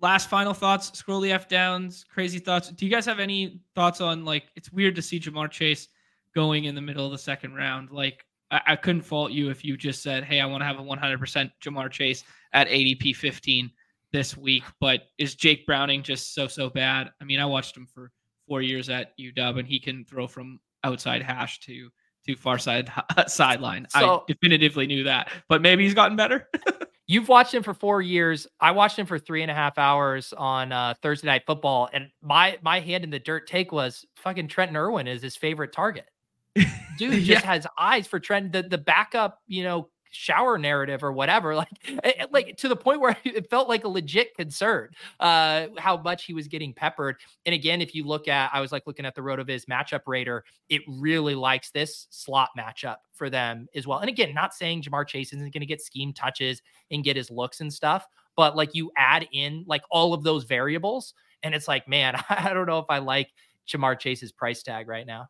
last 0.00 0.28
final 0.28 0.52
thoughts, 0.52 0.96
scroll 0.96 1.20
the 1.20 1.32
F 1.32 1.48
downs, 1.48 2.04
crazy 2.12 2.38
thoughts. 2.38 2.70
Do 2.70 2.84
you 2.84 2.90
guys 2.90 3.06
have 3.06 3.20
any 3.20 3.60
thoughts 3.74 4.00
on 4.00 4.24
like 4.24 4.44
it's 4.56 4.72
weird 4.72 4.94
to 4.96 5.02
see 5.02 5.18
Ja'Marr 5.18 5.50
Chase 5.50 5.88
going 6.34 6.64
in 6.64 6.74
the 6.74 6.80
middle 6.80 7.06
of 7.06 7.12
the 7.12 7.18
second 7.18 7.54
round? 7.54 7.90
Like 7.90 8.24
I, 8.50 8.60
I 8.68 8.76
couldn't 8.76 9.02
fault 9.02 9.32
you 9.32 9.50
if 9.50 9.64
you 9.64 9.76
just 9.76 10.02
said, 10.02 10.24
Hey, 10.24 10.40
I 10.40 10.46
want 10.46 10.60
to 10.60 10.66
have 10.66 10.78
a 10.78 10.82
100% 10.82 11.50
Ja'Marr 11.62 11.90
Chase 11.90 12.24
at 12.52 12.68
ADP 12.68 13.16
15 13.16 13.70
this 14.12 14.36
week, 14.36 14.62
but 14.80 15.02
is 15.18 15.34
Jake 15.34 15.66
Browning 15.66 16.02
just 16.02 16.34
so 16.34 16.46
so 16.46 16.70
bad? 16.70 17.10
I 17.20 17.24
mean, 17.24 17.40
I 17.40 17.46
watched 17.46 17.76
him 17.76 17.86
for 17.86 18.12
four 18.46 18.62
years 18.62 18.88
at 18.88 19.16
UW 19.18 19.58
and 19.58 19.68
he 19.68 19.80
can 19.80 20.04
throw 20.04 20.26
from 20.26 20.60
outside 20.84 21.22
hash 21.22 21.60
to 21.60 21.88
to 22.26 22.36
far 22.36 22.58
side 22.58 22.90
sideline. 23.26 23.86
So, 23.90 24.16
I 24.16 24.32
definitively 24.32 24.86
knew 24.86 25.04
that, 25.04 25.30
but 25.48 25.62
maybe 25.62 25.84
he's 25.84 25.94
gotten 25.94 26.16
better. 26.16 26.48
You've 27.06 27.28
watched 27.28 27.52
him 27.52 27.62
for 27.62 27.74
four 27.74 28.00
years. 28.00 28.46
I 28.60 28.70
watched 28.70 28.98
him 28.98 29.04
for 29.04 29.18
three 29.18 29.42
and 29.42 29.50
a 29.50 29.54
half 29.54 29.76
hours 29.76 30.32
on 30.32 30.72
uh, 30.72 30.94
Thursday 31.02 31.26
Night 31.26 31.42
Football, 31.46 31.90
and 31.92 32.08
my 32.22 32.58
my 32.62 32.80
hand 32.80 33.04
in 33.04 33.10
the 33.10 33.18
dirt 33.18 33.46
take 33.46 33.72
was 33.72 34.06
fucking 34.16 34.48
Trenton 34.48 34.76
Irwin 34.76 35.06
is 35.06 35.22
his 35.22 35.36
favorite 35.36 35.72
target. 35.72 36.06
Dude 36.54 36.66
yeah. 36.98 37.34
just 37.34 37.44
has 37.44 37.66
eyes 37.78 38.06
for 38.06 38.18
Trent. 38.18 38.52
The 38.52 38.62
the 38.62 38.78
backup, 38.78 39.38
you 39.46 39.64
know, 39.64 39.90
shower 40.14 40.58
narrative 40.58 41.02
or 41.02 41.12
whatever 41.12 41.54
like 41.56 41.68
eh, 42.02 42.12
eh, 42.18 42.26
like 42.30 42.56
to 42.56 42.68
the 42.68 42.76
point 42.76 43.00
where 43.00 43.16
it 43.24 43.48
felt 43.50 43.68
like 43.68 43.84
a 43.84 43.88
legit 43.88 44.34
concern 44.36 44.88
uh 45.20 45.66
how 45.78 45.96
much 45.96 46.24
he 46.24 46.34
was 46.34 46.48
getting 46.48 46.72
peppered. 46.72 47.16
And 47.46 47.54
again 47.54 47.80
if 47.80 47.94
you 47.94 48.04
look 48.04 48.28
at 48.28 48.50
i 48.52 48.60
was 48.60 48.72
like 48.72 48.86
looking 48.86 49.06
at 49.06 49.14
the 49.14 49.20
RotoViz 49.20 49.66
matchup 49.66 50.02
rater 50.06 50.44
it 50.68 50.82
really 50.88 51.34
likes 51.34 51.70
this 51.70 52.06
slot 52.10 52.50
matchup 52.58 52.96
for 53.12 53.30
them 53.30 53.68
as 53.74 53.86
well. 53.86 53.98
And 53.98 54.08
again 54.08 54.34
not 54.34 54.54
saying 54.54 54.82
Ja'Marr 54.82 55.06
Chase 55.06 55.32
isn't 55.32 55.52
going 55.52 55.60
to 55.60 55.66
get 55.66 55.82
scheme 55.82 56.12
touches 56.12 56.62
and 56.90 57.04
get 57.04 57.16
his 57.16 57.30
looks 57.30 57.60
and 57.60 57.72
stuff 57.72 58.06
but 58.36 58.56
like 58.56 58.74
you 58.74 58.90
add 58.96 59.26
in 59.32 59.64
like 59.66 59.82
all 59.90 60.14
of 60.14 60.22
those 60.22 60.44
variables 60.44 61.14
and 61.42 61.54
it's 61.54 61.68
like 61.68 61.86
man 61.88 62.16
i 62.28 62.52
don't 62.52 62.66
know 62.66 62.78
if 62.78 62.86
i 62.88 62.98
like 62.98 63.30
Ja'Marr 63.66 63.98
Chase's 63.98 64.32
price 64.32 64.62
tag 64.62 64.88
right 64.88 65.06
now. 65.06 65.28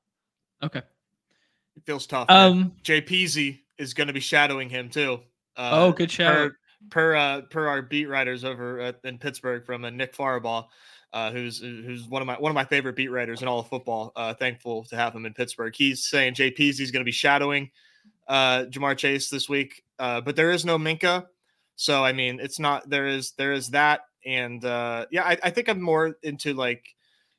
Okay. 0.63 0.83
It 1.77 1.83
feels 1.85 2.07
tough. 2.07 2.31
Um, 2.31 2.73
JPZ 2.83 3.61
is 3.79 3.95
going 3.95 4.07
to 4.07 4.13
be 4.13 4.21
shadowing 4.21 4.69
him 4.69 4.89
too. 4.89 5.21
Uh, 5.57 5.71
oh, 5.73 5.93
good 5.93 6.11
shout. 6.11 6.35
Per 6.35 6.57
per, 6.91 7.15
uh, 7.15 7.41
per 7.43 7.67
our 7.67 7.83
beat 7.83 8.07
writers 8.07 8.45
over 8.45 8.81
at, 8.81 9.01
in 9.05 9.19
Pittsburgh 9.19 9.65
from 9.65 9.85
uh, 9.85 9.91
Nick 9.91 10.15
Farabaugh, 10.15 10.67
uh, 11.13 11.31
who's 11.31 11.61
who's 11.61 12.07
one 12.09 12.23
of 12.23 12.27
my 12.27 12.35
one 12.35 12.51
of 12.51 12.55
my 12.55 12.65
favorite 12.65 12.97
beat 12.97 13.09
writers 13.09 13.43
in 13.43 13.49
all 13.49 13.61
of 13.61 13.69
football. 13.69 14.13
Uh, 14.17 14.35
thankful 14.35 14.85
to 14.85 14.97
have 14.97 15.15
him 15.15 15.27
in 15.27 15.35
Pittsburgh. 15.35 15.75
He's 15.77 16.05
saying 16.05 16.35
JP's 16.35 16.79
he's 16.79 16.91
going 16.91 17.01
to 17.01 17.05
be 17.05 17.13
shadowing 17.13 17.71
uh, 18.29 18.65
Ja'Marr 18.65 18.97
Chase 18.97 19.29
this 19.29 19.49
week, 19.49 19.83
uh, 19.99 20.21
but 20.21 20.37
there 20.37 20.51
is 20.51 20.65
no 20.65 20.79
Minkah, 20.79 21.27
so 21.77 22.05
I 22.05 22.13
mean 22.13 22.41
it's 22.41 22.59
not 22.59 22.89
there 22.89 23.07
is 23.07 23.33
there 23.33 23.53
is 23.53 23.69
that, 23.71 24.03
and 24.25 24.65
uh, 24.65 25.07
yeah, 25.11 25.25
I, 25.25 25.39
I 25.43 25.51
think 25.51 25.69
I'm 25.69 25.81
more 25.81 26.17
into 26.23 26.55
like 26.55 26.85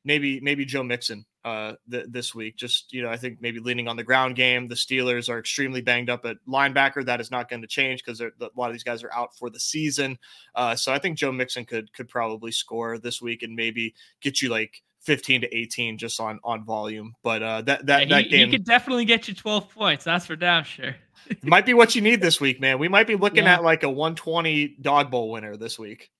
maybe 0.05 0.39
maybe 0.39 0.63
Joe 0.63 0.83
Mixon 0.83 1.25
uh, 1.43 1.73
th- 1.91 2.05
this 2.09 2.33
week. 2.33 2.55
Just 2.55 2.93
you 2.93 3.01
know, 3.01 3.09
I 3.09 3.17
think 3.17 3.41
maybe 3.41 3.59
leaning 3.59 3.87
on 3.87 3.97
the 3.97 4.03
ground 4.03 4.35
game. 4.35 4.67
The 4.67 4.75
Steelers 4.75 5.29
are 5.29 5.39
extremely 5.39 5.81
banged 5.81 6.09
up 6.09 6.25
at 6.25 6.37
linebacker. 6.47 7.05
That 7.05 7.19
is 7.19 7.31
not 7.31 7.49
going 7.49 7.61
to 7.61 7.67
change 7.67 8.03
because 8.05 8.21
a 8.21 8.31
lot 8.55 8.67
of 8.67 8.73
these 8.73 8.83
guys 8.83 9.03
are 9.03 9.11
out 9.13 9.35
for 9.35 9.49
the 9.49 9.59
season. 9.59 10.17
Uh, 10.53 10.75
so 10.75 10.93
I 10.93 10.99
think 10.99 11.17
Joe 11.17 11.31
Mixon 11.31 11.65
could 11.65 11.91
could 11.93 12.07
probably 12.07 12.51
score 12.51 12.97
this 12.97 13.21
week 13.21 13.43
and 13.43 13.55
maybe 13.55 13.93
get 14.21 14.41
you 14.41 14.49
like 14.49 14.81
15 15.01 15.41
to 15.41 15.55
18 15.55 15.97
just 15.97 16.19
on 16.19 16.39
on 16.43 16.63
volume. 16.63 17.15
But 17.23 17.43
uh, 17.43 17.61
that 17.63 17.85
that 17.87 18.07
yeah, 18.07 18.17
he, 18.17 18.23
that 18.23 18.29
game 18.29 18.49
he 18.49 18.57
could 18.57 18.65
definitely 18.65 19.05
get 19.05 19.27
you 19.27 19.33
12 19.33 19.69
points. 19.69 20.05
That's 20.05 20.27
for 20.27 20.35
damn 20.35 20.63
sure. 20.63 20.95
might 21.43 21.65
be 21.65 21.73
what 21.73 21.95
you 21.95 22.01
need 22.01 22.21
this 22.21 22.39
week, 22.39 22.61
man. 22.61 22.79
We 22.79 22.87
might 22.87 23.07
be 23.07 23.15
looking 23.15 23.45
yeah. 23.45 23.55
at 23.55 23.63
like 23.63 23.83
a 23.83 23.89
120 23.89 24.77
Dawg 24.81 25.09
Bowl 25.09 25.31
winner 25.31 25.57
this 25.57 25.79
week. 25.79 26.11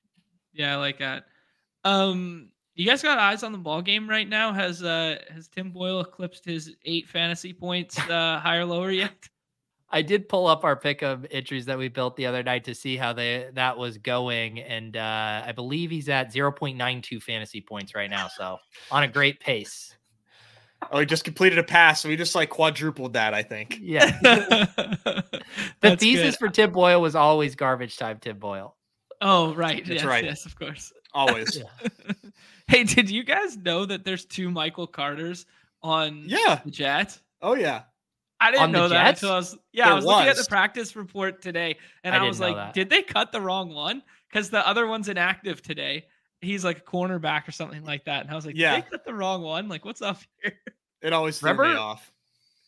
Yeah, 0.54 0.74
I 0.74 0.76
like 0.78 1.00
that. 1.00 1.26
Um, 1.84 2.50
you 2.76 2.86
guys 2.86 3.02
got 3.02 3.18
eyes 3.18 3.44
on 3.44 3.52
the 3.52 3.58
ball 3.58 3.82
game 3.82 4.10
right 4.10 4.28
now? 4.28 4.54
Has 4.54 4.84
uh 4.84 5.18
has 5.34 5.48
Tim 5.48 5.72
Boyle 5.72 6.02
eclipsed 6.02 6.46
his 6.46 6.76
eight 6.86 7.08
fantasy 7.08 7.54
points 7.54 7.98
uh 7.98 8.40
higher 8.44 8.66
lower 8.66 8.92
yet? 8.92 9.30
I 9.90 10.02
did 10.02 10.28
pull 10.28 10.48
up 10.48 10.64
our 10.64 10.76
pick 10.76 11.04
of 11.04 11.26
entries 11.32 11.66
that 11.68 11.78
we 11.78 11.88
built 11.88 12.18
the 12.18 12.26
other 12.26 12.44
night 12.44 12.66
to 12.66 12.76
see 12.76 12.98
how 12.98 13.14
they 13.14 13.50
that 13.54 13.78
was 13.78 13.98
going, 13.98 14.60
and 14.60 14.98
uh, 14.98 15.44
I 15.46 15.54
believe 15.54 15.92
he's 15.92 16.10
at 16.10 16.34
0.92 16.34 17.22
fantasy 17.22 17.62
points 17.62 17.96
right 17.96 18.10
now, 18.10 18.28
so 18.28 18.58
on 18.92 19.04
a 19.04 19.08
great 19.08 19.40
pace. 19.40 19.96
Oh, 20.92 21.00
he 21.00 21.06
just 21.06 21.24
completed 21.24 21.58
a 21.60 21.64
pass, 21.64 22.02
so 22.02 22.10
he 22.10 22.16
just 22.16 22.36
like 22.36 22.50
quadrupled 22.50 23.14
that, 23.14 23.34
I 23.34 23.44
think. 23.44 23.78
Yeah. 23.82 24.20
the 24.22 25.96
thesis 25.98 26.32
good. 26.32 26.38
for 26.38 26.50
Tim 26.50 26.72
Boyle 26.72 27.02
was 27.02 27.16
always 27.16 27.56
garbage 27.56 27.98
time, 27.98 28.20
Tim 28.20 28.38
Boyle. 28.38 28.76
Oh, 29.22 29.54
right. 29.54 29.78
That's 29.86 30.02
yes, 30.02 30.04
right. 30.04 30.26
Yes, 30.26 30.46
of 30.46 30.58
course. 30.58 30.92
Always. 31.14 31.64
hey, 32.68 32.84
did 32.84 33.10
you 33.10 33.24
guys 33.24 33.58
know 33.58 33.86
that 33.86 34.04
there's 34.04 34.26
two 34.26 34.50
Michael 34.50 34.88
Carters 34.88 35.46
on 35.84 36.24
yeah. 36.26 36.62
the 36.64 36.72
Jets? 36.72 37.22
Oh 37.42 37.54
yeah. 37.54 37.84
I 38.40 38.52
didn't 38.52 38.72
know 38.72 38.90
that 38.90 39.10
until 39.10 39.32
I 39.32 39.38
was 39.38 39.58
yeah, 39.72 39.86
there 39.86 39.94
I 39.94 39.96
was, 39.96 40.06
was, 40.06 40.14
looking 40.14 40.30
at 40.30 40.36
the 40.36 40.46
practice 40.50 40.96
report 40.96 41.42
today 41.42 41.78
and 42.04 42.14
I, 42.14 42.20
I 42.20 42.28
was 42.28 42.40
like, 42.40 42.74
did 42.74 42.90
they 42.90 43.02
cut 43.02 43.32
the 43.32 43.40
wrong 43.40 43.74
one? 43.74 44.04
Because 44.30 44.50
the 44.50 44.68
other 44.68 44.88
one's 44.88 45.08
inactive 45.08 45.62
today. 45.62 46.06
He's 46.42 46.66
like 46.66 46.80
a 46.80 46.82
cornerback 46.82 47.48
or 47.48 47.52
something 47.52 47.84
like 47.86 48.06
that. 48.06 48.24
And 48.24 48.32
I 48.32 48.36
was 48.36 48.46
like, 48.46 48.58
yeah, 48.58 48.76
they 48.76 48.82
cut 48.82 49.06
the 49.06 49.14
wrong 49.14 49.42
one. 49.42 49.70
Like, 49.70 49.86
what's 49.86 50.02
up 50.02 50.20
here? 50.44 50.54
It 51.02 51.14
always 51.14 51.40
threw 51.40 51.52
remember, 51.52 51.74
me 51.74 51.80
off. 51.80 52.12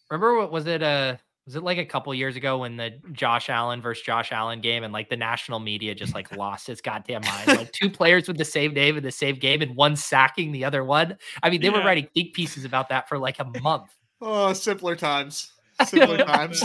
Remember 0.10 0.38
what 0.38 0.52
was 0.52 0.68
it? 0.68 0.82
Uh 0.82 1.18
was 1.48 1.56
it 1.56 1.64
like 1.64 1.78
a 1.78 1.86
couple 1.86 2.14
years 2.14 2.36
ago 2.36 2.58
when 2.58 2.76
the 2.76 2.91
Josh 3.14 3.50
Allen 3.50 3.82
versus 3.82 4.04
Josh 4.04 4.34
Allen 4.34 4.60
game 4.60 4.84
and 4.84 4.91
like 4.91 5.10
the 5.10 5.16
national 5.16 5.60
media 5.60 5.95
just 5.95 6.14
like 6.14 6.30
lost 6.38 6.68
its 6.68 6.82
goddamn 6.82 7.22
mind? 7.22 7.48
Like 7.48 7.72
two 7.72 7.89
players 7.89 8.28
with 8.28 8.38
the 8.38 8.45
same 8.45 8.74
name 8.74 8.98
in 8.98 9.04
the 9.04 9.12
same 9.12 9.38
game 9.38 9.62
and 9.62 9.74
one 9.74 9.95
sacking 9.95 10.52
the 10.52 10.66
other 10.66 10.84
one. 10.84 11.18
I 11.41 11.50
mean, 11.50 11.62
they 11.62 11.70
yeah. 11.70 11.78
were 11.78 11.86
writing 11.86 12.10
think 12.14 12.34
pieces 12.34 12.66
about 12.66 12.89
that 12.89 13.08
for 13.08 13.18
like 13.18 13.39
a 13.39 13.45
month. 13.62 13.95
Oh, 14.20 14.52
simpler 14.52 14.98
times. 14.98 15.54
Simpler 15.86 16.18
times. 16.18 16.64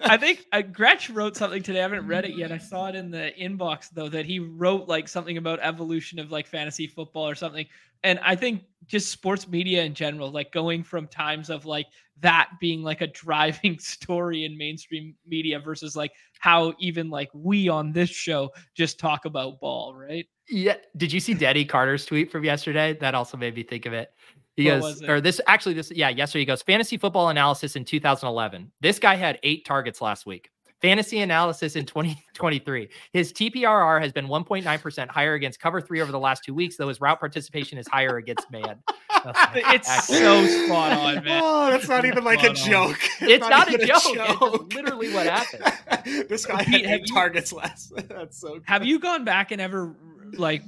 I 0.00 0.16
think 0.16 0.46
uh, 0.50 0.62
Gretch 0.62 1.10
wrote 1.10 1.36
something 1.36 1.62
today. 1.62 1.80
I 1.80 1.82
haven't 1.82 2.06
read 2.06 2.24
it 2.24 2.38
yet. 2.38 2.50
I 2.50 2.56
saw 2.56 2.88
it 2.88 2.94
in 2.94 3.10
the 3.10 3.32
inbox 3.38 3.90
though 3.90 4.08
that 4.08 4.24
he 4.24 4.38
wrote 4.38 4.88
like 4.88 5.08
something 5.08 5.36
about 5.36 5.60
evolution 5.60 6.18
of 6.18 6.32
like 6.32 6.46
fantasy 6.46 6.86
football 6.86 7.28
or 7.28 7.34
something. 7.34 7.66
And 8.02 8.18
I 8.20 8.34
think 8.36 8.64
just 8.86 9.10
sports 9.10 9.46
media 9.46 9.84
in 9.84 9.92
general, 9.92 10.30
like 10.30 10.52
going 10.52 10.82
from 10.82 11.06
times 11.06 11.50
of 11.50 11.66
like 11.66 11.86
that 12.20 12.50
being 12.60 12.82
like 12.82 13.00
a 13.00 13.06
driving 13.06 13.78
story 13.80 14.44
in 14.44 14.56
mainstream 14.56 15.14
media 15.26 15.58
versus 15.58 15.96
like 15.96 16.12
how 16.38 16.74
even 16.78 17.10
like 17.10 17.30
we 17.32 17.68
on 17.68 17.92
this 17.92 18.10
show 18.10 18.50
just 18.74 18.98
talk 18.98 19.24
about 19.24 19.60
ball, 19.60 19.94
right? 19.94 20.26
Yeah. 20.48 20.76
Did 20.96 21.12
you 21.12 21.20
see 21.20 21.34
Daddy 21.34 21.64
Carter's 21.64 22.06
tweet 22.06 22.30
from 22.30 22.44
yesterday? 22.44 22.96
That 23.00 23.14
also 23.14 23.36
made 23.36 23.54
me 23.54 23.62
think 23.62 23.86
of 23.86 23.92
it. 23.92 24.10
He 24.56 24.70
what 24.70 24.80
goes, 24.80 25.02
or 25.02 25.20
this 25.20 25.40
actually, 25.46 25.74
this, 25.74 25.90
yeah, 25.90 26.08
yesterday 26.08 26.42
he 26.42 26.46
goes, 26.46 26.62
fantasy 26.62 26.96
football 26.96 27.28
analysis 27.28 27.76
in 27.76 27.84
2011. 27.84 28.70
This 28.80 28.98
guy 28.98 29.14
had 29.14 29.38
eight 29.42 29.64
targets 29.64 30.00
last 30.00 30.26
week. 30.26 30.50
Fantasy 30.80 31.20
analysis 31.20 31.76
in 31.76 31.84
2023. 31.84 32.88
His 33.12 33.32
TPRR 33.32 34.00
has 34.00 34.12
been 34.12 34.28
1.9% 34.28 35.08
higher 35.08 35.34
against 35.34 35.60
cover 35.60 35.80
three 35.80 36.00
over 36.00 36.10
the 36.10 36.18
last 36.18 36.42
two 36.42 36.54
weeks, 36.54 36.76
though 36.76 36.88
his 36.88 37.00
route 37.00 37.20
participation 37.20 37.76
is 37.76 37.86
higher 37.86 38.16
against 38.16 38.50
man. 38.50 38.82
it's 39.54 40.06
so 40.06 40.46
spot 40.46 40.92
on, 40.92 41.24
man. 41.24 41.42
Oh, 41.44 41.70
that's 41.70 41.88
not 41.88 42.06
even 42.06 42.24
like 42.24 42.42
a 42.42 42.54
joke. 42.54 42.98
It's, 43.20 43.22
it's 43.22 43.40
not, 43.40 43.68
not 43.68 43.74
a, 43.74 43.86
joke. 43.86 44.02
a, 44.06 44.14
joke. 44.14 44.62
It's 44.64 44.74
literally 44.74 45.12
what 45.12 45.26
happened. 45.26 46.28
this 46.28 46.46
guy 46.46 46.64
Pete, 46.64 46.86
had 46.86 47.00
eight 47.00 47.08
you, 47.08 47.14
targets 47.14 47.52
less. 47.52 47.92
That's 48.08 48.40
so. 48.40 48.54
Good. 48.54 48.62
Have 48.66 48.84
you 48.84 48.98
gone 48.98 49.24
back 49.24 49.50
and 49.50 49.60
ever 49.60 49.94
like 50.32 50.62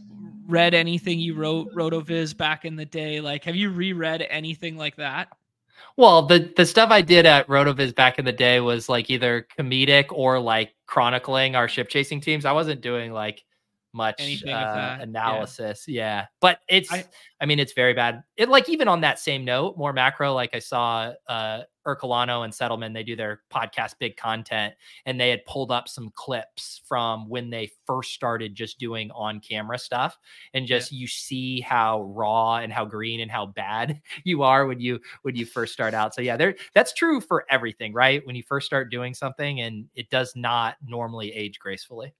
read 0.46 0.74
anything 0.74 1.18
you 1.20 1.34
wrote 1.34 1.72
Rotoviz 1.74 2.36
back 2.36 2.64
in 2.64 2.76
the 2.76 2.84
day? 2.84 3.20
Like, 3.20 3.44
have 3.44 3.56
you 3.56 3.70
reread 3.70 4.26
anything 4.28 4.76
like 4.76 4.96
that? 4.96 5.28
Well, 5.96 6.22
the 6.26 6.52
the 6.56 6.66
stuff 6.66 6.90
I 6.90 7.02
did 7.02 7.26
at 7.26 7.46
Rotoviz 7.48 7.94
back 7.94 8.18
in 8.18 8.24
the 8.24 8.32
day 8.32 8.60
was 8.60 8.88
like 8.88 9.10
either 9.10 9.46
comedic 9.58 10.06
or 10.10 10.38
like 10.38 10.74
chronicling 10.86 11.54
our 11.56 11.68
ship 11.68 11.88
chasing 11.88 12.20
teams. 12.20 12.44
I 12.44 12.52
wasn't 12.52 12.80
doing 12.80 13.12
like 13.12 13.44
much 13.92 14.20
uh, 14.46 14.98
analysis. 15.00 15.84
Yeah. 15.86 16.20
yeah. 16.20 16.26
But 16.40 16.60
it's 16.68 16.92
I, 16.92 17.04
I, 17.40 17.46
mean 17.46 17.58
it's 17.58 17.72
very 17.74 17.94
bad. 17.94 18.22
It 18.36 18.48
like 18.48 18.68
even 18.68 18.88
on 18.88 19.02
that 19.02 19.18
same 19.18 19.44
note, 19.44 19.76
more 19.76 19.92
macro, 19.92 20.32
like 20.32 20.54
I 20.54 20.58
saw 20.58 21.12
uh 21.28 21.62
Ercolano 21.86 22.44
and 22.44 22.54
Settlement, 22.54 22.94
they 22.94 23.02
do 23.02 23.16
their 23.16 23.40
podcast 23.52 23.94
big 23.98 24.16
content, 24.16 24.74
and 25.06 25.20
they 25.20 25.30
had 25.30 25.44
pulled 25.46 25.70
up 25.70 25.88
some 25.88 26.10
clips 26.14 26.80
from 26.84 27.28
when 27.28 27.50
they 27.50 27.70
first 27.86 28.12
started 28.12 28.54
just 28.54 28.78
doing 28.78 29.10
on-camera 29.12 29.78
stuff. 29.78 30.18
And 30.54 30.66
just 30.66 30.92
yeah. 30.92 30.98
you 30.98 31.06
see 31.06 31.60
how 31.60 32.02
raw 32.02 32.56
and 32.56 32.72
how 32.72 32.84
green 32.84 33.20
and 33.20 33.30
how 33.30 33.46
bad 33.46 34.00
you 34.24 34.42
are 34.42 34.66
when 34.66 34.80
you 34.80 35.00
when 35.22 35.36
you 35.36 35.46
first 35.46 35.72
start 35.72 35.94
out. 35.94 36.14
So 36.14 36.22
yeah, 36.22 36.36
there 36.36 36.54
that's 36.74 36.92
true 36.92 37.20
for 37.20 37.44
everything, 37.50 37.92
right? 37.92 38.24
When 38.26 38.36
you 38.36 38.42
first 38.42 38.66
start 38.66 38.90
doing 38.90 39.14
something 39.14 39.60
and 39.60 39.86
it 39.94 40.10
does 40.10 40.34
not 40.36 40.76
normally 40.86 41.32
age 41.32 41.58
gracefully. 41.58 42.14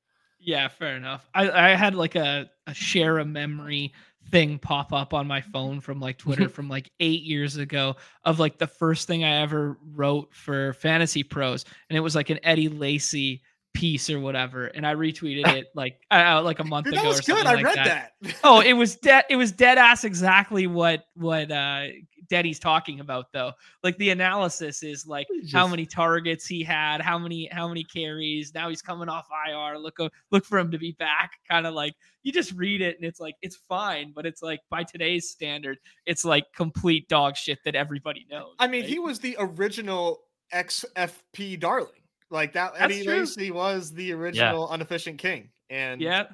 Yeah, 0.45 0.67
fair 0.67 0.97
enough. 0.97 1.29
I, 1.35 1.51
I 1.51 1.77
had 1.77 1.95
like 1.95 2.17
a, 2.17 2.51
a 2.67 2.75
share 2.75 3.19
a 3.19 3.25
memory 3.25 3.93
thing 4.31 4.59
pop 4.59 4.93
up 4.93 5.13
on 5.15 5.27
my 5.27 5.41
phone 5.41 5.81
from 5.81 6.01
like 6.01 6.19
Twitter 6.19 6.49
from 6.51 6.69
like 6.69 6.91
eight 7.01 7.23
years 7.23 7.57
ago 7.57 7.97
of 8.25 8.39
like 8.39 8.59
the 8.59 8.67
first 8.67 9.07
thing 9.07 9.25
I 9.25 9.43
ever 9.43 9.79
wrote 9.95 10.35
for 10.35 10.73
Fantasy 10.75 11.23
Pros. 11.23 11.65
And 11.89 11.97
it 11.97 12.01
was 12.01 12.15
like 12.15 12.31
an 12.31 12.41
Eddie 12.43 12.69
Lacy 12.69 13.43
piece 13.75 14.11
or 14.11 14.21
whatever. 14.21 14.67
And 14.67 14.87
I 14.87 14.95
retweeted 14.95 15.47
it 15.55 15.67
like 15.75 16.01
uh, 16.11 16.43
like 16.43 16.59
a 16.59 16.65
month 16.65 16.85
Dude, 16.85 16.95
ago. 16.95 17.03
That 17.03 17.09
was 17.09 17.21
good. 17.21 17.47
I 17.47 17.55
like 17.55 17.65
read 17.65 17.77
that. 17.77 18.13
that. 18.21 18.35
oh, 18.45 18.61
it 18.61 18.73
was 18.77 18.97
dead. 18.97 19.25
It 19.31 19.37
was 19.37 19.53
dead 19.53 19.79
ass 19.79 20.05
exactly 20.05 20.67
what 20.67 21.05
what 21.15 21.51
uh 21.51 21.87
Daddy's 22.29 22.59
talking 22.59 23.01
about 23.01 23.27
though. 23.33 23.53
Like 23.83 23.97
the 23.99 24.11
analysis 24.11 24.83
is 24.83 25.07
like 25.07 25.27
Just, 25.43 25.55
how 25.55 25.67
many 25.67 25.87
targets 25.87 26.47
he 26.47 26.63
had, 26.63 27.01
how 27.01 27.19
many 27.19 27.49
how 27.53 27.69
many 27.69 27.85
carries. 27.85 28.55
Now 28.55 28.69
he's 28.69 28.83
coming 28.83 29.09
off 29.09 29.27
IR. 29.49 29.79
Look 29.79 30.01
uh, 30.01 30.09
look 30.31 30.45
for 30.45 30.59
him 30.59 30.71
to 30.71 30.79
be 30.79 30.93
back. 30.93 31.33
Kind 31.49 31.67
of 31.67 31.75
like 31.75 31.95
you 32.23 32.33
just 32.33 32.53
read 32.53 32.81
it 32.81 32.97
and 32.97 33.05
it's 33.05 33.21
like 33.21 33.35
it's 33.43 33.57
fine, 33.69 34.13
but 34.15 34.27
it's 34.27 34.43
like 34.43 34.61
by 34.71 34.85
today's 34.85 35.31
standard, 35.31 35.79
it's 36.07 36.25
like 36.25 36.45
complete 36.55 37.09
dog 37.09 37.37
shit 37.37 37.59
that 37.65 37.75
everybody 37.75 38.27
knows. 38.31 38.55
I 38.59 38.67
mean, 38.67 38.83
right? 38.83 38.91
he 38.91 38.99
was 38.99 39.19
the 39.19 39.37
original 39.39 40.21
XFP 40.53 41.59
darling. 41.59 41.89
Like 42.31 42.55
that 42.55 42.73
That's 42.73 42.85
Eddie 42.85 43.05
true. 43.05 43.21
Lacy 43.21 43.51
was 43.51 43.93
the 43.93 44.13
original 44.13 44.67
yeah. 44.69 44.75
inefficient 44.75 45.19
king. 45.19 45.51
And 45.69 46.01
yeah. 46.01 46.25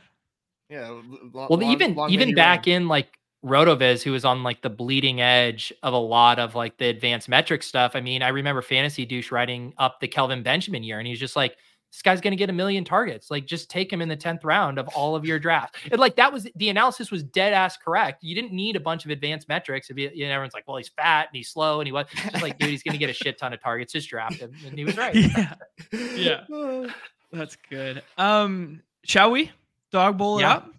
Yeah. 0.71 0.91
Long, 0.91 1.49
well, 1.51 1.63
even 1.63 1.95
long 1.95 2.11
even 2.11 2.35
back 2.35 2.67
ran. 2.67 2.83
in 2.83 2.89
like 2.89 3.18
Rotoviz, 3.45 4.03
who 4.03 4.13
was 4.13 4.25
on 4.25 4.43
like 4.43 4.63
the 4.63 4.71
bleeding 4.71 5.21
edge 5.21 5.73
of 5.83 5.93
a 5.93 5.99
lot 5.99 6.39
of 6.39 6.55
like 6.55 6.77
the 6.79 6.89
advanced 6.89 7.29
metric 7.29 7.63
stuff. 7.63 7.93
I 7.95 8.01
mean, 8.01 8.23
I 8.23 8.29
remember 8.29 8.63
Fantasy 8.63 9.07
Douche 9.07 9.31
writing 9.31 9.75
up 9.79 10.01
the 10.01 10.09
Kelvin 10.09 10.43
Benjamin 10.43 10.83
year, 10.83 10.99
and 10.99 11.07
he's 11.07 11.21
just 11.21 11.37
like, 11.37 11.57
this 11.91 12.03
guy's 12.03 12.21
going 12.21 12.33
to 12.33 12.37
get 12.37 12.51
a 12.51 12.53
million 12.53 12.85
targets. 12.85 13.31
Like, 13.31 13.47
just 13.47 13.71
take 13.71 13.91
him 13.91 14.03
in 14.03 14.09
the 14.09 14.17
10th 14.17 14.45
round 14.45 14.79
of 14.79 14.89
all 14.89 15.17
of 15.17 15.25
your 15.25 15.39
drafts. 15.39 15.79
And 15.91 15.99
like, 15.99 16.17
that 16.17 16.31
was 16.33 16.47
the 16.57 16.69
analysis 16.69 17.11
was 17.11 17.23
dead 17.23 17.55
ass 17.55 17.79
correct. 17.79 18.23
You 18.23 18.35
didn't 18.35 18.53
need 18.53 18.77
a 18.77 18.81
bunch 18.81 19.07
of 19.07 19.11
advanced 19.11 19.49
metrics. 19.49 19.89
If 19.89 19.97
you, 19.97 20.11
you 20.13 20.27
know, 20.27 20.33
everyone's 20.33 20.53
like, 20.53 20.69
well, 20.69 20.77
he's 20.77 20.91
fat 20.91 21.29
and 21.29 21.37
he's 21.37 21.49
slow 21.49 21.81
and 21.81 21.89
he 21.89 21.93
was 21.93 22.07
just 22.15 22.43
like, 22.43 22.59
dude, 22.59 22.69
he's 22.69 22.83
going 22.83 22.93
to 22.93 22.99
get 22.99 23.09
a 23.09 23.15
shit 23.15 23.39
ton 23.39 23.55
of 23.55 23.63
targets. 23.63 23.93
Just 23.93 24.11
draft 24.11 24.37
him. 24.37 24.53
And 24.67 24.79
he 24.79 24.85
was 24.85 24.99
right. 24.99 25.15
Yeah. 25.15 25.55
yeah. 26.51 26.87
That's 27.33 27.57
good. 27.71 28.03
Um, 28.19 28.83
shall 29.05 29.31
we 29.31 29.51
dog 29.91 30.19
bowl 30.19 30.41
yeah. 30.41 30.53
up? 30.53 30.71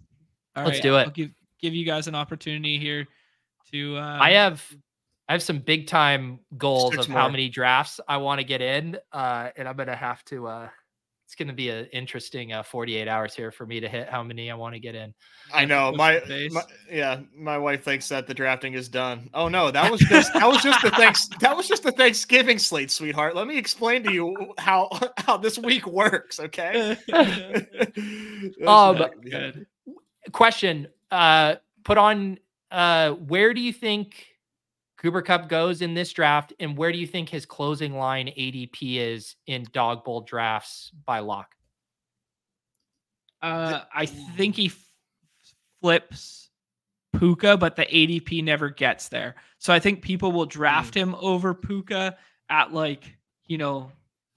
All 0.54 0.64
Let's 0.64 0.76
right, 0.76 0.82
do 0.82 0.96
it. 0.96 1.06
I'll 1.06 1.10
give, 1.10 1.30
give 1.60 1.74
you 1.74 1.84
guys 1.84 2.06
an 2.06 2.14
opportunity 2.14 2.78
here 2.78 3.06
to. 3.72 3.96
Uh, 3.96 4.18
I 4.20 4.32
have. 4.32 4.64
I 5.28 5.32
have 5.34 5.42
some 5.44 5.60
big 5.60 5.86
time 5.86 6.40
goals 6.58 6.96
of 6.96 7.08
more. 7.08 7.20
how 7.20 7.28
many 7.28 7.48
drafts 7.48 8.00
I 8.08 8.16
want 8.16 8.40
to 8.40 8.44
get 8.44 8.60
in, 8.60 8.98
uh, 9.12 9.50
and 9.56 9.68
I'm 9.68 9.76
gonna 9.76 9.94
have 9.94 10.24
to 10.24 10.48
uh, 10.48 10.68
it's 11.30 11.36
going 11.36 11.46
to 11.46 11.54
be 11.54 11.70
an 11.70 11.86
interesting 11.92 12.52
uh, 12.52 12.64
48 12.64 13.06
hours 13.06 13.36
here 13.36 13.52
for 13.52 13.64
me 13.64 13.78
to 13.78 13.88
hit 13.88 14.08
how 14.08 14.20
many 14.20 14.50
I 14.50 14.56
want 14.56 14.74
to 14.74 14.80
get 14.80 14.96
in. 14.96 15.14
I 15.54 15.64
know 15.64 15.92
my, 15.92 16.20
my, 16.50 16.62
yeah, 16.90 17.20
my 17.32 17.56
wife 17.56 17.84
thinks 17.84 18.08
that 18.08 18.26
the 18.26 18.34
drafting 18.34 18.72
is 18.72 18.88
done. 18.88 19.30
Oh 19.32 19.46
no, 19.48 19.70
that 19.70 19.88
was 19.88 20.00
just 20.00 20.34
that 20.34 20.48
was 20.48 20.60
just 20.60 20.82
the 20.82 20.90
thanks 20.90 21.28
that 21.38 21.56
was 21.56 21.68
just 21.68 21.84
the 21.84 21.92
Thanksgiving 21.92 22.58
slate, 22.58 22.90
sweetheart. 22.90 23.36
Let 23.36 23.46
me 23.46 23.56
explain 23.56 24.02
to 24.02 24.12
you 24.12 24.54
how 24.58 24.88
how 25.18 25.36
this 25.36 25.56
week 25.56 25.86
works, 25.86 26.40
okay? 26.40 26.96
um, 28.66 29.00
good. 29.22 29.68
question: 30.32 30.88
uh, 31.10 31.56
Put 31.82 31.96
on 31.98 32.38
uh, 32.70 33.12
where 33.12 33.54
do 33.54 33.60
you 33.60 33.72
think 33.72 34.26
Cooper 34.98 35.22
Kupp 35.22 35.48
goes 35.48 35.80
in 35.80 35.94
this 35.94 36.12
draft, 36.12 36.52
and 36.60 36.76
where 36.76 36.92
do 36.92 36.98
you 36.98 37.06
think 37.06 37.28
his 37.28 37.46
closing 37.46 37.96
line 37.96 38.26
ADP 38.26 38.96
is 38.98 39.36
in 39.46 39.66
dog 39.72 40.04
bowl 40.04 40.20
drafts 40.20 40.92
by 41.06 41.20
lock? 41.20 41.54
Uh, 43.40 43.80
I 43.94 44.04
think 44.04 44.56
he 44.56 44.66
f- 44.66 44.78
flips 45.80 46.50
Puka, 47.18 47.56
but 47.56 47.76
the 47.76 47.86
ADP 47.86 48.44
never 48.44 48.68
gets 48.68 49.08
there. 49.08 49.36
So 49.58 49.72
I 49.72 49.78
think 49.78 50.02
people 50.02 50.32
will 50.32 50.46
draft 50.46 50.94
mm. 50.94 50.98
him 50.98 51.14
over 51.16 51.54
Puka 51.54 52.18
at 52.50 52.72
like, 52.72 53.16
you 53.46 53.56
know, 53.56 53.90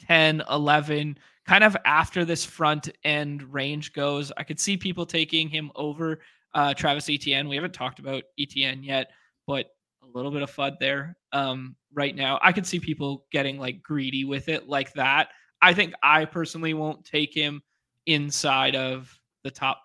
10, 0.08 0.44
11, 0.50 1.18
kind 1.46 1.64
of 1.64 1.76
after 1.86 2.24
this 2.24 2.46
front 2.46 2.90
end 3.04 3.54
range 3.54 3.92
goes. 3.92 4.32
I 4.38 4.44
could 4.44 4.60
see 4.60 4.78
people 4.78 5.06
taking 5.06 5.50
him 5.50 5.72
over 5.76 6.22
uh, 6.54 6.74
Travis 6.74 7.10
Etienne. 7.10 7.48
We 7.48 7.56
haven't 7.56 7.74
talked 7.74 8.00
about 8.00 8.24
Etienne 8.40 8.84
yet, 8.84 9.12
but 9.48 9.68
a 10.04 10.18
little 10.18 10.32
bit 10.32 10.42
of 10.42 10.52
FUD 10.52 10.80
there 10.80 11.16
um, 11.32 11.76
right 11.94 12.16
now. 12.16 12.40
I 12.42 12.52
could 12.52 12.66
see 12.66 12.80
people 12.80 13.26
getting 13.32 13.58
like 13.58 13.82
greedy 13.82 14.26
with 14.26 14.50
it 14.50 14.68
like 14.68 14.94
that. 14.94 15.30
I 15.62 15.74
think 15.74 15.94
I 16.04 16.26
personally 16.26 16.74
won't 16.74 17.06
take 17.06 17.34
him 17.34 17.62
inside 18.06 18.76
of 18.76 19.18
the 19.44 19.52
top. 19.52 19.82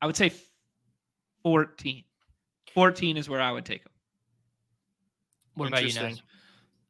I 0.00 0.06
would 0.06 0.16
say 0.16 0.32
14. 1.42 2.04
14 2.72 3.16
is 3.16 3.28
where 3.28 3.40
I 3.40 3.52
would 3.52 3.64
take 3.64 3.82
him. 3.82 3.92
What 5.54 5.68
about 5.68 5.84
you, 5.84 5.94
Nez? 5.94 6.22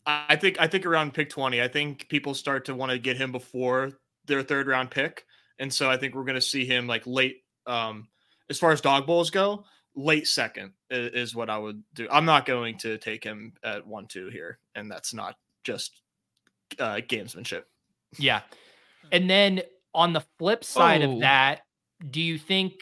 I 0.06 0.36
think 0.36 0.60
I 0.60 0.66
think 0.66 0.86
around 0.86 1.14
pick 1.14 1.30
20. 1.30 1.62
I 1.62 1.68
think 1.68 2.08
people 2.08 2.34
start 2.34 2.64
to 2.66 2.74
want 2.74 2.92
to 2.92 2.98
get 2.98 3.16
him 3.16 3.32
before 3.32 3.92
their 4.26 4.42
third 4.42 4.66
round 4.66 4.90
pick. 4.90 5.24
And 5.58 5.72
so 5.72 5.90
I 5.90 5.96
think 5.96 6.14
we're 6.14 6.24
going 6.24 6.34
to 6.34 6.40
see 6.40 6.64
him 6.64 6.86
like 6.86 7.06
late 7.06 7.42
um 7.66 8.08
as 8.50 8.58
far 8.58 8.72
as 8.72 8.80
dog 8.80 9.06
bowls 9.06 9.30
go, 9.30 9.64
late 9.94 10.26
second 10.26 10.72
is, 10.90 11.30
is 11.30 11.34
what 11.34 11.48
I 11.48 11.58
would 11.58 11.82
do. 11.94 12.06
I'm 12.10 12.26
not 12.26 12.46
going 12.46 12.76
to 12.78 12.98
take 12.98 13.24
him 13.24 13.54
at 13.62 13.86
1-2 13.86 14.30
here 14.30 14.58
and 14.74 14.90
that's 14.90 15.14
not 15.14 15.36
just 15.62 16.00
uh 16.78 16.96
gamesmanship. 16.96 17.62
Yeah. 18.18 18.40
And 19.12 19.28
then 19.28 19.62
on 19.94 20.12
the 20.12 20.24
flip 20.38 20.64
side 20.64 21.02
oh. 21.02 21.12
of 21.12 21.20
that, 21.20 21.62
do 22.10 22.20
you 22.20 22.38
think 22.38 22.74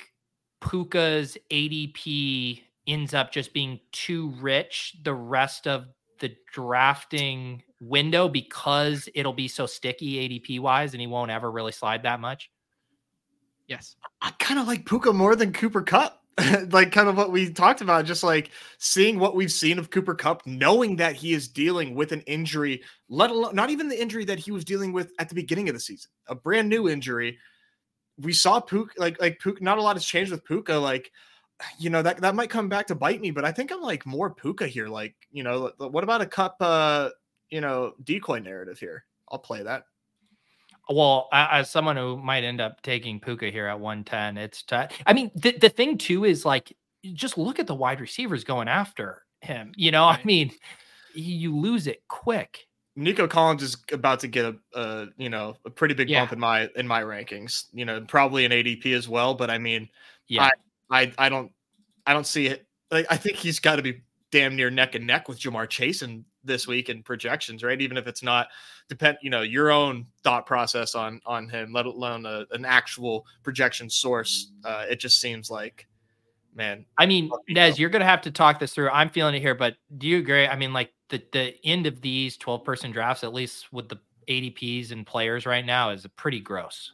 Puka's 0.61 1.37
ADP 1.51 2.63
ends 2.87 3.15
up 3.15 3.33
just 3.33 3.53
being 3.53 3.81
too 3.93 4.33
rich 4.41 4.97
the 5.03 5.15
rest 5.15 5.67
of 5.67 5.87
the 6.21 6.35
drafting 6.53 7.63
window 7.81 8.29
because 8.29 9.09
it'll 9.15 9.33
be 9.33 9.49
so 9.49 9.67
sticky 9.67 10.29
ADP 10.29 10.61
wise 10.61 10.95
and 10.95 11.01
he 11.01 11.07
won't 11.07 11.31
ever 11.31 11.51
really 11.51 11.73
slide 11.73 12.05
that 12.05 12.21
much? 12.21 12.51
Yes. 13.73 13.97
I 14.21 14.31
kind 14.39 14.61
of 14.61 14.67
like 14.67 14.85
Puka 14.85 15.15
more 15.15 15.35
than 15.35 15.51
Cooper 15.51 15.81
Kupp. 15.81 16.19
like 16.71 16.93
kind 16.93 17.09
of 17.09 17.17
what 17.17 17.31
we 17.31 17.51
talked 17.51 17.81
about, 17.81 18.05
just 18.05 18.23
like 18.23 18.51
seeing 18.79 19.19
what 19.19 19.35
we've 19.35 19.53
seen 19.53 19.79
of 19.79 19.91
Cooper 19.91 20.15
Kupp, 20.15 20.47
knowing 20.47 20.97
that 20.97 21.15
he 21.15 21.33
is 21.33 21.49
dealing 21.49 21.95
with 21.95 22.13
an 22.13 22.21
injury, 22.23 22.83
let 23.09 23.31
alone 23.31 23.55
not 23.55 23.71
even 23.71 23.89
the 23.89 24.01
injury 24.01 24.25
that 24.27 24.39
he 24.39 24.51
was 24.51 24.65
dealing 24.65 24.93
with 24.93 25.13
at 25.19 25.29
the 25.29 25.35
beginning 25.35 25.69
of 25.69 25.75
the 25.75 25.81
season, 25.81 26.11
a 26.29 26.35
brand 26.35 26.69
new 26.69 26.89
injury. 26.89 27.39
We 28.19 28.33
saw 28.33 28.61
Puka 28.61 28.93
like 28.99 29.21
like 29.21 29.41
Puka, 29.41 29.63
not 29.63 29.79
a 29.79 29.83
lot 29.83 29.97
has 29.97 30.05
changed 30.05 30.33
with 30.33 30.45
Puka. 30.45 30.75
Like 30.75 31.11
you 31.79 31.91
know 31.91 32.03
that 32.03 32.19
that 32.23 32.35
might 32.35 32.51
come 32.51 32.69
back 32.69 32.87
to 32.89 32.95
bite 32.95 33.21
me, 33.21 33.31
but 33.31 33.45
I 33.45 33.53
think 33.53 33.71
I'm 33.71 33.83
like 33.83 34.07
more 34.07 34.35
Puka 34.35 34.67
here. 34.67 34.89
Like 34.89 35.15
you 35.31 35.43
know, 35.43 35.73
what 35.79 36.05
about 36.05 36.23
a 36.23 36.27
Kupp 36.27 36.57
uh, 36.61 37.11
you 37.51 37.61
know, 37.61 37.93
decoy 38.03 38.39
narrative 38.39 38.79
here? 38.79 39.05
I'll 39.31 39.39
play 39.39 39.63
that. 39.63 39.85
Well, 40.89 41.29
as 41.33 41.71
someone 41.71 41.97
who 41.97 42.17
might 42.17 42.45
end 42.45 42.61
up 42.61 42.83
taking 42.83 43.21
Puka 43.21 43.51
here 43.51 43.67
at 43.67 43.79
110, 43.79 44.37
it's 44.37 44.63
t- 44.63 44.77
I 45.07 45.13
mean, 45.13 45.31
the, 45.35 45.53
the 45.53 45.69
thing 45.69 45.97
too 45.97 46.25
is 46.25 46.45
like 46.45 46.77
just 47.15 47.39
look 47.39 47.59
at 47.59 47.67
the 47.67 47.75
wide 47.75 48.01
receivers 48.01 48.45
going 48.45 48.69
after 48.69 49.23
him. 49.41 49.73
You 49.77 49.91
know, 49.91 50.07
right. 50.07 50.19
I 50.21 50.25
mean, 50.25 50.53
you 51.15 51.57
lose 51.57 51.87
it 51.87 52.03
quick. 52.09 52.67
Nico 52.95 53.27
Collins 53.27 53.63
is 53.63 53.77
about 53.91 54.21
to 54.21 54.29
get 54.29 54.45
a, 54.45 54.57
a 54.75 55.07
you 55.17 55.31
know 55.31 55.57
a 55.65 55.71
pretty 55.71 55.95
big 55.95 56.11
yeah. 56.11 56.21
bump 56.21 56.33
in 56.33 56.39
my 56.39 56.69
in 56.77 56.87
my 56.87 57.03
rankings. 57.03 57.67
You 57.73 57.85
know, 57.85 58.01
probably 58.03 58.45
an 58.45 58.53
ADP 58.53 58.95
as 58.95 59.09
well. 59.09 59.35
But 59.35 59.51
I 59.51 59.59
mean, 59.59 59.89
yeah, 60.29 60.51
I 60.91 61.01
I, 61.01 61.13
I 61.19 61.29
don't 61.29 61.53
I 62.07 62.13
don't 62.13 62.27
see 62.27 62.47
it. 62.47 62.67
Like, 62.91 63.07
I 63.09 63.17
think 63.17 63.37
he's 63.37 63.61
got 63.61 63.77
to 63.77 63.83
be 63.83 64.03
damn 64.31 64.57
near 64.57 64.71
neck 64.71 64.95
and 64.95 65.07
neck 65.07 65.29
with 65.29 65.39
Ja'Marr 65.39 65.69
Chase 65.69 66.03
in 66.03 66.25
this 66.45 66.67
week 66.67 66.89
in 66.89 67.03
projections, 67.03 67.63
right? 67.63 67.81
Even 67.81 67.97
if 67.97 68.07
it's 68.07 68.23
not 68.23 68.49
depend, 68.89 69.19
you 69.23 69.31
know, 69.31 69.43
your 69.43 69.71
own 69.71 70.07
thought 70.23 70.47
process 70.47 70.95
on 70.95 71.21
on 71.27 71.49
him, 71.49 71.73
let 71.73 71.87
alone 71.87 72.27
a, 72.27 72.47
an 72.53 72.65
actual 72.65 73.27
projection 73.43 73.89
source. 73.89 74.53
Uh, 74.65 74.85
it 74.89 75.01
just 75.01 75.21
seems 75.21 75.51
like, 75.51 75.87
man. 76.55 76.85
I 76.99 77.07
mean, 77.07 77.31
Nez, 77.49 77.79
you're 77.79 77.91
gonna 77.91 78.05
have 78.05 78.23
to 78.23 78.31
talk 78.31 78.59
this 78.59 78.75
through. 78.75 78.91
I'm 78.91 79.11
feeling 79.11 79.35
it 79.35 79.41
here, 79.41 79.55
but 79.55 79.77
do 79.99 80.07
you 80.07 80.19
agree? 80.19 80.47
I 80.47 80.57
mean, 80.57 80.73
like 80.73 80.91
the 81.09 81.23
the 81.33 81.55
end 81.65 81.87
of 81.87 82.01
these 82.01 82.37
12 82.37 82.65
person 82.65 82.93
drafts, 82.93 83.25
at 83.25 83.33
least 83.33 83.73
with 83.73 83.89
the 83.89 83.99
ADPs 84.29 84.93
and 84.93 85.07
players 85.07 85.47
right 85.47 85.65
now, 85.65 85.91
is 85.91 86.07
pretty 86.17 86.41
gross. 86.41 86.93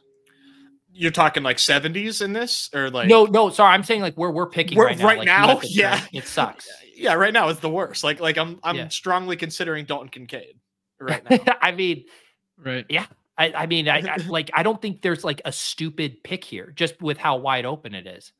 You're 0.91 1.11
talking 1.11 1.43
like 1.43 1.57
70s 1.57 2.21
in 2.21 2.33
this, 2.33 2.69
or 2.73 2.89
like 2.89 3.07
no, 3.07 3.25
no. 3.25 3.49
Sorry, 3.49 3.73
I'm 3.73 3.83
saying 3.83 4.01
like 4.01 4.15
where 4.15 4.31
we're 4.31 4.49
picking 4.49 4.77
we're, 4.77 4.87
right 4.87 4.97
now. 4.97 5.05
Right 5.05 5.17
like 5.19 5.25
now, 5.25 5.59
yeah, 5.63 6.01
it 6.11 6.25
sucks. 6.25 6.67
yeah, 6.95 7.13
right 7.13 7.33
now 7.33 7.49
it's 7.49 7.59
the 7.59 7.69
worst. 7.69 8.03
Like, 8.03 8.19
like 8.19 8.37
I'm, 8.37 8.59
I'm 8.63 8.75
yeah. 8.75 8.87
strongly 8.89 9.37
considering 9.37 9.85
Dalton 9.85 10.09
Kincaid 10.09 10.55
right 10.99 11.27
now. 11.45 11.55
I 11.61 11.71
mean, 11.71 12.05
right? 12.57 12.85
Yeah, 12.89 13.05
I, 13.37 13.53
I 13.53 13.65
mean, 13.65 13.87
I, 13.87 13.99
I, 13.99 14.15
like, 14.27 14.51
I 14.53 14.63
don't 14.63 14.81
think 14.81 15.01
there's 15.01 15.23
like 15.23 15.41
a 15.45 15.51
stupid 15.51 16.23
pick 16.23 16.43
here, 16.43 16.73
just 16.75 17.01
with 17.01 17.17
how 17.17 17.37
wide 17.37 17.65
open 17.65 17.95
it 17.95 18.05
is. 18.05 18.33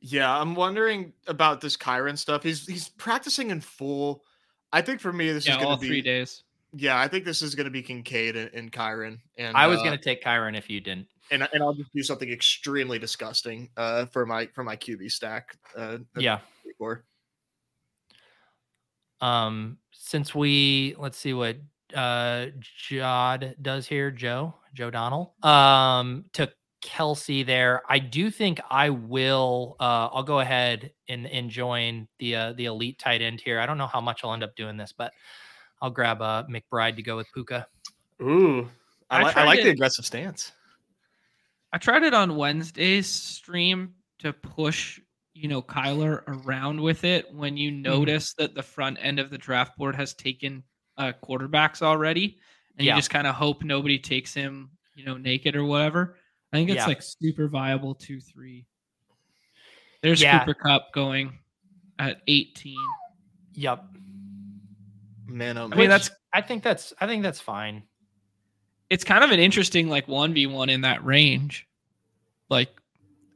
Yeah, 0.00 0.30
I'm 0.30 0.54
wondering 0.54 1.12
about 1.26 1.60
this 1.60 1.76
Kyren 1.76 2.18
stuff. 2.18 2.42
He's 2.42 2.66
he's 2.66 2.88
practicing 2.88 3.50
in 3.50 3.60
full. 3.60 4.22
I 4.72 4.82
think 4.82 5.00
for 5.00 5.12
me, 5.12 5.30
this 5.32 5.46
yeah, 5.46 5.56
is 5.56 5.62
going 5.62 5.76
to 5.76 5.80
be 5.80 5.86
three 5.86 6.02
days. 6.02 6.42
Yeah, 6.76 6.98
I 6.98 7.06
think 7.06 7.24
this 7.24 7.40
is 7.40 7.54
going 7.54 7.66
to 7.66 7.70
be 7.70 7.82
Kincaid 7.82 8.36
and, 8.36 8.50
and 8.52 8.72
Kyren. 8.72 9.18
And 9.38 9.56
I 9.56 9.66
was 9.66 9.78
uh, 9.78 9.84
going 9.84 9.96
to 9.96 10.02
take 10.02 10.22
Kyren 10.22 10.58
if 10.58 10.68
you 10.68 10.80
didn't. 10.80 11.06
And, 11.30 11.48
and 11.52 11.62
I'll 11.62 11.74
just 11.74 11.92
do 11.94 12.02
something 12.02 12.30
extremely 12.30 12.98
disgusting 12.98 13.70
uh, 13.76 14.06
for 14.06 14.26
my 14.26 14.46
for 14.46 14.62
my 14.62 14.76
QB 14.76 15.10
stack. 15.10 15.56
Uh, 15.76 15.98
yeah. 16.16 16.40
Before. 16.66 17.04
Um, 19.20 19.78
since 19.92 20.34
we 20.34 20.94
let's 20.98 21.16
see 21.16 21.32
what 21.32 21.56
uh 21.94 22.46
Jod 22.90 23.54
does 23.62 23.86
here, 23.86 24.10
Joe, 24.10 24.54
Joe 24.74 24.90
Donnell. 24.90 25.34
Um, 25.42 26.26
to 26.34 26.52
Kelce 26.82 27.46
there. 27.46 27.82
I 27.88 27.98
do 27.98 28.30
think 28.30 28.60
I 28.70 28.90
will 28.90 29.76
uh 29.80 30.08
I'll 30.12 30.22
go 30.22 30.40
ahead 30.40 30.92
and, 31.08 31.26
and 31.26 31.48
join 31.48 32.06
the 32.18 32.36
uh 32.36 32.52
the 32.52 32.66
elite 32.66 32.98
tight 32.98 33.22
end 33.22 33.40
here. 33.40 33.58
I 33.58 33.66
don't 33.66 33.78
know 33.78 33.86
how 33.86 34.00
much 34.00 34.20
I'll 34.22 34.34
end 34.34 34.44
up 34.44 34.54
doing 34.56 34.76
this, 34.76 34.92
but 34.92 35.12
I'll 35.80 35.90
grab 35.90 36.20
uh 36.20 36.44
McBride 36.44 36.96
to 36.96 37.02
go 37.02 37.16
with 37.16 37.26
Puka. 37.32 37.66
Ooh. 38.20 38.68
I, 39.10 39.20
I, 39.20 39.24
li- 39.24 39.32
I 39.36 39.44
like 39.44 39.58
it, 39.60 39.64
the 39.64 39.70
aggressive 39.70 40.04
stance. 40.04 40.52
I 41.74 41.78
tried 41.78 42.04
it 42.04 42.14
on 42.14 42.36
Wednesday's 42.36 43.08
stream 43.08 43.94
to 44.20 44.32
push 44.32 45.00
you 45.34 45.48
know 45.48 45.60
Kyler 45.60 46.22
around 46.28 46.80
with 46.80 47.02
it 47.02 47.26
when 47.34 47.56
you 47.56 47.72
mm-hmm. 47.72 47.82
notice 47.82 48.32
mm-hmm. 48.32 48.44
that 48.44 48.54
the 48.54 48.62
front 48.62 48.96
end 49.02 49.18
of 49.18 49.28
the 49.28 49.38
draft 49.38 49.76
board 49.76 49.96
has 49.96 50.14
taken 50.14 50.62
uh, 50.96 51.12
quarterbacks 51.20 51.82
already, 51.82 52.38
and 52.78 52.86
yeah. 52.86 52.94
you 52.94 52.98
just 53.00 53.10
kind 53.10 53.26
of 53.26 53.34
hope 53.34 53.64
nobody 53.64 53.98
takes 53.98 54.32
him, 54.32 54.70
you 54.94 55.04
know, 55.04 55.16
naked 55.16 55.56
or 55.56 55.64
whatever. 55.64 56.16
I 56.52 56.58
think 56.58 56.70
it's 56.70 56.76
yeah. 56.76 56.86
like 56.86 57.02
super 57.02 57.48
viable 57.48 57.96
two 57.96 58.20
three. 58.20 58.66
There's 60.00 60.22
yeah. 60.22 60.44
Cooper 60.44 60.54
Kupp 60.54 60.92
going 60.92 61.40
at 61.98 62.20
18. 62.28 62.76
Yep. 63.54 63.84
Man, 65.26 65.58
oh, 65.58 65.68
I 65.72 65.74
mean 65.74 65.90
that's. 65.90 66.08
I 66.32 66.40
think 66.40 66.62
that's. 66.62 66.92
I 67.00 67.08
think 67.08 67.24
that's 67.24 67.40
fine. 67.40 67.82
It's 68.90 69.04
kind 69.04 69.24
of 69.24 69.30
an 69.30 69.40
interesting 69.40 69.88
like 69.88 70.06
one 70.08 70.34
v 70.34 70.46
one 70.46 70.68
in 70.68 70.82
that 70.82 71.04
range, 71.04 71.66
like 72.50 72.68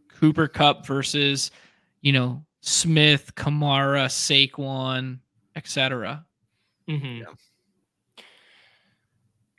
Cooper 0.08 0.48
Kupp 0.48 0.86
versus 0.86 1.50
you 2.00 2.12
know, 2.12 2.44
Smith, 2.60 3.34
Kamara, 3.34 4.06
Saquon, 4.06 5.18
etc. 5.56 6.24
Mm-hmm. 6.88 7.22
Yeah. 7.22 8.24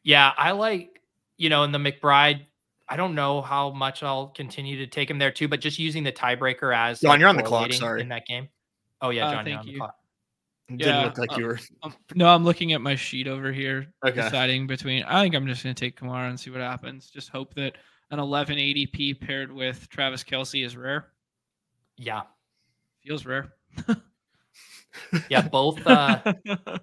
yeah, 0.04 0.32
I 0.38 0.52
like, 0.52 1.02
you 1.38 1.50
know, 1.50 1.64
in 1.64 1.72
the 1.72 1.80
McBride. 1.80 2.46
I 2.92 2.96
don't 2.96 3.14
know 3.14 3.42
how 3.42 3.70
much 3.70 4.02
I'll 4.02 4.28
continue 4.28 4.78
to 4.80 4.88
take 4.88 5.12
him 5.12 5.20
there 5.20 5.32
too, 5.32 5.48
but 5.48 5.60
just 5.60 5.78
using 5.78 6.04
the 6.04 6.12
tiebreaker 6.12 6.76
as 6.76 7.02
Jon, 7.02 7.10
like, 7.10 7.20
you're 7.20 7.30
on 7.30 7.38
the 7.38 7.44
clock. 7.44 7.72
Sorry, 7.72 8.02
in 8.02 8.10
that 8.10 8.26
game. 8.26 8.48
Oh 9.02 9.12
yeah, 9.12 9.28
uh, 9.28 9.32
Jon, 9.34 9.40
uh, 9.40 9.44
thank 9.44 9.66
you. 9.68 9.88
Didn't 10.70 10.82
yeah, 10.82 11.06
look 11.06 11.18
like 11.18 11.34
uh, 11.34 11.38
you 11.38 11.46
were. 11.46 11.60
Um, 11.82 11.96
no, 12.14 12.28
I'm 12.28 12.44
looking 12.44 12.74
at 12.74 12.82
my 12.82 12.96
sheet 12.96 13.28
over 13.28 13.52
here, 13.52 13.88
okay. 14.06 14.22
deciding 14.22 14.68
between. 14.68 15.04
I 15.04 15.24
think 15.24 15.34
I'm 15.36 15.48
just 15.48 15.64
going 15.64 15.74
to 15.74 15.80
take 15.80 16.00
Kamara 16.00 16.30
and 16.30 16.40
see 16.40 16.52
what 16.52 16.62
happens. 16.62 17.10
Just 17.10 17.30
hope 17.30 17.56
that 17.56 17.78
an 18.12 18.20
11 18.20 18.58
ADP 18.58 19.20
paired 19.20 19.52
with 19.52 19.90
Travis 19.90 20.24
Kelce 20.24 20.64
is 20.64 20.78
rare. 20.78 21.08
Yeah, 21.98 22.22
Feels 23.04 23.26
rare. 23.26 23.54
yeah, 25.30 25.42
both. 25.48 25.86
Uh, 25.86 26.34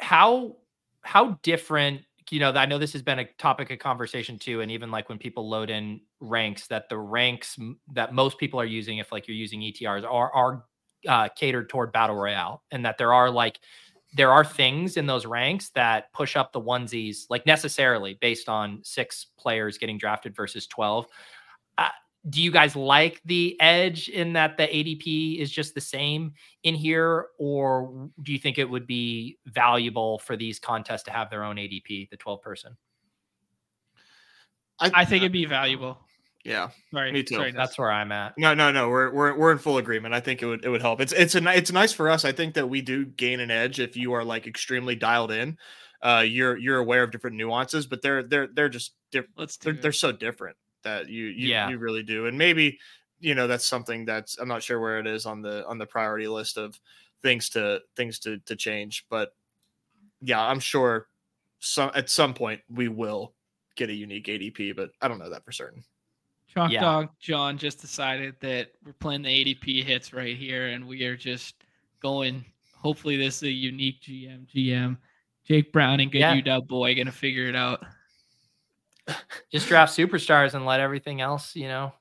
how 0.00 0.56
how 1.00 1.38
different 1.42 2.02
you 2.30 2.40
know, 2.40 2.50
I 2.52 2.66
know 2.66 2.78
this 2.78 2.92
has 2.92 3.02
been 3.02 3.18
a 3.20 3.24
topic 3.38 3.70
of 3.70 3.78
conversation 3.78 4.38
too, 4.38 4.60
and 4.60 4.70
even 4.70 4.90
like 4.90 5.08
when 5.08 5.18
people 5.18 5.48
load 5.48 5.70
in 5.70 6.00
ranks, 6.20 6.66
that 6.68 6.88
the 6.88 6.98
ranks 6.98 7.58
that 7.92 8.12
most 8.12 8.38
people 8.38 8.60
are 8.60 8.66
using, 8.66 8.98
if 8.98 9.12
like 9.12 9.28
you're 9.28 9.36
using 9.36 9.60
ETRs, 9.60 10.04
are 10.04 10.32
are 10.32 10.64
uh, 11.06 11.28
catered 11.36 11.68
toward 11.68 11.92
battle 11.92 12.16
royale, 12.16 12.62
and 12.70 12.84
that 12.84 12.98
there 12.98 13.12
are 13.12 13.30
like 13.30 13.60
there 14.14 14.32
are 14.32 14.44
things 14.44 14.96
in 14.96 15.06
those 15.06 15.26
ranks 15.26 15.70
that 15.70 16.12
push 16.12 16.36
up 16.36 16.52
the 16.52 16.60
onesies 16.60 17.26
like 17.28 17.44
necessarily 17.44 18.14
based 18.20 18.48
on 18.48 18.80
six 18.82 19.26
players 19.38 19.78
getting 19.78 19.98
drafted 19.98 20.34
versus 20.34 20.66
12 20.68 21.06
uh, 21.78 21.88
do 22.28 22.42
you 22.42 22.50
guys 22.50 22.74
like 22.74 23.20
the 23.24 23.56
edge 23.60 24.08
in 24.08 24.32
that 24.32 24.56
the 24.56 24.64
adp 24.64 25.40
is 25.40 25.50
just 25.50 25.74
the 25.74 25.80
same 25.80 26.32
in 26.62 26.74
here 26.74 27.26
or 27.38 28.10
do 28.22 28.32
you 28.32 28.38
think 28.38 28.58
it 28.58 28.68
would 28.68 28.86
be 28.86 29.38
valuable 29.46 30.18
for 30.18 30.36
these 30.36 30.58
contests 30.58 31.04
to 31.04 31.10
have 31.10 31.30
their 31.30 31.44
own 31.44 31.56
adp 31.56 32.10
the 32.10 32.16
12 32.16 32.42
person 32.42 32.76
I, 34.78 34.90
I 34.94 35.04
think 35.04 35.22
it'd 35.22 35.32
be 35.32 35.46
valuable 35.46 35.98
yeah, 36.44 36.68
Sorry, 36.92 37.10
me 37.10 37.24
too. 37.24 37.34
Sorry, 37.34 37.50
That's 37.50 37.76
where 37.76 37.90
I'm 37.90 38.12
at. 38.12 38.34
No, 38.38 38.54
no, 38.54 38.70
no. 38.70 38.88
We're 38.88 39.12
we're 39.12 39.36
we're 39.36 39.50
in 39.50 39.58
full 39.58 39.78
agreement. 39.78 40.14
I 40.14 40.20
think 40.20 40.42
it 40.42 40.46
would 40.46 40.64
it 40.64 40.68
would 40.68 40.80
help. 40.80 41.00
It's 41.00 41.12
it's 41.12 41.34
a 41.34 41.44
it's 41.48 41.72
nice 41.72 41.92
for 41.92 42.08
us. 42.08 42.24
I 42.24 42.30
think 42.30 42.54
that 42.54 42.68
we 42.68 42.82
do 42.82 43.04
gain 43.04 43.40
an 43.40 43.50
edge 43.50 43.80
if 43.80 43.96
you 43.96 44.12
are 44.12 44.22
like 44.22 44.46
extremely 44.46 44.94
dialed 44.94 45.32
in. 45.32 45.58
Uh, 46.00 46.22
you're 46.24 46.56
you're 46.56 46.78
aware 46.78 47.02
of 47.02 47.10
different 47.10 47.34
nuances, 47.34 47.88
but 47.88 48.00
they're 48.00 48.22
they're 48.22 48.46
they're 48.46 48.68
just 48.68 48.94
different. 49.10 49.58
They're, 49.60 49.74
it. 49.74 49.82
they're 49.82 49.90
so 49.90 50.12
different 50.12 50.56
that 50.86 51.08
you 51.08 51.24
you, 51.26 51.48
Yeah. 51.48 51.68
you 51.68 51.78
really 51.78 52.02
do. 52.04 52.26
And 52.26 52.38
maybe 52.38 52.78
you 53.20 53.34
know 53.34 53.46
that's 53.48 53.66
something 53.66 54.04
that's 54.04 54.38
I'm 54.38 54.48
not 54.48 54.62
sure 54.62 54.78
where 54.80 54.98
it 55.00 55.06
is 55.06 55.26
on 55.26 55.42
the 55.42 55.66
on 55.66 55.78
the 55.78 55.86
priority 55.86 56.28
list 56.28 56.56
of 56.56 56.78
things 57.22 57.48
to 57.50 57.80
things 57.96 58.18
to 58.20 58.38
to 58.38 58.54
change, 58.54 59.04
but 59.10 59.34
yeah, 60.22 60.40
I'm 60.40 60.60
sure 60.60 61.08
some 61.58 61.90
at 61.94 62.08
some 62.08 62.32
point 62.34 62.60
we 62.70 62.88
will 62.88 63.34
get 63.74 63.90
a 63.90 63.94
unique 63.94 64.26
ADP, 64.26 64.76
but 64.76 64.90
I 65.02 65.08
don't 65.08 65.18
know 65.18 65.28
that 65.30 65.44
for 65.44 65.52
certain. 65.52 65.82
Chalk 66.46 66.70
Yeah. 66.70 66.80
Dog 66.80 67.08
Jon 67.20 67.58
just 67.58 67.80
decided 67.80 68.36
that 68.40 68.72
we're 68.84 68.92
playing 68.94 69.22
the 69.22 69.28
ADP 69.28 69.82
hits 69.82 70.12
right 70.12 70.36
here, 70.36 70.68
and 70.68 70.86
we 70.86 71.04
are 71.04 71.16
just 71.16 71.56
going. 72.00 72.44
Hopefully, 72.76 73.16
this 73.16 73.36
is 73.38 73.42
a 73.44 73.50
unique 73.50 74.00
GM. 74.02 74.46
GM 74.46 74.96
Jake 75.44 75.72
Brown 75.72 76.00
and 76.00 76.12
good 76.12 76.18
Yeah. 76.20 76.34
UW 76.34 76.66
boy 76.66 76.94
gonna 76.94 77.10
figure 77.10 77.48
it 77.48 77.56
out. 77.56 77.84
Just 79.52 79.68
draft 79.68 79.96
superstars 79.96 80.54
and 80.54 80.66
let 80.66 80.80
everything 80.80 81.20
else, 81.20 81.54
you 81.54 81.68
know, 81.68 81.92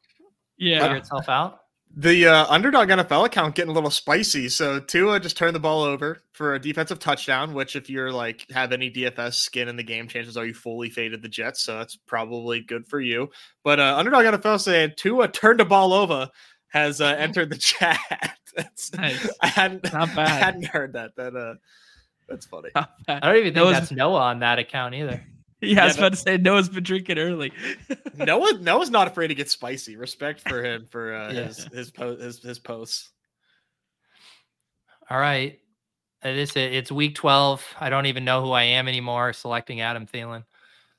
figure 0.57 0.76
Yeah, 0.77 0.94
itself 0.95 1.30
out. 1.30 1.60
The 1.98 2.27
uh, 2.27 2.45
underdog 2.49 2.90
NFL 2.90 3.26
account 3.27 3.56
getting 3.56 3.72
a 3.72 3.73
little 3.73 3.90
spicy. 3.90 4.49
So 4.49 4.82
Tua 4.82 5.18
just 5.19 5.38
turned 5.38 5.56
the 5.56 5.61
ball 5.61 5.82
over 5.82 6.23
for 6.34 6.56
a 6.56 6.60
defensive 6.60 6.99
touchdown, 6.99 7.53
which 7.53 7.77
if 7.77 7.90
you're 7.90 8.11
like 8.11 8.45
have 8.52 8.73
any 8.73 8.91
DFS 8.91 9.36
skin 9.36 9.69
in 9.69 9.77
the 9.77 9.84
game, 9.84 10.07
chances 10.10 10.36
are 10.36 10.45
you 10.45 10.53
fully 10.53 10.90
faded 10.90 11.22
the 11.22 11.30
Jets. 11.30 11.61
So 11.61 11.77
that's 11.77 11.95
probably 11.95 12.60
good 12.60 12.86
for 12.86 12.99
you. 12.99 13.30
But 13.64 13.80
uh, 13.80 13.95
underdog 13.98 14.26
NFL 14.26 14.60
saying 14.60 14.94
Tua 14.98 15.30
turned 15.30 15.61
the 15.61 15.65
ball 15.65 15.94
over 15.94 16.30
has 16.68 16.99
uh, 16.99 17.15
entered 17.18 17.49
the 17.49 17.57
chat. 17.57 17.98
That's, 18.57 18.94
Nice. 18.94 19.30
I 19.41 19.48
hadn't 19.48 19.84
Not 19.94 20.18
I 20.18 20.27
hadn't 20.27 20.65
heard 20.65 20.94
that. 20.94 21.15
That 21.18 21.36
uh, 21.36 21.56
that's 22.27 22.45
funny. 22.45 22.69
I 22.76 22.86
don't 23.07 23.36
even 23.36 23.44
think 23.53 23.56
Those- 23.56 23.73
that's 23.73 23.91
Noah 23.91 24.19
on 24.22 24.40
that 24.40 24.60
account 24.60 24.95
either. 24.95 25.23
yeah. 25.74 25.84
I 25.84 25.86
was 25.86 25.96
that- 25.96 26.00
about 26.02 26.12
to 26.14 26.18
say 26.18 26.38
Noah's 26.38 26.70
been 26.70 26.84
drinking 26.84 27.18
early. 27.18 27.52
Noah 28.16 28.60
Noah's 28.60 28.90
not 28.90 29.08
afraid 29.08 29.28
to 29.28 29.36
get 29.36 29.50
spicy. 29.50 29.96
Respect 29.98 30.42
for 30.42 30.64
him 30.64 30.86
for 30.90 31.14
uh, 31.16 31.32
Yeah. 31.34 31.44
his 31.46 31.66
his, 31.66 31.92
po- 31.92 32.18
his 32.18 32.40
his 32.42 32.60
posts. 32.60 33.10
All 35.10 35.20
right. 35.20 35.60
It 36.24 36.38
is 36.38 36.56
it's 36.56 36.92
week 36.92 37.16
12. 37.16 37.64
I 37.80 37.90
don't 37.90 38.08
even 38.08 38.26
know 38.26 38.42
who 38.44 38.52
I 38.52 38.64
am 38.64 38.88
anymore 38.88 39.34
selecting 39.34 39.82
Adam 39.82 40.08
Thielen. 40.08 40.44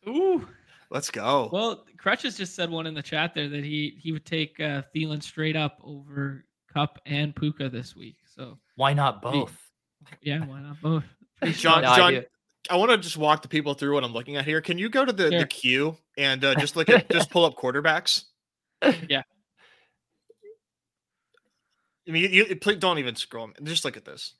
Ooh. 0.08 0.46
Let's 0.88 1.10
go. 1.10 1.50
Well, 1.52 1.84
Crutches 1.98 2.36
just 2.36 2.54
said 2.54 2.70
one 2.70 2.86
in 2.86 2.94
the 2.94 3.02
chat 3.02 3.34
there 3.34 3.48
that 3.48 3.64
he 3.64 3.98
he 4.00 4.12
would 4.12 4.24
take 4.24 4.60
uh, 4.60 4.82
Thielen 4.94 5.20
straight 5.20 5.56
up 5.56 5.78
over 5.82 6.44
Kupp 6.72 7.00
and 7.06 7.34
Puka 7.34 7.68
this 7.68 7.96
week. 7.96 8.14
So 8.36 8.58
Why 8.76 8.92
not 8.92 9.20
both? 9.20 9.56
yeah, 10.22 10.44
why 10.46 10.60
not 10.60 10.80
both? 10.80 11.02
Jon, 11.54 11.82
No, 11.82 11.96
Jon, 11.96 12.12
do. 12.12 12.22
I 12.70 12.76
want 12.76 12.90
to 12.90 12.98
just 12.98 13.16
walk 13.16 13.42
the 13.42 13.48
people 13.48 13.74
through 13.74 13.94
what 13.94 14.04
I'm 14.04 14.12
looking 14.12 14.36
at 14.36 14.44
here. 14.44 14.60
Can 14.60 14.78
you 14.78 14.88
go 14.88 15.04
to 15.04 15.12
the, 15.12 15.30
Sure. 15.30 15.40
the 15.40 15.46
queue 15.46 15.96
and 16.18 16.44
uh, 16.44 16.54
just 16.56 16.76
look 16.76 16.88
at 16.88 17.08
just 17.12 17.30
pull 17.30 17.44
up 17.44 17.56
quarterbacks? 17.56 18.24
Yeah. 19.08 19.22
I 22.08 22.12
mean, 22.12 22.30
you, 22.32 22.44
you 22.44 22.56
please 22.56 22.76
don't 22.76 22.98
even 22.98 23.16
scroll. 23.16 23.50
Just 23.62 23.84
look 23.84 23.96
at 23.96 24.04
this. 24.04 24.34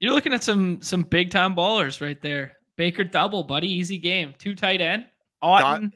You're 0.00 0.12
looking 0.12 0.32
at 0.32 0.42
some 0.42 0.82
some 0.82 1.02
big 1.02 1.30
time 1.30 1.54
ballers 1.54 2.00
right 2.00 2.20
there. 2.20 2.52
Baker 2.76 3.04
double, 3.04 3.44
buddy, 3.44 3.68
easy 3.72 3.98
game. 3.98 4.34
Two 4.38 4.54
tight 4.54 4.80
end, 4.80 5.06
Otton, 5.42 5.92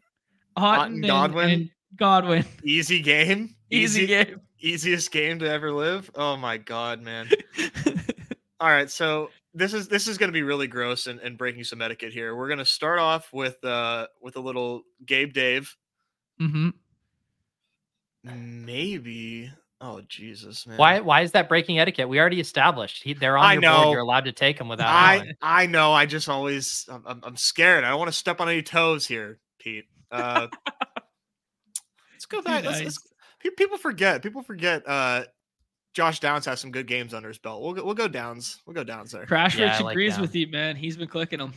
Otton, 0.57 0.87
and- 0.87 1.05
Godwin. 1.07 1.51
and 1.51 1.71
Godwin. 1.97 2.45
Easy 2.65 3.01
game. 3.01 3.55
Easy 3.71 4.07
game. 4.07 4.41
Easiest 4.61 5.11
game 5.11 5.39
to 5.41 5.49
ever 5.51 5.73
live. 5.73 6.11
Oh 6.15 6.37
my 6.37 6.59
god, 6.59 7.01
man. 7.03 7.29
All 8.61 8.69
right, 8.69 8.91
so 8.91 9.31
this 9.57 9.73
is 9.73 9.89
this 9.89 10.07
is 10.07 10.19
going 10.19 10.29
to 10.29 10.33
be 10.33 10.43
really 10.43 10.67
gross 10.67 11.07
and, 11.07 11.19
and 11.21 11.39
breaking 11.39 11.65
some 11.65 11.81
etiquette 11.81 12.13
here. 12.13 12.37
We're 12.37 12.49
going 12.49 12.59
to 12.59 12.65
start 12.65 12.99
off 12.99 13.33
with 13.33 13.63
uh 13.65 14.07
with 14.21 14.37
a 14.37 14.41
little 14.41 14.83
Gabe 15.05 15.33
Dave. 15.33 15.75
hmm 16.39 16.71
Maybe. 18.23 19.51
Oh 19.81 20.03
Jesus, 20.09 20.67
man. 20.67 20.79
Why 20.79 21.01
why 21.01 21.23
is 21.23 21.33
that 21.33 21.49
breaking 21.49 21.79
etiquette? 21.79 22.09
We 22.09 22.21
already 22.21 22.41
established. 22.41 23.03
He, 23.03 23.15
they're 23.15 23.39
on 23.39 23.45
I 23.45 23.53
your 23.55 23.63
know. 23.63 23.77
board. 23.85 23.93
You're 23.93 24.01
allowed 24.01 24.25
to 24.27 24.33
take 24.33 24.59
them 24.59 24.69
without 24.69 24.89
I 24.89 25.19
knowing. 25.19 25.33
I 25.41 25.67
know. 25.67 25.93
I 25.93 26.07
just 26.07 26.29
always 26.29 26.87
I'm, 26.89 27.21
I'm, 27.23 27.37
scared. 27.37 27.85
I 27.85 27.91
don't 27.91 27.99
want 27.99 28.11
to 28.11 28.17
step 28.17 28.41
on 28.41 28.49
any 28.49 28.63
toes 28.63 29.07
here, 29.07 29.39
Pete. 29.59 29.85
Uh, 30.11 30.49
let's 32.13 32.27
go 32.27 32.43
back. 32.43 32.65
Let's, 32.65 32.83
let's, 32.83 32.99
people 33.57 33.79
forget. 33.79 34.23
People 34.23 34.43
forget. 34.43 34.83
Uh, 34.87 35.25
Josh 35.97 36.21
Downs 36.21 36.45
has 36.45 36.61
some 36.61 36.71
good 36.71 36.87
games 36.87 37.15
under 37.15 37.29
his 37.29 37.39
belt. 37.39 37.63
We'll 37.63 37.73
go, 37.73 37.83
we'll 37.83 37.95
go 37.95 38.07
Downs. 38.07 38.61
We'll 38.67 38.75
go 38.75 38.85
Downs 38.85 39.13
there. 39.13 39.25
Crash 39.25 39.57
Yeah, 39.59 39.73
Rich 39.73 39.81
like 39.81 39.93
agrees 39.95 40.17
that. 40.17 40.21
with 40.21 40.35
you, 40.37 40.47
man. 40.47 40.77
He's 40.77 40.95
been 40.95 41.09
clicking 41.09 41.39
them. 41.39 41.55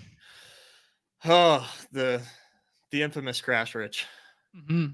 Oh, 1.25 1.69
the 1.91 2.21
the 2.91 3.03
infamous 3.03 3.41
Crash 3.41 3.75
Rich. 3.75 4.05
Mm-hmm. 4.55 4.85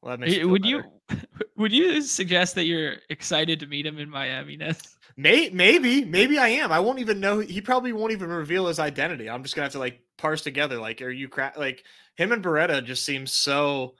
Well, 0.00 0.10
that 0.12 0.20
makes 0.20 0.34
me 0.34 0.38
feel 0.38 0.48
Would 0.50 0.62
better. 0.62 0.84
you 1.10 1.16
would 1.56 1.72
you 1.72 2.00
suggest 2.00 2.54
that 2.54 2.66
you're 2.66 2.94
excited 3.10 3.58
to 3.58 3.66
meet 3.66 3.84
him 3.86 3.98
in 3.98 4.08
Miami? 4.08 4.56
Nez? 4.56 4.80
May, 5.16 5.50
maybe, 5.50 6.04
maybe 6.04 6.38
I 6.38 6.48
am. 6.48 6.70
I 6.70 6.78
won't 6.78 7.00
even 7.00 7.18
know. 7.18 7.40
He 7.40 7.60
probably 7.60 7.92
won't 7.92 8.12
even 8.12 8.28
reveal 8.30 8.68
his 8.68 8.78
identity. 8.78 9.28
I'm 9.28 9.42
just 9.42 9.56
gonna 9.56 9.64
have 9.64 9.72
to 9.72 9.78
like 9.80 10.00
parse 10.16 10.42
together. 10.42 10.78
Like, 10.78 11.02
are 11.02 11.10
you 11.10 11.28
cra- 11.28 11.54
like 11.56 11.82
him 12.14 12.30
and 12.30 12.42
Beretta 12.42 12.84
just 12.84 13.04
seem 13.04 13.26
so 13.26 13.94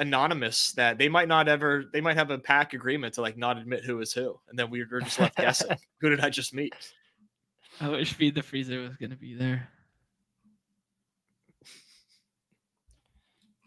anonymous 0.00 0.72
that 0.72 0.98
they 0.98 1.08
might 1.08 1.28
not 1.28 1.46
ever. 1.46 1.84
They 1.92 2.00
might 2.00 2.16
have 2.16 2.30
a 2.30 2.38
pack 2.38 2.72
agreement 2.74 3.14
to 3.14 3.20
like 3.20 3.36
not 3.36 3.58
admit 3.58 3.84
who 3.84 4.00
is 4.00 4.12
who, 4.12 4.40
and 4.48 4.58
then 4.58 4.70
we 4.70 4.84
we're 4.90 5.00
just 5.00 5.20
left 5.20 5.36
guessing. 5.36 5.76
Who 6.00 6.08
did 6.08 6.20
I 6.20 6.30
just 6.30 6.54
meet? 6.54 6.74
I 7.80 7.88
wish 7.88 8.14
Feed 8.14 8.34
the 8.34 8.42
Freezer 8.42 8.80
was 8.80 8.96
gonna 8.96 9.16
be 9.16 9.34
there. 9.34 9.68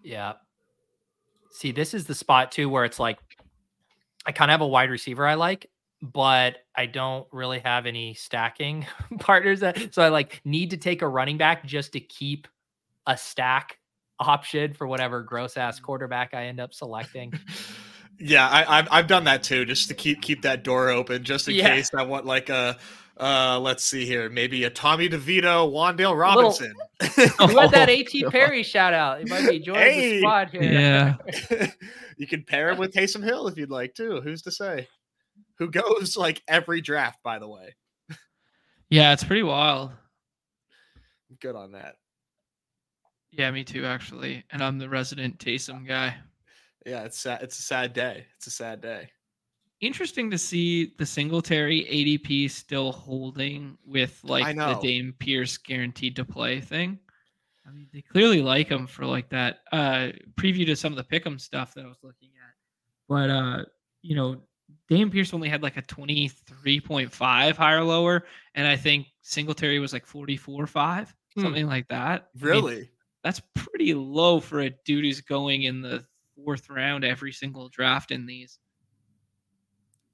Yeah. 0.03 0.33
See, 1.51 1.71
this 1.71 1.93
is 1.93 2.05
the 2.05 2.15
spot 2.15 2.51
too 2.51 2.67
where 2.67 2.83
it's 2.83 2.99
like 2.99 3.19
I 4.25 4.31
kind 4.31 4.49
of 4.49 4.53
have 4.53 4.61
a 4.61 4.67
wide 4.67 4.89
receiver 4.89 5.27
I 5.27 5.35
like, 5.35 5.69
but 6.01 6.57
I 6.75 6.87
don't 6.87 7.27
really 7.31 7.59
have 7.59 7.85
any 7.85 8.15
stacking 8.15 8.85
partners. 9.19 9.59
That, 9.59 9.93
so 9.93 10.01
I 10.01 10.09
like 10.09 10.41
need 10.43 10.71
to 10.71 10.77
take 10.77 11.01
a 11.01 11.07
running 11.07 11.37
back 11.37 11.65
just 11.65 11.93
to 11.93 11.99
keep 11.99 12.47
a 13.05 13.15
stack 13.15 13.77
option 14.19 14.73
for 14.73 14.87
whatever 14.87 15.21
gross 15.21 15.57
ass 15.57 15.79
quarterback 15.79 16.33
I 16.33 16.45
end 16.45 16.59
up 16.59 16.73
selecting. 16.73 17.33
Yeah, 18.19 18.47
I, 18.47 18.77
I've 18.77 18.87
I've 18.91 19.07
done 19.07 19.23
that 19.23 19.41
too, 19.41 19.65
just 19.65 19.87
to 19.87 19.95
keep 19.95 20.21
keep 20.21 20.43
that 20.43 20.63
door 20.63 20.89
open, 20.89 21.23
just 21.23 21.47
in 21.49 21.55
Yeah. 21.55 21.69
case 21.75 21.89
I 21.95 22.03
want 22.03 22.27
like 22.27 22.47
a. 22.49 22.77
Uh, 23.19 23.59
let's 23.59 23.83
see 23.83 24.05
here. 24.05 24.29
Maybe 24.29 24.63
a 24.65 24.69
Tommy 24.69 25.09
DeVito, 25.09 25.69
Wan'Dale 25.71 25.97
little- 25.97 26.15
Robinson. 26.15 26.73
Who 27.39 27.57
had 27.59 27.71
that 27.71 27.89
AT 28.23 28.31
Perry 28.31 28.61
shout 28.61 28.93
out? 28.93 29.19
It 29.21 29.29
might 29.29 29.49
be 29.49 29.59
joining 29.59 29.81
Hey. 29.81 30.11
the 30.11 30.19
squad 30.19 30.49
here. 30.51 30.61
Yeah. 30.63 31.15
you 32.17 32.27
can 32.27 32.43
pair 32.43 32.69
him 32.69 32.77
with 32.77 32.93
Taysom 32.93 33.23
Hill 33.23 33.47
if 33.47 33.57
you'd 33.57 33.71
like 33.71 33.95
to. 33.95 34.21
Who's 34.21 34.43
to 34.43 34.51
say? 34.51 34.87
Who 35.57 35.71
goes 35.71 36.15
like 36.15 36.43
every 36.47 36.81
draft, 36.81 37.17
by 37.23 37.39
the 37.39 37.49
way. 37.49 37.75
Yeah, 38.91 39.13
it's 39.13 39.23
pretty 39.23 39.43
wild. 39.43 39.91
Good 41.41 41.55
on 41.55 41.71
that. 41.71 41.95
Yeah, 43.35 43.49
me 43.51 43.63
too, 43.63 43.85
actually. 43.85 44.43
And 44.51 44.63
I'm 44.63 44.77
the 44.77 44.89
resident 44.89 45.39
Taysom 45.39 45.87
guy. 45.87 46.15
Yeah, 46.85 47.03
it's 47.03 47.19
sad. 47.19 47.41
It's 47.41 47.57
a 47.57 47.63
sad 47.63 47.93
day. 47.93 48.25
It's 48.37 48.47
a 48.47 48.51
sad 48.51 48.81
day. 48.81 49.09
Interesting 49.81 50.29
to 50.31 50.37
see 50.37 50.93
the 50.97 51.05
Singletary 51.05 51.85
ADP 51.85 52.51
still 52.51 52.91
holding 52.91 53.77
with 53.85 54.19
like 54.23 54.55
the. 54.55 54.79
Dame 54.81 55.13
Pierce 55.17 55.57
guaranteed 55.57 56.15
to 56.17 56.25
play 56.25 56.61
thing. 56.61 56.99
I 57.67 57.71
mean, 57.71 57.87
they 57.93 58.01
clearly 58.01 58.41
like 58.41 58.69
him 58.69 58.87
for 58.87 59.05
like 59.05 59.29
that 59.29 59.59
uh 59.71 60.09
preview 60.35 60.65
to 60.65 60.75
some 60.75 60.93
of 60.93 60.97
the 60.97 61.03
pick'em 61.19 61.39
stuff 61.39 61.73
that 61.73 61.85
I 61.85 61.87
was 61.87 61.99
looking 62.03 62.29
at. 62.29 62.53
But 63.07 63.29
uh, 63.29 63.65
you 64.01 64.15
know, 64.15 64.41
Dame 64.89 65.09
Pierce 65.09 65.33
only 65.33 65.49
had 65.49 65.63
like 65.63 65.77
a 65.77 65.81
23.5 65.81 67.55
higher 67.55 67.83
lower, 67.83 68.25
and 68.53 68.67
I 68.67 68.75
think 68.75 69.07
Singletary 69.21 69.79
was 69.79 69.93
like 69.93 70.05
44 70.05 70.67
5, 70.67 71.15
hmm. 71.35 71.41
something 71.41 71.67
like 71.67 71.87
that. 71.87 72.29
Really? 72.39 72.73
I 72.73 72.77
mean, 72.77 72.89
that's 73.23 73.41
pretty 73.55 73.93
low 73.93 74.39
for 74.39 74.61
a 74.61 74.69
dude 74.69 75.05
who's 75.05 75.21
going 75.21 75.63
in 75.63 75.81
the 75.81 76.05
fourth 76.35 76.69
round 76.69 77.05
every 77.05 77.31
single 77.31 77.69
draft 77.69 78.11
in 78.11 78.25
these. 78.25 78.59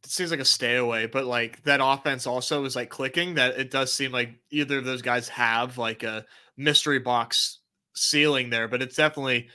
It 0.03 0.11
seems 0.11 0.31
like 0.31 0.39
a 0.39 0.45
stay 0.45 0.77
away, 0.77 1.07
but 1.07 1.25
like 1.25 1.61
that 1.63 1.81
offense 1.83 2.25
also 2.25 2.63
is 2.65 2.75
like 2.75 2.89
clicking. 2.89 3.35
That 3.35 3.59
it 3.59 3.71
does 3.71 3.91
seem 3.91 4.11
like 4.11 4.35
either 4.49 4.77
of 4.77 4.85
those 4.85 5.01
guys 5.01 5.27
have 5.29 5.77
like 5.77 6.03
a 6.03 6.25
mystery 6.55 6.99
box 6.99 7.59
ceiling 7.95 8.49
there, 8.49 8.67
but 8.67 8.81
it's 8.81 8.95
definitely 8.95 9.49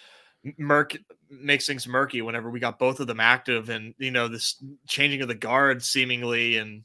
murk 0.58 0.96
makes 1.30 1.66
things 1.66 1.88
murky 1.88 2.22
whenever 2.22 2.50
we 2.50 2.60
got 2.60 2.78
both 2.78 3.00
of 3.00 3.06
them 3.06 3.20
active 3.20 3.70
and 3.70 3.94
you 3.98 4.10
know 4.10 4.28
this 4.28 4.62
changing 4.86 5.22
of 5.22 5.28
the 5.28 5.34
guard 5.34 5.82
seemingly 5.82 6.58
and 6.58 6.84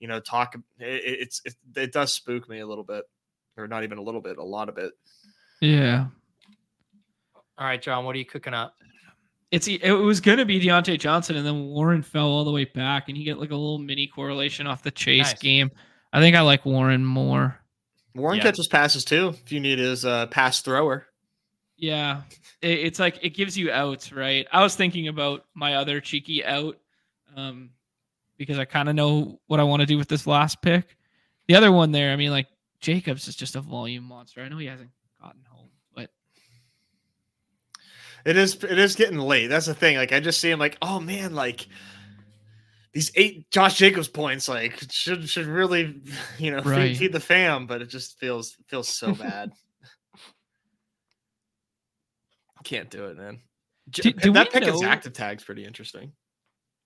you 0.00 0.08
know 0.08 0.18
talk 0.18 0.54
it, 0.78 1.02
it's 1.20 1.42
it, 1.44 1.54
it 1.76 1.92
does 1.92 2.12
spook 2.12 2.48
me 2.48 2.60
a 2.60 2.66
little 2.66 2.84
bit 2.84 3.04
or 3.56 3.68
not 3.68 3.84
even 3.84 3.98
a 3.98 4.02
little 4.02 4.20
bit 4.20 4.38
a 4.38 4.42
lot 4.42 4.68
of 4.68 4.78
it 4.78 4.92
yeah 5.60 6.06
all 7.58 7.66
right 7.66 7.82
jon 7.82 8.04
what 8.04 8.14
are 8.14 8.18
you 8.18 8.24
cooking 8.24 8.54
up 8.54 8.76
it's 9.50 9.68
it 9.68 9.92
was 9.92 10.20
gonna 10.20 10.44
be 10.44 10.60
Diontae 10.60 10.98
Johnson, 10.98 11.36
and 11.36 11.46
then 11.46 11.66
Warren 11.66 12.02
fell 12.02 12.26
all 12.26 12.44
the 12.44 12.50
way 12.50 12.64
back, 12.64 13.08
and 13.08 13.16
you 13.16 13.24
get 13.24 13.38
like 13.38 13.50
a 13.50 13.56
little 13.56 13.78
mini 13.78 14.06
correlation 14.06 14.66
off 14.66 14.82
the 14.82 14.90
chase 14.90 15.30
nice. 15.30 15.38
game. 15.38 15.70
I 16.12 16.20
think 16.20 16.36
I 16.36 16.40
like 16.40 16.64
Warren 16.64 17.04
more. 17.04 17.58
Warren 18.14 18.38
yeah. 18.38 18.44
catches 18.44 18.66
passes 18.66 19.04
too. 19.04 19.34
If 19.44 19.52
you 19.52 19.60
need 19.60 19.78
his 19.78 20.04
uh, 20.04 20.26
pass 20.26 20.60
thrower. 20.60 21.06
Yeah, 21.76 22.22
it, 22.60 22.78
it's 22.80 22.98
like 22.98 23.18
it 23.22 23.30
gives 23.30 23.56
you 23.56 23.70
outs, 23.70 24.12
right? 24.12 24.46
I 24.50 24.62
was 24.62 24.74
thinking 24.74 25.08
about 25.08 25.44
my 25.54 25.74
other 25.74 26.00
cheeky 26.00 26.44
out, 26.44 26.76
um, 27.36 27.70
because 28.38 28.58
I 28.58 28.64
kind 28.64 28.88
of 28.88 28.94
know 28.94 29.38
what 29.46 29.60
I 29.60 29.64
want 29.64 29.80
to 29.80 29.86
do 29.86 29.96
with 29.96 30.08
this 30.08 30.26
last 30.26 30.60
pick. 30.60 30.96
The 31.46 31.54
other 31.54 31.70
one 31.70 31.92
there, 31.92 32.12
I 32.12 32.16
mean, 32.16 32.30
like 32.30 32.48
Jacobs 32.80 33.28
is 33.28 33.36
just 33.36 33.54
a 33.54 33.60
volume 33.60 34.04
monster. 34.04 34.40
I 34.40 34.48
know 34.48 34.58
he 34.58 34.66
hasn't 34.66 34.90
gotten 35.20 35.42
home, 35.48 35.70
but 35.94 36.10
it 38.24 38.36
is 38.36 38.54
it 38.64 38.78
is 38.78 38.94
getting 38.94 39.18
late. 39.18 39.48
That's 39.48 39.66
the 39.66 39.74
thing. 39.74 39.96
Like 39.96 40.12
I 40.12 40.20
just 40.20 40.40
see 40.40 40.50
him 40.50 40.58
like, 40.58 40.76
oh 40.82 41.00
man, 41.00 41.34
like 41.34 41.66
these 42.92 43.12
eight 43.14 43.50
Josh 43.50 43.76
Jacobs 43.76 44.08
points, 44.08 44.48
like 44.48 44.80
should 44.90 45.28
should 45.28 45.46
really, 45.46 46.00
you 46.38 46.50
know, 46.50 46.62
right. 46.62 46.96
feed, 46.96 47.12
the 47.12 47.20
fam, 47.20 47.66
but 47.66 47.82
it 47.82 47.90
just 47.90 48.18
feels 48.18 48.56
feels 48.68 48.88
so 48.88 49.14
bad. 49.14 49.52
Can't 52.64 52.90
do 52.90 53.04
it, 53.04 53.16
man. 53.16 53.40
Do, 53.90 54.12
do 54.12 54.32
that 54.32 54.50
pick 54.50 54.64
know... 54.64 54.82
active 54.82 55.12
tag's 55.12 55.44
pretty 55.44 55.64
interesting. 55.64 56.12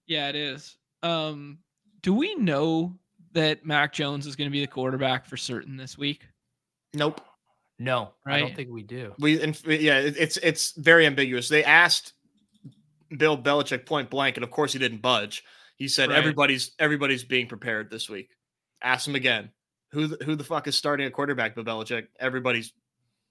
Yeah, 0.07 0.29
it 0.29 0.37
is. 0.37 0.77
Um, 1.03 1.59
do 2.03 2.13
we 2.13 2.35
know 2.35 2.99
that 3.33 3.65
Mac 3.65 3.93
Jones 3.93 4.27
is 4.27 4.37
going 4.37 4.47
to 4.47 4.53
be 4.53 4.61
the 4.61 4.67
quarterback 4.67 5.25
for 5.25 5.37
certain 5.37 5.77
this 5.77 5.97
week? 5.97 6.27
Nope. 6.93 7.21
No, 7.81 8.11
right? 8.27 8.37
I 8.37 8.41
don't 8.41 8.55
think 8.55 8.69
we 8.71 8.83
do. 8.83 9.15
We 9.19 9.43
and 9.43 9.59
yeah, 9.65 9.99
it's 10.01 10.37
it's 10.37 10.73
very 10.73 11.07
ambiguous. 11.07 11.49
They 11.49 11.65
asked 11.65 12.13
Bill 13.17 13.39
Belichick 13.39 13.87
point 13.87 14.11
blank, 14.11 14.37
and 14.37 14.45
of 14.45 14.51
course 14.51 14.75
he 14.75 14.79
didn't 14.79 15.01
budge. 15.01 15.43
He 15.77 15.89
said 15.89 16.11
right. 16.11 16.19
everybody's 16.19 16.73
everybody's 16.79 17.25
being 17.25 17.47
prepared 17.47 17.91
this 17.91 18.11
week. 18.11 18.29
Ask 18.83 19.09
him 19.09 19.15
again. 19.15 19.51
Who 19.93 20.09
the, 20.09 20.23
who 20.27 20.37
the 20.37 20.45
fuck 20.45 20.69
is 20.69 20.77
starting 20.77 21.07
a 21.07 21.11
quarterback? 21.11 21.55
Bill 21.55 21.65
Belichick. 21.65 22.09
Everybody's 22.21 22.75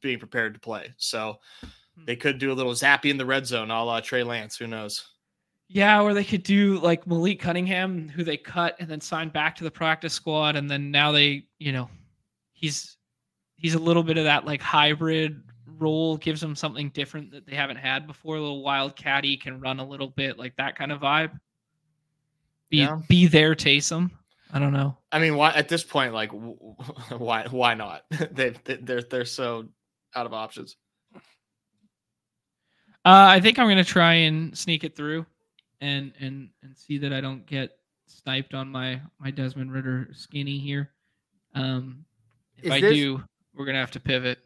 being 0.02 0.18
prepared 0.18 0.56
to 0.56 0.60
play. 0.60 0.96
So 0.98 1.38
hmm. 1.62 2.06
they 2.06 2.16
could 2.16 2.40
do 2.40 2.52
a 2.52 2.56
little 2.56 2.74
Zappe 2.74 3.06
in 3.06 3.18
the 3.18 3.28
red 3.28 3.46
zone, 3.46 3.70
a 3.70 3.84
la 3.84 4.00
Trey 4.00 4.24
Lance. 4.24 4.58
Who 4.58 4.66
knows? 4.66 5.06
Yeah, 5.68 6.02
or 6.02 6.16
they 6.16 6.24
could 6.24 6.42
do 6.42 6.80
like 6.80 7.06
Malik 7.06 7.40
Cunningham, 7.40 8.10
who 8.10 8.24
they 8.24 8.38
cut 8.38 8.76
and 8.80 8.90
then 8.90 9.00
signed 9.00 9.32
back 9.32 9.56
to 9.58 9.64
the 9.64 9.70
practice 9.70 10.14
squad, 10.14 10.56
and 10.56 10.68
then 10.68 10.90
now 10.90 11.12
they, 11.12 11.46
you 11.60 11.72
know, 11.72 11.88
he's 12.54 12.98
he's 13.60 13.76
a 13.76 13.80
little 13.80 14.04
bit 14.04 14.18
of 14.18 14.24
that 14.24 14.46
like 14.46 14.62
hybrid 14.62 15.44
role, 15.78 16.18
gives 16.18 16.42
him 16.42 16.56
something 16.56 16.90
different 16.90 17.32
that 17.32 17.46
they 17.46 17.56
haven't 17.56 17.78
had 17.78 18.08
before. 18.08 18.36
A 18.36 18.42
little 18.42 18.64
wildcatty, 18.64 19.40
can 19.40 19.60
run 19.60 19.80
a 19.80 19.86
little 19.86 20.08
bit, 20.08 20.38
like 20.38 20.56
that 20.58 20.78
kind 20.78 20.92
of 20.92 21.02
vibe. 21.02 21.40
Be 22.70 22.78
yeah. 22.78 23.00
be 23.08 23.28
there, 23.28 23.56
Taysom. 23.56 24.12
I 24.52 24.60
don't 24.60 24.74
know. 24.74 24.98
I 25.12 25.20
mean, 25.20 25.36
why 25.36 25.52
at 25.52 25.70
this 25.70 25.84
point, 25.84 26.14
like, 26.14 26.32
why 27.12 27.46
why 27.50 27.74
not? 27.74 28.04
they 28.32 28.54
they're 28.64 29.02
they're 29.02 29.26
so 29.26 29.68
out 30.16 30.26
of 30.26 30.34
options. 30.34 30.76
Uh, 33.06 33.28
I 33.28 33.40
think 33.40 33.58
I'm 33.58 33.68
gonna 33.68 33.84
try 33.84 34.14
and 34.14 34.58
sneak 34.58 34.84
it 34.84 34.96
through, 34.96 35.26
and 35.82 36.14
and 36.20 36.50
and 36.64 36.78
see 36.78 36.98
that 37.00 37.14
I 37.14 37.22
don't 37.22 37.46
get 37.46 37.78
sniped 38.08 38.54
on 38.54 38.70
my 38.70 39.02
my 39.20 39.32
Desmond 39.32 39.72
Ridder 39.72 40.10
skinny 40.14 40.60
here. 40.60 40.92
Um, 41.56 42.06
if 42.58 42.66
Is 42.66 42.72
I 42.72 42.82
this, 42.82 42.94
do, 42.94 43.24
we're 43.60 43.66
gonna 43.66 43.78
have 43.78 43.92
to 43.92 44.00
pivot. 44.00 44.40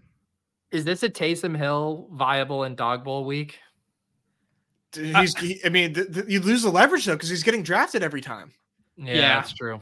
Is 0.71 0.83
this 0.83 1.03
a 1.03 1.09
Taysom 1.09 1.55
Hill 1.55 2.09
viable 2.11 2.63
in 2.63 2.75
dog 2.75 3.03
bowl 3.03 3.25
week? 3.25 3.59
He's, 4.95 5.37
he, 5.37 5.61
I 5.63 5.69
mean, 5.69 5.93
th- 5.93 6.11
th- 6.11 6.25
you 6.27 6.39
lose 6.39 6.63
the 6.63 6.69
leverage 6.69 7.05
though 7.05 7.13
because 7.13 7.29
he's 7.29 7.43
getting 7.43 7.63
drafted 7.63 8.03
every 8.03 8.21
time. 8.21 8.51
Yeah, 8.97 9.13
yeah. 9.13 9.35
that's 9.35 9.53
true. 9.53 9.81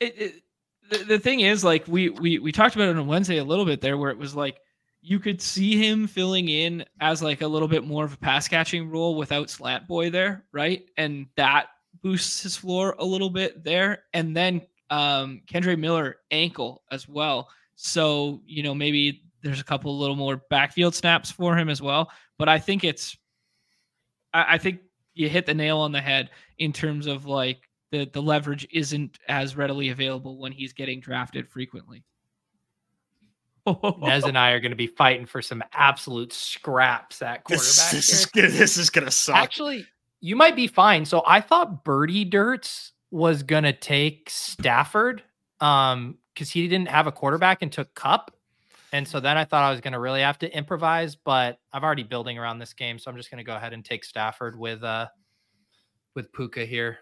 It, 0.00 0.14
it, 0.20 0.42
the, 0.90 1.04
the 1.04 1.18
thing 1.18 1.40
is, 1.40 1.64
like 1.64 1.88
we 1.88 2.10
we 2.10 2.38
we 2.38 2.52
talked 2.52 2.76
about 2.76 2.88
it 2.88 2.96
on 2.96 3.06
Wednesday 3.06 3.38
a 3.38 3.44
little 3.44 3.64
bit 3.64 3.80
there, 3.80 3.96
where 3.96 4.10
it 4.10 4.18
was 4.18 4.36
like 4.36 4.60
you 5.00 5.18
could 5.18 5.40
see 5.40 5.76
him 5.76 6.06
filling 6.06 6.48
in 6.48 6.84
as 7.00 7.22
like 7.22 7.40
a 7.40 7.46
little 7.46 7.68
bit 7.68 7.84
more 7.84 8.04
of 8.04 8.12
a 8.12 8.18
pass 8.18 8.48
catching 8.48 8.90
role 8.90 9.16
without 9.16 9.48
Slant 9.48 9.88
Boy 9.88 10.10
there, 10.10 10.44
right? 10.52 10.84
And 10.98 11.26
that 11.36 11.68
boosts 12.02 12.42
his 12.42 12.56
floor 12.56 12.96
a 12.98 13.04
little 13.04 13.30
bit 13.30 13.64
there. 13.64 14.04
And 14.12 14.36
then 14.36 14.60
um 14.90 15.42
Kendre 15.50 15.78
Miller 15.78 16.16
ankle 16.30 16.82
as 16.90 17.08
well. 17.08 17.48
So, 17.76 18.42
you 18.46 18.62
know, 18.62 18.74
maybe 18.74 19.22
there's 19.42 19.60
a 19.60 19.64
couple 19.64 19.96
little 19.98 20.16
more 20.16 20.38
backfield 20.50 20.94
snaps 20.94 21.30
for 21.30 21.56
him 21.56 21.68
as 21.68 21.80
well. 21.80 22.10
But 22.38 22.48
I 22.48 22.58
think 22.58 22.84
it's 22.84 23.16
I, 24.32 24.54
I 24.54 24.58
think 24.58 24.80
you 25.14 25.28
hit 25.28 25.46
the 25.46 25.54
nail 25.54 25.78
on 25.78 25.92
the 25.92 26.00
head 26.00 26.30
in 26.58 26.72
terms 26.72 27.06
of 27.06 27.26
like 27.26 27.68
the 27.90 28.10
the 28.12 28.22
leverage 28.22 28.66
isn't 28.72 29.18
as 29.28 29.56
readily 29.56 29.90
available 29.90 30.38
when 30.38 30.52
he's 30.52 30.72
getting 30.72 31.00
drafted 31.00 31.48
frequently. 31.48 32.02
Nez 33.98 34.24
and 34.24 34.38
I 34.38 34.52
are 34.52 34.60
going 34.60 34.70
to 34.70 34.76
be 34.76 34.86
fighting 34.86 35.26
for 35.26 35.42
some 35.42 35.62
absolute 35.72 36.32
scraps 36.32 37.20
at 37.20 37.42
quarterback. 37.42 37.90
This, 37.90 37.90
this 37.90 38.12
is, 38.12 38.30
this 38.32 38.76
is 38.78 38.90
going 38.90 39.06
to 39.06 39.10
suck. 39.10 39.36
Actually, 39.36 39.84
you 40.20 40.36
might 40.36 40.54
be 40.54 40.68
fine. 40.68 41.04
So 41.04 41.22
I 41.26 41.40
thought 41.40 41.82
Birdie 41.84 42.24
Dirts 42.24 42.92
was 43.10 43.42
going 43.42 43.64
to 43.64 43.72
take 43.72 44.30
Stafford 44.30 45.22
um 45.60 46.18
because 46.36 46.50
he 46.50 46.68
didn't 46.68 46.88
have 46.88 47.06
a 47.06 47.12
quarterback 47.12 47.62
and 47.62 47.72
took 47.72 47.92
Kupp. 47.94 48.30
And 48.92 49.08
so 49.08 49.18
then 49.18 49.38
I 49.38 49.44
thought 49.44 49.64
I 49.64 49.70
was 49.70 49.80
going 49.80 49.94
to 49.94 49.98
really 49.98 50.20
have 50.20 50.38
to 50.40 50.56
improvise, 50.56 51.16
but 51.16 51.58
I've 51.72 51.82
already 51.82 52.02
building 52.02 52.38
around 52.38 52.58
this 52.58 52.74
game, 52.74 52.98
so 52.98 53.10
I'm 53.10 53.16
just 53.16 53.30
going 53.30 53.38
to 53.38 53.44
go 53.44 53.56
ahead 53.56 53.72
and 53.72 53.84
take 53.84 54.04
Stafford 54.04 54.56
with 54.58 54.84
uh 54.84 55.06
with 56.14 56.32
Puka 56.32 56.64
here. 56.64 56.98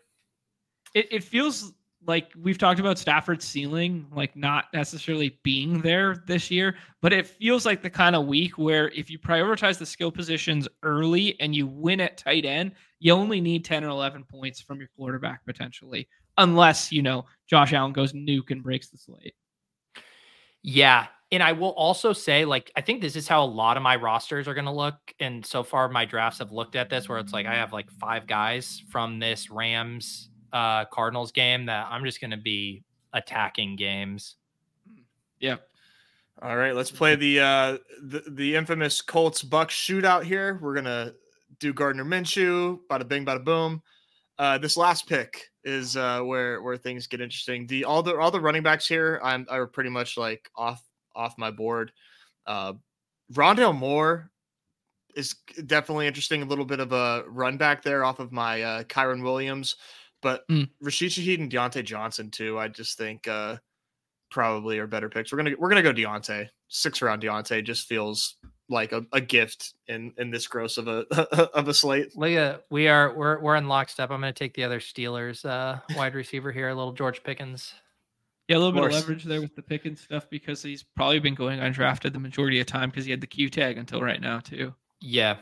It, 0.95 1.09
it 1.11 1.25
feels 1.25 1.73
like 2.07 2.33
we've 2.41 2.59
talked 2.59 2.81
about 2.81 2.99
Stafford's 2.99 3.45
ceiling, 3.45 4.07
like 4.13 4.37
not 4.37 4.67
necessarily 4.73 5.39
being 5.43 5.81
there 5.81 6.23
this 6.27 6.51
year, 6.51 6.77
but 7.01 7.13
it 7.13 7.27
feels 7.27 7.65
like 7.65 7.83
the 7.83 7.91
kind 7.91 8.15
of 8.15 8.27
week 8.27 8.59
where 8.59 8.91
if 8.91 9.11
you 9.11 9.19
prioritize 9.19 9.79
the 9.79 9.87
skill 9.87 10.11
positions 10.11 10.69
early 10.83 11.39
and 11.41 11.55
you 11.55 11.67
win 11.67 12.01
at 12.01 12.19
tight 12.19 12.45
end, 12.45 12.73
you 12.99 13.13
only 13.13 13.41
need 13.41 13.65
10 13.65 13.85
or 13.85 13.89
11 13.89 14.25
points 14.25 14.61
from 14.61 14.79
your 14.79 14.89
quarterback 14.97 15.45
potentially, 15.47 16.09
unless, 16.39 16.93
you 16.93 17.03
know, 17.03 17.27
Josh 17.47 17.73
Allen 17.73 17.93
goes 17.93 18.13
nuke 18.13 18.51
and 18.51 18.63
breaks 18.63 18.89
the 18.89 18.99
slate. 18.99 19.35
Yeah, 20.63 21.07
and 21.31 21.43
I 21.43 21.53
will 21.53 21.73
also 21.73 22.13
say, 22.13 22.45
like, 22.45 22.71
I 22.77 22.81
think 22.81 23.01
this 23.01 23.17
is 23.17 23.29
how 23.29 23.45
a 23.45 23.47
lot 23.47 23.77
of 23.77 23.83
my 23.83 23.97
rosters 23.97 24.49
are 24.49 24.55
going 24.55 24.65
to 24.67 24.71
look. 24.71 24.95
And 25.21 25.45
so 25.45 25.63
far, 25.63 25.89
my 25.89 26.05
drafts 26.05 26.39
have 26.39 26.53
looked 26.53 26.77
at 26.77 26.89
this 26.89 27.09
where 27.09 27.19
it's 27.19 27.33
like 27.33 27.47
I 27.47 27.55
have 27.55 27.73
like 27.73 27.91
five 27.91 28.27
guys 28.27 28.83
from 28.89 29.19
this 29.19 29.51
Rams 29.51 30.31
uh, 30.53 30.85
Cardinals 30.87 31.33
game 31.33 31.67
that 31.67 31.89
I'm 31.91 32.05
just 32.05 32.21
going 32.21 32.31
to 32.31 32.37
be 32.37 32.85
attacking 33.13 33.77
games. 33.77 34.37
Yeah. 35.41 35.57
All 36.43 36.57
right, 36.57 36.75
let's 36.75 36.91
play 36.91 37.15
the 37.15 37.41
uh 37.41 37.79
the, 38.03 38.25
the 38.29 38.57
infamous 38.57 39.01
Colts 39.01 39.43
Bucs 39.43 39.71
shootout 39.71 40.25
here. 40.25 40.59
We're 40.61 40.75
gonna 40.75 41.13
do 41.61 41.73
Gardner 41.73 42.05
Minshew, 42.05 42.81
bada 42.91 43.07
bing, 43.07 43.25
bada 43.25 43.43
boom. 43.43 43.83
Uh, 44.37 44.59
this 44.59 44.77
last 44.77 45.09
pick 45.09 45.51
is 45.65 45.97
uh, 45.97 46.21
where 46.21 46.63
where 46.63 46.77
things 46.77 47.07
get 47.07 47.21
interesting. 47.21 47.67
The 47.67 47.85
all 47.85 48.03
the 48.03 48.17
all 48.17 48.31
the 48.31 48.41
running 48.41 48.63
backs 48.63 48.87
here 48.87 49.21
I'm 49.23 49.47
are 49.49 49.67
pretty 49.67 49.91
much 49.91 50.17
like 50.17 50.51
off 50.57 50.83
off 51.15 51.39
my 51.39 51.51
board. 51.51 51.93
Uh, 52.47 52.75
Rondale 53.33 53.77
Moore 53.77 54.31
is 55.17 55.35
definitely 55.67 56.07
interesting. 56.07 56.43
A 56.43 56.47
little 56.47 56.65
bit 56.65 56.81
of 56.81 56.93
a 56.93 57.25
run 57.29 57.57
back 57.57 57.83
there 57.83 58.05
off 58.05 58.19
of 58.19 58.33
my 58.33 58.63
uh, 58.63 58.83
Kyren 58.85 59.23
Williams, 59.23 59.77
but 60.23 60.47
mm. 60.49 60.69
Rashid 60.81 61.13
Shaheed 61.13 61.41
and 61.41 61.51
Diontae 61.51 61.85
Johnson 61.85 62.31
too. 62.31 62.59
I 62.59 62.69
just 62.69 62.99
think 62.99 63.27
uh, 63.27 63.57
probably 64.31 64.79
are 64.79 64.87
better 64.87 65.09
picks. 65.09 65.33
We're 65.33 65.39
gonna 65.39 65.55
we're 65.59 65.69
gonna 65.71 65.83
go 65.83 65.93
Diontae. 65.93 66.49
Six 66.69 67.01
round 67.01 67.23
Diontae 67.23 67.65
just 67.65 67.87
feels 67.89 68.37
like 68.69 68.93
a, 68.93 69.05
a 69.13 69.21
gift 69.21 69.75
in 69.89 70.13
in 70.19 70.31
this 70.31 70.47
gross 70.47 70.79
of 70.79 70.89
a 70.89 71.07
of 71.55 71.69
a 71.69 71.75
slate. 71.75 72.17
Leah, 72.17 72.61
we 72.71 72.89
are 72.89 73.15
we're 73.15 73.41
we're 73.41 73.57
in 73.57 73.69
lockstep. 73.69 74.11
I'm 74.11 74.21
going 74.21 74.33
to 74.33 74.39
take 74.39 74.55
the 74.55 74.65
other 74.65 74.81
Steelers 74.81 75.45
uh, 75.45 75.81
wide 75.97 76.15
receiver 76.15 76.53
here, 76.53 76.69
a 76.69 76.75
little 76.75 76.93
George 76.93 77.23
Pickens. 77.23 77.75
Yeah, 78.49 78.57
a 78.57 78.59
little 78.59 78.73
bit 78.73 78.85
of 78.85 78.93
leverage 78.93 79.25
there 79.25 79.41
with 79.41 79.57
the 79.57 79.63
Pickens 79.63 80.03
stuff 80.03 80.29
because 80.29 80.63
he's 80.63 80.83
probably 80.83 81.19
been 81.19 81.35
going 81.35 81.61
undrafted 81.61 82.13
the 82.13 82.19
majority 82.19 82.61
of 82.61 82.67
time 82.67 82.91
because 82.91 83.07
he 83.07 83.11
had 83.11 83.21
the 83.21 83.27
Q 83.27 83.49
tag 83.49 83.79
until 83.79 84.03
right 84.03 84.21
now 84.21 84.41
too. 84.41 84.75
Yeah, 85.01 85.37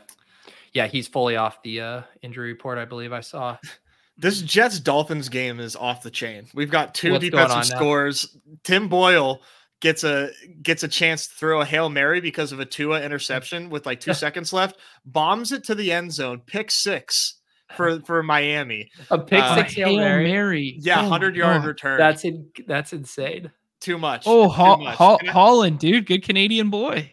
yeah, 0.73 0.87
he's 0.87 1.07
fully 1.07 1.35
off 1.35 1.61
the 1.63 1.81
uh, 1.81 2.01
injury 2.21 2.49
report. 2.49 2.77
I 2.77 2.85
believe 2.85 3.13
I 3.13 3.21
saw. 3.21 3.57
This 4.15 4.43
Jets 4.43 4.79
Dolphins 4.79 5.27
game 5.27 5.59
is 5.59 5.75
off 5.75 6.03
the 6.03 6.11
chain. 6.11 6.45
We've 6.53 6.69
got 6.69 6.93
two 6.93 7.13
What's 7.13 7.25
defensive 7.25 7.65
scores. 7.65 8.37
Tim 8.63 8.87
Boyle 8.87 9.41
gets 9.83 10.05
a 10.05 10.29
gets 10.61 10.81
a 10.83 10.87
chance 10.87 11.27
to 11.27 11.35
throw 11.35 11.59
a 11.59 11.65
hail 11.65 11.89
mary 11.89 12.21
because 12.21 12.53
of 12.53 12.61
a 12.61 12.65
Tua 12.65 13.01
interception 13.01 13.69
with 13.69 13.85
like 13.85 13.99
two 13.99 14.13
seconds 14.13 14.53
left. 14.53 14.77
Bombs 15.05 15.51
it 15.51 15.65
to 15.65 15.75
the 15.75 15.91
end 15.91 16.13
zone, 16.13 16.41
pick 16.45 16.71
six 16.71 17.35
for 17.75 17.99
for 17.99 18.23
Miami. 18.23 18.89
A 19.11 19.19
pick 19.19 19.43
uh, 19.43 19.57
six 19.57 19.73
hail 19.73 19.97
mary. 19.97 20.23
mary. 20.23 20.77
Yeah, 20.79 21.01
oh 21.01 21.09
hundred 21.09 21.35
yard 21.35 21.65
return. 21.65 21.99
That's 21.99 22.23
in, 22.23 22.47
that's 22.65 22.93
insane. 22.93 23.51
Too 23.81 23.97
much. 23.97 24.23
Oh, 24.25 24.47
Ho- 24.47 24.77
much. 24.77 24.95
Ho- 24.95 25.19
Holland, 25.27 25.77
dude, 25.79 26.05
good 26.05 26.23
Canadian 26.23 26.69
boy. 26.69 27.11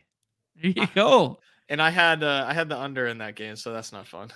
There 0.62 0.70
you 0.70 0.86
go. 0.94 1.40
And 1.68 1.82
I 1.82 1.90
had 1.90 2.22
uh, 2.22 2.44
I 2.46 2.54
had 2.54 2.68
the 2.68 2.78
under 2.78 3.08
in 3.08 3.18
that 3.18 3.34
game, 3.34 3.56
so 3.56 3.72
that's 3.72 3.92
not 3.92 4.06
fun. 4.06 4.30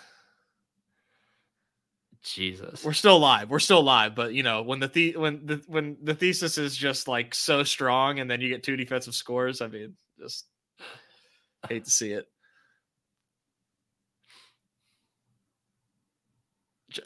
Jesus. 2.25 2.85
We're 2.85 2.95
still 2.95 3.19
live. 3.19 3.51
We're 3.51 3.59
still 3.59 3.83
live, 3.83 4.15
but 4.15 4.33
you 4.33 4.43
know, 4.43 4.63
when 4.63 4.81
the, 4.81 4.89
the 4.89 5.17
when 5.17 5.45
the 5.45 5.63
when 5.67 5.97
the 6.03 6.15
thesis 6.15 6.59
is 6.59 6.75
just 6.75 7.07
like 7.07 7.35
so 7.35 7.63
strong 7.63 8.19
and 8.19 8.31
then 8.31 8.41
you 8.41 8.49
get 8.49 8.63
two 8.63 8.77
defensive 8.77 9.15
scores, 9.15 9.61
I 9.61 9.69
mean, 9.69 9.95
just 10.19 10.47
hate 11.69 11.85
to 11.85 11.91
see 11.91 12.13
it. 12.13 12.27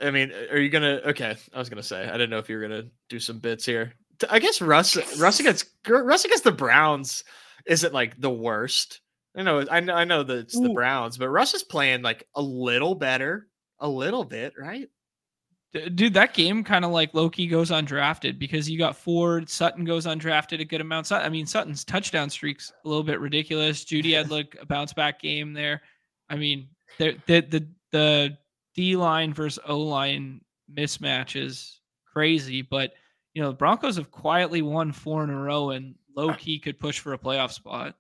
I 0.01 0.11
mean, 0.11 0.33
are 0.51 0.59
you 0.59 0.71
gonna? 0.71 1.01
Okay, 1.07 1.37
I 1.53 1.59
was 1.59 1.69
gonna 1.69 1.83
say 1.83 2.09
I 2.09 2.13
didn't 2.13 2.31
know 2.31 2.39
if 2.39 2.49
you 2.49 2.57
were 2.57 2.63
gonna 2.63 2.85
do 3.09 3.19
some 3.19 3.39
bits 3.39 3.67
here. 3.67 3.95
I 4.31 4.39
guess 4.39 4.61
Russ 4.61 4.97
Russ 5.19 5.41
against 5.41 5.67
Russ 5.89 6.25
against 6.25 6.45
the 6.45 6.53
Browns 6.53 7.25
isn't 7.67 7.93
like 7.93 8.21
the 8.21 8.31
worst. 8.31 9.01
I 9.37 9.43
know 9.43 9.65
I 9.71 9.81
know 9.81 9.95
I 9.95 10.05
know 10.05 10.23
that 10.23 10.39
it's 10.39 10.57
Ooh. 10.57 10.63
the 10.63 10.75
Browns, 10.75 11.19
but 11.19 11.29
Russ 11.29 11.55
is 11.55 11.63
playing 11.63 12.03
like 12.03 12.27
a 12.35 12.43
little 12.43 12.95
better, 12.95 13.49
a 13.81 13.89
little 13.89 14.25
bit, 14.25 14.53
right? 14.59 14.89
Dude, 15.73 16.15
that 16.15 16.33
game 16.33 16.65
kind 16.65 16.85
of 16.85 16.93
like 16.93 17.13
Loki 17.13 17.47
goes 17.47 17.71
undrafted 17.71 18.39
because 18.39 18.71
you 18.71 18.79
got 18.79 18.97
Ford, 18.97 19.51
Sutton 19.51 19.85
goes 19.85 20.07
undrafted 20.07 20.61
a 20.61 20.65
good 20.65 20.81
amount. 20.81 21.13
I 21.13 21.29
mean, 21.29 21.45
Sutton's 21.45 21.85
touchdown 21.85 22.31
streaks 22.31 22.73
a 22.85 22.89
little 22.89 23.03
bit 23.03 23.21
ridiculous. 23.21 23.85
Jeudy 23.85 24.17
had 24.17 24.31
like 24.31 24.57
a 24.63 24.65
bounce 24.65 24.95
back 24.95 25.21
game 25.21 25.53
there. 25.53 25.83
I 26.31 26.37
mean, 26.37 26.69
the 26.97 27.19
the 27.27 27.41
the, 27.43 27.69
the 27.93 28.39
D 28.75 28.97
line 28.97 29.35
versus 29.35 29.63
O 29.67 29.79
line 29.79 30.41
mismatch 30.75 31.37
is 31.39 31.81
crazy, 32.11 32.63
but 32.63 32.95
you 33.35 33.43
know, 33.43 33.51
the 33.51 33.57
Broncos 33.57 33.97
have 33.97 34.11
quietly 34.11 34.63
won 34.63 34.91
four 34.91 35.23
in 35.23 35.29
a 35.29 35.37
row 35.37 35.71
and 35.71 35.95
low 36.17 36.33
key 36.33 36.59
could 36.59 36.81
push 36.81 36.99
for 36.99 37.13
a 37.13 37.19
playoff 37.19 37.53
spot. 37.53 37.95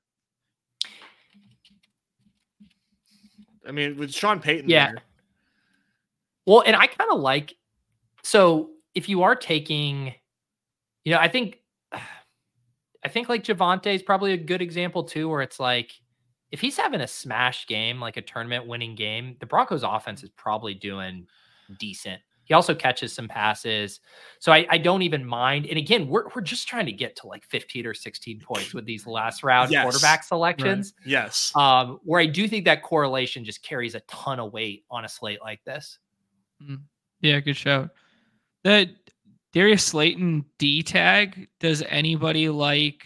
I 3.67 3.73
mean, 3.73 3.99
with 3.99 4.15
Sean 4.15 4.41
Payton, 4.41 4.71
yeah. 4.71 4.93
There. 4.93 5.03
Well, 6.47 6.63
and 6.65 6.75
I 6.75 6.87
kind 6.87 7.11
of 7.13 7.21
like 7.21 7.55
so 8.29 8.69
if 8.95 9.09
you 9.09 9.23
are 9.23 9.35
taking, 9.35 10.13
you 11.03 11.13
know, 11.13 11.19
I 11.19 11.29
think, 11.29 11.61
I 13.03 13.09
think 13.09 13.31
like 13.31 13.43
Javonte 13.43 13.95
is 13.95 14.03
probably 14.03 14.35
a 14.35 14.37
good 14.37 14.61
example 14.61 15.05
too, 15.05 15.31
where 15.31 15.41
it's 15.41 15.59
like 15.59 15.93
if 16.51 16.61
he's 16.61 16.77
having 16.77 17.01
a 17.01 17.07
smash 17.07 17.67
game, 17.67 18.01
like 18.01 18.19
a 18.19 18.23
tournament 18.23 18.67
winning 18.67 18.95
game, 18.95 19.37
the 19.41 19.47
Broncos 19.47 19.83
offense 19.83 20.23
is 20.23 20.29
probably 20.29 20.75
doing 20.75 21.27
decent. 21.79 22.21
He 22.45 22.53
also 22.53 22.75
catches 22.75 23.15
some 23.15 23.29
passes. 23.29 24.01
So 24.41 24.53
I, 24.53 24.67
I 24.69 24.77
don't 24.77 25.01
even 25.01 25.25
mind. 25.25 25.65
And 25.65 25.79
again, 25.79 26.07
we're, 26.07 26.25
we're 26.35 26.43
just 26.43 26.69
trying 26.69 26.87
to 26.87 26.93
get 26.93 27.17
to 27.17 27.29
like 27.29 27.47
15 27.47 27.87
or 27.87 27.95
16 27.95 28.41
points 28.41 28.75
with 28.75 28.85
these 28.85 29.07
last 29.07 29.43
round 29.43 29.71
yes. 29.71 29.85
quarterback 29.85 30.23
selections. 30.23 30.93
Right. 31.01 31.11
Yes. 31.11 31.51
Um, 31.57 31.99
where 32.05 32.21
I 32.21 32.27
do 32.27 32.47
think 32.47 32.67
that 32.67 32.83
correlation 32.83 33.43
just 33.43 33.63
carries 33.63 33.95
a 33.95 34.01
ton 34.01 34.39
of 34.39 34.53
weight 34.53 34.85
on 34.91 35.07
a 35.07 35.09
slate 35.09 35.41
like 35.41 35.65
this. 35.65 35.99
Mm. 36.63 36.83
Yeah, 37.21 37.41
good 37.41 37.57
shout. 37.57 37.91
The 38.65 38.91
Darius 39.53 39.85
Slayton 39.85 40.45
D 40.59 40.83
tag. 40.83 41.49
Does 41.61 41.83
anybody 41.89 42.49
like, 42.49 43.05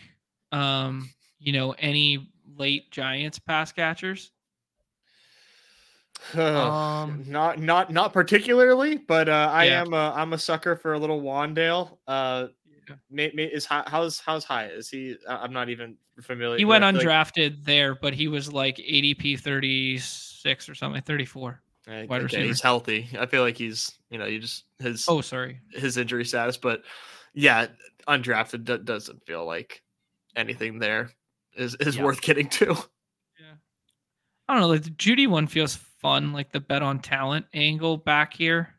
um, 0.50 1.10
you 1.38 1.52
know, 1.52 1.74
any 1.78 2.30
late 2.56 2.90
Giants 2.90 3.38
pass 3.38 3.72
catchers? 3.72 4.32
um, 6.34 7.24
not 7.26 7.58
not 7.58 7.92
not 7.92 8.12
particularly, 8.12 8.96
but 8.96 9.28
uh, 9.28 9.50
I 9.52 9.64
yeah. 9.64 9.80
am 9.80 9.92
a 9.92 10.12
I'm 10.14 10.32
a 10.32 10.38
sucker 10.38 10.76
for 10.76 10.94
a 10.94 10.98
little 10.98 11.20
Wan'Dale. 11.20 11.98
Uh, 12.06 12.46
yeah. 12.88 12.94
may, 13.10 13.32
may, 13.34 13.44
is 13.44 13.66
how's 13.66 14.20
how's 14.20 14.44
high? 14.44 14.66
Is 14.66 14.88
he? 14.88 15.16
I'm 15.28 15.52
not 15.52 15.68
even 15.68 15.96
familiar. 16.20 16.58
He 16.58 16.64
went 16.64 16.84
undrafted 16.84 17.56
like, 17.56 17.64
there, 17.64 17.94
but 17.94 18.14
he 18.14 18.28
was 18.28 18.52
like 18.52 18.76
ADP 18.76 19.40
36 19.40 20.68
or 20.68 20.74
something, 20.74 21.02
34. 21.02 21.60
Wide 21.86 22.10
okay, 22.10 22.22
receiver. 22.22 22.42
He's 22.44 22.60
healthy. 22.60 23.09
I 23.18 23.26
feel 23.26 23.42
like 23.42 23.56
he's 23.56 23.90
you 24.09 24.18
know 24.18 24.26
you 24.26 24.38
just 24.38 24.64
his 24.78 25.04
oh 25.09 25.20
sorry 25.20 25.60
his 25.72 25.96
injury 25.96 26.24
status, 26.24 26.56
but 26.56 26.82
yeah, 27.34 27.66
undrafted 28.06 28.64
d- 28.64 28.78
doesn't 28.78 29.24
feel 29.26 29.44
like 29.44 29.82
anything 30.36 30.78
there 30.78 31.10
is 31.56 31.74
is 31.76 31.96
yeah. 31.96 32.04
worth 32.04 32.20
getting 32.20 32.48
to. 32.48 32.76
Yeah, 33.40 33.54
I 34.46 34.52
don't 34.52 34.60
know. 34.62 34.68
Like 34.68 34.84
the 34.84 34.90
Jeudy 34.90 35.26
one 35.26 35.46
feels 35.48 35.74
fun, 35.74 36.32
like 36.32 36.52
the 36.52 36.60
bet 36.60 36.82
on 36.82 37.00
talent 37.00 37.46
angle 37.54 37.96
back 37.96 38.34
here. 38.34 38.74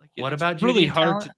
Like, 0.00 0.10
what 0.16 0.32
about 0.32 0.62
really 0.62 0.86
hard? 0.86 1.22
To... 1.22 1.32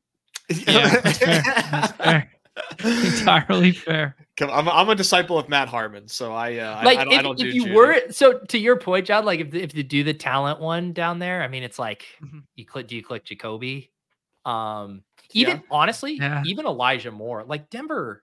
Yeah, 0.66 1.01
that's 1.01 1.18
fair. 1.18 1.43
That's 1.70 1.93
fair. 1.93 2.30
Entirely 2.84 3.72
fair. 3.72 4.14
I'm, 4.40 4.68
I'm 4.68 4.88
a 4.88 4.94
disciple 4.94 5.38
of 5.38 5.48
Matt 5.48 5.68
Harmon, 5.68 6.08
so 6.08 6.32
I 6.32 6.56
uh, 6.56 6.82
like 6.84 6.98
I, 6.98 7.02
I 7.02 7.04
if, 7.04 7.18
I 7.18 7.22
don't 7.22 7.40
if 7.40 7.54
you 7.54 7.64
Jeudy. 7.64 7.74
were 7.74 8.00
so 8.10 8.38
to 8.38 8.58
your 8.58 8.76
point, 8.76 9.06
Jon. 9.06 9.24
Like 9.24 9.40
if 9.40 9.54
if 9.54 9.74
you 9.74 9.82
do 9.82 10.04
the 10.04 10.12
talent 10.12 10.60
one 10.60 10.92
down 10.92 11.18
there, 11.18 11.42
I 11.42 11.48
mean, 11.48 11.62
it's 11.62 11.78
like 11.78 12.04
mm-hmm. 12.22 12.40
you 12.54 12.66
click. 12.66 12.88
Do 12.88 12.96
you 12.96 13.02
click 13.02 13.24
Jacoby? 13.24 13.90
Um, 14.44 15.02
even 15.32 15.56
yeah. 15.58 15.62
honestly, 15.70 16.14
yeah. 16.14 16.42
even 16.44 16.66
Elijah 16.66 17.10
Moore, 17.10 17.44
like 17.44 17.70
Denver. 17.70 18.22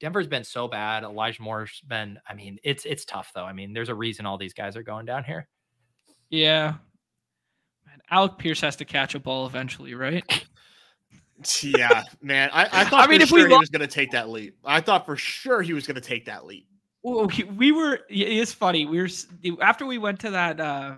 Denver's 0.00 0.26
been 0.26 0.42
so 0.42 0.66
bad. 0.66 1.04
Elijah 1.04 1.42
Moore's 1.42 1.80
been. 1.86 2.18
I 2.28 2.34
mean, 2.34 2.58
it's 2.64 2.84
it's 2.84 3.04
tough 3.04 3.30
though. 3.34 3.44
I 3.44 3.52
mean, 3.52 3.72
there's 3.72 3.90
a 3.90 3.94
reason 3.94 4.26
all 4.26 4.38
these 4.38 4.54
guys 4.54 4.76
are 4.76 4.82
going 4.82 5.06
down 5.06 5.22
here. 5.22 5.46
Yeah, 6.30 6.74
man. 7.86 8.00
Alec 8.10 8.38
Pierce 8.38 8.60
has 8.62 8.74
to 8.76 8.84
catch 8.84 9.14
a 9.14 9.20
ball 9.20 9.46
eventually, 9.46 9.94
right? 9.94 10.24
yeah, 11.62 12.02
man. 12.20 12.50
I, 12.52 12.68
I 12.72 12.84
thought 12.88 13.06
I 13.06 13.10
mean, 13.10 13.20
if 13.20 13.28
sure 13.28 13.38
we 13.38 13.44
lo- 13.44 13.56
he 13.56 13.58
was 13.58 13.70
going 13.70 13.80
to 13.80 13.86
take 13.86 14.10
that 14.12 14.28
leap. 14.28 14.56
I 14.64 14.80
thought 14.80 15.06
for 15.06 15.16
sure 15.16 15.62
he 15.62 15.72
was 15.72 15.86
going 15.86 15.94
to 15.96 16.00
take 16.00 16.26
that 16.26 16.46
leap. 16.46 16.66
Well, 17.02 17.28
we 17.56 17.72
were. 17.72 18.00
It's 18.08 18.52
funny. 18.52 18.86
We 18.86 19.00
were 19.00 19.08
after 19.60 19.86
we 19.86 19.98
went 19.98 20.20
to 20.20 20.30
that 20.30 20.60
uh, 20.60 20.96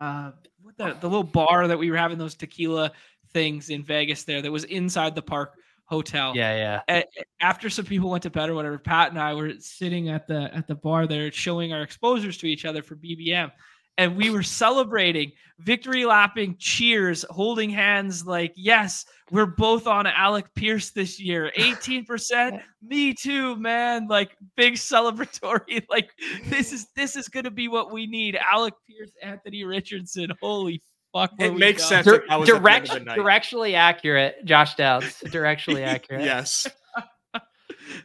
uh, 0.00 0.32
what 0.62 0.76
the 0.78 0.96
the 1.00 1.08
little 1.08 1.24
bar 1.24 1.68
that 1.68 1.78
we 1.78 1.90
were 1.90 1.96
having 1.96 2.18
those 2.18 2.34
tequila 2.34 2.92
things 3.32 3.70
in 3.70 3.82
Vegas. 3.82 4.24
There, 4.24 4.40
that 4.40 4.50
was 4.50 4.64
inside 4.64 5.14
the 5.14 5.22
park 5.22 5.54
hotel. 5.84 6.32
Yeah, 6.34 6.80
yeah. 6.88 7.02
after 7.40 7.68
some 7.68 7.84
people 7.84 8.10
went 8.10 8.22
to 8.22 8.30
bed 8.30 8.48
or 8.48 8.54
whatever, 8.54 8.78
Pat 8.78 9.10
and 9.10 9.18
I 9.18 9.34
were 9.34 9.52
sitting 9.58 10.08
at 10.08 10.26
the 10.26 10.54
at 10.54 10.66
the 10.66 10.74
bar 10.74 11.06
there, 11.06 11.30
showing 11.30 11.72
our 11.72 11.82
exposures 11.82 12.38
to 12.38 12.46
each 12.46 12.64
other 12.64 12.82
for 12.82 12.96
BBM, 12.96 13.52
and 13.98 14.16
we 14.16 14.30
were 14.30 14.42
celebrating, 14.42 15.32
victory 15.58 16.04
lapping, 16.04 16.56
cheers, 16.58 17.24
holding 17.30 17.70
hands, 17.70 18.26
like, 18.26 18.52
yes, 18.56 19.04
we're 19.32 19.46
both 19.46 19.86
on 19.86 20.06
Alec 20.06 20.46
Pierce 20.54 20.90
this 20.90 21.18
year. 21.18 21.50
18%. 21.58 22.60
me 22.82 23.14
too, 23.14 23.56
man. 23.56 24.06
Like 24.06 24.36
big 24.56 24.74
celebratory. 24.74 25.84
Like 25.90 26.10
this 26.46 26.72
is 26.72 26.86
this 26.96 27.16
is 27.16 27.28
gonna 27.28 27.50
be 27.50 27.68
what 27.68 27.92
we 27.92 28.06
need. 28.06 28.38
Alec 28.50 28.74
Pierce, 28.88 29.10
Anthony 29.22 29.64
Richardson. 29.64 30.30
Holy 30.40 30.82
fuck. 31.12 31.32
It 31.38 31.56
makes 31.56 31.84
sense. 31.84 32.06
Dir- 32.06 32.24
direct, 32.44 32.88
directionally 32.88 33.74
accurate, 33.74 34.44
Josh 34.44 34.74
Downs. 34.74 35.04
Directionally 35.24 35.84
accurate. 35.84 36.22
yes. 36.22 36.66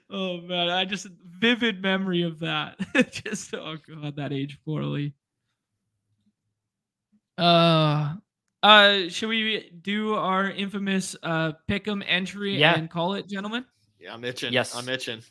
oh 0.10 0.42
man, 0.42 0.70
I 0.70 0.86
just 0.86 1.08
vivid 1.40 1.82
memory 1.82 2.24
of 2.24 2.40
that. 2.40 2.78
just 3.12 3.54
oh 3.54 3.76
god, 3.88 4.16
that 4.18 4.34
age 4.34 4.60
poorly. 4.66 5.14
Uh, 7.38 8.16
uh, 8.64 9.10
should 9.10 9.30
we 9.30 9.70
do 9.82 10.16
our 10.16 10.50
infamous 10.50 11.16
uh 11.24 11.54
pick'em 11.70 12.04
entry 12.08 12.58
yeah. 12.58 12.78
and 12.78 12.90
call 12.90 13.14
it, 13.14 13.28
gentlemen? 13.28 13.66
Yeah, 14.00 14.14
I'm 14.14 14.24
itching. 14.24 14.52
Yes, 14.54 14.76
I'm 14.76 14.90
itching. 14.90 15.22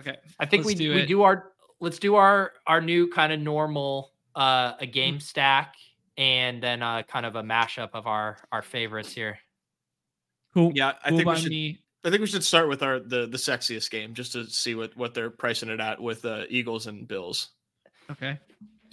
Okay, 0.00 0.16
I 0.40 0.46
think 0.46 0.64
we 0.64 0.74
do 0.74 0.94
we 0.94 1.06
do 1.06 1.22
our 1.22 1.52
let's 1.80 1.98
do 1.98 2.16
our 2.16 2.52
our 2.66 2.80
new 2.80 3.08
kind 3.08 3.32
of 3.32 3.40
normal 3.40 4.12
uh 4.34 4.72
a 4.80 4.86
game 4.86 5.20
stack 5.20 5.76
and 6.16 6.62
then 6.62 6.82
uh 6.82 7.02
kind 7.02 7.26
of 7.26 7.36
a 7.36 7.42
mashup 7.42 7.90
of 7.94 8.06
our 8.06 8.38
our 8.50 8.62
favorites 8.62 9.12
here. 9.12 9.38
Cool. 10.52 10.72
Yeah, 10.74 10.92
I 11.04 11.10
cool 11.10 11.18
think 11.18 11.28
we 11.30 11.36
should. 11.36 11.50
Me. 11.50 11.80
I 12.04 12.10
think 12.10 12.20
we 12.20 12.26
should 12.26 12.44
start 12.44 12.68
with 12.68 12.82
our 12.82 13.00
the 13.00 13.26
the 13.26 13.38
sexiest 13.38 13.90
game 13.90 14.14
just 14.14 14.32
to 14.32 14.46
see 14.46 14.74
what 14.74 14.96
what 14.96 15.14
they're 15.14 15.30
pricing 15.30 15.68
it 15.68 15.80
at 15.80 16.00
with 16.00 16.24
uh, 16.24 16.44
Eagles 16.48 16.86
and 16.86 17.06
Bills. 17.08 17.50
Okay. 18.10 18.38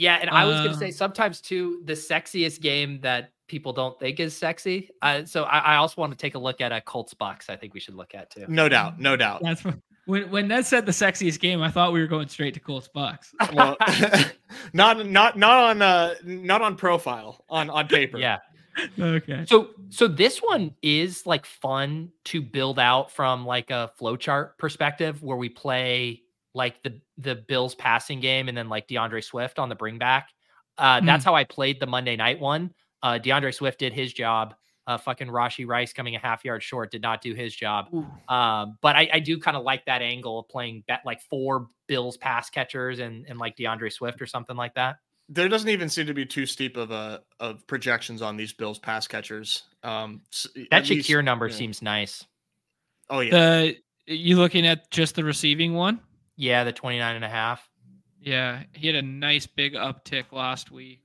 Yeah, 0.01 0.17
and 0.19 0.31
I 0.31 0.45
was 0.45 0.55
gonna 0.55 0.73
say 0.75 0.89
uh. 0.89 0.93
sometimes 0.93 1.41
too 1.41 1.83
the 1.85 1.93
sexiest 1.93 2.59
game 2.59 2.99
that 3.01 3.33
people 3.47 3.71
don't 3.71 3.99
think 3.99 4.19
is 4.19 4.35
sexy. 4.35 4.89
Uh, 5.03 5.25
so 5.25 5.43
I, 5.43 5.59
I, 5.59 5.75
also 5.75 6.01
want 6.01 6.11
to 6.11 6.17
take 6.17 6.33
a 6.33 6.39
look 6.39 6.59
at 6.59 6.71
a 6.71 6.81
Colts 6.81 7.13
Bucs. 7.13 7.51
I 7.51 7.55
think 7.55 7.75
we 7.75 7.79
should 7.79 7.93
look 7.93 8.15
at 8.15 8.31
too. 8.31 8.45
No 8.47 8.67
doubt, 8.67 8.99
no 8.99 9.15
doubt. 9.15 9.43
That's 9.43 9.63
when 10.05 10.27
when 10.31 10.47
Ned 10.47 10.65
said 10.65 10.87
the 10.87 10.91
sexiest 10.91 11.39
game. 11.39 11.61
I 11.61 11.69
thought 11.69 11.93
we 11.93 12.01
were 12.01 12.07
going 12.07 12.29
straight 12.29 12.55
to 12.55 12.59
Colts 12.59 12.89
Bucs. 12.95 13.27
well, 13.53 13.77
not 14.73 15.05
not 15.05 15.37
not 15.37 15.57
on 15.69 15.81
uh 15.83 16.15
not 16.23 16.63
on 16.63 16.77
profile 16.77 17.45
on 17.47 17.69
on 17.69 17.87
paper. 17.87 18.17
yeah. 18.17 18.39
Okay. 18.99 19.45
So 19.47 19.69
so 19.89 20.07
this 20.07 20.39
one 20.39 20.73
is 20.81 21.27
like 21.27 21.45
fun 21.45 22.11
to 22.23 22.41
build 22.41 22.79
out 22.79 23.11
from 23.11 23.45
like 23.45 23.69
a 23.69 23.91
flowchart 24.01 24.57
perspective 24.57 25.21
where 25.21 25.37
we 25.37 25.49
play 25.49 26.23
like 26.53 26.81
the 26.83 26.99
the 27.17 27.35
Bills 27.35 27.75
passing 27.75 28.19
game 28.19 28.49
and 28.49 28.57
then 28.57 28.69
like 28.69 28.87
D'Andre 28.87 29.21
Swift 29.21 29.59
on 29.59 29.69
the 29.69 29.75
bring 29.75 29.97
back. 29.97 30.29
Uh, 30.77 30.99
mm. 30.99 31.05
That's 31.05 31.23
how 31.23 31.35
I 31.35 31.43
played 31.43 31.79
the 31.79 31.87
Monday 31.87 32.15
night 32.15 32.39
one. 32.39 32.73
Uh, 33.03 33.17
D'Andre 33.17 33.51
Swift 33.51 33.79
did 33.79 33.93
his 33.93 34.13
job. 34.13 34.55
Uh, 34.87 34.97
fucking 34.97 35.27
Rashee 35.27 35.67
Rice 35.67 35.93
coming 35.93 36.15
a 36.15 36.19
half 36.19 36.43
yard 36.43 36.63
short 36.63 36.91
did 36.91 37.01
not 37.01 37.21
do 37.21 37.33
his 37.33 37.55
job. 37.55 37.87
Um, 38.27 38.77
but 38.81 38.95
I, 38.95 39.09
I 39.13 39.19
do 39.19 39.37
kind 39.39 39.55
of 39.55 39.63
like 39.63 39.85
that 39.85 40.01
angle 40.01 40.39
of 40.39 40.49
playing 40.49 40.83
bet 40.87 41.01
like 41.05 41.21
four 41.21 41.67
Bills 41.87 42.17
pass 42.17 42.49
catchers 42.49 42.99
and, 42.99 43.25
and 43.29 43.37
like 43.37 43.55
D'Andre 43.55 43.89
Swift 43.89 44.21
or 44.21 44.25
something 44.25 44.55
like 44.55 44.73
that. 44.73 44.97
There 45.29 45.47
doesn't 45.47 45.69
even 45.69 45.87
seem 45.87 46.07
to 46.07 46.13
be 46.13 46.25
too 46.25 46.45
steep 46.45 46.77
of 46.77 46.91
a 46.91 47.21
of 47.39 47.65
projections 47.67 48.21
on 48.21 48.37
these 48.37 48.53
Bills 48.53 48.79
pass 48.79 49.07
catchers. 49.07 49.63
Um, 49.83 50.21
that 50.71 50.83
Shakir 50.83 50.89
least, 50.89 51.23
number 51.23 51.47
yeah. 51.47 51.55
seems 51.55 51.81
nice. 51.81 52.25
Oh 53.09 53.19
yeah. 53.19 53.31
The 53.31 53.77
you 54.07 54.37
looking 54.37 54.65
at 54.65 54.89
just 54.91 55.15
the 55.15 55.23
receiving 55.23 55.73
one? 55.73 56.01
Yeah, 56.35 56.63
the 56.63 56.71
29 56.71 57.15
and 57.15 57.25
a 57.25 57.29
half. 57.29 57.67
Yeah, 58.21 58.63
he 58.73 58.87
had 58.87 58.95
a 58.95 59.01
nice 59.01 59.47
big 59.47 59.73
uptick 59.73 60.31
last 60.31 60.71
week. 60.71 61.01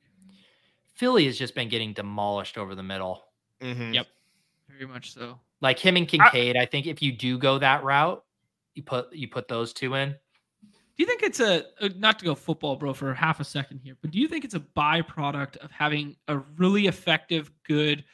Philly 0.95 1.27
has 1.27 1.39
just 1.39 1.55
been 1.55 1.69
getting 1.69 1.93
demolished 1.93 2.59
over 2.59 2.75
the 2.75 2.83
middle. 2.83 3.25
Mm-hmm. 3.61 3.95
Yep, 3.95 4.07
very 4.69 4.87
much 4.87 5.13
so. 5.13 5.39
Like 5.61 5.79
him 5.79 5.97
and 5.97 6.07
Kincaid, 6.07 6.57
I, 6.57 6.63
I, 6.63 6.67
think 6.67 6.87
if 6.87 7.03
you 7.03 7.13
do 7.13 7.39
go 7.39 7.59
that 7.59 7.83
route, 7.83 8.23
you 8.75 8.83
put 8.83 9.13
you 9.15 9.29
put 9.29 9.49
those 9.49 9.73
two 9.73 9.95
in. 9.95 10.11
Do 10.11 11.03
you 11.03 11.07
think 11.07 11.23
it's 11.23 11.41
a 11.41 11.65
uh, 11.81 11.89
not 11.97 12.19
to 12.19 12.25
go 12.25 12.35
football, 12.35 12.77
bro, 12.77 12.93
for 12.93 13.13
half 13.15 13.41
a 13.41 13.45
second 13.45 13.81
here, 13.83 13.97
but 14.01 14.11
do 14.11 14.19
you 14.19 14.29
think 14.29 14.45
it's 14.45 14.55
a 14.55 14.61
byproduct 14.61 15.57
of 15.59 15.71
having 15.71 16.17
a 16.29 16.39
really 16.59 16.87
effective, 16.87 17.51
good 17.67 18.05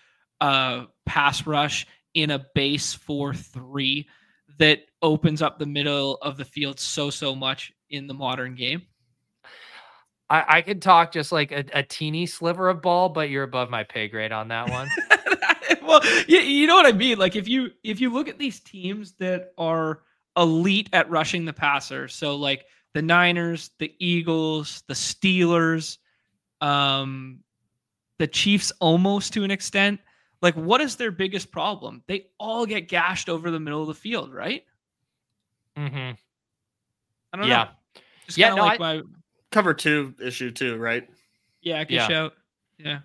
uh, 0.40 0.86
pass 1.06 1.46
rush 1.46 1.86
in 2.14 2.30
a 2.30 2.46
base 2.54 2.92
four 2.92 3.34
three 3.34 4.08
that 4.58 4.80
opens 5.00 5.42
up 5.42 5.58
the 5.58 5.66
middle 5.66 6.18
of 6.22 6.36
the 6.36 6.44
field 6.44 6.78
so 6.78 7.10
so 7.10 7.34
much 7.34 7.72
in 7.90 8.06
the 8.06 8.14
modern 8.14 8.54
game? 8.54 8.82
I, 10.32 10.44
I 10.48 10.62
could 10.62 10.80
talk 10.80 11.12
just 11.12 11.30
like 11.30 11.52
a, 11.52 11.64
a, 11.74 11.82
teeny 11.82 12.24
sliver 12.24 12.70
of 12.70 12.80
ball, 12.80 13.10
but 13.10 13.28
you're 13.28 13.42
above 13.42 13.68
my 13.68 13.84
pay 13.84 14.08
grade 14.08 14.32
on 14.32 14.48
that 14.48 14.70
one. 14.70 14.88
well, 15.82 16.00
you, 16.26 16.38
you 16.38 16.66
know 16.66 16.74
what 16.74 16.86
I 16.86 16.92
mean. 16.92 17.18
Like 17.18 17.36
if 17.36 17.46
you 17.46 17.70
if 17.84 18.00
you 18.00 18.10
look 18.10 18.28
at 18.28 18.38
these 18.38 18.60
teams 18.60 19.12
that 19.18 19.52
are 19.58 20.00
elite 20.36 20.88
at 20.94 21.10
rushing 21.10 21.44
the 21.44 21.52
passer, 21.52 22.08
so 22.08 22.36
like 22.36 22.64
the 22.94 23.02
Niners, 23.02 23.70
the 23.78 23.92
Eagles, 23.98 24.82
the 24.88 24.94
Steelers, 24.94 25.98
um, 26.62 27.40
the 28.18 28.26
Chiefs, 28.26 28.72
almost 28.80 29.34
to 29.34 29.44
an 29.44 29.50
extent. 29.50 30.00
Like, 30.42 30.56
what 30.56 30.80
is 30.80 30.96
their 30.96 31.12
biggest 31.12 31.52
problem? 31.52 32.02
They 32.08 32.26
all 32.38 32.66
get 32.66 32.88
gashed 32.88 33.28
over 33.28 33.50
the 33.50 33.60
middle 33.60 33.80
of 33.80 33.86
the 33.86 33.94
field, 33.94 34.34
right? 34.34 34.64
Mm-hmm. 35.76 36.12
I 37.32 37.36
don't 37.36 37.46
yeah. 37.46 37.64
know. 37.64 38.02
Just 38.26 38.38
yeah, 38.38 38.54
no, 38.54 38.62
like 38.62 38.80
I, 38.80 38.96
my 38.96 39.02
cover 39.52 39.72
two 39.72 40.14
issue 40.20 40.50
too, 40.50 40.76
right? 40.76 41.08
Yeah, 41.62 41.84
good 41.84 41.94
yeah. 41.94 42.08
shout. 42.08 42.32
Yeah. 42.78 42.98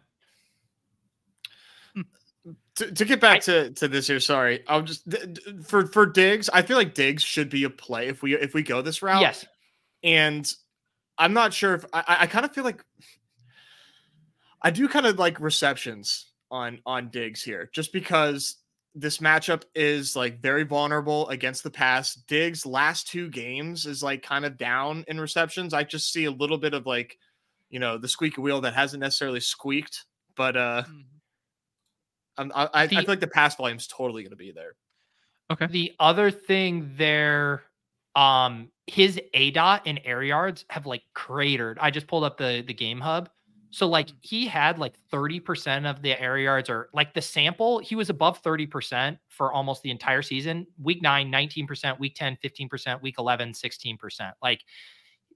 To, 2.75 2.91
to 2.91 3.05
get 3.05 3.19
back 3.19 3.37
I, 3.37 3.39
to, 3.39 3.71
to 3.71 3.87
this 3.87 4.07
here, 4.07 4.19
sorry, 4.19 4.63
I'll 4.67 4.83
just 4.83 5.03
for 5.63 5.87
for 5.87 6.05
Diggs. 6.05 6.49
I 6.49 6.61
feel 6.61 6.77
like 6.77 6.93
Diggs 6.93 7.23
should 7.23 7.49
be 7.49 7.63
a 7.63 7.69
play 7.69 8.07
if 8.07 8.21
we 8.21 8.35
if 8.35 8.53
we 8.53 8.61
go 8.61 8.83
this 8.83 9.01
route. 9.01 9.21
Yes, 9.21 9.45
and 10.03 10.51
I'm 11.17 11.33
not 11.33 11.53
sure 11.53 11.73
if 11.73 11.85
I, 11.91 12.03
I 12.19 12.27
kind 12.27 12.45
of 12.45 12.53
feel 12.53 12.63
like 12.63 12.83
I 14.61 14.69
do 14.69 14.87
kind 14.87 15.07
of 15.07 15.17
like 15.17 15.39
receptions 15.39 16.27
on 16.51 16.79
on 16.85 17.09
Diggs 17.09 17.43
here, 17.43 17.69
just 17.73 17.93
because 17.93 18.57
this 18.95 19.19
matchup 19.19 19.63
is 19.75 20.15
like 20.15 20.41
very 20.41 20.63
vulnerable 20.63 21.27
against 21.29 21.63
the 21.63 21.69
pass. 21.69 22.15
Diggs 22.27 22.65
last 22.65 23.07
two 23.07 23.29
games 23.29 23.85
is 23.85 24.01
like 24.01 24.23
kind 24.23 24.43
of 24.43 24.57
down 24.57 25.05
in 25.07 25.19
receptions. 25.19 25.73
I 25.73 25.83
just 25.83 26.11
see 26.11 26.25
a 26.25 26.31
little 26.31 26.57
bit 26.57 26.73
of 26.73 26.87
like, 26.87 27.17
you 27.69 27.79
know, 27.79 27.97
the 27.97 28.07
squeaky 28.07 28.41
wheel 28.41 28.59
that 28.61 28.73
hasn't 28.73 29.01
necessarily 29.01 29.39
squeaked, 29.39 30.05
but 30.35 30.57
uh 30.57 30.83
mm-hmm. 30.83 31.01
I, 32.53 32.69
I, 32.73 32.87
the, 32.87 32.97
I 32.97 33.01
feel 33.01 33.09
like 33.09 33.19
the 33.19 33.27
pass 33.27 33.55
volume 33.55 33.77
is 33.77 33.87
totally 33.87 34.21
going 34.21 34.29
to 34.29 34.35
be 34.35 34.51
there. 34.51 34.75
Okay. 35.51 35.67
The 35.67 35.93
other 35.99 36.29
thing 36.29 36.93
there, 36.95 37.63
um, 38.15 38.69
his 38.85 39.19
A 39.33 39.51
dot 39.51 39.83
and 39.85 39.99
air 40.05 40.21
yards 40.21 40.65
have 40.69 40.85
like 40.85 41.01
cratered. 41.13 41.79
I 41.79 41.89
just 41.89 42.07
pulled 42.07 42.23
up 42.23 42.37
the 42.37 42.63
the 42.65 42.73
game 42.73 42.99
hub. 42.99 43.29
So 43.69 43.87
like 43.87 44.09
he 44.21 44.47
had 44.47 44.79
like 44.79 44.95
30% 45.11 45.89
of 45.89 46.01
the 46.01 46.19
air 46.19 46.37
yards 46.37 46.69
or 46.69 46.89
like 46.93 47.13
the 47.13 47.21
sample, 47.21 47.79
he 47.79 47.95
was 47.95 48.09
above 48.09 48.41
30% 48.41 49.17
for 49.27 49.51
almost 49.51 49.83
the 49.83 49.91
entire 49.91 50.21
season. 50.21 50.65
Week 50.81 51.01
9 51.01 51.31
19%, 51.31 51.99
week 51.99 52.15
10 52.15 52.37
15%, 52.43 53.01
week 53.01 53.15
11 53.19 53.51
16%. 53.51 54.31
Like 54.41 54.61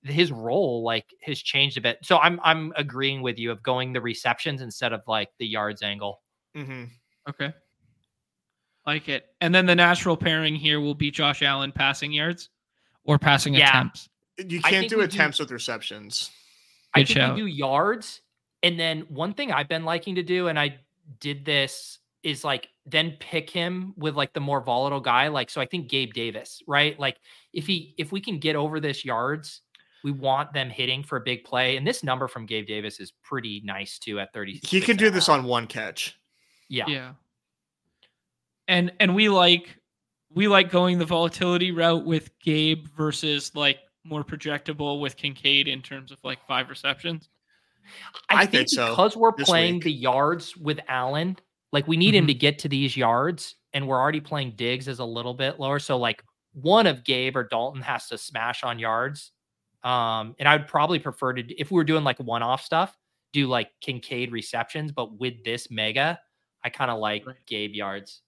his 0.04 0.32
role 0.32 0.84
like 0.84 1.14
has 1.22 1.40
changed 1.42 1.78
a 1.78 1.82
bit. 1.82 2.00
So 2.04 2.18
I'm 2.18 2.40
I'm 2.44 2.74
agreeing 2.76 3.22
with 3.22 3.38
you 3.38 3.52
of 3.52 3.62
going 3.62 3.94
the 3.94 4.02
receptions 4.02 4.62
instead 4.62 4.94
of 4.94 5.02
like 5.08 5.30
the 5.38 5.48
yards 5.48 5.82
angle. 5.82 6.22
Mm-hmm. 6.56 6.86
Okay. 7.30 7.54
Like 8.86 9.10
it. 9.10 9.28
And 9.42 9.54
then 9.54 9.66
the 9.66 9.76
natural 9.76 10.18
pairing 10.18 10.56
here 10.56 10.80
will 10.80 10.96
be 10.96 11.12
Josh 11.12 11.44
Allen 11.44 11.72
passing 11.72 12.12
yards 12.12 12.50
or 13.04 13.20
passing 13.20 13.54
yeah. 13.54 13.70
attempts. 13.70 14.10
You 14.38 14.62
can't 14.62 14.90
do 14.90 15.02
attempts 15.02 15.38
do, 15.38 15.44
with 15.44 15.52
receptions. 15.52 16.32
Good 16.94 17.02
I 17.02 17.04
think 17.06 17.18
shout. 17.18 17.36
we 17.36 17.42
do 17.42 17.48
yards. 17.48 18.22
And 18.64 18.80
then 18.80 19.02
one 19.10 19.34
thing 19.34 19.52
I've 19.52 19.70
been 19.70 19.86
liking 19.86 20.16
to 20.16 20.24
do, 20.24 20.48
and 20.48 20.60
I 20.60 20.80
did 21.20 21.46
this, 21.46 22.00
is 22.24 22.44
like 22.44 22.70
then 22.86 23.18
pick 23.20 23.50
him 23.50 23.94
with 23.98 24.16
like 24.16 24.34
the 24.34 24.40
more 24.40 24.62
volatile 24.62 25.00
guy. 25.00 25.28
Like, 25.28 25.50
so 25.50 25.60
I 25.62 25.66
think 25.66 25.90
Gabe 25.90 26.14
Davis, 26.14 26.62
right? 26.68 27.00
Like 27.00 27.18
if 27.54 27.66
he 27.66 27.96
if 27.98 28.12
we 28.12 28.22
can 28.22 28.38
get 28.38 28.56
over 28.56 28.80
this 28.80 29.04
yards, 29.04 29.62
we 30.04 30.12
want 30.12 30.54
them 30.54 30.70
hitting 30.70 31.04
for 31.04 31.18
a 31.18 31.22
big 31.22 31.44
play. 31.44 31.78
And 31.78 31.86
this 31.86 32.04
number 32.04 32.28
from 32.28 32.46
Gabe 32.46 32.68
Davis 32.68 33.00
is 33.00 33.12
pretty 33.24 33.62
nice 33.64 34.00
too 34.00 34.20
at 34.20 34.34
30. 34.34 34.62
He 34.64 34.82
can 34.82 34.98
do 34.98 35.10
this 35.10 35.30
on 35.30 35.44
one 35.44 35.68
catch. 35.68 36.20
Yeah. 36.70 36.86
Yeah. 36.88 37.14
And 38.68 38.92
and 39.00 39.16
we 39.16 39.30
like 39.30 39.78
we 40.34 40.48
like 40.48 40.72
going 40.72 40.98
the 40.98 41.06
volatility 41.06 41.72
route 41.72 42.06
with 42.06 42.30
Gabe 42.40 42.88
versus 42.96 43.54
like 43.56 43.80
more 44.04 44.24
projectable 44.24 45.00
with 45.00 45.16
Kincaid 45.16 45.68
in 45.68 45.82
terms 45.82 46.12
of 46.12 46.18
like 46.24 46.46
five 46.48 46.70
receptions? 46.70 47.30
I, 48.30 48.44
I 48.44 48.46
think, 48.46 48.70
think, 48.70 48.90
because 48.90 49.18
we're 49.18 49.32
playing 49.32 49.76
week. 49.76 49.84
the 49.84 49.92
yards 49.92 50.56
with 50.56 50.80
Allen, 50.88 51.38
like 51.72 51.88
we 51.88 51.98
need 51.98 52.10
mm-hmm. 52.10 52.20
him 52.20 52.28
to 52.28 52.34
get 52.34 52.60
to 52.60 52.70
these 52.70 52.96
yards, 52.96 53.56
and 53.74 53.88
we're 53.88 54.00
already 54.00 54.22
playing 54.22 54.54
Diggs 54.56 54.88
as 54.88 55.00
a 55.00 55.06
little 55.06 55.34
bit 55.34 55.60
lower. 55.60 55.80
So 55.80 55.98
like 55.98 56.24
one 56.54 56.88
of 56.88 57.04
Gabe 57.04 57.36
or 57.36 57.44
Dalton 57.44 57.82
has 57.82 58.08
to 58.08 58.18
smash 58.18 58.64
on 58.64 58.80
yards. 58.80 59.32
Um, 59.84 60.36
and 60.38 60.48
I 60.48 60.58
would 60.58 60.68
probably 60.68 61.00
prefer 61.00 61.34
to 61.34 61.42
if 61.60 61.72
we 61.72 61.76
were 61.76 61.84
doing 61.84 62.04
like 62.04 62.20
one-off 62.20 62.64
stuff, 62.64 62.96
do 63.34 63.48
like 63.48 63.70
Kincaid 63.82 64.32
receptions, 64.32 64.92
but 64.92 65.20
with 65.20 65.44
this 65.44 65.72
mega, 65.72 66.20
I 66.64 66.70
kind 66.70 66.92
of 66.92 67.00
like 67.00 67.26
Gabe 67.48 67.74
yards. 67.74 68.22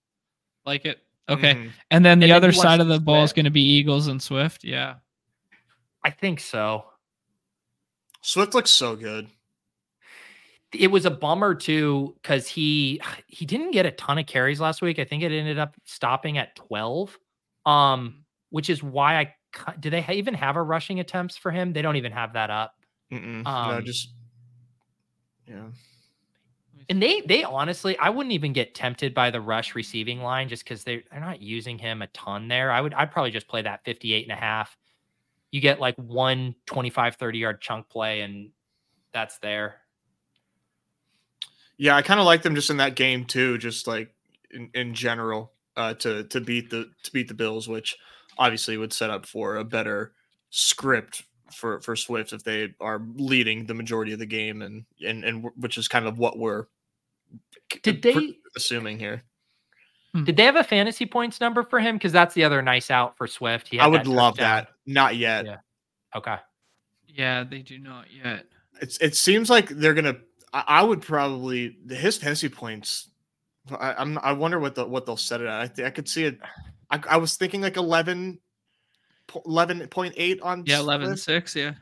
Like 0.65 0.85
it. 0.85 0.99
Okay. 1.29 1.53
Mm-hmm. 1.53 1.67
And 1.91 2.05
then 2.05 2.19
the 2.19 2.25
and 2.25 2.33
other 2.33 2.51
then 2.51 2.59
side 2.59 2.79
of 2.79 2.87
the 2.87 2.99
ball 2.99 3.23
is 3.23 3.33
going 3.33 3.45
to 3.45 3.51
be 3.51 3.61
Eagles 3.61 4.07
and 4.07 4.21
Swift. 4.21 4.63
Yeah. 4.63 4.95
I 6.03 6.09
think 6.09 6.39
so. 6.39 6.85
Swift 8.21 8.53
looks 8.53 8.71
so 8.71 8.95
good. 8.95 9.27
It 10.73 10.89
was 10.89 11.05
a 11.05 11.11
bummer 11.11 11.53
too 11.53 12.15
because 12.21 12.47
he 12.47 12.99
he 13.27 13.45
didn't 13.45 13.71
get 13.71 13.85
a 13.85 13.91
ton 13.91 14.17
of 14.17 14.25
carries 14.25 14.59
last 14.59 14.81
week. 14.81 14.97
I 14.97 15.03
think 15.03 15.21
it 15.21 15.31
ended 15.31 15.59
up 15.59 15.75
stopping 15.85 16.37
at 16.37 16.55
twelve, 16.55 17.17
um, 17.65 18.23
which 18.49 18.69
is 18.69 18.81
why 18.81 19.19
I 19.19 19.35
do 19.79 19.89
they 19.89 20.03
even 20.09 20.33
have 20.33 20.55
a 20.55 20.63
rushing 20.63 20.99
attempts 20.99 21.37
for 21.37 21.51
him? 21.51 21.73
They 21.73 21.83
don't 21.83 21.97
even 21.97 22.11
have 22.11 22.33
that 22.33 22.49
up. 22.49 22.73
Um, 23.45 23.75
no, 23.75 23.81
just 23.81 24.13
yeah. 25.47 25.65
And 26.89 27.01
they 27.01 27.21
they 27.21 27.43
honestly, 27.43 27.97
I 27.99 28.09
wouldn't 28.09 28.33
even 28.33 28.51
get 28.51 28.73
tempted 28.73 29.13
by 29.13 29.29
the 29.29 29.41
rush 29.41 29.75
receiving 29.75 30.21
line 30.21 30.49
just 30.49 30.63
because 30.63 30.83
they 30.83 31.03
they're 31.11 31.19
not 31.19 31.41
using 31.41 31.77
him 31.77 32.01
a 32.01 32.07
ton 32.07 32.47
there. 32.47 32.71
I 32.71 32.81
would 32.81 32.93
I'd 32.93 33.11
probably 33.11 33.31
just 33.31 33.47
play 33.47 33.61
that 33.61 33.83
58 33.85 34.23
and 34.23 34.31
a 34.31 34.35
half 34.41 34.75
you 35.53 35.61
get 35.61 35.79
like 35.79 35.95
one 35.97 36.55
25, 36.65 37.15
30 37.15 37.37
yard 37.37 37.61
chunk 37.61 37.87
play, 37.87 38.21
and 38.21 38.49
that's 39.13 39.37
there. 39.37 39.75
Yeah, 41.77 41.95
I 41.95 42.01
kind 42.01 42.19
of 42.19 42.25
like 42.25 42.41
them 42.41 42.55
just 42.55 42.71
in 42.71 42.77
that 42.77 42.95
game 42.95 43.23
too, 43.25 43.59
just 43.59 43.85
like 43.85 44.15
in, 44.49 44.71
in 44.73 44.95
general, 44.95 45.51
uh, 45.77 45.93
to 45.93 46.23
to 46.23 46.41
beat 46.41 46.71
the 46.71 46.89
to 47.03 47.13
beat 47.13 47.27
the 47.27 47.35
Bills, 47.35 47.67
which 47.67 47.95
obviously 48.35 48.77
would 48.77 48.91
set 48.91 49.11
up 49.11 49.27
for 49.27 49.57
a 49.57 49.63
better 49.63 50.13
script 50.49 51.21
for 51.53 51.79
for 51.81 51.95
Swift 51.95 52.33
if 52.33 52.43
they 52.43 52.73
are 52.81 52.99
leading 53.15 53.67
the 53.67 53.75
majority 53.75 54.11
of 54.11 54.17
the 54.17 54.25
game, 54.25 54.63
and 54.63 54.85
and 55.05 55.23
and 55.23 55.45
which 55.55 55.77
is 55.77 55.87
kind 55.87 56.07
of 56.07 56.17
what 56.17 56.39
we're 56.39 56.65
did 57.83 58.01
they 58.01 58.37
assuming 58.55 58.97
here. 58.97 59.21
Hmm. 60.13 60.23
Did 60.23 60.37
they 60.37 60.43
have 60.43 60.55
a 60.55 60.63
fantasy 60.63 61.05
points 61.05 61.41
number 61.41 61.63
for 61.63 61.79
him? 61.79 61.95
Because 61.95 62.11
that's 62.11 62.33
the 62.35 62.43
other 62.43 62.61
nice 62.61 62.91
out 62.91 63.17
for 63.17 63.27
Swift. 63.27 63.69
I 63.79 63.87
would 63.87 64.05
that 64.05 64.09
love 64.09 64.37
that. 64.37 64.69
Not 64.85 65.15
yet. 65.15 65.45
Yeah. 65.45 65.57
Okay. 66.15 66.37
Yeah, 67.07 67.43
they 67.43 67.59
do 67.59 67.79
not 67.79 68.05
yet. 68.11 68.45
It's 68.81 68.97
it 68.97 69.15
seems 69.15 69.49
like 69.49 69.69
they're 69.69 69.93
gonna. 69.93 70.17
I, 70.51 70.63
I 70.67 70.83
would 70.83 71.01
probably 71.01 71.77
his 71.89 72.17
fantasy 72.17 72.49
points. 72.49 73.09
I, 73.79 74.01
am 74.01 74.19
I 74.21 74.33
wonder 74.33 74.59
what 74.59 74.75
the 74.75 74.85
what 74.85 75.05
they'll 75.05 75.17
set 75.17 75.41
it 75.41 75.47
at. 75.47 75.61
I 75.61 75.67
th- 75.67 75.85
I 75.85 75.89
could 75.89 76.07
see 76.07 76.25
it. 76.25 76.39
I, 76.91 77.01
I 77.09 77.17
was 77.17 77.37
thinking 77.37 77.61
like 77.61 77.77
11, 77.77 78.39
11.8 79.29 80.39
on 80.43 80.63
yeah 80.65 80.79
11 80.79 81.17
6 81.17 81.55
yeah 81.55 81.73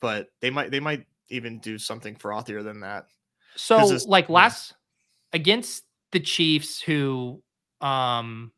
but 0.00 0.28
they 0.40 0.50
might 0.50 0.70
they 0.70 0.80
might 0.80 1.06
even 1.28 1.58
do 1.58 1.78
something 1.78 2.14
frothier 2.14 2.62
than 2.62 2.80
that 2.80 3.06
so 3.56 3.98
like 4.06 4.28
last 4.28 4.74
against 5.32 5.84
the 6.12 6.20
chiefs 6.20 6.80
who 6.80 7.42
um 7.80 8.52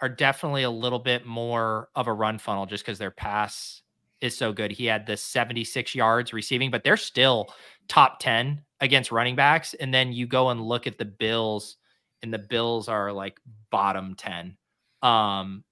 are 0.00 0.08
definitely 0.08 0.64
a 0.64 0.70
little 0.70 0.98
bit 0.98 1.24
more 1.24 1.88
of 1.94 2.08
a 2.08 2.12
run 2.12 2.38
funnel 2.38 2.66
just 2.66 2.84
because 2.84 2.98
their 2.98 3.10
pass 3.10 3.82
is 4.20 4.36
so 4.36 4.52
good 4.52 4.70
he 4.70 4.86
had 4.86 5.06
the 5.06 5.16
76 5.16 5.94
yards 5.94 6.32
receiving 6.32 6.70
but 6.70 6.82
they're 6.82 6.96
still 6.96 7.52
top 7.88 8.18
10 8.20 8.62
against 8.80 9.12
running 9.12 9.36
backs 9.36 9.74
and 9.74 9.92
then 9.92 10.12
you 10.12 10.26
go 10.26 10.50
and 10.50 10.60
look 10.60 10.86
at 10.86 10.98
the 10.98 11.04
bills 11.04 11.76
and 12.22 12.32
the 12.32 12.38
bills 12.38 12.88
are 12.88 13.12
like 13.12 13.38
bottom 13.70 14.14
10 14.14 14.56
um 15.02 15.62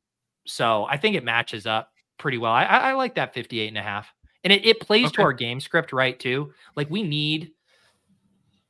so 0.46 0.84
i 0.84 0.96
think 0.96 1.16
it 1.16 1.24
matches 1.24 1.66
up 1.66 1.92
pretty 2.22 2.38
well. 2.38 2.52
I, 2.52 2.64
I 2.64 2.92
like 2.92 3.16
that 3.16 3.34
58 3.34 3.68
and 3.68 3.76
a 3.76 3.82
half. 3.82 4.14
And 4.44 4.52
it, 4.52 4.64
it 4.64 4.80
plays 4.80 5.06
okay. 5.06 5.16
to 5.16 5.22
our 5.22 5.32
game 5.32 5.60
script, 5.60 5.92
right? 5.92 6.18
Too. 6.18 6.52
Like 6.76 6.88
we 6.88 7.02
need 7.02 7.50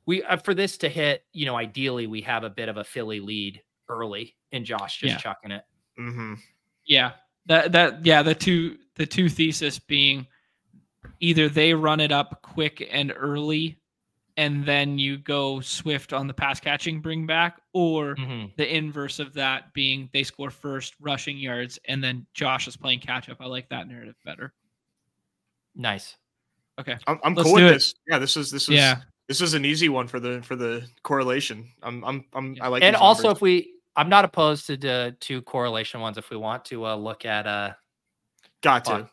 we 0.06 0.24
uh, 0.24 0.38
for 0.38 0.54
this 0.54 0.78
to 0.78 0.88
hit, 0.88 1.24
you 1.32 1.46
know, 1.46 1.56
ideally 1.56 2.06
we 2.06 2.22
have 2.22 2.42
a 2.42 2.50
bit 2.50 2.68
of 2.68 2.78
a 2.78 2.84
Philly 2.84 3.20
lead 3.20 3.62
early 3.92 4.34
and 4.52 4.64
Josh 4.64 4.98
just 4.98 5.12
yeah. 5.12 5.18
chucking 5.18 5.50
it. 5.50 5.64
Mm-hmm. 5.98 6.34
Yeah. 6.86 7.12
That 7.46 7.72
that 7.72 8.04
yeah, 8.06 8.22
the 8.22 8.34
two 8.34 8.78
the 8.96 9.06
two 9.06 9.28
thesis 9.28 9.78
being 9.78 10.26
either 11.20 11.48
they 11.48 11.74
run 11.74 12.00
it 12.00 12.12
up 12.12 12.40
quick 12.42 12.88
and 12.90 13.12
early 13.16 13.78
and 14.36 14.64
then 14.64 14.98
you 14.98 15.18
go 15.18 15.60
swift 15.60 16.12
on 16.12 16.26
the 16.26 16.34
pass 16.34 16.58
catching 16.58 17.00
bring 17.00 17.26
back, 17.26 17.60
or 17.74 18.14
mm-hmm. 18.14 18.46
the 18.56 18.76
inverse 18.76 19.18
of 19.18 19.34
that 19.34 19.72
being 19.74 20.08
they 20.12 20.22
score 20.22 20.50
first 20.50 20.94
rushing 21.00 21.36
yards 21.36 21.78
and 21.86 22.02
then 22.02 22.26
Josh 22.34 22.66
is 22.66 22.76
playing 22.76 23.00
catch 23.00 23.28
up. 23.28 23.38
I 23.40 23.46
like 23.46 23.68
that 23.68 23.88
narrative 23.88 24.16
better. 24.24 24.52
Nice. 25.74 26.16
Okay. 26.78 26.96
I'm, 27.06 27.20
I'm 27.22 27.36
cool 27.36 27.54
with 27.54 27.74
this. 27.74 27.94
Yeah, 28.08 28.18
this 28.18 28.36
is 28.36 28.50
this 28.50 28.64
is 28.64 28.74
yeah. 28.74 29.02
this 29.28 29.40
is 29.40 29.54
an 29.54 29.64
easy 29.64 29.88
one 29.88 30.08
for 30.08 30.20
the 30.20 30.40
for 30.42 30.56
the 30.56 30.86
correlation. 31.02 31.68
I'm 31.82 32.02
I'm 32.04 32.24
I'm 32.32 32.56
I 32.60 32.68
like 32.68 32.82
And 32.82 32.96
also 32.96 33.30
if 33.30 33.40
we 33.40 33.74
I'm 33.96 34.08
not 34.08 34.24
opposed 34.24 34.66
to 34.66 34.76
the 34.76 35.16
two 35.20 35.42
correlation 35.42 36.00
ones 36.00 36.18
if 36.18 36.30
we 36.30 36.36
want 36.36 36.64
to 36.66 36.86
uh, 36.86 36.96
look 36.96 37.24
at 37.24 37.46
uh 37.46 37.72
got 38.62 38.84
to 38.84 39.08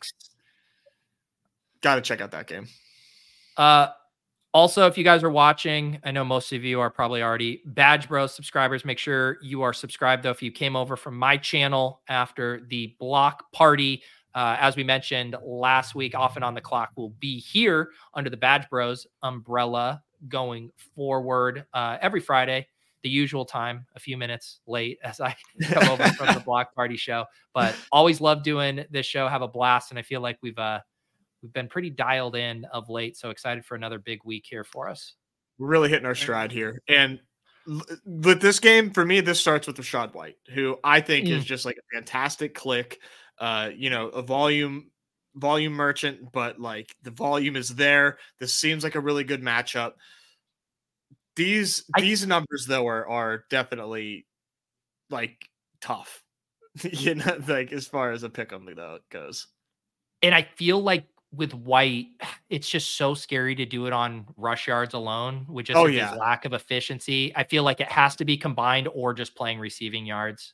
got 1.82 1.94
to 1.96 2.00
check 2.00 2.20
out 2.20 2.30
that 2.30 2.46
game. 2.46 2.66
Uh 3.56 3.88
also, 4.52 4.88
if 4.88 4.98
you 4.98 5.04
guys 5.04 5.22
are 5.22 5.30
watching, 5.30 6.00
I 6.02 6.10
know 6.10 6.24
most 6.24 6.52
of 6.52 6.64
you 6.64 6.80
are 6.80 6.90
probably 6.90 7.22
already 7.22 7.62
Badge 7.66 8.08
Bros 8.08 8.34
subscribers. 8.34 8.84
Make 8.84 8.98
sure 8.98 9.38
you 9.42 9.62
are 9.62 9.72
subscribed, 9.72 10.24
though. 10.24 10.30
If 10.30 10.42
you 10.42 10.50
came 10.50 10.74
over 10.74 10.96
from 10.96 11.16
my 11.16 11.36
channel 11.36 12.00
after 12.08 12.66
the 12.68 12.96
block 12.98 13.52
party, 13.52 14.02
uh, 14.34 14.56
as 14.58 14.74
we 14.74 14.82
mentioned 14.82 15.36
last 15.40 15.94
week, 15.94 16.16
often 16.16 16.42
on 16.42 16.54
the 16.54 16.60
clock 16.60 16.90
will 16.96 17.10
be 17.20 17.38
here 17.38 17.90
under 18.14 18.28
the 18.28 18.36
Badge 18.36 18.68
Bros 18.68 19.06
umbrella 19.22 20.02
going 20.28 20.72
forward 20.96 21.64
uh, 21.72 21.98
every 22.00 22.20
Friday, 22.20 22.66
the 23.02 23.08
usual 23.08 23.44
time, 23.44 23.86
a 23.96 24.00
few 24.00 24.16
minutes 24.16 24.60
late 24.66 24.98
as 25.02 25.20
I 25.20 25.36
come 25.62 25.88
over 25.88 26.06
from 26.12 26.34
the 26.34 26.40
block 26.40 26.74
party 26.74 26.96
show. 26.96 27.24
But 27.54 27.74
always 27.92 28.20
love 28.20 28.42
doing 28.42 28.84
this 28.90 29.06
show, 29.06 29.28
have 29.28 29.42
a 29.42 29.48
blast. 29.48 29.90
And 29.90 29.98
I 29.98 30.02
feel 30.02 30.20
like 30.20 30.38
we've, 30.42 30.58
uh, 30.58 30.80
we've 31.42 31.52
been 31.52 31.68
pretty 31.68 31.90
dialed 31.90 32.36
in 32.36 32.64
of 32.66 32.88
late. 32.88 33.16
So 33.16 33.30
excited 33.30 33.64
for 33.64 33.74
another 33.74 33.98
big 33.98 34.20
week 34.24 34.44
here 34.48 34.64
for 34.64 34.88
us. 34.88 35.14
We're 35.58 35.68
really 35.68 35.88
hitting 35.88 36.06
our 36.06 36.14
stride 36.14 36.52
here. 36.52 36.80
And 36.88 37.20
with 38.04 38.40
this 38.40 38.60
game, 38.60 38.90
for 38.90 39.04
me, 39.04 39.20
this 39.20 39.40
starts 39.40 39.66
with 39.66 39.76
Rachaad 39.76 40.14
White, 40.14 40.36
who 40.54 40.78
I 40.82 41.00
think 41.00 41.26
mm. 41.26 41.32
is 41.32 41.44
just 41.44 41.64
like 41.64 41.76
a 41.76 41.96
fantastic 41.96 42.54
click. 42.54 42.98
Uh, 43.38 43.70
you 43.74 43.88
know, 43.88 44.08
a 44.08 44.22
volume 44.22 44.90
volume 45.34 45.72
merchant, 45.72 46.32
but 46.32 46.60
like 46.60 46.94
the 47.02 47.10
volume 47.10 47.56
is 47.56 47.68
there. 47.70 48.18
This 48.38 48.52
seems 48.52 48.84
like 48.84 48.94
a 48.94 49.00
really 49.00 49.24
good 49.24 49.42
matchup. 49.42 49.92
These 51.40 51.84
I, 51.96 52.02
these 52.02 52.26
numbers 52.26 52.66
though 52.66 52.86
are 52.86 53.08
are 53.08 53.44
definitely 53.48 54.26
like 55.08 55.48
tough. 55.80 56.22
you 56.82 57.14
know, 57.14 57.38
like 57.48 57.72
as 57.72 57.86
far 57.86 58.12
as 58.12 58.24
a 58.24 58.28
pick 58.28 58.52
'em 58.52 58.68
though 58.76 58.96
it 58.96 59.02
goes. 59.08 59.46
And 60.22 60.34
I 60.34 60.42
feel 60.42 60.82
like 60.82 61.06
with 61.34 61.54
White, 61.54 62.08
it's 62.50 62.68
just 62.68 62.94
so 62.94 63.14
scary 63.14 63.54
to 63.54 63.64
do 63.64 63.86
it 63.86 63.94
on 63.94 64.26
rush 64.36 64.68
yards 64.68 64.92
alone, 64.92 65.46
which 65.48 65.70
is 65.70 65.76
oh, 65.76 65.86
yeah. 65.86 66.12
lack 66.12 66.44
of 66.44 66.52
efficiency. 66.52 67.32
I 67.34 67.44
feel 67.44 67.62
like 67.62 67.80
it 67.80 67.90
has 67.90 68.16
to 68.16 68.26
be 68.26 68.36
combined 68.36 68.88
or 68.92 69.14
just 69.14 69.34
playing 69.34 69.60
receiving 69.60 70.04
yards. 70.04 70.52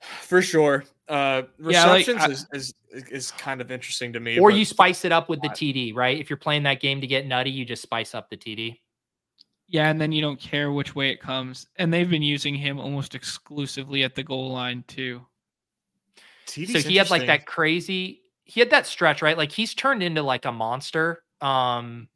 For 0.20 0.40
sure. 0.40 0.84
Uh 1.08 1.42
receptions 1.58 2.16
yeah, 2.20 2.26
like, 2.26 2.30
is, 2.30 2.46
is 2.52 2.74
is 3.10 3.32
kind 3.32 3.60
of 3.60 3.72
interesting 3.72 4.12
to 4.12 4.20
me. 4.20 4.38
Or 4.38 4.52
you 4.52 4.64
spice 4.64 5.04
it 5.04 5.10
up 5.10 5.28
with 5.28 5.42
the 5.42 5.48
TD, 5.48 5.96
right? 5.96 6.16
If 6.16 6.30
you're 6.30 6.36
playing 6.36 6.62
that 6.62 6.78
game 6.78 7.00
to 7.00 7.08
get 7.08 7.26
nutty, 7.26 7.50
you 7.50 7.64
just 7.64 7.82
spice 7.82 8.14
up 8.14 8.30
the 8.30 8.36
TD. 8.36 8.78
Yeah, 9.70 9.88
and 9.88 10.00
then 10.00 10.10
you 10.10 10.20
don't 10.20 10.38
care 10.38 10.72
which 10.72 10.96
way 10.96 11.10
it 11.10 11.20
comes. 11.20 11.68
And 11.76 11.94
they've 11.94 12.10
been 12.10 12.22
using 12.22 12.56
him 12.56 12.80
almost 12.80 13.14
exclusively 13.14 14.02
at 14.02 14.16
the 14.16 14.24
goal 14.24 14.50
line 14.50 14.84
too. 14.88 15.24
TD's 16.46 16.72
so 16.72 16.88
he 16.88 16.96
had 16.96 17.08
like 17.08 17.26
that 17.26 17.46
crazy 17.46 18.22
he 18.50 18.58
had 18.58 18.70
that 18.70 18.84
stretch, 18.84 19.22
right? 19.22 19.38
Like 19.38 19.52
he's 19.52 19.74
turned 19.74 20.02
into 20.02 20.22
like 20.22 20.44
a 20.44 20.50
monster 20.50 21.22
um 21.40 22.08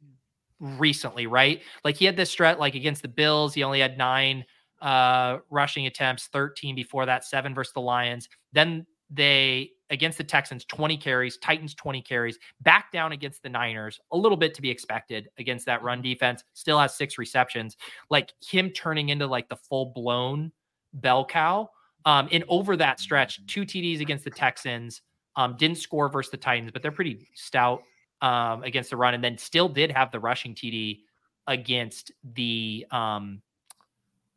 recently, 0.59 1.27
right? 1.27 1.61
Like 1.85 1.95
he 1.95 2.03
had 2.03 2.17
this 2.17 2.29
stretch 2.29 2.57
like 2.57 2.75
against 2.75 3.01
the 3.01 3.07
Bills, 3.07 3.53
he 3.53 3.63
only 3.63 3.79
had 3.79 3.97
9 3.97 4.43
uh 4.81 5.37
rushing 5.49 5.87
attempts, 5.87 6.27
13 6.27 6.75
before 6.75 7.05
that, 7.05 7.23
7 7.23 7.55
versus 7.55 7.73
the 7.73 7.79
Lions. 7.79 8.27
Then 8.51 8.85
they 9.09 9.71
against 9.91 10.17
the 10.17 10.23
Texans 10.23 10.65
20 10.65 10.97
carries, 10.97 11.37
Titans 11.37 11.75
20 11.75 12.01
carries, 12.01 12.39
back 12.61 12.91
down 12.91 13.11
against 13.11 13.43
the 13.43 13.49
Niners, 13.49 13.99
a 14.11 14.17
little 14.17 14.37
bit 14.37 14.53
to 14.55 14.61
be 14.61 14.69
expected 14.69 15.29
against 15.37 15.65
that 15.67 15.83
run 15.83 16.01
defense, 16.01 16.43
still 16.53 16.79
has 16.79 16.95
6 16.97 17.19
receptions. 17.19 17.77
Like 18.09 18.33
him 18.43 18.71
turning 18.71 19.09
into 19.09 19.27
like 19.27 19.47
the 19.47 19.55
full-blown 19.55 20.51
bell 20.93 21.23
cow 21.23 21.69
um, 22.05 22.29
and 22.31 22.43
over 22.47 22.77
that 22.77 22.99
stretch, 22.99 23.45
two 23.47 23.63
TDs 23.63 23.99
against 23.99 24.23
the 24.23 24.29
Texans, 24.29 25.01
um, 25.35 25.55
didn't 25.57 25.77
score 25.77 26.07
versus 26.07 26.31
the 26.31 26.37
Titans, 26.37 26.71
but 26.71 26.81
they're 26.81 26.91
pretty 26.91 27.27
stout 27.33 27.83
um, 28.21 28.63
against 28.63 28.91
the 28.91 28.97
run, 28.97 29.13
and 29.13 29.23
then 29.23 29.37
still 29.37 29.67
did 29.67 29.91
have 29.91 30.11
the 30.11 30.19
rushing 30.19 30.53
TD 30.53 30.99
against 31.47 32.11
the 32.35 32.85
um, 32.91 33.41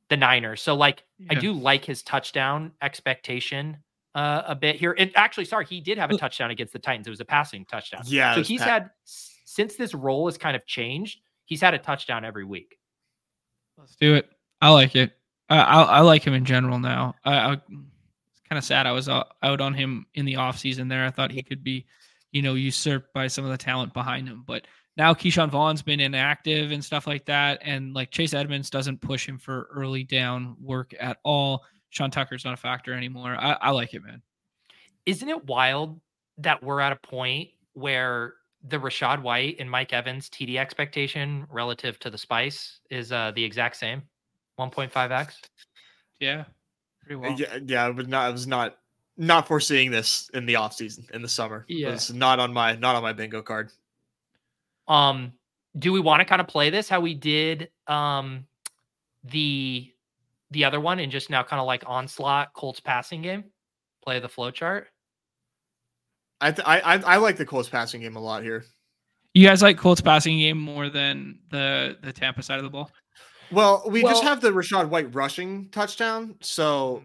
the 0.09 0.17
Niners. 0.17 0.63
So 0.63 0.75
like 0.75 1.05
yeah. 1.19 1.29
I 1.33 1.35
do 1.35 1.53
like 1.53 1.85
his 1.85 2.03
touchdown 2.03 2.73
expectation 2.83 3.77
uh, 4.19 4.43
a 4.49 4.55
bit 4.57 4.75
here. 4.75 4.97
And 4.99 5.13
actually, 5.15 5.45
sorry, 5.45 5.65
he 5.65 5.81
did 5.81 5.97
have 5.97 6.11
a 6.11 6.17
touchdown 6.17 6.51
against 6.51 6.73
the 6.73 6.81
Titans. 6.81 7.07
It 7.07 7.11
was 7.11 7.21
a 7.21 7.25
passing 7.25 7.65
touchdown. 7.65 8.03
Yeah. 8.05 8.35
So 8.35 8.43
he's 8.43 8.61
had 8.61 8.91
since 9.05 9.77
this 9.77 9.95
role 9.95 10.27
has 10.27 10.37
kind 10.37 10.57
of 10.57 10.67
changed. 10.67 11.21
He's 11.45 11.61
had 11.61 11.73
a 11.73 11.79
touchdown 11.79 12.25
every 12.25 12.45
week. 12.45 12.79
Let's 13.77 13.95
do 13.95 14.15
it. 14.17 14.29
I 14.61 14.71
like 14.71 14.97
it. 14.97 15.13
I 15.49 15.59
I, 15.61 15.83
I 15.83 16.01
like 16.01 16.27
him 16.27 16.35
in 16.35 16.45
general 16.45 16.81
now. 16.81 17.15
I, 17.25 17.53
I 17.53 17.57
kind 18.49 18.59
of 18.59 18.65
sad 18.65 18.89
I 18.89 18.93
was 18.93 19.09
out 19.09 19.61
on 19.61 19.73
him 19.73 20.05
in 20.15 20.25
the 20.25 20.35
offseason 20.35 20.89
there. 20.89 21.05
I 21.05 21.11
thought 21.11 21.31
he 21.31 21.45
could 21.45 21.63
be, 21.63 21.87
you 22.33 22.43
know, 22.43 22.55
usurped 22.55 23.15
by 23.15 23.29
some 23.29 23.45
of 23.45 23.53
the 23.53 23.57
talent 23.57 23.95
behind 23.95 24.27
him. 24.27 24.43
But 24.45 24.67
now 24.97 25.15
Ke'Shawn 25.15 25.49
Vaughn's 25.49 25.83
been 25.83 26.01
inactive 26.01 26.73
and 26.73 26.85
stuff 26.85 27.07
like 27.07 27.25
that. 27.27 27.61
And 27.63 27.95
like 27.95 28.11
Chase 28.11 28.35
Edmonds 28.35 28.69
doesn't 28.69 29.01
push 29.01 29.29
him 29.29 29.39
for 29.39 29.69
early 29.73 30.03
down 30.03 30.57
work 30.61 30.93
at 30.99 31.19
all. 31.23 31.65
Sean 31.91 32.11
Tucker's 32.11 32.45
not 32.45 32.55
a 32.55 32.59
factor 32.59 32.95
anymore. 32.95 33.37
I, 33.39 33.57
I 33.61 33.71
like 33.71 33.95
it, 33.95 34.03
man. 34.05 34.23
Isn't 35.07 35.29
it 35.29 35.47
wild 35.47 36.01
that 36.39 36.63
we're 36.63 36.81
at 36.81 36.93
a 36.93 36.97
point 36.97 37.49
where 37.73 38.35
the 38.69 38.79
Rachaad 38.79 39.23
White 39.23 39.57
and 39.59 39.71
Mike 39.71 39.93
Evans 39.93 40.29
TD 40.29 40.57
expectation 40.57 41.47
relative 41.51 41.99
to 42.01 42.11
the 42.11 42.19
Spice 42.19 42.81
is 42.91 43.13
uh, 43.13 43.33
the 43.35 43.43
exact 43.43 43.77
same, 43.77 44.03
1.5x? 44.59 45.35
Yeah, 46.21 46.45
pretty 47.01 47.17
well. 47.17 47.37
Yeah, 47.39 47.59
yeah, 47.65 47.85
I 47.87 47.91
was 47.91 48.09
not. 48.09 48.27
I 48.27 48.31
was 48.31 48.47
not 48.47 48.79
not 49.17 49.49
foreseeing 49.49 49.91
this 49.91 50.31
in 50.35 50.47
the 50.47 50.57
off 50.57 50.75
season 50.75 51.07
in 51.13 51.23
the 51.23 51.29
summer. 51.29 51.65
Yeah, 51.69 51.91
it's 51.91 52.13
not 52.13 52.41
on 52.41 52.53
my 52.53 52.75
not 52.75 52.97
on 52.97 53.03
my 53.03 53.13
bingo 53.13 53.41
card. 53.41 53.71
Um, 54.89 55.33
do 55.79 55.93
we 55.93 56.01
want 56.01 56.21
to 56.21 56.25
kind 56.25 56.41
of 56.41 56.49
play 56.49 56.71
this 56.71 56.89
how 56.89 57.01
we 57.01 57.15
did 57.15 57.71
um 57.87 58.47
the 59.25 59.93
the 60.51 60.65
other 60.65 60.81
one 60.81 60.99
and 60.99 61.11
just 61.13 61.31
now 61.31 61.43
kind 61.43 61.61
of 61.61 61.67
like 61.67 61.83
onslaught 61.87 62.53
Colts 62.55 62.81
passing 62.81 63.23
game? 63.23 63.45
Play 64.03 64.19
the 64.21 64.29
flow 64.29 64.51
chart. 64.51 64.89
I, 66.41 66.53
th- 66.53 66.67
I 66.67 66.81
I 66.81 66.95
I 66.99 67.17
like 67.17 67.37
the 67.37 67.45
Colts 67.47 67.69
passing 67.69 68.01
game 68.01 68.17
a 68.17 68.21
lot 68.21 68.43
here. 68.43 68.65
You 69.35 69.47
guys 69.47 69.61
like 69.63 69.77
Colts 69.77 70.01
passing 70.01 70.39
game 70.39 70.59
more 70.59 70.89
than 70.89 71.41
the 71.51 71.97
the 72.03 72.13
Tampa 72.13 72.43
side 72.43 72.59
of 72.59 72.65
the 72.65 72.71
ball? 72.71 72.91
Well, 73.51 73.83
we 73.89 74.03
Well- 74.03 74.13
just 74.13 74.23
have 74.25 74.41
the 74.41 74.51
Rachaad 74.51 74.89
White 74.89 75.15
rushing 75.15 75.69
touchdown, 75.71 76.37
so 76.41 77.03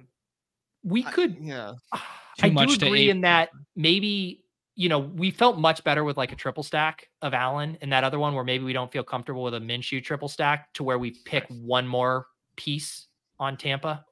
We 0.84 1.04
I- 1.06 1.12
could 1.12 1.38
yeah. 1.40 1.74
Too 2.40 2.48
I 2.48 2.50
much 2.50 2.70
do 2.70 2.76
to 2.78 2.86
agree 2.88 3.04
eight. 3.04 3.10
in 3.10 3.22
that 3.22 3.50
maybe 3.76 4.44
you 4.76 4.90
know 4.90 5.00
we 5.00 5.30
felt 5.32 5.58
much 5.60 5.84
better 5.84 6.04
with 6.04 6.18
like 6.18 6.32
a 6.32 6.36
triple 6.36 6.64
stack 6.64 7.08
of 7.22 7.34
Allen 7.34 7.78
and 7.82 7.92
that 7.92 8.04
other 8.04 8.18
one 8.20 8.34
where 8.34 8.44
maybe 8.44 8.64
we 8.64 8.74
don't 8.74 8.92
feel 8.92 9.04
comfortable 9.04 9.44
with 9.44 9.54
a 9.54 9.60
Minshew 9.60 10.04
triple 10.04 10.28
stack 10.28 10.74
to 10.74 10.84
where 10.84 10.98
we 10.98 11.12
pick 11.26 11.46
one 11.50 11.88
more 11.88 12.26
piece 12.56 13.08
on 13.44 13.58
Tampa 13.58 14.06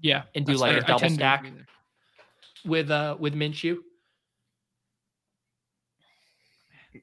Yeah, 0.00 0.24
and 0.34 0.44
do 0.44 0.54
like 0.54 0.72
fair. 0.72 0.80
a 0.80 0.84
I 0.84 0.86
double 0.86 1.08
stack 1.10 1.46
with 2.64 2.90
uh 2.90 3.16
with 3.18 3.34
Minshew. 3.34 3.78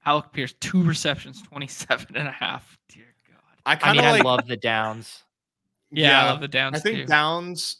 Alec 0.05 0.31
Pierce, 0.33 0.53
two 0.59 0.83
receptions, 0.83 1.41
27 1.41 2.15
and 2.15 2.27
a 2.27 2.31
half. 2.31 2.77
Dear 2.89 3.05
God. 3.29 3.39
I 3.65 3.71
I 3.71 3.75
kind 3.75 3.97
mean, 3.97 4.05
of 4.05 4.09
I 4.09 4.11
like. 4.17 4.23
love 4.23 4.47
the 4.47 4.57
downs. 4.57 5.23
Yeah, 5.91 6.23
I 6.25 6.29
love 6.31 6.41
the 6.41 6.47
downs 6.47 6.75
I 6.77 6.79
think 6.79 6.97
too. 6.97 7.05
Downs. 7.05 7.77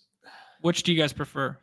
Which 0.62 0.84
do 0.84 0.94
you 0.94 1.00
guys 1.00 1.12
prefer? 1.14 1.58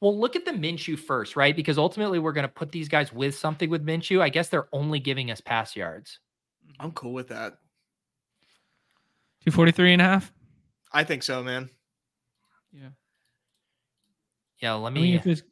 Well, 0.00 0.18
look 0.18 0.36
at 0.36 0.44
the 0.44 0.50
Minshew 0.50 0.98
first, 0.98 1.36
right? 1.36 1.54
Because 1.56 1.78
ultimately 1.78 2.18
we're 2.18 2.32
going 2.32 2.46
to 2.46 2.52
put 2.52 2.72
these 2.72 2.88
guys 2.88 3.12
with 3.12 3.34
something 3.36 3.70
with 3.70 3.86
Minshew. 3.86 4.20
I 4.20 4.28
guess 4.28 4.48
they're 4.48 4.68
only 4.72 4.98
giving 4.98 5.30
us 5.30 5.40
pass 5.40 5.74
yards. 5.76 6.18
I'm 6.80 6.92
cool 6.92 7.12
with 7.14 7.28
that. 7.28 7.54
243 9.44 9.92
and 9.94 10.02
a 10.02 10.04
half? 10.04 10.32
I 10.94 11.04
think 11.04 11.22
so, 11.24 11.42
man. 11.42 11.68
Yeah. 12.72 12.88
Yeah, 14.62 14.72
let 14.74 14.92
I 14.92 14.94
me. 14.94 15.02
mean, 15.02 15.14
if, 15.16 15.24
this, 15.24 15.42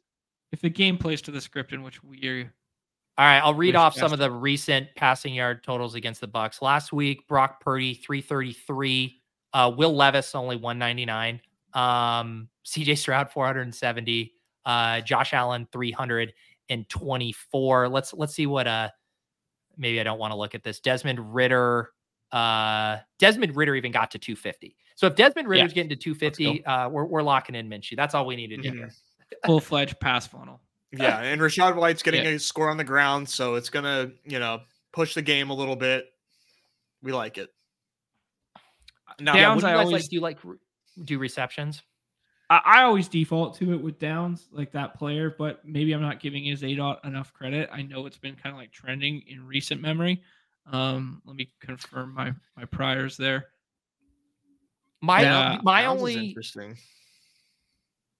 if 0.51 0.61
the 0.61 0.69
game 0.69 0.97
plays 0.97 1.21
to 1.23 1.31
the 1.31 1.41
script 1.41 1.73
in 1.73 1.83
which 1.83 2.01
we 2.03 2.25
are, 2.27 2.51
All 3.17 3.25
right, 3.25 3.39
I'll 3.39 3.53
read 3.53 3.75
off 3.75 3.93
some 3.93 4.13
of 4.13 4.19
the 4.19 4.31
recent 4.31 4.87
passing 4.95 5.33
yard 5.35 5.63
totals 5.63 5.95
against 5.95 6.21
the 6.21 6.27
Bucs. 6.27 6.61
Last 6.61 6.93
week, 6.93 7.27
Brock 7.27 7.59
Purdy 7.61 7.93
333, 7.93 9.21
uh, 9.53 9.71
Will 9.75 9.93
Levis 9.95 10.33
only 10.33 10.55
199, 10.55 11.39
um, 11.73 12.47
CJ 12.65 12.97
Stroud 12.97 13.29
470, 13.29 14.33
uh, 14.65 15.01
Josh 15.01 15.33
Allen 15.33 15.67
324. 15.71 17.89
Let's 17.89 18.13
let's 18.13 18.33
see 18.33 18.47
what 18.47 18.65
uh 18.65 18.89
maybe 19.77 19.99
I 19.99 20.03
don't 20.03 20.19
want 20.19 20.31
to 20.31 20.37
look 20.37 20.55
at 20.55 20.63
this. 20.63 20.79
Desmond 20.79 21.35
Ridder, 21.35 21.89
uh, 22.33 22.97
Desmond 23.19 23.55
Ridder 23.55 23.75
even 23.75 23.91
got 23.91 24.11
to 24.11 24.17
250. 24.19 24.75
So 24.95 25.07
if 25.07 25.15
Desmond 25.15 25.47
Ridder's 25.47 25.73
getting 25.73 25.89
to 25.89 25.95
250, 25.95 26.65
uh, 26.65 26.89
we're 26.89 27.05
we're 27.05 27.21
locking 27.23 27.55
in 27.55 27.69
Minshew. 27.69 27.95
That's 27.95 28.13
all 28.15 28.25
we 28.25 28.35
need 28.35 28.47
to 28.47 28.57
do 28.57 28.71
Mhm. 28.71 28.75
here. 28.75 28.91
full 29.45 29.59
fledged 29.59 29.99
pass 29.99 30.27
funnel. 30.27 30.61
Yeah, 30.91 31.19
and 31.21 31.41
Rachaad 31.41 31.75
White's 31.75 32.03
getting 32.03 32.23
Yeah. 32.23 32.31
a 32.31 32.39
score 32.39 32.69
on 32.69 32.77
the 32.77 32.83
ground, 32.83 33.27
so 33.27 33.55
it's 33.55 33.69
gonna, 33.69 34.11
you 34.25 34.37
know, 34.39 34.61
push 34.91 35.15
the 35.15 35.21
game 35.23 35.49
a 35.49 35.53
little 35.53 35.75
bit. 35.75 36.05
We 37.01 37.11
like 37.13 37.37
it. 37.39 37.49
Now, 39.19 39.33
Yeah, 39.33 39.39
Yeah, 39.39 39.45
Downs, 39.47 39.63
what 39.63 39.69
do 39.69 39.75
I 39.75 39.79
you 39.79 39.85
always- 39.87 40.03
like? 40.03 40.09
Do 40.09 40.15
you 40.15 40.21
like 40.21 40.43
re- 40.43 40.57
do 41.05 41.17
receptions? 41.19 41.81
I, 42.49 42.61
I 42.65 42.83
always 42.83 43.07
default 43.07 43.57
to 43.57 43.73
it 43.73 43.81
with 43.81 43.97
Downs, 43.99 44.47
like 44.51 44.71
that 44.73 44.93
player, 44.95 45.33
but 45.37 45.65
maybe 45.65 45.93
I'm 45.93 46.01
not 46.01 46.19
giving 46.19 46.43
his 46.45 46.63
A 46.63 46.75
dot 46.75 47.03
enough 47.05 47.33
credit. 47.33 47.69
I 47.71 47.81
know 47.81 48.05
it's 48.05 48.17
been 48.17 48.35
kind 48.35 48.53
of 48.53 48.59
like 48.59 48.71
trending 48.71 49.23
in 49.27 49.45
recent 49.47 49.81
memory. 49.81 50.21
Um, 50.65 51.21
let 51.25 51.35
me 51.35 51.51
confirm 51.59 52.13
my 52.13 52.33
my 52.55 52.65
priors 52.65 53.17
there. 53.17 53.47
My 55.01 55.21
Yeah, 55.21 55.59
my 55.63 55.85
only 55.85 56.29
interesting. 56.29 56.77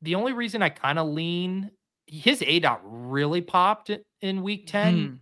the 0.01 0.15
only 0.15 0.33
reason 0.33 0.61
I 0.61 0.69
kind 0.69 0.99
of 0.99 1.07
lean 1.07 1.71
his 2.07 2.43
A 2.45 2.59
dot 2.59 2.81
really 2.83 3.41
popped 3.41 3.89
in 4.21 4.43
week 4.43 4.67
10. 4.67 5.07
Hmm. 5.07 5.15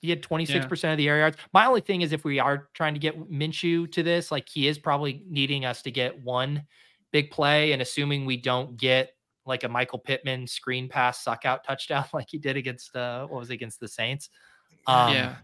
He 0.00 0.10
had 0.10 0.22
26% 0.22 0.92
of 0.92 0.98
the 0.98 1.08
air 1.08 1.18
yards. 1.18 1.38
My 1.54 1.64
only 1.64 1.80
thing 1.80 2.02
is 2.02 2.12
if 2.12 2.24
we 2.24 2.38
are 2.38 2.68
trying 2.74 2.92
to 2.92 3.00
get 3.00 3.18
Minshew 3.30 3.90
to 3.92 4.02
this, 4.02 4.30
like 4.30 4.46
he 4.48 4.68
is 4.68 4.78
probably 4.78 5.24
needing 5.28 5.64
us 5.64 5.80
to 5.82 5.90
get 5.90 6.22
one 6.22 6.62
big 7.10 7.30
play 7.30 7.72
and 7.72 7.80
assuming 7.80 8.26
we 8.26 8.36
don't 8.36 8.76
get 8.76 9.12
like 9.46 9.64
a 9.64 9.68
Michael 9.68 9.98
Pittman 9.98 10.46
screen 10.46 10.88
pass 10.88 11.24
suck 11.24 11.44
out 11.44 11.64
touchdown 11.64 12.04
like 12.12 12.26
he 12.28 12.38
did 12.38 12.56
against 12.56 12.94
uh 12.94 13.26
what 13.26 13.38
was 13.40 13.50
it, 13.50 13.54
against 13.54 13.80
the 13.80 13.88
Saints. 13.88 14.28
Um 14.86 15.12
yeah. 15.14 15.36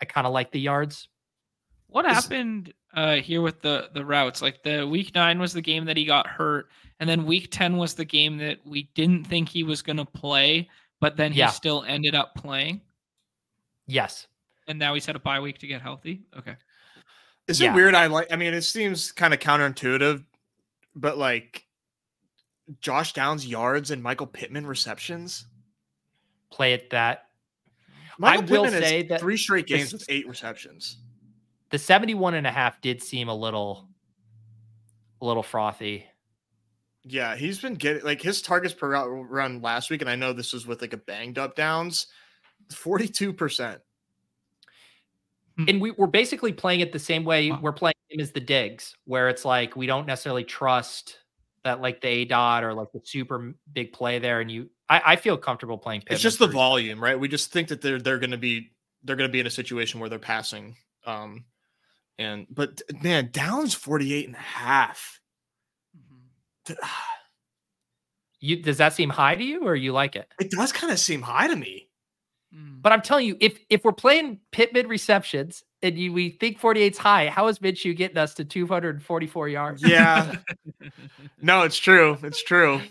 I 0.00 0.04
kind 0.04 0.26
of 0.26 0.32
like 0.32 0.50
the 0.52 0.60
yards. 0.60 1.08
What 1.88 2.04
Is- 2.04 2.12
happened 2.12 2.72
uh, 2.94 3.16
here 3.16 3.40
with 3.42 3.60
the 3.62 3.90
the 3.94 4.04
routes? 4.04 4.42
Like 4.42 4.62
the 4.62 4.86
week 4.86 5.14
nine 5.14 5.38
was 5.38 5.52
the 5.52 5.62
game 5.62 5.84
that 5.86 5.96
he 5.96 6.04
got 6.04 6.26
hurt, 6.26 6.68
and 7.00 7.08
then 7.08 7.24
week 7.26 7.48
ten 7.50 7.76
was 7.76 7.94
the 7.94 8.04
game 8.04 8.38
that 8.38 8.58
we 8.64 8.90
didn't 8.94 9.24
think 9.24 9.48
he 9.48 9.62
was 9.62 9.82
going 9.82 9.96
to 9.98 10.04
play, 10.04 10.68
but 11.00 11.16
then 11.16 11.32
he 11.32 11.38
Yeah. 11.40 11.48
still 11.48 11.84
ended 11.86 12.14
up 12.14 12.34
playing, 12.34 12.80
Yes. 13.86 14.26
and 14.66 14.78
now 14.78 14.94
he's 14.94 15.06
had 15.06 15.16
a 15.16 15.20
bye 15.20 15.40
week 15.40 15.58
to 15.58 15.66
get 15.66 15.80
healthy. 15.82 16.22
Okay, 16.36 16.56
Is 17.46 17.60
Yeah. 17.60 17.72
it 17.72 17.74
weird? 17.74 17.94
I 17.94 18.06
like. 18.06 18.30
I 18.32 18.36
mean, 18.36 18.52
it 18.54 18.62
seems 18.62 19.10
kind 19.12 19.32
of 19.32 19.40
counterintuitive, 19.40 20.24
but 20.94 21.16
like 21.16 21.66
Josh 22.80 23.14
Downs 23.14 23.46
yards 23.46 23.90
and 23.90 24.02
Michael 24.02 24.26
Pittman 24.26 24.66
receptions. 24.66 25.46
Play 26.50 26.72
it 26.74 26.90
that 26.90 27.27
Michael 28.18 28.42
will 28.46 28.64
Pittman 28.64 28.82
say 28.82 29.02
that 29.04 29.20
three 29.20 29.36
straight 29.36 29.66
this- 29.68 29.78
games 29.78 29.92
with 29.92 30.04
eight 30.08 30.28
receptions. 30.28 30.98
the 31.70 31.78
71 31.78 32.34
and 32.34 32.46
a 32.46 32.50
half 32.50 32.80
did 32.80 33.02
seem 33.02 33.28
a 33.28 33.34
little 33.34 33.88
a 35.20 35.26
little 35.26 35.42
frothy. 35.42 36.04
Yeah, 37.04 37.36
he's 37.36 37.60
been 37.60 37.74
getting 37.74 38.04
like 38.04 38.20
his 38.20 38.42
targets 38.42 38.74
per 38.74 38.88
run 39.24 39.62
last 39.62 39.88
week, 39.90 40.00
and 40.02 40.10
I 40.10 40.16
know 40.16 40.32
this 40.32 40.52
was 40.52 40.66
with 40.66 40.80
like 40.82 40.92
a 40.92 40.96
banged 40.98 41.38
up 41.38 41.56
Downs, 41.56 42.06
forty-two 42.70 43.32
percent. 43.32 43.80
Hmm. 45.56 45.64
And 45.68 45.80
we, 45.80 45.90
we're 45.92 46.06
basically 46.06 46.52
playing 46.52 46.80
it 46.80 46.92
the 46.92 46.98
same 46.98 47.24
way 47.24 47.50
Wow. 47.50 47.60
we're 47.62 47.72
playing 47.72 47.94
him 48.10 48.20
as 48.20 48.32
the 48.32 48.40
digs, 48.40 48.94
where 49.04 49.28
it's 49.28 49.44
like 49.44 49.74
we 49.76 49.86
don't 49.86 50.06
necessarily 50.06 50.44
trust 50.44 51.18
that 51.64 51.80
like 51.80 52.00
the 52.00 52.08
A 52.08 52.24
dot 52.24 52.62
or 52.64 52.74
like 52.74 52.88
the 52.92 53.00
super 53.04 53.54
big 53.72 53.92
play 53.92 54.18
there. 54.18 54.40
And 54.40 54.50
you 54.50 54.70
I, 54.90 55.02
I 55.12 55.16
feel 55.16 55.36
comfortable 55.36 55.78
playing 55.78 56.04
It's 56.08 56.22
just 56.22 56.38
the 56.38 56.46
first. 56.46 56.54
volume, 56.54 57.02
right? 57.02 57.18
We 57.18 57.28
just 57.28 57.52
think 57.52 57.68
that 57.68 57.80
they're 57.82 57.98
they're 58.00 58.18
going 58.18 58.30
to 58.30 58.38
be 58.38 58.70
they're 59.04 59.16
going 59.16 59.28
to 59.28 59.32
be 59.32 59.40
in 59.40 59.46
a 59.46 59.50
situation 59.50 60.00
where 60.00 60.08
they're 60.08 60.18
passing. 60.18 60.76
Um, 61.06 61.44
and 62.18 62.46
but 62.50 62.80
man, 63.02 63.28
Downs 63.32 63.74
48 63.74 64.26
and 64.26 64.34
a 64.34 64.38
half. 64.38 65.20
Th- 66.66 66.78
You 68.40 68.62
does 68.62 68.78
that 68.78 68.92
seem 68.92 69.10
high 69.10 69.34
to 69.34 69.44
you 69.44 69.66
or 69.66 69.74
you 69.74 69.92
like 69.92 70.16
it? 70.16 70.28
It 70.40 70.50
does 70.50 70.72
kind 70.72 70.92
of 70.92 70.98
seem 70.98 71.22
high 71.22 71.48
to 71.48 71.56
me. 71.56 71.88
Mm. 72.54 72.80
But 72.82 72.92
I'm 72.92 73.02
telling 73.02 73.26
you, 73.26 73.36
if 73.40 73.58
if 73.68 73.84
we're 73.84 73.92
playing 73.92 74.40
Pittman 74.52 74.88
receptions 74.88 75.64
and 75.82 75.98
you 75.98 76.12
we 76.12 76.30
think 76.30 76.60
48's 76.60 76.98
high, 76.98 77.28
how 77.28 77.48
is 77.48 77.58
Minshew 77.58 77.96
getting 77.96 78.16
us 78.18 78.34
to 78.34 78.44
244 78.44 79.48
yards? 79.48 79.82
Yeah. 79.82 80.36
no, 81.42 81.62
it's 81.62 81.78
true. 81.78 82.16
It's 82.22 82.42
true. 82.42 82.80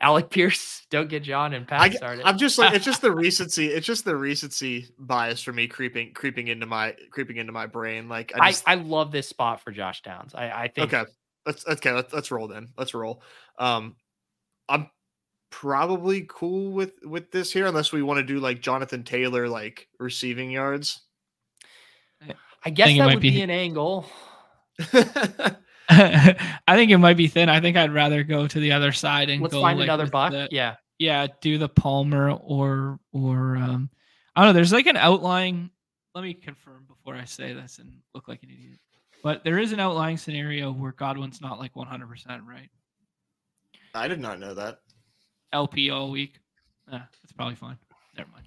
Alec 0.00 0.30
Pierce, 0.30 0.86
don't 0.90 1.08
get 1.08 1.22
Jon 1.22 1.54
and 1.54 1.66
I, 1.70 1.88
Pat 1.88 1.96
started. 1.96 2.24
I'm 2.26 2.38
just 2.38 2.58
like 2.58 2.74
it's 2.74 2.84
just 2.84 3.02
the 3.02 3.12
recency. 3.14 3.68
It's 3.68 3.86
just 3.86 4.04
the 4.04 4.16
recency 4.16 4.88
bias 4.98 5.42
for 5.42 5.52
me 5.52 5.66
creeping 5.66 6.12
creeping 6.12 6.48
into 6.48 6.66
my 6.66 6.94
creeping 7.10 7.36
into 7.36 7.52
my 7.52 7.66
brain. 7.66 8.08
Like 8.08 8.32
I 8.34 8.46
I, 8.46 8.50
just 8.50 8.64
I 8.66 8.74
love 8.74 9.12
this 9.12 9.28
spot 9.28 9.62
for 9.62 9.70
Josh 9.72 10.02
Downs. 10.02 10.34
I, 10.34 10.50
I 10.50 10.68
think 10.68 10.92
okay. 10.92 11.10
Let's 11.44 11.66
okay. 11.66 11.92
Let's 11.92 12.12
let's 12.12 12.30
roll 12.30 12.48
then. 12.48 12.68
Let's 12.76 12.92
roll. 12.92 13.22
Um, 13.58 13.96
I'm 14.68 14.90
probably 15.50 16.26
cool 16.28 16.72
with 16.72 16.92
with 17.02 17.30
this 17.30 17.52
here, 17.52 17.66
unless 17.66 17.92
we 17.92 18.02
want 18.02 18.18
to 18.18 18.24
do 18.24 18.40
like 18.40 18.60
Jonathan 18.60 19.04
Taylor 19.04 19.48
like 19.48 19.88
receiving 19.98 20.50
yards. 20.50 21.00
I 22.64 22.70
guess 22.70 22.88
think 22.88 22.98
it 22.98 23.00
that 23.00 23.06
might 23.06 23.14
would 23.14 23.22
be- 23.22 23.30
be 23.30 23.42
an 23.42 23.50
angle. 23.50 24.06
I 25.88 26.74
think 26.74 26.90
it 26.90 26.98
might 26.98 27.16
be 27.16 27.28
thin. 27.28 27.48
I 27.48 27.60
think 27.60 27.76
I'd 27.76 27.92
rather 27.94 28.22
go 28.24 28.46
to 28.46 28.60
the 28.60 28.72
other 28.72 28.92
side 28.92 29.30
and 29.30 29.40
Let's 29.42 29.54
go 29.54 29.60
find 29.60 29.78
like, 29.78 29.86
another 29.86 30.04
with 30.04 30.12
buck. 30.12 30.32
the- 30.32 30.48
yeah. 30.50 30.76
yeah, 30.98 31.26
do 31.40 31.58
the 31.58 31.68
Palmer 31.68 32.30
or 32.32 32.98
or 33.12 33.56
um 33.56 33.90
I 34.34 34.40
don't 34.42 34.48
know. 34.48 34.52
There's 34.54 34.72
like 34.72 34.86
an 34.86 34.96
outlying. 34.96 35.70
Let 36.14 36.22
me 36.24 36.34
confirm 36.34 36.86
before 36.88 37.14
I 37.14 37.24
say 37.24 37.52
this 37.52 37.78
and 37.78 37.92
look 38.14 38.26
like 38.28 38.42
an 38.42 38.50
idiot. 38.50 38.78
But 39.22 39.44
there 39.44 39.58
is 39.58 39.72
an 39.72 39.80
outlying 39.80 40.16
scenario 40.16 40.72
where 40.72 40.92
Godwin's 40.92 41.40
not 41.40 41.58
like 41.58 41.74
100 41.76 42.08
percent 42.08 42.42
right. 42.48 42.70
I 43.94 44.08
did 44.08 44.20
not 44.20 44.38
know 44.40 44.54
that. 44.54 44.78
LP 45.52 45.90
all 45.90 46.10
week. 46.10 46.38
Ah, 46.92 47.06
that's 47.22 47.32
probably 47.32 47.54
fine. 47.54 47.78
Never 48.16 48.30
mind. 48.30 48.46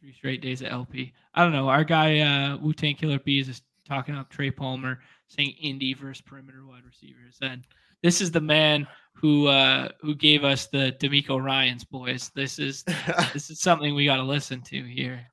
Three 0.00 0.12
straight 0.14 0.40
days 0.40 0.62
of 0.62 0.68
LP. 0.68 1.12
I 1.34 1.42
don't 1.42 1.52
know. 1.52 1.68
Our 1.68 1.84
guy 1.84 2.20
uh, 2.20 2.56
Wu 2.56 2.72
Tang 2.72 2.94
Killer 2.94 3.18
Bees 3.18 3.48
is 3.48 3.60
talking 3.90 4.14
up 4.14 4.30
Trey 4.30 4.50
Palmer, 4.50 5.00
saying 5.26 5.54
Indy 5.60 5.94
versus 5.94 6.22
perimeter 6.22 6.64
wide 6.64 6.84
receivers. 6.86 7.36
And 7.42 7.64
this 8.02 8.20
is 8.20 8.30
the 8.30 8.40
man 8.40 8.86
who 9.12 9.48
uh, 9.48 9.88
who 10.00 10.14
gave 10.14 10.44
us 10.44 10.66
the 10.68 10.96
DeMeco 11.00 11.42
Ryans' 11.42 11.84
boys. 11.84 12.30
This 12.34 12.58
is 12.58 12.84
this 13.32 13.50
is 13.50 13.60
something 13.60 13.94
we 13.94 14.06
got 14.06 14.16
to 14.16 14.22
listen 14.22 14.62
to 14.62 14.82
here. 14.84 15.26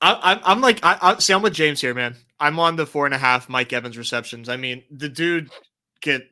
I, 0.00 0.38
I'm 0.44 0.60
like 0.60 0.80
I, 0.82 0.98
I 1.00 1.18
see. 1.18 1.32
I'm 1.32 1.42
with 1.42 1.54
James 1.54 1.80
here, 1.80 1.94
man. 1.94 2.16
I'm 2.40 2.58
on 2.58 2.76
the 2.76 2.84
four 2.84 3.06
and 3.06 3.14
a 3.14 3.18
half 3.18 3.48
Mike 3.48 3.72
Evans 3.72 3.96
receptions. 3.96 4.48
I 4.48 4.56
mean, 4.56 4.82
the 4.90 5.08
dude 5.08 5.50
get 6.02 6.22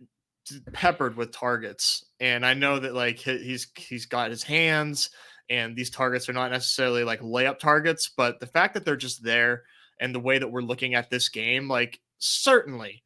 peppered 0.72 1.16
with 1.16 1.32
targets, 1.32 2.04
And 2.20 2.44
I 2.44 2.54
know 2.54 2.78
that 2.78 2.94
like 2.94 3.18
he's 3.18 3.68
he's 3.76 4.06
got 4.06 4.30
his 4.30 4.42
hands 4.42 5.10
and 5.48 5.76
these 5.76 5.90
targets 5.90 6.28
are 6.28 6.34
not 6.34 6.50
necessarily 6.50 7.04
like 7.04 7.20
layup 7.20 7.58
targets, 7.58 8.10
but 8.14 8.40
the 8.40 8.46
fact 8.46 8.74
that 8.74 8.84
they're 8.84 8.96
just 8.96 9.22
there 9.22 9.62
and 10.02 10.12
the 10.12 10.20
way 10.20 10.36
that 10.38 10.48
we're 10.48 10.62
looking 10.62 10.94
at 10.94 11.08
this 11.10 11.28
game, 11.28 11.68
like 11.68 12.00
certainly 12.18 13.04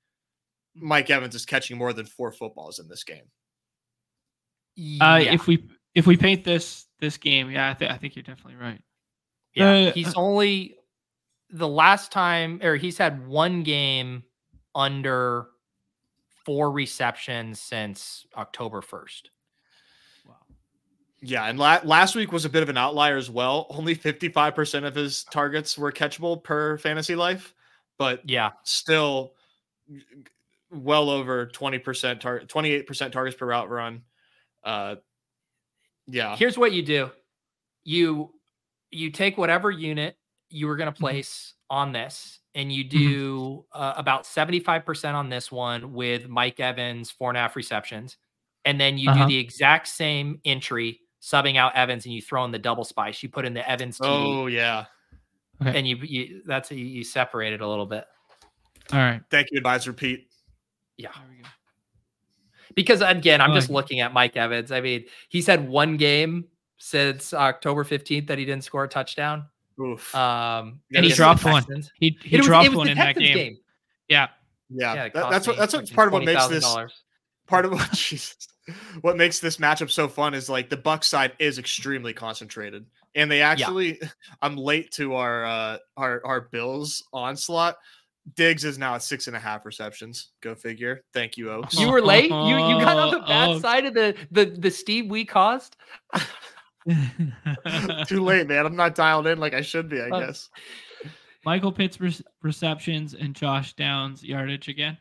Mike 0.75 1.11
Evans 1.11 1.35
is 1.35 1.45
catching 1.45 1.77
more 1.77 1.93
than 1.93 2.07
four 2.07 2.33
footballs 2.33 2.79
in 2.79 2.89
this 2.89 3.05
game. 3.05 3.25
Uh, 5.01 5.21
yeah. 5.23 5.35
If 5.35 5.47
we 5.47 5.69
if 5.95 6.07
we 6.07 6.17
paint 6.17 6.43
this 6.43 6.87
this 7.01 7.19
game, 7.19 7.51
yeah, 7.51 7.71
I, 7.71 7.75
th- 7.75 7.91
I 7.91 7.99
think 7.99 8.17
you're 8.17 8.23
definitely 8.23 8.57
right. 8.57 8.81
Yeah, 9.55 9.89
uh, 9.89 9.93
he's 9.93 10.17
uh 10.17 10.21
only 10.21 10.77
the 11.51 11.69
last 11.69 12.13
time, 12.13 12.61
or 12.63 12.77
he's 12.77 12.99
had 12.99 13.27
one 13.27 13.63
game 13.63 14.25
under 14.75 15.49
four 16.45 16.71
receptions 16.71 17.61
since 17.61 18.27
October 18.37 18.81
first. 18.81 19.31
Yeah, 21.23 21.45
and 21.45 21.59
la- 21.59 21.81
last 21.83 22.15
week 22.15 22.31
was 22.31 22.45
a 22.45 22.51
bit 22.51 22.63
of 22.63 22.69
an 22.69 22.77
outlier 22.77 23.17
as 23.17 23.31
well. 23.31 23.67
Only 23.71 23.97
55% 23.97 24.85
of 24.85 24.95
his 24.95 25.25
targets 25.25 25.79
were 25.79 25.91
catchable 25.91 26.43
per 26.43 26.77
fantasy 26.79 27.17
life, 27.17 27.55
but 27.99 28.29
yeah, 28.29 28.51
still 28.65 29.33
well 30.71 31.09
over 31.09 31.47
20% 31.47 32.21
target 32.21 32.49
28% 32.49 33.13
targets 33.13 33.37
per 33.37 33.47
route 33.47 33.71
run. 33.71 34.03
Uh 34.65 34.97
yeah. 36.07 36.37
Here's 36.37 36.59
what 36.59 36.73
you 36.73 36.83
do. 36.83 37.11
You 37.85 38.33
you 38.91 39.11
take 39.11 39.39
whatever 39.39 39.71
unit 39.71 40.17
you 40.51 40.67
were 40.67 40.77
going 40.77 40.87
to 40.87 40.93
mm-hmm. 40.93 41.05
place 41.05 41.55
on 41.71 41.93
this 41.93 42.41
and 42.55 42.73
you 42.73 42.85
do 42.85 43.39
mm-hmm. 43.39 43.83
uh, 43.83 43.95
about 43.97 44.25
75% 44.25 45.15
on 45.15 45.29
this 45.29 45.51
one 45.51 45.93
with 45.93 46.29
Mike 46.29 46.61
Evans, 46.61 47.11
four 47.11 47.31
and 47.31 47.37
a 47.37 47.41
half 47.41 47.57
receptions. 47.57 48.17
And 48.65 48.81
then 48.81 48.99
you 48.99 49.11
uh-huh. 49.11 49.25
do 49.25 49.29
the 49.29 49.39
exact 49.39 49.89
same 49.89 50.41
entry 50.45 51.01
subbing 51.27 51.57
out 51.57 51.75
Evans 51.75 52.05
and 52.05 52.15
you 52.15 52.23
throw 52.23 52.45
in 52.45 52.53
the 52.53 52.59
double 52.59 52.85
spice. 52.85 53.23
You 53.23 53.29
put 53.29 53.45
in 53.45 53.53
the 53.53 53.69
Evans. 53.69 53.99
TD, 53.99 54.07
oh 54.07 54.47
yeah. 54.47 54.85
Okay. 55.61 55.79
And 55.79 55.89
you, 55.89 55.97
you 55.97 56.43
that's 56.47 56.71
you, 56.71 56.85
you 56.85 57.03
separate 57.03 57.53
it 57.53 57.61
a 57.61 57.69
little 57.69 57.87
bit. 57.87 58.05
All 58.93 58.99
right. 58.99 59.21
Thank 59.31 59.49
you, 59.51 59.59
advisor 59.59 59.93
Pete. 59.93 60.29
Yeah. 60.97 61.11
Because 62.75 63.01
again, 63.01 63.41
I'm 63.41 63.55
just 63.55 63.71
looking 63.71 64.01
at 64.01 64.13
Mike 64.13 64.37
Evans. 64.37 64.71
I 64.71 64.81
mean, 64.81 65.07
he's 65.29 65.47
had 65.47 65.67
one 65.67 65.97
game 65.97 66.45
since 66.77 67.33
October 67.33 67.85
15th 67.85 68.27
that 68.27 68.39
he 68.39 68.45
didn't 68.45 68.65
score 68.65 68.85
a 68.85 68.89
touchdown. 68.89 69.47
Oof. 69.81 70.15
Um, 70.15 70.81
and 70.95 71.05
he 71.05 71.11
dropped 71.11 71.45
one. 71.45 71.65
He, 71.99 72.19
he 72.23 72.37
dropped 72.39 72.69
was, 72.69 72.77
one 72.77 72.89
in 72.89 72.99
that 72.99 73.17
game. 73.17 73.35
game. 73.35 73.59
Yeah. 74.09 74.29
Yeah. 74.69 74.95
yeah 74.95 75.09
that, 75.15 75.31
that's 75.31 75.47
what 75.47 75.57
that's 75.57 75.73
what 75.73 75.91
part 75.93 76.09
of 76.09 76.13
what 76.13 76.25
makes 76.25 76.47
this 76.49 76.65
part 77.47 77.65
of 77.65 77.73
what 77.73 77.91
Jesus 77.93 78.49
what 79.01 79.17
makes 79.17 79.41
this 79.41 79.59
matchup 79.59 79.91
so 79.91 80.09
fun 80.09 80.35
is 80.35 80.49
like 80.49 80.69
the 80.69 80.77
Buck 80.77 81.05
side 81.05 81.33
is 81.39 81.59
extremely 81.59 82.13
concentrated, 82.13 82.87
and 83.15 83.31
they 83.31 83.43
actually. 83.43 83.99
Yeah. 84.01 84.09
I'm 84.43 84.57
late 84.57 84.91
to 84.93 85.15
our 85.15 85.45
uh 85.45 85.79
our 85.97 86.23
our 86.25 86.41
Bills 86.43 87.05
onslaught. 87.13 87.77
Diggs 88.35 88.65
is 88.65 88.77
now 88.77 88.97
at 88.97 89.05
six 89.05 89.29
and 89.29 89.37
a 89.37 89.41
half 89.41 89.65
receptions. 89.65 90.31
Go 90.41 90.57
figure. 90.57 91.05
Thank 91.15 91.37
you, 91.37 91.51
Oaks. 91.51 91.79
You 91.79 91.91
were 91.91 92.03
late. 92.03 92.31
You 92.31 92.57
you 92.57 92.81
got 92.81 92.97
on 92.97 93.11
the 93.13 93.21
bad 93.21 93.49
oh. 93.51 93.59
side 93.61 93.85
of 93.87 93.95
the 93.95 94.17
the 94.33 94.47
the 94.47 94.71
Steve 94.71 95.09
we 95.09 95.25
caused. 95.25 95.77
Too 98.07 98.23
late, 98.25 98.49
man. 98.49 98.67
I'm 98.67 98.77
not 98.77 98.95
dialed 98.95 99.27
in 99.29 99.39
like 99.39 99.55
I 99.55 99.61
should 99.61 99.89
be. 99.89 100.01
I 100.01 100.09
uh, 100.09 100.27
guess. 100.27 100.49
Michael 101.45 101.71
Pitts 101.71 102.01
re- 102.01 102.17
receptions 102.43 103.15
and 103.15 103.33
Josh 103.33 103.75
Downs 103.75 104.25
yardage 104.25 104.67
again. 104.67 104.99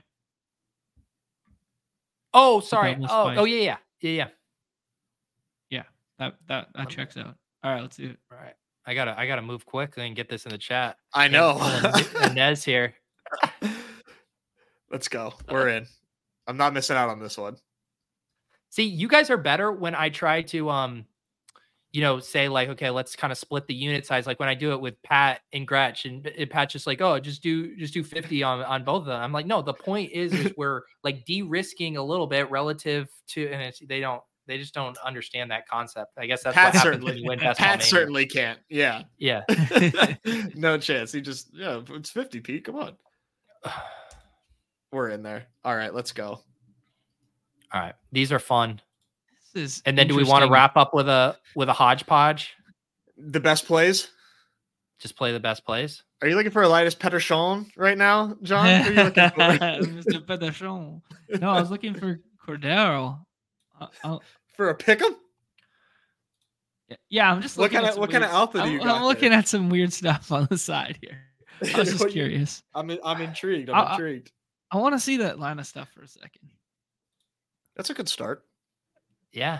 Oh, 2.35 2.59
sorry. 2.59 2.97
Oh, 3.09 3.33
oh 3.37 3.45
yeah, 3.45 3.61
yeah, 3.61 3.77
yeah, 4.01 4.11
yeah. 4.11 4.27
Yeah, 5.69 5.83
that 6.19 6.35
that 6.47 6.67
that 6.75 6.89
checks 6.89 7.15
out. 7.15 7.35
All 7.63 7.71
right, 7.71 7.81
let's 7.81 7.95
do 7.95 8.09
it. 8.09 8.19
All 8.31 8.37
right, 8.37 8.53
I 8.85 8.93
gotta 8.93 9.17
I 9.17 9.25
gotta 9.25 9.41
move 9.41 9.65
quickly 9.65 10.05
and 10.05 10.15
get 10.15 10.29
this 10.29 10.45
in 10.45 10.51
the 10.51 10.57
chat. 10.57 10.97
I 11.13 11.29
know. 11.29 11.57
Nez 12.33 12.63
here. 12.63 12.93
Let's 14.91 15.07
go. 15.07 15.33
We're 15.49 15.69
in. 15.69 15.87
I'm 16.45 16.57
not 16.57 16.73
missing 16.73 16.97
out 16.97 17.09
on 17.09 17.19
this 17.19 17.37
one. 17.37 17.55
See, 18.69 18.83
you 18.83 19.07
guys 19.07 19.29
are 19.29 19.37
better 19.37 19.71
when 19.71 19.95
I 19.95 20.09
try 20.09 20.41
to 20.43 20.69
um 20.69 21.05
you 21.95 22.01
know, 22.01 22.19
say 22.19 22.49
like, 22.49 22.67
okay, 22.67 22.89
let's 22.89 23.15
kind 23.15 23.31
of 23.31 23.37
split 23.37 23.67
the 23.67 23.73
unit 23.73 24.05
size. 24.05 24.27
Like 24.27 24.37
when 24.37 24.49
I 24.49 24.53
do 24.53 24.73
it 24.73 24.81
with 24.81 25.01
Pat 25.01 25.39
and 25.53 25.65
Gretch, 25.65 26.03
and, 26.03 26.27
uh, 26.27 26.31
and 26.37 26.49
Pat's 26.49 26.73
just 26.73 26.85
like, 26.85 26.99
oh, 26.99 27.17
just 27.21 27.41
do 27.41 27.73
just 27.77 27.93
do 27.93 28.03
50 28.03 28.43
on 28.43 28.61
on 28.63 28.83
both 28.83 29.03
of 29.03 29.05
them. 29.05 29.21
I'm 29.21 29.31
like, 29.31 29.45
no, 29.45 29.61
the 29.61 29.73
point 29.73 30.11
is, 30.11 30.33
is 30.33 30.51
we're 30.57 30.81
like 31.05 31.23
de-risking 31.23 31.95
a 31.95 32.03
little 32.03 32.27
bit 32.27 32.51
relative 32.51 33.07
to, 33.29 33.47
and 33.47 33.61
it's 33.61 33.79
they 33.79 34.01
don't 34.01 34.21
they 34.45 34.57
just 34.57 34.73
don't 34.73 34.97
understand 35.05 35.51
that 35.51 35.69
concept. 35.69 36.11
I 36.17 36.25
guess 36.25 36.43
that's 36.43 36.53
Pat 36.53 36.73
what 36.73 36.83
happens 36.83 37.05
when 37.05 37.17
you 37.17 37.29
win. 37.29 37.39
Pat 37.57 37.81
certainly 37.81 38.25
can't. 38.25 38.59
Yeah. 38.69 39.03
Yeah. 39.17 39.43
no 40.55 40.77
chance. 40.77 41.13
He 41.13 41.21
just 41.21 41.51
yeah, 41.53 41.79
it's 41.91 42.09
50, 42.09 42.41
Pete. 42.41 42.65
Come 42.65 42.75
on. 42.75 42.97
We're 44.91 45.11
in 45.11 45.23
there. 45.23 45.45
All 45.63 45.75
right, 45.75 45.93
let's 45.93 46.11
go. 46.11 46.41
All 47.73 47.81
right. 47.81 47.95
These 48.11 48.33
are 48.33 48.39
fun 48.39 48.81
is 49.55 49.81
and 49.85 49.97
then 49.97 50.07
do 50.07 50.15
we 50.15 50.23
want 50.23 50.43
to 50.43 50.49
wrap 50.51 50.77
up 50.77 50.93
with 50.93 51.07
a 51.07 51.37
with 51.55 51.69
a 51.69 51.73
hodgepodge? 51.73 52.53
The 53.17 53.39
best 53.39 53.65
plays. 53.65 54.09
Just 54.99 55.17
play 55.17 55.31
the 55.31 55.39
best 55.39 55.65
plays. 55.65 56.03
Are 56.21 56.27
you 56.27 56.35
looking 56.35 56.51
for 56.51 56.63
Elias 56.63 56.95
Pettersson 56.95 57.69
right 57.75 57.97
now, 57.97 58.37
Jon? 58.41 58.65
Mr. 58.65 59.11
Pettersson. 60.25 61.01
No, 61.41 61.49
I 61.49 61.59
was 61.59 61.69
looking 61.69 61.93
for 61.93 62.19
Cordero. 62.45 63.19
Uh, 64.03 64.19
for 64.53 64.69
a 64.69 64.77
pick'em. 64.77 65.15
Yeah, 67.09 67.31
I'm 67.31 67.41
just 67.41 67.57
what 67.57 67.71
kind 67.71 67.85
of 67.85 67.97
what 67.97 68.11
kind 68.11 68.23
of 68.23 68.29
alpha 68.29 68.63
do 68.63 68.69
you 68.69 68.81
I'm, 68.81 68.89
I'm 68.89 69.03
looking 69.03 69.33
at 69.33 69.47
some 69.47 69.69
weird 69.69 69.91
stuff 69.91 70.31
on 70.31 70.47
the 70.49 70.57
side 70.57 70.99
here. 71.01 71.19
I 71.73 71.79
was 71.79 71.91
just 71.97 72.09
curious. 72.09 72.63
I'm 72.73 72.91
I'm 73.03 73.21
intrigued. 73.21 73.69
I'm 73.69 73.87
I, 73.87 73.91
intrigued. 73.93 74.31
I, 74.71 74.77
I 74.77 74.81
want 74.81 74.93
to 74.93 74.99
see 74.99 75.17
that 75.17 75.39
line 75.39 75.59
of 75.59 75.65
stuff 75.65 75.89
for 75.93 76.03
a 76.03 76.07
second. 76.07 76.49
That's 77.75 77.89
a 77.89 77.93
good 77.93 78.07
start. 78.07 78.43
Yeah. 79.35 79.59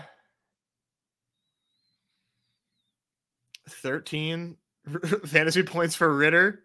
13 3.68 4.56
fantasy 5.26 5.62
points 5.62 5.94
for 5.94 6.16
Ridder. 6.16 6.60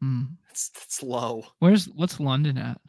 Hmm. 0.00 0.22
That's, 0.48 0.70
that's 0.70 1.02
low. 1.02 1.44
Where's 1.60 1.88
what's 1.88 2.18
London 2.18 2.58
at? 2.58 2.80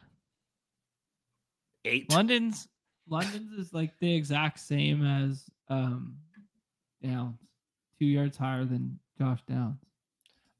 Eight. 1.84 2.12
London's 2.12 2.68
London's 3.08 3.52
is 3.52 3.72
like 3.72 3.98
the 4.00 4.14
exact 4.14 4.58
same 4.58 5.06
as 5.06 5.44
um 5.68 6.16
Downs, 7.02 7.38
two 7.98 8.06
yards 8.06 8.36
higher 8.36 8.64
than 8.64 8.98
Josh 9.18 9.40
Downs. 9.48 9.78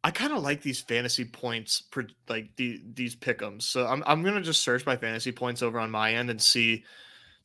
I 0.04 0.12
kind 0.12 0.32
of 0.32 0.44
like 0.44 0.62
these 0.62 0.80
fantasy 0.80 1.24
points, 1.24 1.82
like 2.28 2.54
the, 2.54 2.80
these 2.94 3.16
pickums. 3.16 3.62
So 3.62 3.86
I'm 3.86 4.04
I'm 4.06 4.22
gonna 4.22 4.42
just 4.42 4.62
search 4.62 4.86
my 4.86 4.96
fantasy 4.96 5.32
points 5.32 5.60
over 5.60 5.80
on 5.80 5.90
my 5.90 6.14
end 6.14 6.30
and 6.30 6.40
see 6.40 6.84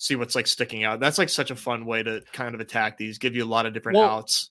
see 0.04 0.18
what's 0.18 0.36
like 0.36 0.48
sticking 0.48 0.84
out. 0.84 1.00
That's 1.00 1.18
like 1.18 1.30
such 1.30 1.50
a 1.50 1.56
fun 1.56 1.86
way 1.86 2.04
to 2.04 2.22
kind 2.34 2.54
of 2.54 2.60
attack 2.60 2.98
these, 2.98 3.18
give 3.18 3.36
you 3.36 3.44
a 3.44 3.48
lot 3.48 3.66
of 3.66 3.74
different 3.74 3.98
well, 3.98 4.10
outs. 4.10 4.50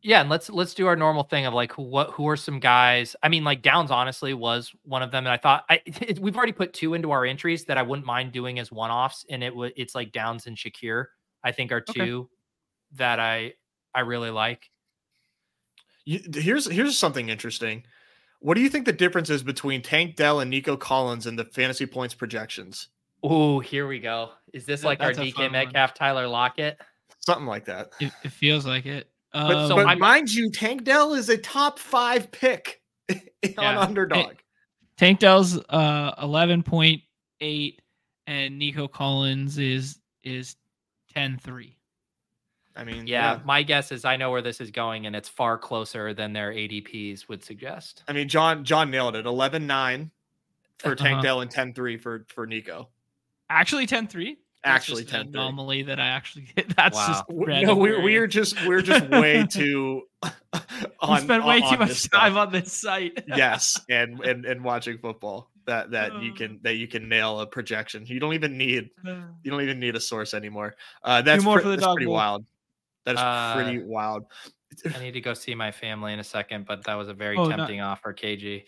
Yeah, 0.00 0.22
and 0.22 0.30
let's 0.30 0.48
let's 0.48 0.72
do 0.72 0.86
our 0.86 0.96
normal 0.96 1.24
thing 1.24 1.44
of 1.44 1.52
like 1.52 1.72
what 1.72 2.10
who 2.12 2.26
are 2.28 2.36
some 2.36 2.58
guys? 2.58 3.14
I 3.22 3.28
mean, 3.28 3.44
like 3.44 3.60
Downs 3.60 3.90
honestly 3.90 4.32
was 4.32 4.72
one 4.84 5.02
of 5.02 5.10
them, 5.10 5.26
and 5.26 5.32
I 5.32 5.36
thought 5.36 5.64
I 5.68 5.82
it, 5.84 6.18
we've 6.18 6.36
already 6.36 6.52
put 6.52 6.72
two 6.72 6.94
into 6.94 7.10
our 7.10 7.26
entries 7.26 7.66
that 7.66 7.76
I 7.76 7.82
wouldn't 7.82 8.06
mind 8.06 8.32
doing 8.32 8.58
as 8.58 8.72
one 8.72 8.90
offs, 8.90 9.26
and 9.28 9.44
it 9.44 9.54
was 9.54 9.72
it's 9.76 9.94
like 9.94 10.12
Downs 10.12 10.46
and 10.46 10.56
Shakir. 10.56 11.06
I 11.44 11.52
think 11.52 11.72
are 11.72 11.82
two 11.82 12.20
okay. 12.20 12.28
that 12.96 13.20
I 13.20 13.52
I 13.94 14.00
really 14.00 14.30
like. 14.30 14.70
You, 16.06 16.20
here's 16.34 16.64
here's 16.70 16.96
something 16.96 17.28
interesting. 17.28 17.84
What 18.38 18.54
do 18.54 18.62
you 18.62 18.70
think 18.70 18.86
the 18.86 18.92
difference 18.94 19.28
is 19.28 19.42
between 19.42 19.82
Tank 19.82 20.16
Dell 20.16 20.40
and 20.40 20.50
Nico 20.50 20.78
Collins 20.78 21.26
in 21.26 21.36
the 21.36 21.44
fantasy 21.44 21.84
points 21.84 22.14
projections? 22.14 22.88
Oh, 23.22 23.60
here 23.60 23.86
we 23.86 24.00
go. 24.00 24.30
Is 24.52 24.64
this 24.64 24.84
like 24.84 24.98
That's 24.98 25.18
our 25.18 25.24
DK 25.24 25.52
Metcalf, 25.52 25.90
one. 25.90 25.96
Tyler 25.96 26.28
Lockett? 26.28 26.78
Something 27.20 27.46
like 27.46 27.66
that. 27.66 27.92
It, 28.00 28.12
it 28.24 28.32
feels 28.32 28.66
like 28.66 28.86
it. 28.86 29.10
But, 29.32 29.56
um, 29.56 29.68
so 29.68 29.76
but 29.76 29.98
mind 29.98 30.32
you, 30.32 30.50
Tank 30.50 30.84
Dell 30.84 31.14
is 31.14 31.28
a 31.28 31.36
top 31.36 31.78
five 31.78 32.30
pick 32.32 32.80
on 33.10 33.18
yeah. 33.44 33.80
underdog. 33.80 34.36
Tank 34.96 35.20
Dell's 35.20 35.58
uh, 35.68 36.12
eleven 36.20 36.62
point 36.62 37.02
eight, 37.40 37.80
and 38.26 38.58
Nico 38.58 38.88
Collins 38.88 39.58
is 39.58 39.98
is 40.22 40.56
10-3. 41.16 41.74
I 42.76 42.84
mean, 42.84 43.06
yeah, 43.06 43.34
yeah, 43.34 43.40
my 43.44 43.62
guess 43.62 43.90
is 43.92 44.04
I 44.04 44.16
know 44.16 44.30
where 44.30 44.42
this 44.42 44.60
is 44.60 44.70
going, 44.70 45.06
and 45.06 45.14
it's 45.14 45.28
far 45.28 45.58
closer 45.58 46.14
than 46.14 46.32
their 46.32 46.52
ADPs 46.52 47.28
would 47.28 47.44
suggest. 47.44 48.04
I 48.08 48.12
mean, 48.12 48.28
Jon 48.28 48.64
Jon 48.64 48.90
nailed 48.90 49.16
it. 49.16 49.26
11-9 49.26 50.10
for 50.78 50.94
Tank 50.94 51.14
uh-huh. 51.14 51.22
Dell 51.22 51.40
and 51.40 51.50
10-3 51.50 52.00
for 52.00 52.26
for 52.28 52.46
Nico. 52.46 52.88
Actually, 53.50 53.86
10 53.86 54.06
3. 54.06 54.38
Actually, 54.62 55.04
10 55.04 55.28
anomaly 55.28 55.82
that 55.84 55.98
I 55.98 56.06
actually 56.08 56.46
get. 56.54 56.68
That's 56.76 56.94
wow. 56.96 57.06
just 57.08 57.24
no. 57.30 57.74
We're 57.76 58.02
we're 58.02 58.26
just 58.26 58.54
we're 58.66 58.82
just 58.82 59.08
way 59.08 59.46
too. 59.50 60.02
on, 61.00 61.22
spend 61.22 61.44
way 61.44 61.60
too 61.60 61.78
much 61.78 62.10
time 62.10 62.36
on 62.36 62.52
this 62.52 62.72
site. 62.72 63.24
yes, 63.26 63.80
and 63.88 64.20
and 64.20 64.44
and 64.44 64.62
watching 64.62 64.98
football. 64.98 65.50
that 65.66 65.90
that 65.92 66.22
you 66.22 66.34
can 66.34 66.60
that 66.62 66.74
you 66.76 66.86
can 66.86 67.08
nail 67.08 67.40
a 67.40 67.46
projection. 67.46 68.04
You 68.06 68.20
don't 68.20 68.34
even 68.34 68.58
need 68.58 68.90
you 69.42 69.50
don't 69.50 69.62
even 69.62 69.80
need 69.80 69.96
a 69.96 70.00
source 70.00 70.34
anymore. 70.34 70.74
Uh, 71.02 71.22
that's, 71.22 71.42
more 71.42 71.54
pre- 71.56 71.62
for 71.62 71.68
the 71.70 71.76
that's 71.76 71.86
dog 71.86 71.96
pretty 71.96 72.06
bowl. 72.06 72.14
wild. 72.14 72.44
That 73.06 73.14
is 73.14 73.20
Uh, 73.20 73.54
pretty 73.54 73.82
wild. 73.82 74.24
I 74.94 75.00
need 75.00 75.12
to 75.12 75.20
go 75.22 75.32
see 75.34 75.54
my 75.54 75.72
family 75.72 76.12
in 76.12 76.20
a 76.20 76.24
second, 76.24 76.66
but 76.66 76.84
that 76.84 76.94
was 76.94 77.08
a 77.08 77.14
very 77.14 77.36
Oh, 77.36 77.46
not- 77.46 77.56
tempting 77.56 77.80
offer, 77.80 78.12
KG. 78.12 78.64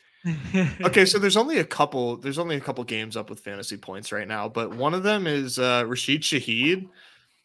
Okay, 0.84 1.04
so 1.04 1.18
there's 1.20 1.36
only 1.36 1.58
a 1.58 1.64
couple. 1.64 2.16
There's 2.16 2.38
only 2.38 2.56
a 2.56 2.60
couple 2.60 2.84
games 2.84 3.16
up 3.16 3.28
with 3.30 3.40
fantasy 3.40 3.76
points 3.76 4.12
right 4.12 4.26
now, 4.28 4.48
but 4.48 4.74
one 4.74 4.94
of 4.94 5.02
them 5.02 5.26
is 5.26 5.58
uh, 5.58 5.84
Rashid 5.86 6.22
Shaheed 6.22 6.88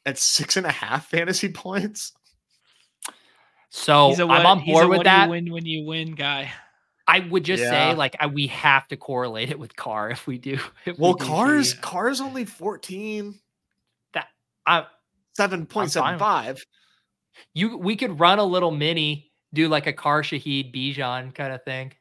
at 0.05 0.17
six 0.17 0.57
and 0.57 0.65
a 0.65 0.71
half 0.71 1.09
fantasy 1.09 1.49
points. 1.51 2.13
So 3.69 4.09
He's 4.09 4.19
a 4.19 4.23
I'm 4.23 4.27
what- 4.29 4.45
on 4.45 4.59
he's 4.59 4.71
a 4.71 4.73
board 4.73 4.89
what 4.89 4.97
with 4.99 4.99
you 4.99 5.03
that. 5.11 5.29
win 5.29 5.51
when 5.51 5.65
you 5.65 5.85
win 5.85 6.15
guy. 6.15 6.51
I 7.09 7.19
would 7.19 7.43
just 7.45 7.63
Yeah. 7.63 7.91
say 7.91 7.95
like 7.95 8.15
I, 8.19 8.27
we 8.27 8.47
have 8.47 8.87
to 8.89 8.97
correlate 8.97 9.49
it 9.49 9.57
with 9.59 9.75
Carr 9.75 10.09
if 10.09 10.27
we 10.27 10.37
do. 10.37 10.53
If 10.85 10.97
we 10.97 11.01
Well, 11.03 11.13
do 11.13 11.25
cars 11.25 11.71
see- 11.71 11.77
cars 11.79 12.21
only 12.21 12.45
14, 12.45 13.39
that 14.13 14.27
I, 14.65 14.85
seven 15.35 15.65
point 15.65 15.91
seven 15.91 16.17
five. 16.19 16.65
you 17.53 17.77
we 17.77 17.95
could 17.95 18.19
run 18.19 18.39
a 18.39 18.43
little 18.43 18.71
mini, 18.71 19.31
do 19.53 19.67
like 19.69 19.87
a 19.87 19.93
Carr 19.93 20.21
Shaheed 20.21 20.73
Bijan 20.75 21.33
kind 21.33 21.53
of 21.53 21.63
thing. 21.63 21.93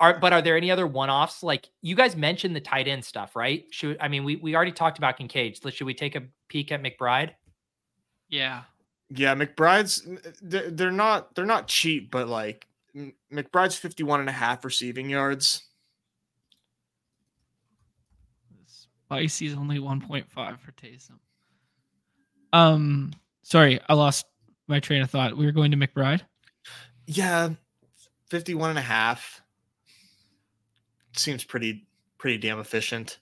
Are 0.00 0.18
but 0.18 0.32
are 0.32 0.42
there 0.42 0.56
any 0.56 0.70
other 0.70 0.86
one-offs? 0.86 1.42
Like 1.42 1.68
you 1.82 1.94
guys 1.94 2.16
mentioned 2.16 2.54
the 2.54 2.60
tight 2.60 2.86
end 2.86 3.04
stuff, 3.04 3.34
right? 3.34 3.64
Should 3.70 3.96
I 4.00 4.08
mean 4.08 4.24
we 4.24 4.36
we 4.36 4.54
already 4.54 4.72
talked 4.72 4.98
about 4.98 5.16
Kincaid. 5.16 5.56
So 5.60 5.70
should 5.70 5.86
we 5.86 5.94
take 5.94 6.14
a 6.14 6.22
peek 6.48 6.70
at 6.70 6.82
McBride? 6.82 7.30
Yeah. 8.28 8.62
Yeah, 9.10 9.34
McBride's 9.34 10.06
they're, 10.42 10.70
they're 10.70 10.90
not 10.90 11.34
they're 11.34 11.46
not 11.46 11.66
cheap, 11.66 12.10
but 12.10 12.28
like 12.28 12.66
McBride's 13.32 13.76
51 13.76 14.20
and 14.20 14.28
a 14.28 14.32
half 14.32 14.64
receiving 14.64 15.08
yards. 15.08 15.62
Spicy's 18.66 19.54
only 19.54 19.78
1.5 19.78 20.26
for 20.28 20.72
Taysom. 20.72 21.18
Um, 22.52 23.12
sorry, 23.42 23.80
I 23.88 23.94
lost 23.94 24.26
my 24.66 24.80
train 24.80 25.00
of 25.00 25.10
thought. 25.10 25.36
We 25.36 25.46
were 25.46 25.52
going 25.52 25.70
to 25.70 25.76
McBride. 25.76 26.20
Yeah, 27.06 27.50
51 28.28 28.70
and 28.70 28.78
a 28.78 28.82
half. 28.82 29.42
Seems 31.18 31.44
pretty 31.44 31.86
pretty 32.18 32.38
damn 32.38 32.60
efficient. 32.60 33.18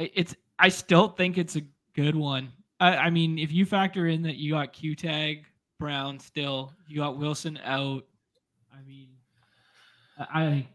I- 0.00 0.10
It's 0.14 0.34
I 0.58 0.68
still 0.68 1.08
think 1.08 1.38
it's 1.38 1.56
a 1.56 1.62
good 1.94 2.16
one. 2.16 2.52
I, 2.80 2.96
I 2.96 3.10
mean, 3.10 3.38
if 3.38 3.52
you 3.52 3.64
factor 3.66 4.06
in 4.08 4.22
that 4.22 4.36
you 4.36 4.52
got 4.52 4.72
Q 4.72 4.94
tag 4.94 5.44
Brown 5.78 6.18
still, 6.18 6.72
you 6.88 6.98
got 6.98 7.18
Wilson 7.18 7.58
out. 7.64 8.04
I 8.72 8.82
mean, 8.86 9.08
I 10.18 10.66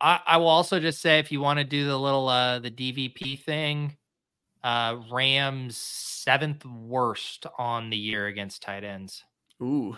I, 0.00 0.20
I 0.26 0.36
will 0.38 0.48
also 0.48 0.80
just 0.80 1.00
say 1.00 1.18
if 1.18 1.30
you 1.30 1.40
want 1.40 1.58
to 1.58 1.64
do 1.64 1.86
the 1.86 1.98
little 1.98 2.28
uh 2.28 2.58
the 2.58 2.70
DVP 2.70 3.38
thing, 3.40 3.96
uh 4.64 4.96
Rams 5.12 5.76
seventh 5.76 6.64
worst 6.64 7.46
on 7.58 7.90
the 7.90 7.96
year 7.96 8.26
against 8.26 8.62
tight 8.62 8.84
ends. 8.84 9.24
Ooh. 9.62 9.96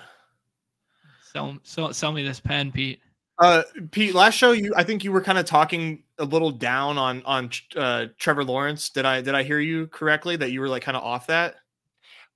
sell 1.33 1.57
sell, 1.63 1.93
sell 1.93 2.13
me 2.13 2.23
this 2.25 2.41
pen, 2.41 2.71
Pete. 2.73 3.01
Uh, 3.43 3.65
Pete, 3.91 4.15
last 4.15 4.35
show 4.35 4.53
you 4.53 4.73
I 4.77 4.85
think 4.85 5.03
you 5.03 5.11
were 5.11 5.21
kind 5.21 5.37
of 5.37 5.45
talking 5.45 6.05
a 6.19 6.25
little 6.25 6.53
down 6.53 6.97
on 6.97 7.23
on 7.25 7.51
uh, 7.77 8.07
Trevor 8.17 8.45
Lawrence. 8.45 8.91
Did 8.91 9.05
I 9.05 9.21
did 9.21 9.35
I 9.35 9.43
hear 9.43 9.59
you 9.59 9.89
correctly 9.89 10.37
that 10.37 10.53
you 10.53 10.61
were 10.61 10.69
like 10.69 10.85
kind 10.85 10.97
of 10.97 11.03
off 11.03 11.27
that? 11.27 11.57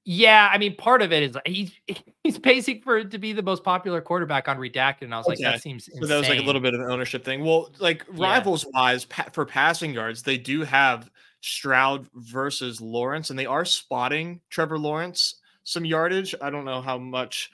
Yeah, 0.05 0.49
I 0.53 0.59
mean, 0.59 0.75
part 0.75 1.03
of 1.03 1.13
it 1.13 1.23
is 1.23 1.37
he's 1.47 1.73
he's 2.25 2.39
pacing 2.41 2.83
for 2.83 2.99
it 2.99 3.13
to 3.13 3.19
be 3.19 3.33
the 3.33 3.43
most 3.43 3.63
popular 3.63 4.01
quarterback 4.01 4.49
on 4.49 4.57
Redacted, 4.57 5.03
and 5.03 5.15
I 5.15 5.19
was 5.19 5.29
like, 5.29 5.39
that 5.39 5.63
seems 5.63 5.89
So 5.93 6.07
that 6.07 6.17
was 6.17 6.29
like 6.29 6.41
a 6.41 6.43
little 6.43 6.61
bit 6.61 6.75
of 6.75 6.81
an 6.81 6.91
ownership 6.91 7.25
thing. 7.25 7.45
Well, 7.45 7.71
like 7.79 8.05
Yeah. 8.13 8.27
rivals 8.27 8.67
wise, 8.73 9.05
pa- 9.05 9.29
for 9.33 9.47
passing 9.47 9.95
yards, 9.95 10.25
they 10.25 10.39
do 10.39 10.63
have 10.63 11.09
Stroud 11.41 12.09
versus 12.15 12.81
Lawrence, 12.81 13.31
and 13.31 13.39
they 13.39 13.47
are 13.47 13.65
spotting 13.65 14.41
Trevor 14.51 14.79
Lawrence 14.79 15.37
some 15.63 15.85
yardage. 15.85 16.35
I 16.41 16.51
don't 16.51 16.65
know 16.65 16.81
how 16.81 16.99
much 16.99 17.51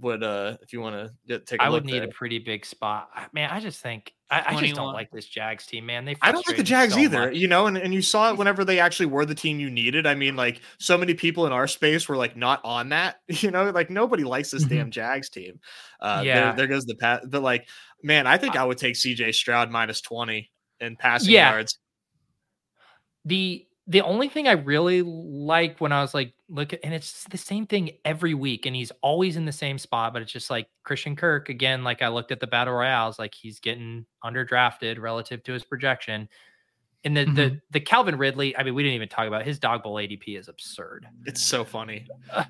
would 0.00 0.22
uh 0.22 0.56
if 0.62 0.72
you 0.72 0.80
want 0.80 0.96
to 0.96 1.12
get 1.26 1.46
take 1.46 1.60
a 1.60 1.64
I 1.64 1.66
look 1.68 1.74
would 1.82 1.84
need 1.86 2.00
there. 2.00 2.04
a 2.08 2.08
pretty 2.08 2.38
big 2.38 2.64
spot. 2.66 3.10
I- 3.14 3.26
Man, 3.32 3.50
I 3.50 3.60
just 3.60 3.80
think 3.80 4.12
I, 4.30 4.54
I 4.56 4.60
just 4.60 4.74
don't 4.76 4.92
like 4.92 5.10
this 5.10 5.26
Jags 5.26 5.66
team, 5.66 5.86
man. 5.86 6.04
They 6.04 6.14
I 6.22 6.30
don't 6.30 6.46
like 6.46 6.56
the 6.56 6.62
Jags 6.62 6.94
so 6.94 7.00
either, 7.00 7.26
much. 7.30 7.34
you 7.36 7.48
know, 7.48 7.66
and, 7.66 7.76
and 7.76 7.92
you 7.92 8.00
saw 8.00 8.30
it 8.30 8.38
whenever 8.38 8.64
they 8.64 8.78
actually 8.78 9.06
were 9.06 9.24
the 9.26 9.34
team 9.34 9.58
you 9.58 9.68
needed. 9.70 10.06
I 10.06 10.14
mean, 10.14 10.36
like 10.36 10.60
so 10.78 10.96
many 10.96 11.14
people 11.14 11.46
in 11.46 11.52
our 11.52 11.66
space 11.66 12.08
were 12.08 12.16
like 12.16 12.36
not 12.36 12.60
on 12.64 12.90
that, 12.90 13.16
you 13.28 13.50
know, 13.50 13.70
like 13.70 13.90
nobody 13.90 14.22
likes 14.22 14.52
this 14.52 14.64
Mhm. 14.64 14.68
damn 14.68 14.90
Jags 14.92 15.28
team. 15.30 15.58
Uh, 16.00 16.22
Yeah. 16.24 16.40
there, 16.40 16.56
there 16.56 16.66
goes 16.68 16.84
the 16.84 16.94
pat, 16.94 17.22
but 17.28 17.42
like, 17.42 17.68
man, 18.04 18.26
I 18.28 18.38
think 18.38 18.54
I 18.56 18.64
would 18.64 18.78
take 18.78 18.94
CJ 18.94 19.34
Stroud 19.34 19.70
minus 19.70 20.00
20 20.00 20.50
in 20.78 20.96
passing 20.96 21.32
Yeah. 21.32 21.50
yards. 21.50 21.78
the 23.24 23.66
the 23.90 24.02
only 24.02 24.28
thing 24.28 24.46
I 24.46 24.52
really 24.52 25.02
like 25.02 25.80
when 25.80 25.90
I 25.90 26.00
was 26.00 26.14
like, 26.14 26.32
look, 26.48 26.72
at, 26.72 26.78
and 26.84 26.94
it's 26.94 27.24
the 27.24 27.36
same 27.36 27.66
thing 27.66 27.90
every 28.04 28.34
week, 28.34 28.64
and 28.64 28.74
he's 28.74 28.92
always 29.02 29.36
in 29.36 29.44
the 29.44 29.52
same 29.52 29.78
spot, 29.78 30.12
but 30.12 30.22
it's 30.22 30.30
just 30.30 30.48
like 30.48 30.68
Christian 30.84 31.16
Kirk 31.16 31.48
again. 31.48 31.82
Like 31.82 32.00
I 32.00 32.06
looked 32.06 32.30
at 32.30 32.38
the 32.38 32.46
battle 32.46 32.74
royales, 32.74 33.18
like 33.18 33.34
he's 33.34 33.58
getting 33.58 34.06
underdrafted 34.24 35.00
relative 35.00 35.42
to 35.42 35.52
his 35.52 35.64
projection. 35.64 36.28
And 37.02 37.16
the 37.16 37.24
the 37.24 37.30
mm-hmm. 37.30 37.56
the 37.72 37.80
Calvin 37.80 38.16
Ridley, 38.16 38.56
I 38.56 38.62
mean, 38.62 38.74
we 38.74 38.84
didn't 38.84 38.94
even 38.94 39.08
talk 39.08 39.26
about 39.26 39.44
his 39.44 39.58
Dawg 39.58 39.82
Bowl 39.82 39.96
ADP 39.96 40.38
is 40.38 40.46
absurd. 40.46 41.08
It's 41.26 41.42
so 41.42 41.64
funny. 41.64 42.06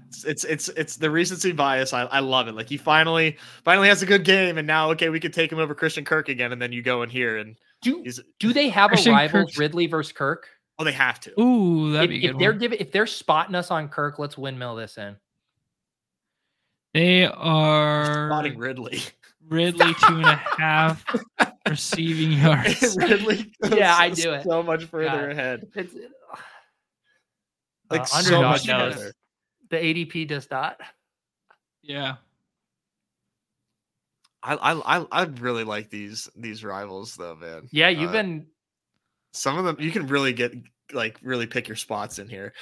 It's, 0.08 0.24
it's 0.24 0.44
it's 0.44 0.68
it's 0.70 0.96
the 0.96 1.10
recency 1.10 1.52
bias. 1.52 1.94
I, 1.94 2.02
I 2.02 2.18
love 2.18 2.48
it. 2.48 2.54
Like 2.54 2.68
he 2.68 2.76
finally 2.76 3.38
finally 3.64 3.88
has 3.88 4.02
a 4.02 4.06
good 4.06 4.24
game, 4.24 4.58
and 4.58 4.66
now 4.66 4.90
okay, 4.90 5.08
we 5.08 5.20
could 5.20 5.32
take 5.32 5.50
him 5.50 5.58
over 5.58 5.74
Christian 5.74 6.04
Kirk 6.04 6.28
again, 6.28 6.52
and 6.52 6.60
then 6.60 6.70
you 6.70 6.82
go 6.82 7.02
in 7.02 7.08
here 7.08 7.38
and 7.38 7.56
Do 7.80 8.02
he's 8.04 8.20
do 8.40 8.52
they 8.52 8.68
have 8.68 8.90
Christian 8.90 9.12
a 9.14 9.16
rivals 9.16 9.44
Kirk's- 9.44 9.58
Ridley 9.58 9.86
versus 9.86 10.12
Kirk? 10.12 10.48
Oh 10.81 10.85
they 10.85 10.93
have 10.93 11.20
to. 11.20 11.40
Ooh, 11.40 11.93
that'd 11.93 12.11
If, 12.11 12.20
be 12.20 12.27
a 12.27 12.31
if 12.31 12.32
good 12.35 12.40
they're 12.40 12.51
one. 12.52 12.59
giving 12.59 12.78
if 12.81 12.90
they're 12.90 13.07
spotting 13.07 13.55
us 13.55 13.70
on 13.70 13.89
Kirk, 13.89 14.19
let's 14.19 14.36
windmill 14.36 14.74
this 14.74 14.98
in. 14.98 15.15
They 16.94 17.24
are 17.27 18.28
Spotting 18.28 18.59
Ridley. 18.59 19.01
Ridley 19.48 19.94
two 19.94 20.16
and 20.16 20.24
a 20.27 20.35
half 20.59 21.05
receiving 21.69 22.32
yards. 22.32 22.97
Ridley. 23.01 23.52
Yeah, 23.70 23.94
I 23.97 24.11
do 24.11 24.32
it. 24.32 24.43
So 24.44 24.62
much 24.62 24.85
further 24.86 25.09
God. 25.28 25.31
ahead. 25.31 25.69
It's 25.77 25.94
Like 27.90 28.01
uh, 28.02 28.05
so 28.05 28.43
much 28.43 28.66
knows. 28.66 28.94
further. 28.94 29.12
The 29.70 29.77
ADP 29.77 30.27
does 30.28 30.51
not. 30.51 30.81
Yeah. 31.82 32.16
I, 34.43 34.55
I 34.55 34.98
I 35.01 35.07
I 35.12 35.23
really 35.24 35.65
like 35.65 35.90
these 35.90 36.28
these 36.35 36.65
rivals 36.65 37.15
though, 37.15 37.36
man. 37.36 37.69
Yeah, 37.70 37.89
you've 37.90 38.11
Uh, 38.11 38.15
been 38.15 38.47
some 39.32 39.59
of 39.59 39.65
them 39.65 39.77
you 39.78 39.90
can 39.90 40.07
really 40.07 40.32
get 40.32 40.52
like 40.93 41.19
really 41.23 41.47
pick 41.47 41.69
your 41.69 41.77
spots 41.77 42.19
in 42.19 42.28
here. 42.28 42.52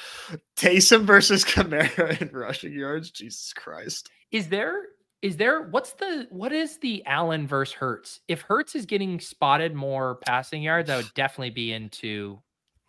Taysom 0.56 1.02
versus 1.02 1.44
Kamara 1.46 2.20
in 2.20 2.28
rushing 2.32 2.72
yards. 2.72 3.10
Jesus 3.10 3.52
Christ. 3.52 4.10
Is 4.30 4.48
there 4.48 4.82
is 5.22 5.36
there 5.36 5.62
what's 5.62 5.94
the 5.94 6.26
what 6.30 6.52
is 6.52 6.78
the 6.78 7.04
Allen 7.06 7.46
versus 7.46 7.74
Hurts? 7.74 8.20
If 8.28 8.42
Hurts 8.42 8.74
is 8.74 8.86
getting 8.86 9.18
spotted 9.20 9.74
more 9.74 10.16
passing 10.26 10.62
yards, 10.62 10.90
I 10.90 10.96
would 10.96 11.12
definitely 11.14 11.50
be 11.50 11.72
into 11.72 12.40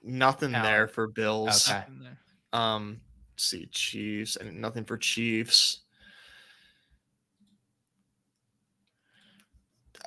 Nothing 0.03 0.53
Allen. 0.55 0.71
there 0.71 0.87
for 0.87 1.07
Bills. 1.07 1.69
Okay. 1.69 1.83
Um 2.53 3.01
let's 3.33 3.45
see 3.45 3.67
Chiefs 3.71 4.35
and 4.35 4.59
nothing 4.59 4.83
for 4.83 4.97
Chiefs. 4.97 5.81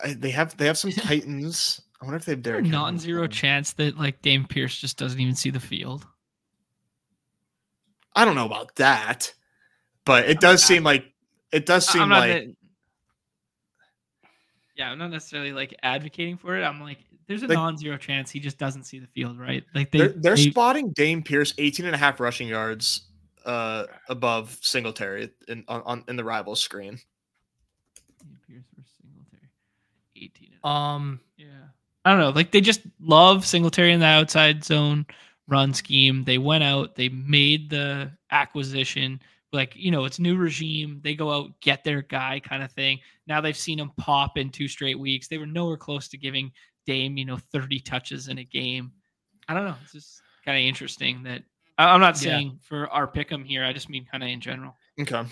I, 0.03 0.15
they 0.15 0.31
have 0.31 0.57
they 0.57 0.66
have 0.66 0.78
some 0.78 0.90
Titans. 0.93 1.81
I 2.03 2.05
wonder 2.05 2.16
if 2.16 2.24
they 2.24 2.33
have 2.33 2.41
Is 2.41 2.43
there 2.45 2.55
a 2.55 2.57
Derrick 2.57 2.65
Henry. 2.66 2.79
non-zero 2.79 3.27
chance 3.29 3.73
that 3.74 3.97
like 3.97 4.20
Dame 4.23 4.45
Pierce 4.45 4.77
just 4.79 4.99
doesn't 4.99 5.20
even 5.20 5.37
see 5.37 5.51
the 5.51 5.61
field? 5.61 6.05
I 8.15 8.24
don't 8.24 8.35
know 8.35 8.45
about 8.47 8.74
that, 8.77 9.33
but 10.05 10.29
it 10.29 10.41
does 10.41 10.62
seem 10.65 10.83
like 10.83 11.05
it 11.53 11.65
does 11.65 11.87
seem 11.89 12.03
I'm 12.03 12.09
not 12.09 12.19
like 12.20 12.29
that- 12.47 12.57
yeah, 14.77 14.91
I'm 14.91 14.99
not 14.99 15.11
necessarily 15.11 15.53
like 15.53 15.74
advocating 15.83 16.37
for 16.39 16.57
it. 16.57 16.65
I'm 16.65 16.81
like, 16.81 16.99
there's 17.29 17.43
a 17.43 17.47
Like- 17.47 17.55
non-zero 17.57 17.97
chance 17.99 18.31
he 18.31 18.41
just 18.41 18.59
doesn't 18.59 18.85
see 18.85 18.99
the 18.99 19.07
field, 19.07 19.39
right? 19.39 19.65
Like 19.74 19.91
they, 19.93 19.99
they're, 19.99 20.09
they're 20.09 20.37
they- 20.37 20.51
spotting 20.51 20.91
Dame 20.93 21.23
Pierce 21.23 21.55
18 21.57 21.87
and 21.87 21.95
a 21.95 21.99
half 21.99 22.19
rushing 22.20 22.49
yards 22.49 23.03
uh 23.45 23.87
above 24.09 24.57
Singletary 24.61 25.31
in 25.49 25.65
on, 25.69 25.83
on 25.85 26.05
in 26.09 26.16
the 26.16 26.24
rival 26.24 26.55
screen. 26.57 26.99
Dame 28.20 28.39
Pierce 28.49 28.65
versus 28.77 28.93
Singletary, 29.01 29.49
18. 30.16 30.49
and- 30.55 30.65
um 30.65 31.20
Yeah. 31.31 31.31
I 32.05 32.11
don't 32.11 32.20
know. 32.20 32.31
Like 32.31 32.51
they 32.51 32.61
just 32.61 32.81
love 33.01 33.47
Singletary 33.47 33.93
in 33.93 34.01
the 34.01 34.07
outside 34.07 34.65
zone 34.65 35.07
run 35.49 35.74
scheme. 35.74 36.24
They 36.24 36.39
went 36.39 36.65
out, 36.65 36.95
they 36.97 37.09
made 37.09 37.70
the 37.70 38.11
acquisition. 38.31 39.20
Like, 39.53 39.74
you 39.77 39.91
know, 39.91 40.05
it's 40.07 40.19
new 40.19 40.37
regime. 40.37 41.01
They 41.05 41.15
go 41.15 41.31
out, 41.31 41.61
get 41.61 41.85
their 41.85 42.01
guy 42.03 42.41
kind 42.41 42.62
of 42.62 42.73
thing. 42.73 42.99
Now 43.27 43.41
they've 43.43 43.57
seen 43.57 43.79
him 43.79 43.93
pop 43.99 44.39
in 44.39 44.49
two 44.49 44.66
straight 44.66 44.99
weeks. 44.99 45.29
They 45.29 45.37
were 45.39 45.47
nowhere 45.47 45.77
close 45.77 46.09
to 46.09 46.16
giving 46.16 46.51
Dame, 46.87 47.16
you 47.19 47.24
know, 47.27 47.37
30 47.37 47.79
touches 47.81 48.29
in 48.29 48.39
a 48.39 48.45
game. 48.45 48.93
I 49.49 49.55
don't 49.55 49.65
know. 49.66 49.74
It's 49.83 49.93
just 49.93 50.23
kind 50.45 50.57
of 50.57 50.65
interesting 50.65 51.23
that 51.24 51.43
I'm 51.79 52.01
not 52.01 52.15
Yeah. 52.16 52.39
saying 52.39 52.61
for 52.62 52.89
our 52.91 53.07
pick 53.07 53.31
'em 53.31 53.45
here. 53.45 53.65
I 53.65 53.73
just 53.73 53.89
mean 53.91 54.07
kind 54.11 54.23
of 54.23 54.31
in 54.31 54.41
general. 54.41 54.77
Okay. 55.01 55.23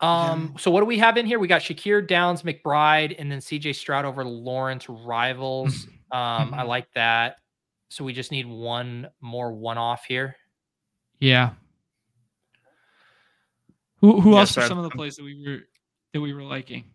Um, 0.00 0.54
so 0.58 0.70
what 0.70 0.80
do 0.80 0.86
we 0.86 0.98
have 0.98 1.16
in 1.16 1.24
here? 1.26 1.38
We 1.38 1.48
got 1.48 1.62
Shakir 1.62 2.06
Downs, 2.06 2.42
McBride, 2.42 3.14
and 3.18 3.30
then 3.32 3.38
CJ 3.38 3.74
Stroud 3.74 4.04
over 4.04 4.24
Lawrence 4.24 4.88
rivals. 4.88 5.86
Um, 6.12 6.52
I 6.54 6.58
Mhm. 6.62 6.68
like 6.68 6.92
that. 6.92 7.38
So 7.88 8.04
we 8.04 8.12
just 8.12 8.30
need 8.30 8.46
one 8.46 9.08
more 9.20 9.52
one 9.52 9.78
off 9.78 10.04
here. 10.04 10.36
Yeah. 11.20 11.54
Who 14.00 14.20
who 14.20 14.32
Yes, 14.34 14.38
else 14.50 14.56
were 14.56 14.62
sir. 14.62 14.68
some 14.68 14.78
of 14.78 14.84
the 14.84 14.90
plays 14.90 15.16
that 15.16 15.24
we 15.24 15.42
were 15.46 15.60
that 16.12 16.20
we 16.20 16.34
were 16.34 16.42
liking? 16.42 16.92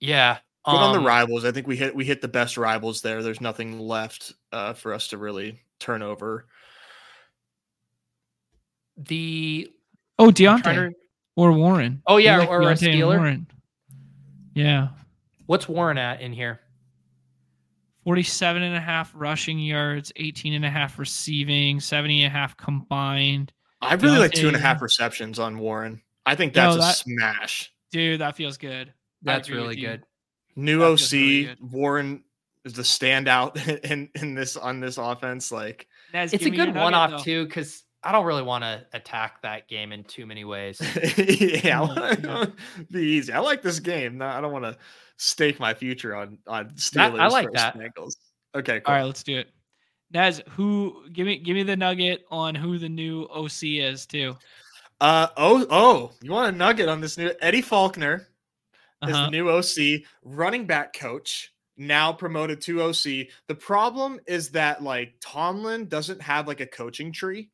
Yeah. 0.00 0.38
Good 0.66 0.74
on 0.74 0.92
the 0.92 0.98
um, 0.98 1.06
rivals. 1.06 1.44
I 1.46 1.52
think 1.52 1.66
we 1.66 1.76
hit 1.76 1.94
we 1.94 2.04
hit 2.04 2.20
the 2.20 2.28
best 2.28 2.58
rivals 2.58 3.00
there. 3.00 3.22
There's 3.22 3.40
nothing 3.40 3.78
left 3.78 4.34
uh, 4.52 4.74
for 4.74 4.92
us 4.92 5.08
to 5.08 5.16
really 5.18 5.62
turn 5.78 6.02
over. 6.02 6.46
The 8.96 9.72
Oh, 10.18 10.26
I'm 10.26 10.34
Diontae 10.34 10.62
trying 10.62 10.90
to- 10.90 10.96
or 11.38 11.52
Warren. 11.52 12.02
Oh, 12.06 12.16
yeah, 12.16 12.38
like 12.38 12.48
or 12.48 12.62
a 12.62 12.74
Steeler. 12.74 13.16
Warren. 13.16 13.46
Yeah. 14.54 14.88
what's 15.46 15.68
Warren 15.68 15.96
at 15.96 16.20
in 16.20 16.32
here? 16.32 16.60
47 18.04 18.62
and 18.62 18.74
a 18.74 18.80
half 18.80 19.12
rushing 19.14 19.58
yards, 19.58 20.12
18 20.16 20.54
and 20.54 20.64
a 20.64 20.70
half 20.70 20.98
receiving, 20.98 21.78
70 21.80 22.24
and 22.24 22.32
a 22.34 22.36
half 22.36 22.56
combined. 22.56 23.52
I 23.80 23.94
really 23.94 24.18
like 24.18 24.32
two 24.32 24.48
and 24.48 24.56
a 24.56 24.58
Diontae- 24.58 24.62
half 24.62 24.82
receptions 24.82 25.38
on 25.38 25.58
Warren. 25.58 26.02
I 26.26 26.34
think 26.34 26.54
that's 26.54 26.74
a 26.74 26.78
that- 26.78 26.96
smash. 26.96 27.72
Dude, 27.92 28.20
that 28.20 28.36
feels 28.36 28.56
good. 28.58 28.92
That's 29.22 29.48
really 29.50 29.76
good. 29.76 30.02
New 30.56 30.80
That 30.80 30.84
OC 30.86 31.12
really 31.12 31.44
good. 31.44 31.58
Warren 31.72 32.24
is 32.64 32.72
the 32.74 32.82
standout 32.82 33.84
in 33.84 34.08
in 34.14 34.34
this 34.34 34.56
on 34.56 34.80
this 34.80 34.98
offense. 34.98 35.50
Like 35.52 35.86
Nez, 36.12 36.32
It's 36.32 36.44
a 36.44 36.50
good 36.50 36.74
one 36.74 36.94
off 36.94 37.10
though. 37.10 37.18
too, 37.18 37.46
because 37.46 37.84
I 38.02 38.12
don't 38.12 38.26
really 38.26 38.42
want 38.42 38.62
to 38.64 38.86
attack 38.92 39.42
that 39.42 39.68
game 39.68 39.92
in 39.92 40.04
too 40.04 40.24
many 40.24 40.44
ways. 40.44 40.80
yeah, 41.64 41.80
I 41.80 41.84
wanna 41.84 42.52
be 42.92 43.00
easy. 43.00 43.32
I 43.32 43.40
like 43.40 43.62
this 43.62 43.80
game. 43.80 44.18
No, 44.18 44.26
I 44.26 44.40
don't 44.40 44.52
want 44.52 44.64
to 44.64 44.76
stake 45.16 45.58
my 45.58 45.74
future 45.74 46.14
on 46.14 46.38
on 46.46 46.70
Steelers. 46.70 47.18
I 47.20 47.26
like 47.28 47.50
that. 47.52 47.76
Bengals. 47.76 48.16
Okay, 48.54 48.80
cool. 48.80 48.92
All 48.92 48.94
right, 49.00 49.04
let's 49.04 49.22
do 49.22 49.38
it. 49.38 49.48
Nez, 50.12 50.40
who 50.50 51.04
give 51.12 51.26
me 51.26 51.38
give 51.38 51.54
me 51.54 51.64
the 51.64 51.76
nugget 51.76 52.24
on 52.30 52.54
who 52.54 52.78
the 52.78 52.88
new 52.88 53.24
OC 53.24 53.62
is 53.64 54.06
too. 54.06 54.36
Uh 55.00 55.28
oh 55.36 55.66
oh, 55.70 56.12
you 56.22 56.30
want 56.30 56.54
a 56.54 56.56
nugget 56.56 56.88
on 56.88 57.00
this 57.00 57.18
new 57.18 57.30
Eddie 57.40 57.62
Faulkner 57.62 58.28
is 59.06 59.14
Uh-huh. 59.14 59.24
the 59.26 59.30
new 59.30 59.48
OC 59.50 60.02
running 60.24 60.66
back 60.66 60.92
coach, 60.92 61.52
now 61.76 62.12
promoted 62.12 62.60
to 62.62 62.82
OC. 62.82 63.28
The 63.48 63.54
problem 63.58 64.18
is 64.26 64.50
that 64.50 64.82
like 64.82 65.14
Tomlin 65.20 65.86
doesn't 65.88 66.22
have 66.22 66.48
like 66.48 66.60
a 66.60 66.66
coaching 66.66 67.12
tree 67.12 67.50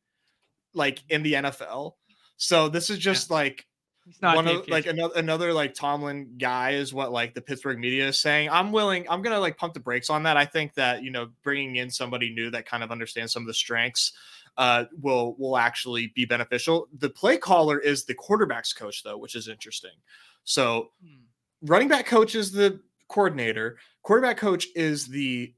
like 0.75 1.03
in 1.09 1.23
the 1.23 1.33
NFL. 1.33 1.93
So 2.37 2.69
this 2.69 2.89
is 2.89 2.99
just 2.99 3.31
like 3.31 3.65
He's 4.05 4.21
not 4.21 4.35
one 4.35 4.47
of 4.47 4.67
like 4.67 4.85
another 4.85 5.13
another 5.15 5.51
like 5.51 5.73
Tomlin 5.73 6.35
guy 6.37 6.71
is 6.71 6.93
what 6.93 7.11
like 7.11 7.33
the 7.33 7.41
Pittsburgh 7.41 7.79
media 7.79 8.07
is 8.07 8.19
saying. 8.19 8.49
I'm 8.51 8.71
willing. 8.71 9.07
I'm 9.09 9.23
gonna 9.23 9.39
like 9.39 9.57
pump 9.57 9.73
the 9.73 9.79
brakes 9.79 10.11
on 10.11 10.23
that. 10.23 10.37
I 10.37 10.45
think 10.45 10.75
that 10.75 11.01
you 11.01 11.09
know 11.09 11.29
bringing 11.43 11.77
in 11.77 11.89
somebody 11.89 12.31
new 12.31 12.51
that 12.51 12.67
kind 12.67 12.83
of 12.83 12.91
understands 12.91 13.33
some 13.33 13.41
of 13.41 13.47
the 13.47 13.53
strengths 13.53 14.13
uh, 14.57 14.85
will 15.01 15.35
will 15.39 15.57
actually 15.57 16.11
be 16.15 16.23
beneficial. 16.25 16.87
The 16.99 17.09
play 17.09 17.37
caller 17.37 17.79
is 17.79 18.05
the 18.05 18.13
quarterbacks 18.13 18.75
coach 18.75 19.01
though, 19.03 19.17
which 19.17 19.35
is 19.35 19.47
interesting. 19.47 19.95
So 20.43 20.91
Hmm. 21.03 21.23
running 21.63 21.87
back 21.87 22.05
coach 22.05 22.35
is 22.35 22.51
the 22.51 22.81
coordinator. 23.07 23.79
Quarterback 24.03 24.37
coach 24.37 24.67
is 24.75 25.07
the 25.07 25.51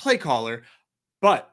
play 0.00 0.18
caller, 0.18 0.64
but 1.20 1.51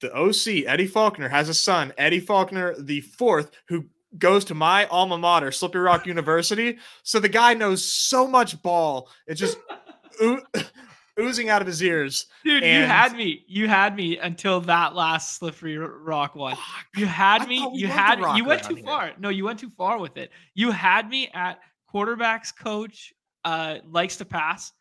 the 0.00 0.14
OC 0.14 0.66
Eddie 0.66 0.86
Faulkner 0.86 1.28
has 1.28 1.48
a 1.48 1.54
son, 1.54 1.92
Eddie 1.98 2.20
Faulkner 2.20 2.74
the 2.78 3.00
fourth, 3.00 3.50
who 3.68 3.84
goes 4.18 4.44
to 4.46 4.54
my 4.54 4.86
alma 4.86 5.18
mater, 5.18 5.52
Slippery 5.52 5.80
Rock 5.82 6.06
University. 6.06 6.78
So 7.02 7.18
the 7.20 7.28
guy 7.28 7.54
knows 7.54 7.84
so 7.84 8.26
much 8.26 8.60
ball. 8.62 9.08
It's 9.26 9.40
just 9.40 9.58
oo- 10.22 10.42
oozing 11.20 11.48
out 11.48 11.60
of 11.62 11.66
his 11.66 11.82
ears. 11.82 12.26
Dude, 12.44 12.62
you 12.62 12.68
had 12.82 13.14
me. 13.14 13.44
You 13.48 13.68
had 13.68 13.96
me 13.96 14.18
until 14.18 14.60
that 14.62 14.94
last 14.94 15.38
slippery 15.38 15.78
rock 15.78 16.34
one. 16.34 16.56
You 16.94 17.06
had 17.06 17.48
me. 17.48 17.66
You 17.74 17.86
had 17.88 18.18
you 18.36 18.44
went 18.44 18.64
too 18.64 18.74
here. 18.74 18.84
far. 18.84 19.12
No, 19.18 19.30
you 19.30 19.44
went 19.44 19.58
too 19.58 19.70
far 19.76 19.98
with 19.98 20.16
it. 20.18 20.30
You 20.54 20.70
had 20.70 21.08
me 21.08 21.30
at 21.32 21.58
quarterbacks 21.92 22.54
coach 22.56 23.14
uh 23.44 23.76
likes 23.90 24.16
to 24.16 24.24
pass. 24.24 24.72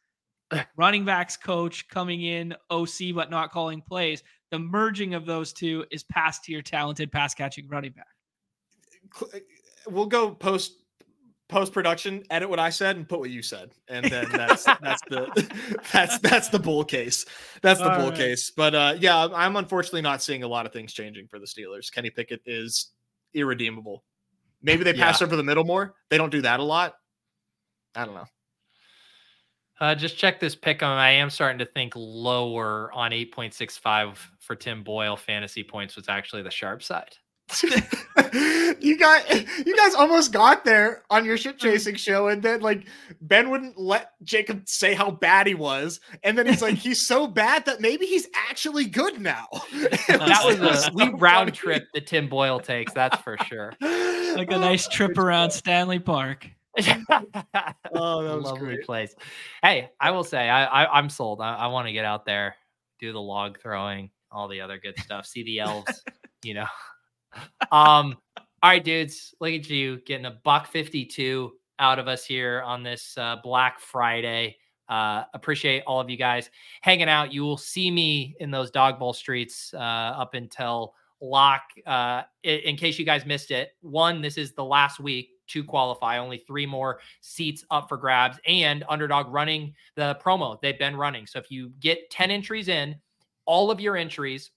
Running 0.78 1.06
backs 1.06 1.36
coach 1.38 1.88
coming 1.88 2.22
in 2.22 2.54
OC 2.70 3.14
but 3.16 3.32
not 3.32 3.52
calling 3.52 3.82
plays. 3.82 4.22
The 4.52 4.60
merging 4.60 5.14
of 5.16 5.26
those 5.26 5.52
two 5.54 5.86
is 5.92 6.04
pass 6.04 6.40
to 6.42 6.52
your 6.52 6.62
talented 6.62 7.12
pass 7.12 7.34
catching 7.34 7.68
running 7.68 7.92
back. 7.92 8.08
Uh, 9.22 9.40
We'll 9.88 10.08
go 10.08 10.32
post 10.32 10.82
post 11.48 11.72
production, 11.72 12.24
edit 12.32 12.50
what 12.50 12.58
I 12.60 12.72
said, 12.72 12.96
and 12.98 13.08
put 13.08 13.20
what 13.20 13.30
you 13.30 13.44
said, 13.44 13.70
and 13.88 14.04
then 14.06 14.26
that's 14.32 14.64
that's 14.82 15.02
the 15.10 15.80
that's 15.94 16.18
that's 16.20 16.50
the 16.50 16.58
bull 16.58 16.84
case. 16.84 17.24
That's 17.62 17.80
the 17.80 17.92
All 17.92 17.98
bull 18.00 18.10
right. 18.10 18.18
case. 18.18 18.50
But 18.50 18.74
uh, 18.74 18.96
yeah, 19.00 19.16
I'm- 19.16 19.34
I'm 19.36 19.56
unfortunately 19.58 20.02
not 20.02 20.24
seeing 20.24 20.42
a 20.42 20.48
lot 20.48 20.66
of 20.66 20.74
things 20.74 20.92
changing 20.92 21.28
for 21.28 21.38
the 21.38 21.46
Steelers. 21.46 21.92
Kenny 21.94 22.10
Pickett 22.10 22.42
is 22.48 22.92
irredeemable. 23.36 24.04
Maybe 24.64 24.84
they 24.84 24.94
pass 24.94 25.22
Yeah. 25.22 25.28
over 25.28 25.36
the 25.36 25.44
middle 25.44 25.66
more. 25.66 25.94
They 26.10 26.18
don't 26.18 26.32
do 26.32 26.42
that 26.42 26.60
a 26.60 26.64
lot. 26.64 26.96
I 27.94 28.06
don't 28.06 28.16
know. 28.16 28.26
Uh, 29.80 29.94
just 29.94 30.18
check 30.18 30.40
this 30.40 30.56
pick 30.56 30.82
on. 30.82 30.98
I 30.98 31.12
am 31.12 31.30
starting 31.30 31.60
to 31.60 31.66
think 31.66 31.94
lower 31.96 32.92
on 32.94 33.12
8.65 33.12 34.18
for 34.40 34.56
Tim 34.56 34.84
Boyle 34.84 35.18
fantasy 35.18 35.64
points 35.64 35.96
was 35.96 36.08
actually 36.08 36.44
the 36.44 36.52
sharp 36.52 36.82
side. 36.82 37.18
you 38.80 38.98
got 38.98 39.30
you 39.32 39.78
guys 39.78 39.94
almost 39.94 40.34
got 40.34 40.66
there 40.66 41.04
on 41.12 41.24
your 41.26 41.38
shit 41.38 41.60
chasing 41.60 41.94
show, 41.94 42.28
and 42.28 42.42
then 42.42 42.60
like 42.62 42.88
Ben 43.22 43.52
wouldn't 43.52 43.78
let 43.78 44.14
Jacob 44.24 44.64
say 44.68 44.96
how 44.96 45.12
bad 45.12 45.46
he 45.46 45.54
was, 45.54 46.00
and 46.24 46.36
then 46.36 46.48
he's 46.48 46.64
like, 46.64 46.74
he's 46.74 47.06
so 47.06 47.28
bad 47.28 47.66
that 47.66 47.82
maybe 47.82 48.08
he's 48.08 48.28
actually 48.50 48.86
good 48.86 49.22
now. 49.22 49.48
That 50.08 50.42
was 50.44 50.56
it 50.56 50.90
a 50.90 50.92
we 50.96 51.06
so 51.06 51.12
round 51.18 51.50
funny. 51.50 51.52
trip 51.52 51.88
that 51.94 52.08
Tim 52.08 52.28
Boyle 52.28 52.60
takes. 52.60 52.94
That's 52.94 53.22
for 53.22 53.38
sure. 53.46 53.74
Like 54.36 54.52
a 54.52 54.58
nice 54.58 54.86
trip 54.90 55.18
around 55.18 55.52
Stanley 55.52 56.00
Park. 56.00 56.50
Oh, 57.98 58.24
that 58.24 58.36
was 58.36 58.44
Lovely 58.46 58.76
great. 58.76 58.86
place. 58.86 59.16
Hey, 59.62 59.90
I 60.00 60.12
will 60.12 60.24
say 60.24 60.50
I, 60.50 60.66
I 60.84 60.98
I'm 60.98 61.10
sold. 61.10 61.42
I, 61.42 61.56
I 61.56 61.68
want 61.68 61.88
to 61.88 61.94
get 61.94 62.04
out 62.06 62.26
there, 62.26 62.56
do 63.00 63.12
the 63.14 63.22
log 63.22 63.60
throwing, 63.62 64.10
all 64.32 64.48
the 64.48 64.62
other 64.62 64.78
good 64.78 64.98
stuff, 65.00 65.26
see 65.26 65.44
the 65.44 65.60
elves, 65.60 66.04
you 66.44 66.54
know. 66.56 66.66
Um, 67.72 68.18
all 68.62 68.72
right, 68.72 68.84
dudes, 68.84 69.34
look 69.40 69.52
at 69.54 69.70
you 69.70 70.02
getting 70.06 70.26
a 70.26 70.40
buck 70.44 70.68
52 70.68 71.52
out 71.80 72.00
of 72.00 72.08
us 72.08 72.26
here 72.26 72.62
on 72.66 72.84
this 72.84 73.18
uh, 73.18 73.38
Black 73.44 73.80
Friday. 73.80 74.58
Uh, 74.90 75.24
appreciate 75.34 75.84
all 75.88 76.00
of 76.00 76.10
you 76.10 76.18
guys 76.18 76.50
hanging 76.82 77.10
out. 77.10 77.34
You 77.34 77.44
will 77.44 77.58
see 77.58 77.90
me 77.92 78.36
in 78.40 78.52
those 78.52 78.72
Dawg 78.72 79.00
Bowl 79.00 79.14
streets 79.14 79.74
uh, 79.74 79.78
up 79.78 80.34
until 80.34 80.94
lock. 81.22 81.64
Uh, 81.86 82.22
i- 82.46 82.62
in 82.66 82.76
case 82.78 83.00
you 83.00 83.06
guys 83.06 83.26
missed 83.26 83.52
it, 83.52 83.70
one, 83.82 84.22
this 84.22 84.38
is 84.38 84.54
the 84.54 84.64
last 84.64 85.00
week 85.00 85.30
to 85.48 85.64
qualify. 85.64 86.18
Only 86.18 86.44
three 86.48 86.66
more 86.66 87.00
seats 87.22 87.64
up 87.72 87.90
for 87.90 87.98
grabs, 87.98 88.40
and 88.48 88.84
Underdog 88.90 89.28
running 89.34 89.74
the 89.96 90.18
promo 90.24 90.60
they've 90.62 90.80
been 90.80 90.96
running. 90.96 91.28
So 91.28 91.40
if 91.40 91.50
you 91.52 91.72
get 91.80 92.10
10 92.10 92.32
entries 92.32 92.68
in, 92.68 92.96
all 93.46 93.72
of 93.72 93.80
your 93.80 93.96
entries 93.96 94.52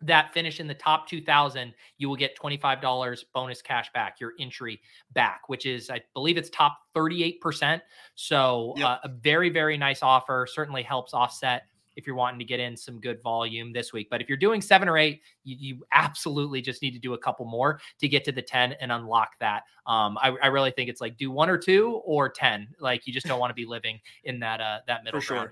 that 0.00 0.32
finish 0.32 0.60
in 0.60 0.68
the 0.68 0.74
top 0.74 1.08
2000 1.08 1.74
you 1.96 2.08
will 2.08 2.16
get 2.16 2.38
$25 2.38 3.24
bonus 3.34 3.60
cash 3.60 3.90
back 3.92 4.20
your 4.20 4.32
entry 4.38 4.80
back 5.12 5.40
which 5.48 5.66
is 5.66 5.90
i 5.90 6.00
believe 6.14 6.36
it's 6.36 6.50
top 6.50 6.78
38% 6.94 7.80
so 8.14 8.74
Yep. 8.76 8.86
uh, 8.86 8.98
a 9.02 9.08
very 9.08 9.50
very 9.50 9.76
nice 9.76 10.02
offer 10.02 10.46
certainly 10.48 10.84
helps 10.84 11.14
offset 11.14 11.64
if 11.98 12.06
you're 12.06 12.16
wanting 12.16 12.38
to 12.38 12.44
get 12.46 12.58
in 12.60 12.74
some 12.74 12.98
good 12.98 13.20
volume 13.22 13.72
this 13.74 13.92
week 13.92 14.08
but 14.10 14.22
if 14.22 14.28
you're 14.28 14.38
doing 14.38 14.62
seven 14.62 14.88
or 14.88 14.96
eight 14.96 15.20
you, 15.44 15.56
you 15.58 15.84
absolutely 15.92 16.62
just 16.62 16.80
need 16.80 16.92
to 16.92 16.98
do 16.98 17.12
a 17.12 17.18
couple 17.18 17.44
more 17.44 17.78
to 17.98 18.08
get 18.08 18.24
to 18.24 18.32
the 18.32 18.40
10 18.40 18.72
and 18.80 18.90
unlock 18.90 19.32
that 19.40 19.64
um, 19.86 20.16
I, 20.22 20.34
I 20.42 20.46
really 20.46 20.70
think 20.70 20.88
it's 20.88 21.02
like 21.02 21.18
do 21.18 21.30
one 21.30 21.50
or 21.50 21.58
two 21.58 22.00
or 22.06 22.30
10 22.30 22.68
like 22.80 23.06
you 23.06 23.12
just 23.12 23.26
don't 23.26 23.40
want 23.40 23.50
to 23.50 23.54
be 23.54 23.66
living 23.66 24.00
in 24.24 24.40
that 24.40 24.60
uh 24.62 24.78
that 24.86 25.04
middle 25.04 25.20
For 25.20 25.26
sure. 25.26 25.36
ground. 25.36 25.50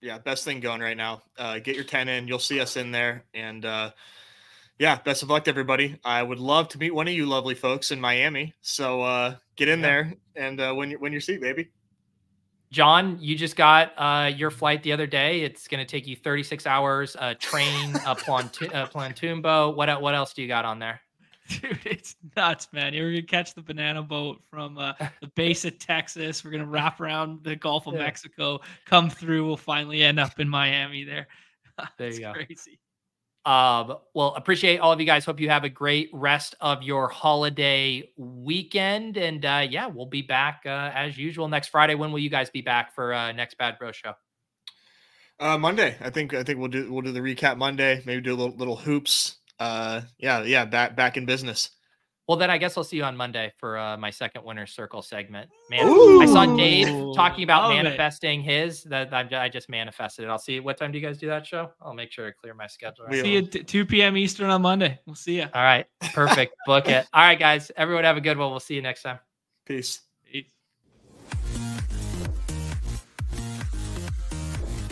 Yeah, 0.00 0.18
best 0.18 0.44
thing 0.44 0.60
going 0.60 0.80
right 0.80 0.96
now. 0.96 1.22
Uh, 1.36 1.58
get 1.58 1.74
your 1.74 1.84
10 1.84 2.08
in. 2.08 2.28
You'll 2.28 2.38
see 2.38 2.60
us 2.60 2.76
in 2.76 2.92
there. 2.92 3.24
And 3.34 3.64
uh, 3.64 3.90
yeah, 4.78 5.00
best 5.00 5.24
of 5.24 5.28
luck 5.30 5.42
to 5.44 5.50
everybody. 5.50 5.98
I 6.04 6.22
would 6.22 6.38
love 6.38 6.68
to 6.68 6.78
meet 6.78 6.94
one 6.94 7.08
of 7.08 7.14
you 7.14 7.26
lovely 7.26 7.56
folks 7.56 7.90
in 7.90 8.00
Miami. 8.00 8.54
So 8.60 9.02
uh, 9.02 9.34
get 9.56 9.66
in 9.68 9.80
Yeah. 9.80 9.86
there 9.86 10.14
and 10.36 10.60
uh, 10.60 10.72
win, 10.76 10.90
your, 10.90 11.00
win 11.00 11.10
your 11.10 11.20
seat, 11.20 11.40
baby. 11.40 11.70
Jon, 12.70 13.16
you 13.20 13.34
just 13.36 13.56
got 13.56 13.92
uh, 13.96 14.26
your 14.28 14.50
flight 14.50 14.82
the 14.82 14.92
other 14.92 15.06
day. 15.06 15.40
It's 15.40 15.66
going 15.68 15.84
to 15.84 15.90
take 15.90 16.06
you 16.06 16.16
36 16.16 16.66
hours. 16.66 17.16
A 17.18 17.34
train, 17.34 17.94
a 18.06 18.14
plantu- 18.14 18.68
a 18.74 18.86
plantumbo. 18.88 19.74
What 19.74 20.00
what 20.02 20.14
else 20.14 20.34
do 20.34 20.42
you 20.42 20.48
got 20.48 20.64
on 20.64 20.78
there? 20.78 21.00
Dude, 21.48 21.78
it's 21.86 22.14
nuts, 22.36 22.68
man. 22.72 22.92
You're 22.92 23.10
gonna 23.10 23.22
catch 23.22 23.54
the 23.54 23.62
banana 23.62 24.02
boat 24.02 24.42
from 24.50 24.76
uh, 24.76 24.92
the 25.22 25.28
base 25.28 25.64
of 25.64 25.78
Texas. 25.78 26.44
We're 26.44 26.50
gonna 26.50 26.66
wrap 26.66 27.00
around 27.00 27.42
the 27.42 27.56
Gulf 27.56 27.86
of 27.86 27.94
Yeah. 27.94 28.00
Mexico, 28.00 28.60
come 28.84 29.08
through. 29.08 29.46
We'll 29.46 29.56
finally 29.56 30.02
end 30.02 30.20
up 30.20 30.38
in 30.40 30.46
Miami. 30.48 31.04
There, 31.04 31.26
There 31.96 32.12
you 32.12 32.20
go. 32.20 32.32
Crazy. 32.34 32.77
Um, 33.48 33.96
well, 34.12 34.34
appreciate 34.34 34.76
all 34.76 34.92
of 34.92 35.00
you 35.00 35.06
guys. 35.06 35.24
Hope 35.24 35.40
you 35.40 35.48
have 35.48 35.64
a 35.64 35.70
great 35.70 36.10
rest 36.12 36.54
of 36.60 36.82
your 36.82 37.08
holiday 37.08 38.10
weekend. 38.18 39.16
And 39.16 39.42
uh, 39.42 39.66
yeah, 39.70 39.86
we'll 39.86 40.04
be 40.04 40.20
back 40.20 40.64
uh, 40.66 40.90
as 40.94 41.16
usual 41.16 41.48
next 41.48 41.68
Friday. 41.68 41.94
When 41.94 42.12
will 42.12 42.18
you 42.18 42.28
guys 42.28 42.50
be 42.50 42.60
back 42.60 42.94
for 42.94 43.14
uh, 43.14 43.32
next 43.32 43.56
Bad 43.56 43.78
Bro 43.78 43.92
show? 43.92 44.12
Uh, 45.40 45.56
Monday. 45.56 45.96
I 46.02 46.10
think 46.10 46.34
I 46.34 46.42
think 46.42 46.58
we'll 46.58 46.68
do 46.68 46.92
we'll 46.92 47.00
do 47.00 47.12
the 47.12 47.20
recap 47.20 47.56
Monday. 47.56 48.02
Maybe 48.04 48.20
do 48.20 48.34
a 48.34 48.36
little 48.36 48.54
little 48.54 48.76
hoops. 48.76 49.38
Uh, 49.58 50.02
yeah, 50.18 50.42
yeah, 50.42 50.66
back 50.66 50.94
back 50.94 51.16
in 51.16 51.24
business. 51.24 51.70
Well, 52.28 52.36
then 52.36 52.50
I 52.50 52.58
guess 52.58 52.76
I'll 52.76 52.84
see 52.84 52.98
you 52.98 53.04
on 53.04 53.16
Monday 53.16 53.50
for 53.56 53.78
uh, 53.78 53.96
my 53.96 54.10
second 54.10 54.44
winner's 54.44 54.72
circle 54.72 55.00
segment. 55.00 55.48
Man, 55.70 55.86
Ooh. 55.86 56.20
I 56.20 56.26
saw 56.26 56.44
Dave 56.56 56.86
talking 57.16 57.42
about 57.42 57.70
manifesting 57.70 58.40
it. 58.40 58.44
his. 58.44 58.82
That 58.84 59.14
I 59.14 59.48
just 59.48 59.70
manifested 59.70 60.26
it. 60.26 60.28
I'll 60.28 60.38
see. 60.38 60.60
What 60.60 60.76
time 60.76 60.92
do 60.92 60.98
you 60.98 61.06
guys 61.06 61.16
do 61.16 61.26
that 61.28 61.46
show? 61.46 61.72
I'll 61.80 61.94
make 61.94 62.12
sure 62.12 62.26
to 62.26 62.36
clear 62.36 62.52
my 62.52 62.66
schedule. 62.66 63.06
Right. 63.06 63.22
See 63.22 63.32
you 63.32 63.38
at 63.38 63.66
2 63.66 63.86
p.m. 63.86 64.18
Eastern 64.18 64.50
on 64.50 64.60
Monday. 64.60 64.98
We'll 65.06 65.16
see 65.16 65.36
you. 65.36 65.46
All 65.54 65.62
right, 65.62 65.86
perfect. 66.12 66.54
Book 66.66 66.86
it. 66.88 67.06
All 67.14 67.22
right, 67.22 67.38
guys. 67.38 67.72
Everyone 67.78 68.04
have 68.04 68.18
a 68.18 68.20
good 68.20 68.36
one. 68.36 68.50
We'll 68.50 68.60
see 68.60 68.74
you 68.74 68.82
next 68.82 69.02
time. 69.02 69.20
Peace. 69.64 69.96
Peace. 69.96 70.07